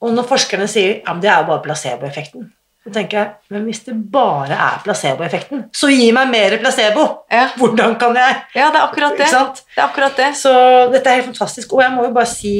Og 0.00 0.12
når 0.16 0.26
forskerne 0.28 0.66
sier 0.68 1.02
ja, 1.02 1.12
men 1.12 1.20
det 1.22 1.30
er 1.30 1.42
jo 1.42 1.50
bare 1.52 1.64
placeboeffekten, 1.64 2.48
så 2.84 2.92
tenker 2.92 3.16
jeg 3.16 3.54
men 3.54 3.64
hvis 3.64 3.80
det 3.86 3.94
bare 4.12 4.56
er 4.60 4.80
placeboeffekten, 4.84 5.66
så 5.72 5.88
gi 5.88 6.10
meg 6.12 6.28
mer 6.28 6.58
placebo! 6.60 7.06
Ja. 7.32 7.46
Hvordan 7.56 7.96
kan 8.00 8.16
jeg? 8.18 8.40
Ja, 8.52 8.68
det 8.74 8.80
er 8.80 8.84
akkurat 8.84 9.16
det. 9.16 9.28
Det 9.30 9.80
er 9.80 9.86
akkurat 9.86 10.20
det. 10.20 10.30
Så 10.36 10.52
dette 10.92 11.08
er 11.08 11.22
helt 11.22 11.30
fantastisk. 11.30 11.72
Og 11.72 11.80
jeg 11.84 11.94
må 11.94 12.04
jo 12.04 12.12
bare 12.16 12.28
si, 12.28 12.54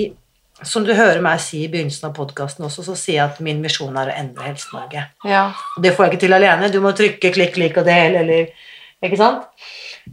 som 0.64 0.86
du 0.86 0.94
hører 0.96 1.20
meg 1.24 1.42
si 1.44 1.66
i 1.66 1.68
begynnelsen 1.68 2.08
av 2.08 2.16
podkasten 2.16 2.64
også, 2.64 2.86
så 2.88 2.96
sier 2.96 3.18
jeg 3.18 3.26
at 3.26 3.44
min 3.44 3.60
misjon 3.64 4.00
er 4.00 4.14
å 4.14 4.16
endre 4.22 4.48
Helse-Norge. 4.48 5.04
Ja. 5.28 5.44
Det 5.84 5.92
får 5.92 6.06
jeg 6.06 6.14
ikke 6.14 6.24
til 6.24 6.38
alene. 6.38 6.72
Du 6.72 6.80
må 6.84 6.94
trykke 6.96 7.32
klikk, 7.36 7.60
lik 7.60 7.80
og 7.80 7.88
del, 7.90 8.20
eller 8.24 8.70
Ikke 9.04 9.20
sant? 9.20 9.44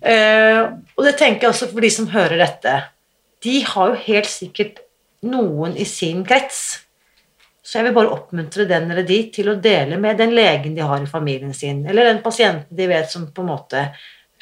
Uh, 0.04 0.76
og 0.98 1.06
det 1.08 1.16
tenker 1.20 1.46
jeg 1.46 1.54
også 1.54 1.70
for 1.72 1.84
de 1.84 1.92
som 1.94 2.10
hører 2.12 2.42
dette. 2.42 2.74
De 3.44 3.62
har 3.64 3.94
jo 3.94 4.02
helt 4.10 4.28
sikkert 4.28 4.82
noen 5.24 5.78
i 5.80 5.88
sin 5.88 6.26
krets. 6.28 6.82
Så 7.64 7.78
jeg 7.78 7.86
vil 7.90 7.94
bare 7.94 8.10
oppmuntre 8.16 8.66
den 8.70 8.90
eller 8.90 9.06
de 9.06 9.20
til 9.34 9.52
å 9.52 9.60
dele 9.62 10.00
med 10.02 10.18
den 10.18 10.34
legen 10.34 10.74
de 10.76 10.82
har 10.82 11.02
i 11.04 11.10
familien 11.10 11.54
sin, 11.54 11.84
eller 11.86 12.08
den 12.10 12.24
pasienten 12.26 12.76
de 12.78 12.88
vet 12.90 13.12
som 13.12 13.28
på 13.32 13.44
en 13.44 13.52
måte 13.54 13.84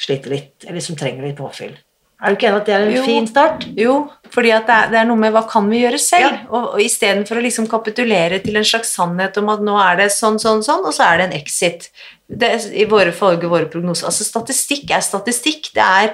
sliter 0.00 0.32
litt, 0.32 0.64
eller 0.66 0.80
som 0.80 0.96
trenger 0.96 1.26
litt 1.28 1.36
påfyll. 1.36 1.74
Er 2.20 2.32
du 2.32 2.36
ikke 2.36 2.48
enig 2.50 2.60
at 2.60 2.66
det 2.68 2.74
er 2.76 2.82
en 2.86 2.94
Jo. 2.94 3.02
fin 3.04 3.26
start? 3.28 3.62
Jo, 3.80 3.92
fordi 4.32 4.50
det 4.52 4.72
er, 4.76 4.88
det 4.92 4.98
er 5.00 5.06
noe 5.08 5.16
med 5.20 5.32
hva 5.32 5.40
kan 5.48 5.68
vi 5.72 5.78
gjøre 5.82 5.98
selv? 6.00 6.34
Ja. 6.34 6.48
Og, 6.50 6.66
og 6.74 6.80
istedenfor 6.84 7.36
å 7.40 7.44
liksom 7.44 7.68
kapitulere 7.68 8.40
til 8.44 8.56
en 8.60 8.64
slags 8.68 8.92
sannhet 8.96 9.36
om 9.40 9.48
at 9.52 9.60
nå 9.64 9.76
er 9.80 9.96
det 10.02 10.10
sånn, 10.12 10.36
sånn, 10.40 10.60
sånn, 10.64 10.84
og 10.84 10.92
så 10.96 11.06
er 11.06 11.16
det 11.22 11.28
en 11.30 11.36
exit. 11.40 11.88
Det, 12.28 12.50
er- 12.56 12.74
I 12.76 12.84
våre 12.92 13.12
folke, 13.16 13.48
våre 13.48 13.68
prognoser. 13.72 14.08
Altså 14.10 14.24
statistikk 14.28 14.92
er 14.96 15.00
statistikk. 15.04 15.70
Det 15.76 15.80
er, 15.86 16.12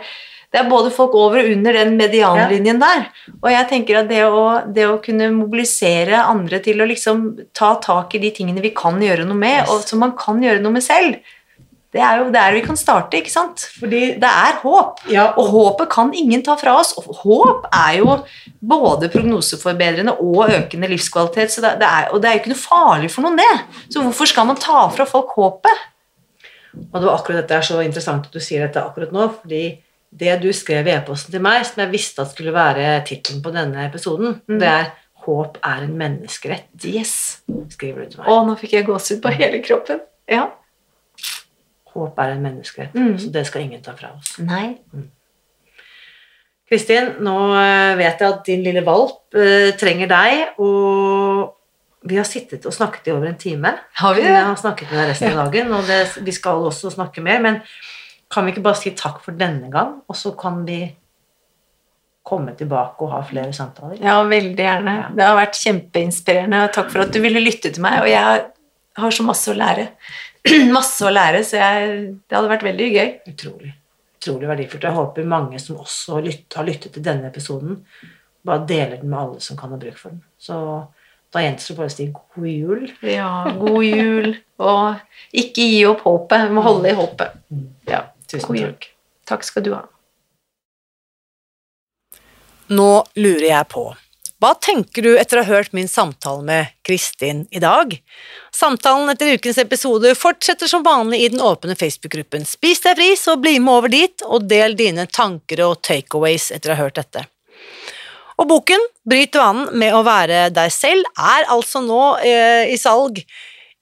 det 0.57 0.62
er 0.62 0.70
både 0.70 0.89
folk 0.95 1.12
over 1.20 1.43
og 1.43 1.51
under 1.53 1.77
den 1.77 1.91
medianlinjen 2.01 2.78
der. 2.81 3.03
Og 3.43 3.51
jeg 3.53 3.66
tenker 3.69 3.99
at 4.01 4.09
det 4.09 4.23
å, 4.24 4.45
det 4.73 4.87
å 4.89 4.95
kunne 5.05 5.27
mobilisere 5.37 6.16
andre 6.24 6.62
til 6.65 6.81
å 6.81 6.87
liksom 6.89 7.27
ta 7.53 7.74
tak 7.85 8.15
i 8.16 8.20
de 8.23 8.31
tingene 8.39 8.65
vi 8.65 8.70
kan 8.73 8.97
gjøre 9.05 9.27
noe 9.28 9.37
med, 9.37 9.59
Yes. 9.66 9.69
og 9.74 9.85
som 9.85 10.01
man 10.01 10.15
kan 10.16 10.41
gjøre 10.41 10.62
noe 10.65 10.73
med 10.78 10.85
selv, 10.87 11.19
det 11.93 12.01
er 12.05 12.19
jo 12.23 12.31
der 12.33 12.53
vi 12.57 12.62
kan 12.65 12.77
starte, 12.77 13.20
ikke 13.20 13.33
sant? 13.33 13.66
Fordi 13.81 14.01
Det 14.20 14.28
er 14.28 14.57
håp. 14.62 14.99
Ja, 15.12 15.27
Og 15.37 15.47
håpet 15.53 15.89
kan 15.93 16.11
ingen 16.16 16.43
ta 16.45 16.57
fra 16.61 16.74
oss. 16.81 16.91
Og 16.99 17.20
håp 17.23 17.69
er 17.73 17.99
jo 18.01 18.16
både 18.61 19.09
prognoseforbedrende 19.12 20.16
og 20.20 20.51
økende 20.57 20.91
livskvalitet. 20.91 21.53
Så 21.55 21.62
det, 21.65 21.77
det 21.81 21.89
er, 21.89 22.11
og 22.12 22.20
det 22.20 22.28
er 22.28 22.37
jo 22.37 22.43
ikke 22.43 22.53
noe 22.53 22.65
farlig 22.65 23.11
for 23.12 23.24
noen, 23.24 23.37
det. 23.41 23.85
Så 23.93 24.03
hvorfor 24.05 24.28
skal 24.28 24.49
man 24.51 24.61
ta 24.61 24.89
fra 24.93 25.07
folk 25.09 25.33
håpet? 25.39 25.87
Og 26.91 26.99
det 27.01 27.07
var 27.09 27.15
akkurat 27.16 27.45
dette 27.45 27.57
er 27.61 27.65
så 27.65 27.81
interessant 27.85 28.28
at 28.28 28.33
du 28.35 28.41
sier 28.45 28.66
dette 28.66 28.83
akkurat 28.83 29.12
nå, 29.15 29.31
fordi 29.41 29.65
det 30.16 30.36
du 30.43 30.48
skrev 30.52 30.86
i 30.86 30.94
e-posten 30.97 31.32
til 31.34 31.43
meg, 31.44 31.64
som 31.66 31.82
jeg 31.84 31.93
visste 31.93 32.22
at 32.22 32.30
skulle 32.32 32.52
være 32.55 33.05
tittelen 33.09 33.43
på 33.44 33.52
denne 33.55 33.86
episoden, 33.88 34.40
Mm. 34.48 34.59
det 34.60 34.68
er 34.68 34.90
'Håp 35.26 35.59
er 35.64 35.82
en 35.82 35.97
menneskerett', 35.98 36.84
Yes. 36.84 37.43
skriver 37.70 38.05
du 38.05 38.10
til 38.10 38.20
meg. 38.20 38.28
Å, 38.28 38.47
nå 38.47 38.55
fikk 38.59 38.72
jeg 38.72 38.86
gåsehud 38.86 39.20
på 39.22 39.28
hele 39.34 39.62
kroppen. 39.62 40.01
Ja. 40.28 40.47
håp 41.97 42.18
er 42.18 42.32
en 42.32 42.43
menneskerett, 42.43 42.94
Mm. 42.94 43.18
så 43.18 43.32
det 43.32 43.47
skal 43.47 43.62
ingen 43.62 43.80
ta 43.82 43.93
fra 43.93 44.09
oss. 44.18 44.38
Nei. 44.38 44.76
Kristin, 46.68 47.12
nå 47.22 47.34
eh, 47.56 47.97
vet 47.97 48.18
jeg 48.20 48.28
at 48.32 48.44
din 48.44 48.64
lille 48.66 48.82
valp 48.84 49.34
eh, 49.38 49.70
trenger 49.78 50.09
deg, 50.10 50.48
og 50.59 51.52
vi 52.06 52.16
har 52.18 52.24
sittet 52.24 52.66
og 52.66 52.74
snakket 52.74 53.06
i 53.06 53.14
over 53.14 53.28
en 53.30 53.38
time. 53.38 53.72
Har 54.01 54.14
vi 54.14 54.22
det? 54.22 54.32
Jeg 54.34 54.44
har 54.48 54.56
snakket 54.56 54.90
med 54.90 54.98
deg 55.01 55.09
resten 55.12 55.30
av 55.38 55.47
dagen, 55.52 55.72
og 55.72 55.86
det, 55.86 56.01
vi 56.26 56.34
skal 56.34 56.66
også 56.66 56.90
snakke 56.94 57.22
mer, 57.22 57.40
men 57.40 57.60
kan 58.32 58.44
vi 58.47 58.53
ikke 58.55 58.62
bare 58.66 58.78
si 58.81 58.90
takk 58.98 59.20
for 59.24 59.36
denne 59.39 59.69
gang, 59.70 60.01
og 60.09 60.16
så 60.19 60.32
kan 60.39 60.65
vi 60.66 60.81
komme 62.27 62.57
tilbake 62.59 63.05
og 63.07 63.12
ha 63.15 63.20
flere 63.27 63.53
samtaler? 63.55 64.01
Ja, 64.03 64.16
veldig 64.27 64.59
gjerne. 64.65 64.94
Ja. 64.98 65.09
Det 65.15 65.27
har 65.28 65.36
vært 65.39 65.61
kjempeinspirerende. 65.62 66.65
og 66.66 66.73
Takk 66.74 66.90
for 66.90 67.05
at 67.05 67.12
du 67.15 67.20
ville 67.23 67.39
lytte 67.43 67.70
til 67.70 67.82
meg. 67.85 68.01
Og 68.03 68.09
jeg 68.11 68.23
har- 68.97 69.11
så 69.15 69.23
masse 69.23 69.53
å 69.53 69.55
lære. 69.57 69.89
masse 70.73 71.05
å 71.07 71.12
lære, 71.12 71.44
så 71.44 71.57
jeg, 71.61 72.19
det 72.28 72.36
hadde 72.36 72.51
vært 72.51 72.66
veldig 72.66 72.89
gøy. 72.97 73.09
Utrolig. 73.31 73.73
Utrolig 74.19 74.48
verdifullt. 74.51 74.82
Jeg 74.82 74.97
håper 74.97 75.24
mange 75.24 75.61
som 75.62 75.77
også 75.77 76.19
lytt, 76.24 76.53
har 76.59 76.65
lyttet 76.66 76.93
til 76.94 77.03
denne 77.07 77.28
episoden, 77.31 77.85
bare 78.47 78.66
deler 78.66 78.97
den 79.01 79.11
med 79.11 79.19
alle 79.20 79.40
som 79.40 79.57
kan 79.59 79.70
ha 79.70 79.77
bruk 79.77 79.98
for 79.98 80.11
den. 80.11 80.23
Så 80.39 80.59
da 81.35 81.43
gjenstår 81.43 81.74
det 81.74 81.78
bare 81.78 81.90
å 81.93 81.94
si 81.94 82.07
god 82.11 82.48
jul. 82.48 82.90
Ja, 83.03 83.31
god 83.59 83.85
jul. 83.85 84.36
Og 84.59 84.97
ikke 85.35 85.66
gi 85.70 85.81
opp 85.86 86.03
håpet. 86.07 86.47
Vi 86.48 86.55
må 86.59 86.62
holde 86.66 86.90
i 86.90 86.94
håpet. 86.98 87.39
Ja, 87.90 88.03
Tusen 88.31 88.59
takk. 88.59 88.90
Takk 89.27 89.47
skal 89.47 89.66
du 89.66 89.73
ha. 89.74 89.85
Nå 92.66 92.90
lurer 93.15 93.47
jeg 93.47 93.69
på, 93.70 93.85
hva 94.43 94.51
tenker 94.61 95.01
du 95.01 95.15
etter 95.16 95.39
å 95.39 95.44
ha 95.47 95.48
hørt 95.48 95.73
min 95.73 95.89
samtale 95.89 96.43
med 96.44 96.73
Kristin 96.85 97.47
i 97.55 97.61
dag? 97.62 97.94
Samtalen 98.53 99.09
etter 99.09 99.32
ukens 99.32 99.57
episode 99.62 100.11
fortsetter 100.19 100.69
som 100.69 100.85
vanlig 100.85 101.23
i 101.24 101.31
den 101.32 101.40
åpne 101.40 101.73
Facebook-gruppen 101.78 102.44
Spis 102.44 102.82
deg 102.85 102.98
fri, 102.98 103.09
så 103.16 103.39
bli 103.40 103.55
med 103.65 103.73
over 103.73 103.93
dit, 103.94 104.27
og 104.28 104.44
del 104.51 104.77
dine 104.77 105.07
tanker 105.09 105.62
og 105.65 105.81
takeaways 105.89 106.51
etter 106.53 106.74
å 106.74 106.77
ha 106.77 106.85
hørt 106.85 107.01
dette. 107.01 107.24
Og 108.36 108.51
boken 108.51 108.85
Bryt 109.09 109.39
vanen 109.40 109.70
med 109.81 109.97
å 109.97 110.05
være 110.05 110.51
deg 110.53 110.74
selv 110.74 111.09
er 111.16 111.48
altså 111.55 111.81
nå 111.81 112.03
eh, 112.20 112.69
i 112.69 112.77
salg 112.77 113.23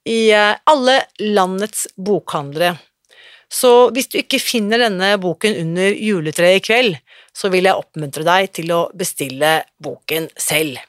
i 0.07 0.19
eh, 0.31 0.53
alle 0.71 1.01
landets 1.19 1.89
bokhandlere. 1.97 2.77
Så 3.55 3.71
hvis 3.95 4.09
du 4.11 4.19
ikke 4.19 4.41
finner 4.43 4.81
denne 4.83 5.13
boken 5.21 5.55
under 5.61 5.95
juletreet 5.95 6.59
i 6.59 6.65
kveld, 6.65 6.97
så 7.35 7.51
vil 7.53 7.67
jeg 7.69 7.79
oppmuntre 7.79 8.25
deg 8.27 8.51
til 8.55 8.73
å 8.75 8.81
bestille 8.95 9.61
boken 9.83 10.27
selv. 10.39 10.81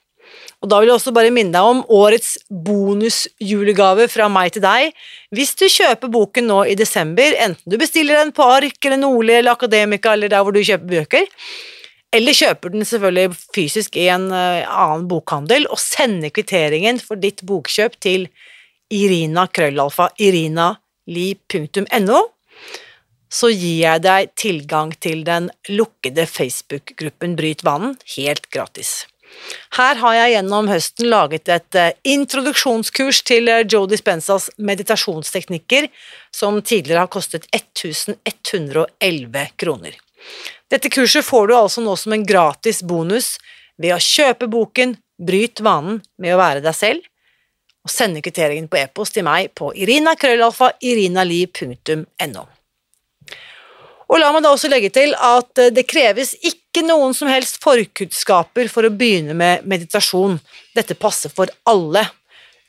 Og 0.64 0.70
da 0.72 0.80
vil 0.80 0.88
jeg 0.90 0.96
også 0.98 1.12
bare 1.14 1.30
minne 1.34 1.52
deg 1.54 1.62
om 1.68 1.84
årets 1.94 2.32
bonusjulegave 2.48 4.08
fra 4.10 4.26
meg 4.32 4.52
til 4.56 4.62
deg. 4.64 4.90
Hvis 5.34 5.52
du 5.58 5.66
kjøper 5.70 6.08
boken 6.10 6.46
nå 6.50 6.58
i 6.72 6.74
desember, 6.78 7.36
enten 7.44 7.70
du 7.70 7.76
bestiller 7.78 8.14
den 8.22 8.32
på 8.34 8.42
Ark 8.56 8.78
eller 8.82 8.98
Nordli 9.02 9.34
eller 9.36 9.52
Akademika 9.52 10.08
eller 10.16 10.28
der 10.32 10.42
hvor 10.42 10.54
du 10.56 10.62
kjøper 10.64 10.88
bøker, 10.94 11.24
eller 12.16 12.32
kjøper 12.38 12.68
den 12.72 12.84
selvfølgelig 12.88 13.36
fysisk 13.54 13.96
i 14.00 14.08
en 14.14 14.26
eh, 14.32 14.64
annen 14.64 15.08
bokhandel 15.10 15.66
og 15.68 15.78
sender 15.82 16.30
kvitteringen 16.34 16.98
for 17.02 17.16
ditt 17.20 17.40
bokkjøp 17.46 17.94
til 18.00 18.28
irinali.no, 18.94 20.78
så 23.32 23.50
gir 23.50 23.80
jeg 23.82 24.02
deg 24.04 24.30
tilgang 24.38 24.92
til 25.02 25.24
den 25.26 25.50
lukkede 25.68 26.26
Facebook-gruppen 26.30 27.36
Bryt 27.38 27.64
vanen 27.66 27.96
helt 28.16 28.46
gratis. 28.54 29.06
Her 29.76 29.98
har 30.00 30.14
jeg 30.14 30.32
gjennom 30.36 30.68
høsten 30.70 31.08
laget 31.10 31.48
et 31.52 31.74
eh, 31.78 31.92
introduksjonskurs 32.08 33.22
til 33.26 33.48
eh, 33.50 33.66
Joe 33.68 33.86
Dispensas 33.90 34.50
meditasjonsteknikker, 34.56 35.88
som 36.34 36.62
tidligere 36.62 37.00
har 37.04 37.10
kostet 37.12 37.46
1111 37.54 39.46
kroner. 39.60 39.92
Dette 40.70 40.88
kurset 40.90 41.24
får 41.26 41.46
du 41.48 41.54
altså 41.56 41.80
nå 41.84 41.96
som 41.98 42.12
en 42.14 42.26
gratis 42.26 42.82
bonus 42.82 43.38
ved 43.78 43.94
å 43.94 43.98
kjøpe 44.02 44.46
boken 44.50 44.96
Bryt 45.16 45.60
vanen 45.64 46.02
med 46.20 46.34
å 46.34 46.38
være 46.40 46.60
deg 46.64 46.74
selv, 46.76 47.00
og 47.86 47.90
sende 47.92 48.22
kvitteringen 48.24 48.68
på 48.68 48.76
e-post 48.80 49.14
til 49.16 49.24
meg 49.24 49.50
på 49.56 49.72
irina.krøllalfa.irinali.no. 49.78 52.55
Og 54.06 54.20
la 54.22 54.28
meg 54.32 54.44
da 54.44 54.52
også 54.54 54.70
legge 54.70 54.92
til 54.94 55.14
at 55.18 55.58
eh, 55.62 55.72
det 55.74 55.86
kreves 55.90 56.34
ikke 56.38 56.84
noen 56.86 57.14
som 57.16 57.30
helst 57.30 57.58
forkunnskaper 57.64 58.70
for 58.70 58.86
å 58.86 58.92
begynne 58.94 59.34
med 59.34 59.66
meditasjon. 59.66 60.38
Dette 60.76 60.94
passer 60.98 61.32
for 61.34 61.50
alle, 61.66 62.04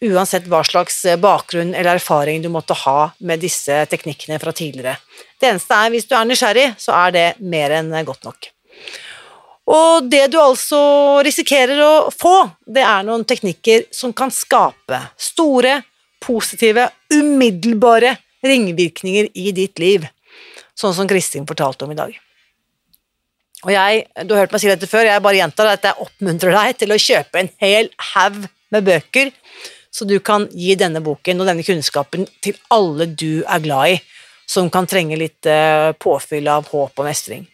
uansett 0.01 0.47
hva 0.49 0.63
slags 0.65 1.03
eh, 1.05 1.19
bakgrunn 1.21 1.75
eller 1.75 1.99
erfaring 1.99 2.41
du 2.41 2.49
måtte 2.53 2.77
ha 2.85 3.11
med 3.19 3.43
disse 3.45 3.83
teknikkene 3.91 4.41
fra 4.41 4.53
tidligere. 4.55 4.97
Det 5.37 5.51
eneste 5.51 5.77
er, 5.77 5.93
hvis 5.93 6.09
du 6.09 6.17
er 6.17 6.29
nysgjerrig, 6.29 6.67
så 6.81 6.97
er 7.05 7.13
det 7.13 7.27
mer 7.39 7.77
enn 7.77 7.93
godt 8.07 8.25
nok. 8.25 8.49
Og 9.67 10.07
det 10.07 10.29
du 10.31 10.39
altså 10.39 10.79
risikerer 11.27 11.81
å 11.83 11.93
få, 12.15 12.47
det 12.65 12.85
er 12.87 13.03
noen 13.05 13.27
teknikker 13.27 13.89
som 13.93 14.13
kan 14.15 14.31
skape 14.31 15.01
store, 15.19 15.81
positive, 16.23 16.87
umiddelbare 17.13 18.15
ringvirkninger 18.47 19.27
i 19.35 19.51
ditt 19.53 19.81
liv 19.81 20.07
sånn 20.77 20.95
som 20.95 21.09
Kristin 21.09 21.47
fortalte 21.49 21.85
om 21.85 21.93
i 21.93 21.97
dag. 21.97 22.13
Og 23.65 23.73
jeg, 23.73 24.03
du 24.27 24.35
har 24.35 24.45
hørt 24.45 24.53
meg 24.53 24.61
si 24.61 24.69
dette 24.69 24.89
før, 24.89 25.07
jeg 25.07 25.23
bare 25.25 25.39
gjentar 25.39 25.71
at 25.71 25.87
jeg 25.87 26.03
oppmuntrer 26.03 26.53
deg 26.53 26.77
til 26.83 26.93
å 26.93 27.01
kjøpe 27.01 27.41
en 27.41 27.49
hel 27.63 27.89
haug 28.13 28.43
med 28.73 28.85
bøker, 28.85 29.33
så 29.89 30.05
du 30.05 30.19
kan 30.21 30.45
gi 30.53 30.75
denne 30.77 31.01
boken 31.01 31.41
og 31.41 31.49
denne 31.49 31.65
kunnskapen 31.65 32.27
til 32.43 32.57
alle 32.73 33.09
du 33.09 33.41
er 33.49 33.63
glad 33.63 33.95
i, 33.95 33.99
som 34.47 34.69
kan 34.71 34.85
trenge 34.87 35.17
litt 35.17 35.49
eh, 35.49 35.89
påfyll 35.97 36.47
av 36.53 36.69
håp 36.69 37.01
og 37.01 37.07
mestring. 37.07 37.47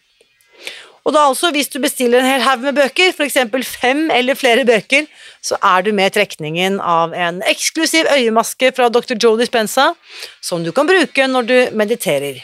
Og 1.03 1.11
da 1.15 1.25
altså, 1.27 1.49
hvis 1.51 1.71
du 1.71 1.81
bestiller 1.83 2.21
en 2.21 2.29
hel 2.29 2.43
haug 2.45 2.63
med 2.63 2.77
bøker, 2.77 3.11
f.eks. 3.11 3.39
fem 3.67 4.05
eller 4.13 4.39
flere 4.39 4.63
bøker, 4.67 5.07
så 5.43 5.59
er 5.59 5.83
du 5.83 5.91
med 5.95 6.15
trekningen 6.15 6.79
av 6.79 7.15
en 7.15 7.41
eksklusiv 7.47 8.07
øyemaske 8.11 8.71
fra 8.75 8.87
Dr. 8.91 9.17
Joe 9.19 9.39
Dispenza, 9.39 9.91
som 10.39 10.63
du 10.63 10.71
kan 10.75 10.87
bruke 10.87 11.27
når 11.27 11.49
du 11.49 11.57
mediterer. 11.79 12.39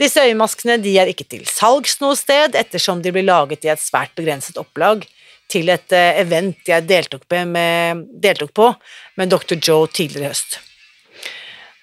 Disse 0.00 0.22
øyemaskene 0.26 0.78
de 0.82 0.96
er 0.98 1.10
ikke 1.10 1.26
til 1.30 1.44
salgs 1.46 2.00
noe 2.02 2.16
sted, 2.18 2.56
ettersom 2.58 3.02
de 3.02 3.12
blir 3.14 3.26
laget 3.26 3.66
i 3.66 3.70
et 3.72 3.82
svært 3.82 4.14
begrenset 4.18 4.58
opplag 4.58 5.04
til 5.50 5.70
et 5.70 5.94
eh, 5.94 6.20
event 6.22 6.66
jeg 6.66 6.86
deltok, 6.88 7.26
med, 7.46 8.06
deltok 8.22 8.54
på 8.56 8.70
med 9.20 9.30
Dr. 9.30 9.58
Joe 9.60 9.90
tidligere 9.92 10.26
i 10.26 10.32
høst. 10.32 10.58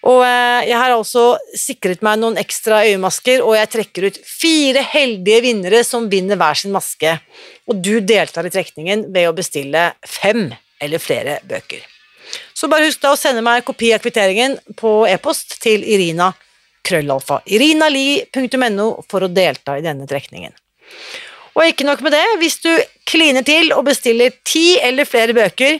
Og 0.09 0.23
eh, 0.25 0.67
jeg 0.67 0.77
har 0.81 0.95
altså 0.95 1.25
sikret 1.57 2.01
meg 2.03 2.19
noen 2.19 2.39
ekstra 2.41 2.81
øyemasker, 2.89 3.45
og 3.45 3.55
jeg 3.55 3.71
trekker 3.77 4.09
ut 4.09 4.19
fire 4.27 4.83
heldige 4.91 5.45
vinnere 5.45 5.83
som 5.87 6.09
vinner 6.11 6.39
hver 6.41 6.57
sin 6.57 6.73
maske. 6.73 7.15
Og 7.69 7.79
du 7.79 7.99
deltar 8.01 8.49
i 8.49 8.53
trekningen 8.53 9.07
ved 9.13 9.29
å 9.29 9.35
bestille 9.37 9.91
fem 10.03 10.49
eller 10.81 11.01
flere 11.01 11.39
bøker. 11.47 11.85
Så 12.57 12.69
bare 12.71 12.87
husk 12.87 13.01
da 13.03 13.13
å 13.13 13.19
sende 13.19 13.43
meg 13.45 13.65
kopi 13.67 13.91
av 13.93 14.01
kvitteringen 14.01 14.57
på 14.79 15.03
e-post 15.09 15.59
til 15.61 15.83
Irina 15.85 16.31
krøllalfa 16.87 17.41
irinali.no 17.45 18.87
for 19.09 19.25
å 19.25 19.31
delta 19.31 19.77
i 19.77 19.85
denne 19.85 20.07
trekningen. 20.09 20.55
Og 21.57 21.67
ikke 21.67 21.87
nok 21.87 22.03
med 22.05 22.15
det, 22.15 22.25
hvis 22.39 22.61
du 22.63 22.71
kliner 23.09 23.43
til 23.47 23.73
og 23.75 23.85
bestiller 23.89 24.33
ti 24.47 24.79
eller 24.79 25.07
flere 25.07 25.35
bøker, 25.35 25.79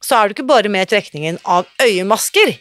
så 0.00 0.16
er 0.16 0.28
du 0.28 0.36
ikke 0.36 0.48
bare 0.48 0.72
med 0.72 0.86
i 0.86 0.90
trekningen 0.94 1.38
av 1.44 1.68
øyemasker. 1.82 2.54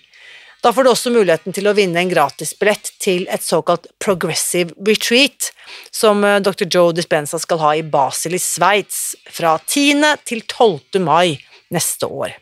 Da 0.59 0.73
får 0.75 0.83
du 0.83 0.89
også 0.91 1.11
muligheten 1.15 1.55
til 1.55 1.69
å 1.69 1.73
vinne 1.75 2.01
en 2.01 2.11
gratisbillett 2.11 2.91
til 2.99 3.23
et 3.31 3.43
såkalt 3.45 3.87
progressive 4.03 4.75
retreat, 4.83 5.53
som 5.91 6.19
eh, 6.27 6.41
Dr. 6.43 6.67
Joe 6.67 6.91
Dispenza 6.95 7.39
skal 7.39 7.61
ha 7.63 7.71
i 7.79 7.85
Basel 7.85 8.35
i 8.35 8.41
Sveits 8.43 9.13
fra 9.31 9.55
10. 9.61 10.03
til 10.27 10.43
12. 10.43 10.99
mai 11.05 11.39
neste 11.71 12.09
år. 12.11 12.35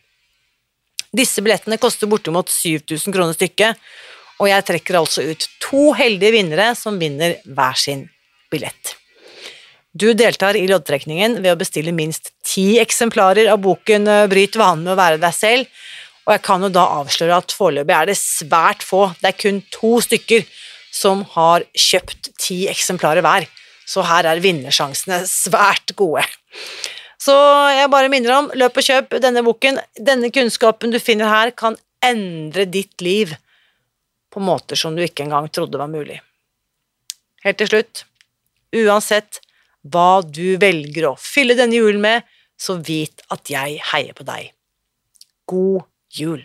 Disse 1.13 1.43
billettene 1.45 1.77
koster 1.81 2.09
bortimot 2.09 2.49
7000 2.49 3.13
kroner 3.13 3.37
stykket, 3.37 3.77
og 4.37 4.49
jeg 4.49 4.65
trekker 4.67 4.99
altså 4.99 5.25
ut 5.25 5.47
to 5.63 5.91
heldige 5.97 6.35
vinnere 6.37 6.71
som 6.77 6.99
vinner 7.01 7.39
hver 7.45 7.77
sin 7.79 8.05
billett. 8.51 8.95
Du 9.97 10.11
deltar 10.13 10.57
i 10.59 10.67
loddtrekningen 10.69 11.39
ved 11.41 11.55
å 11.55 11.59
bestille 11.59 11.93
minst 11.95 12.31
ti 12.45 12.77
eksemplarer 12.81 13.49
av 13.49 13.63
boken 13.63 14.05
eh, 14.11 14.25
Bryt 14.29 14.57
vanen 14.59 14.85
med 14.85 14.93
å 14.93 14.99
være 14.99 15.21
deg 15.21 15.33
selv, 15.33 15.79
og 16.27 16.35
jeg 16.35 16.43
kan 16.43 16.65
jo 16.65 16.69
da 16.69 16.83
avsløre 16.99 17.39
at 17.39 17.55
foreløpig 17.55 17.95
er 17.95 18.09
det 18.09 18.17
svært 18.19 18.83
få, 18.85 19.07
det 19.21 19.31
er 19.31 19.39
kun 19.39 19.61
to 19.73 19.95
stykker 20.03 20.43
som 20.93 21.23
har 21.33 21.65
kjøpt 21.71 22.33
ti 22.41 22.65
eksemplarer 22.69 23.25
hver, 23.25 23.47
så 23.87 24.03
her 24.05 24.27
er 24.27 24.43
vinnersjansene 24.43 25.21
svært 25.29 25.95
gode. 25.97 26.25
Så 27.21 27.33
jeg 27.73 27.89
bare 27.89 28.11
minner 28.11 28.35
om, 28.35 28.51
løp 28.59 28.77
og 28.77 28.85
kjøp 28.85 29.17
denne 29.23 29.41
boken. 29.43 29.79
Denne 29.97 30.29
kunnskapen 30.33 30.93
du 30.93 30.99
finner 31.01 31.31
her, 31.31 31.51
kan 31.57 31.79
endre 32.05 32.67
ditt 32.69 33.01
liv 33.01 33.33
på 34.37 34.43
måter 34.45 34.77
som 34.77 34.93
du 34.93 35.01
ikke 35.01 35.25
engang 35.25 35.49
trodde 35.49 35.79
var 35.81 35.89
mulig. 35.89 36.19
Helt 37.41 37.57
til 37.57 37.71
slutt, 37.71 38.03
uansett 38.75 39.39
hva 39.87 40.21
du 40.21 40.59
velger 40.61 41.09
å 41.09 41.15
fylle 41.17 41.55
denne 41.57 41.79
julen 41.79 42.03
med, 42.03 42.27
så 42.57 42.77
vit 42.81 43.23
at 43.33 43.49
jeg 43.49 43.81
heier 43.93 44.13
på 44.17 44.25
deg. 44.27 44.51
God 45.49 45.87
jul! 46.13 46.43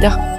D'accord. 0.00 0.37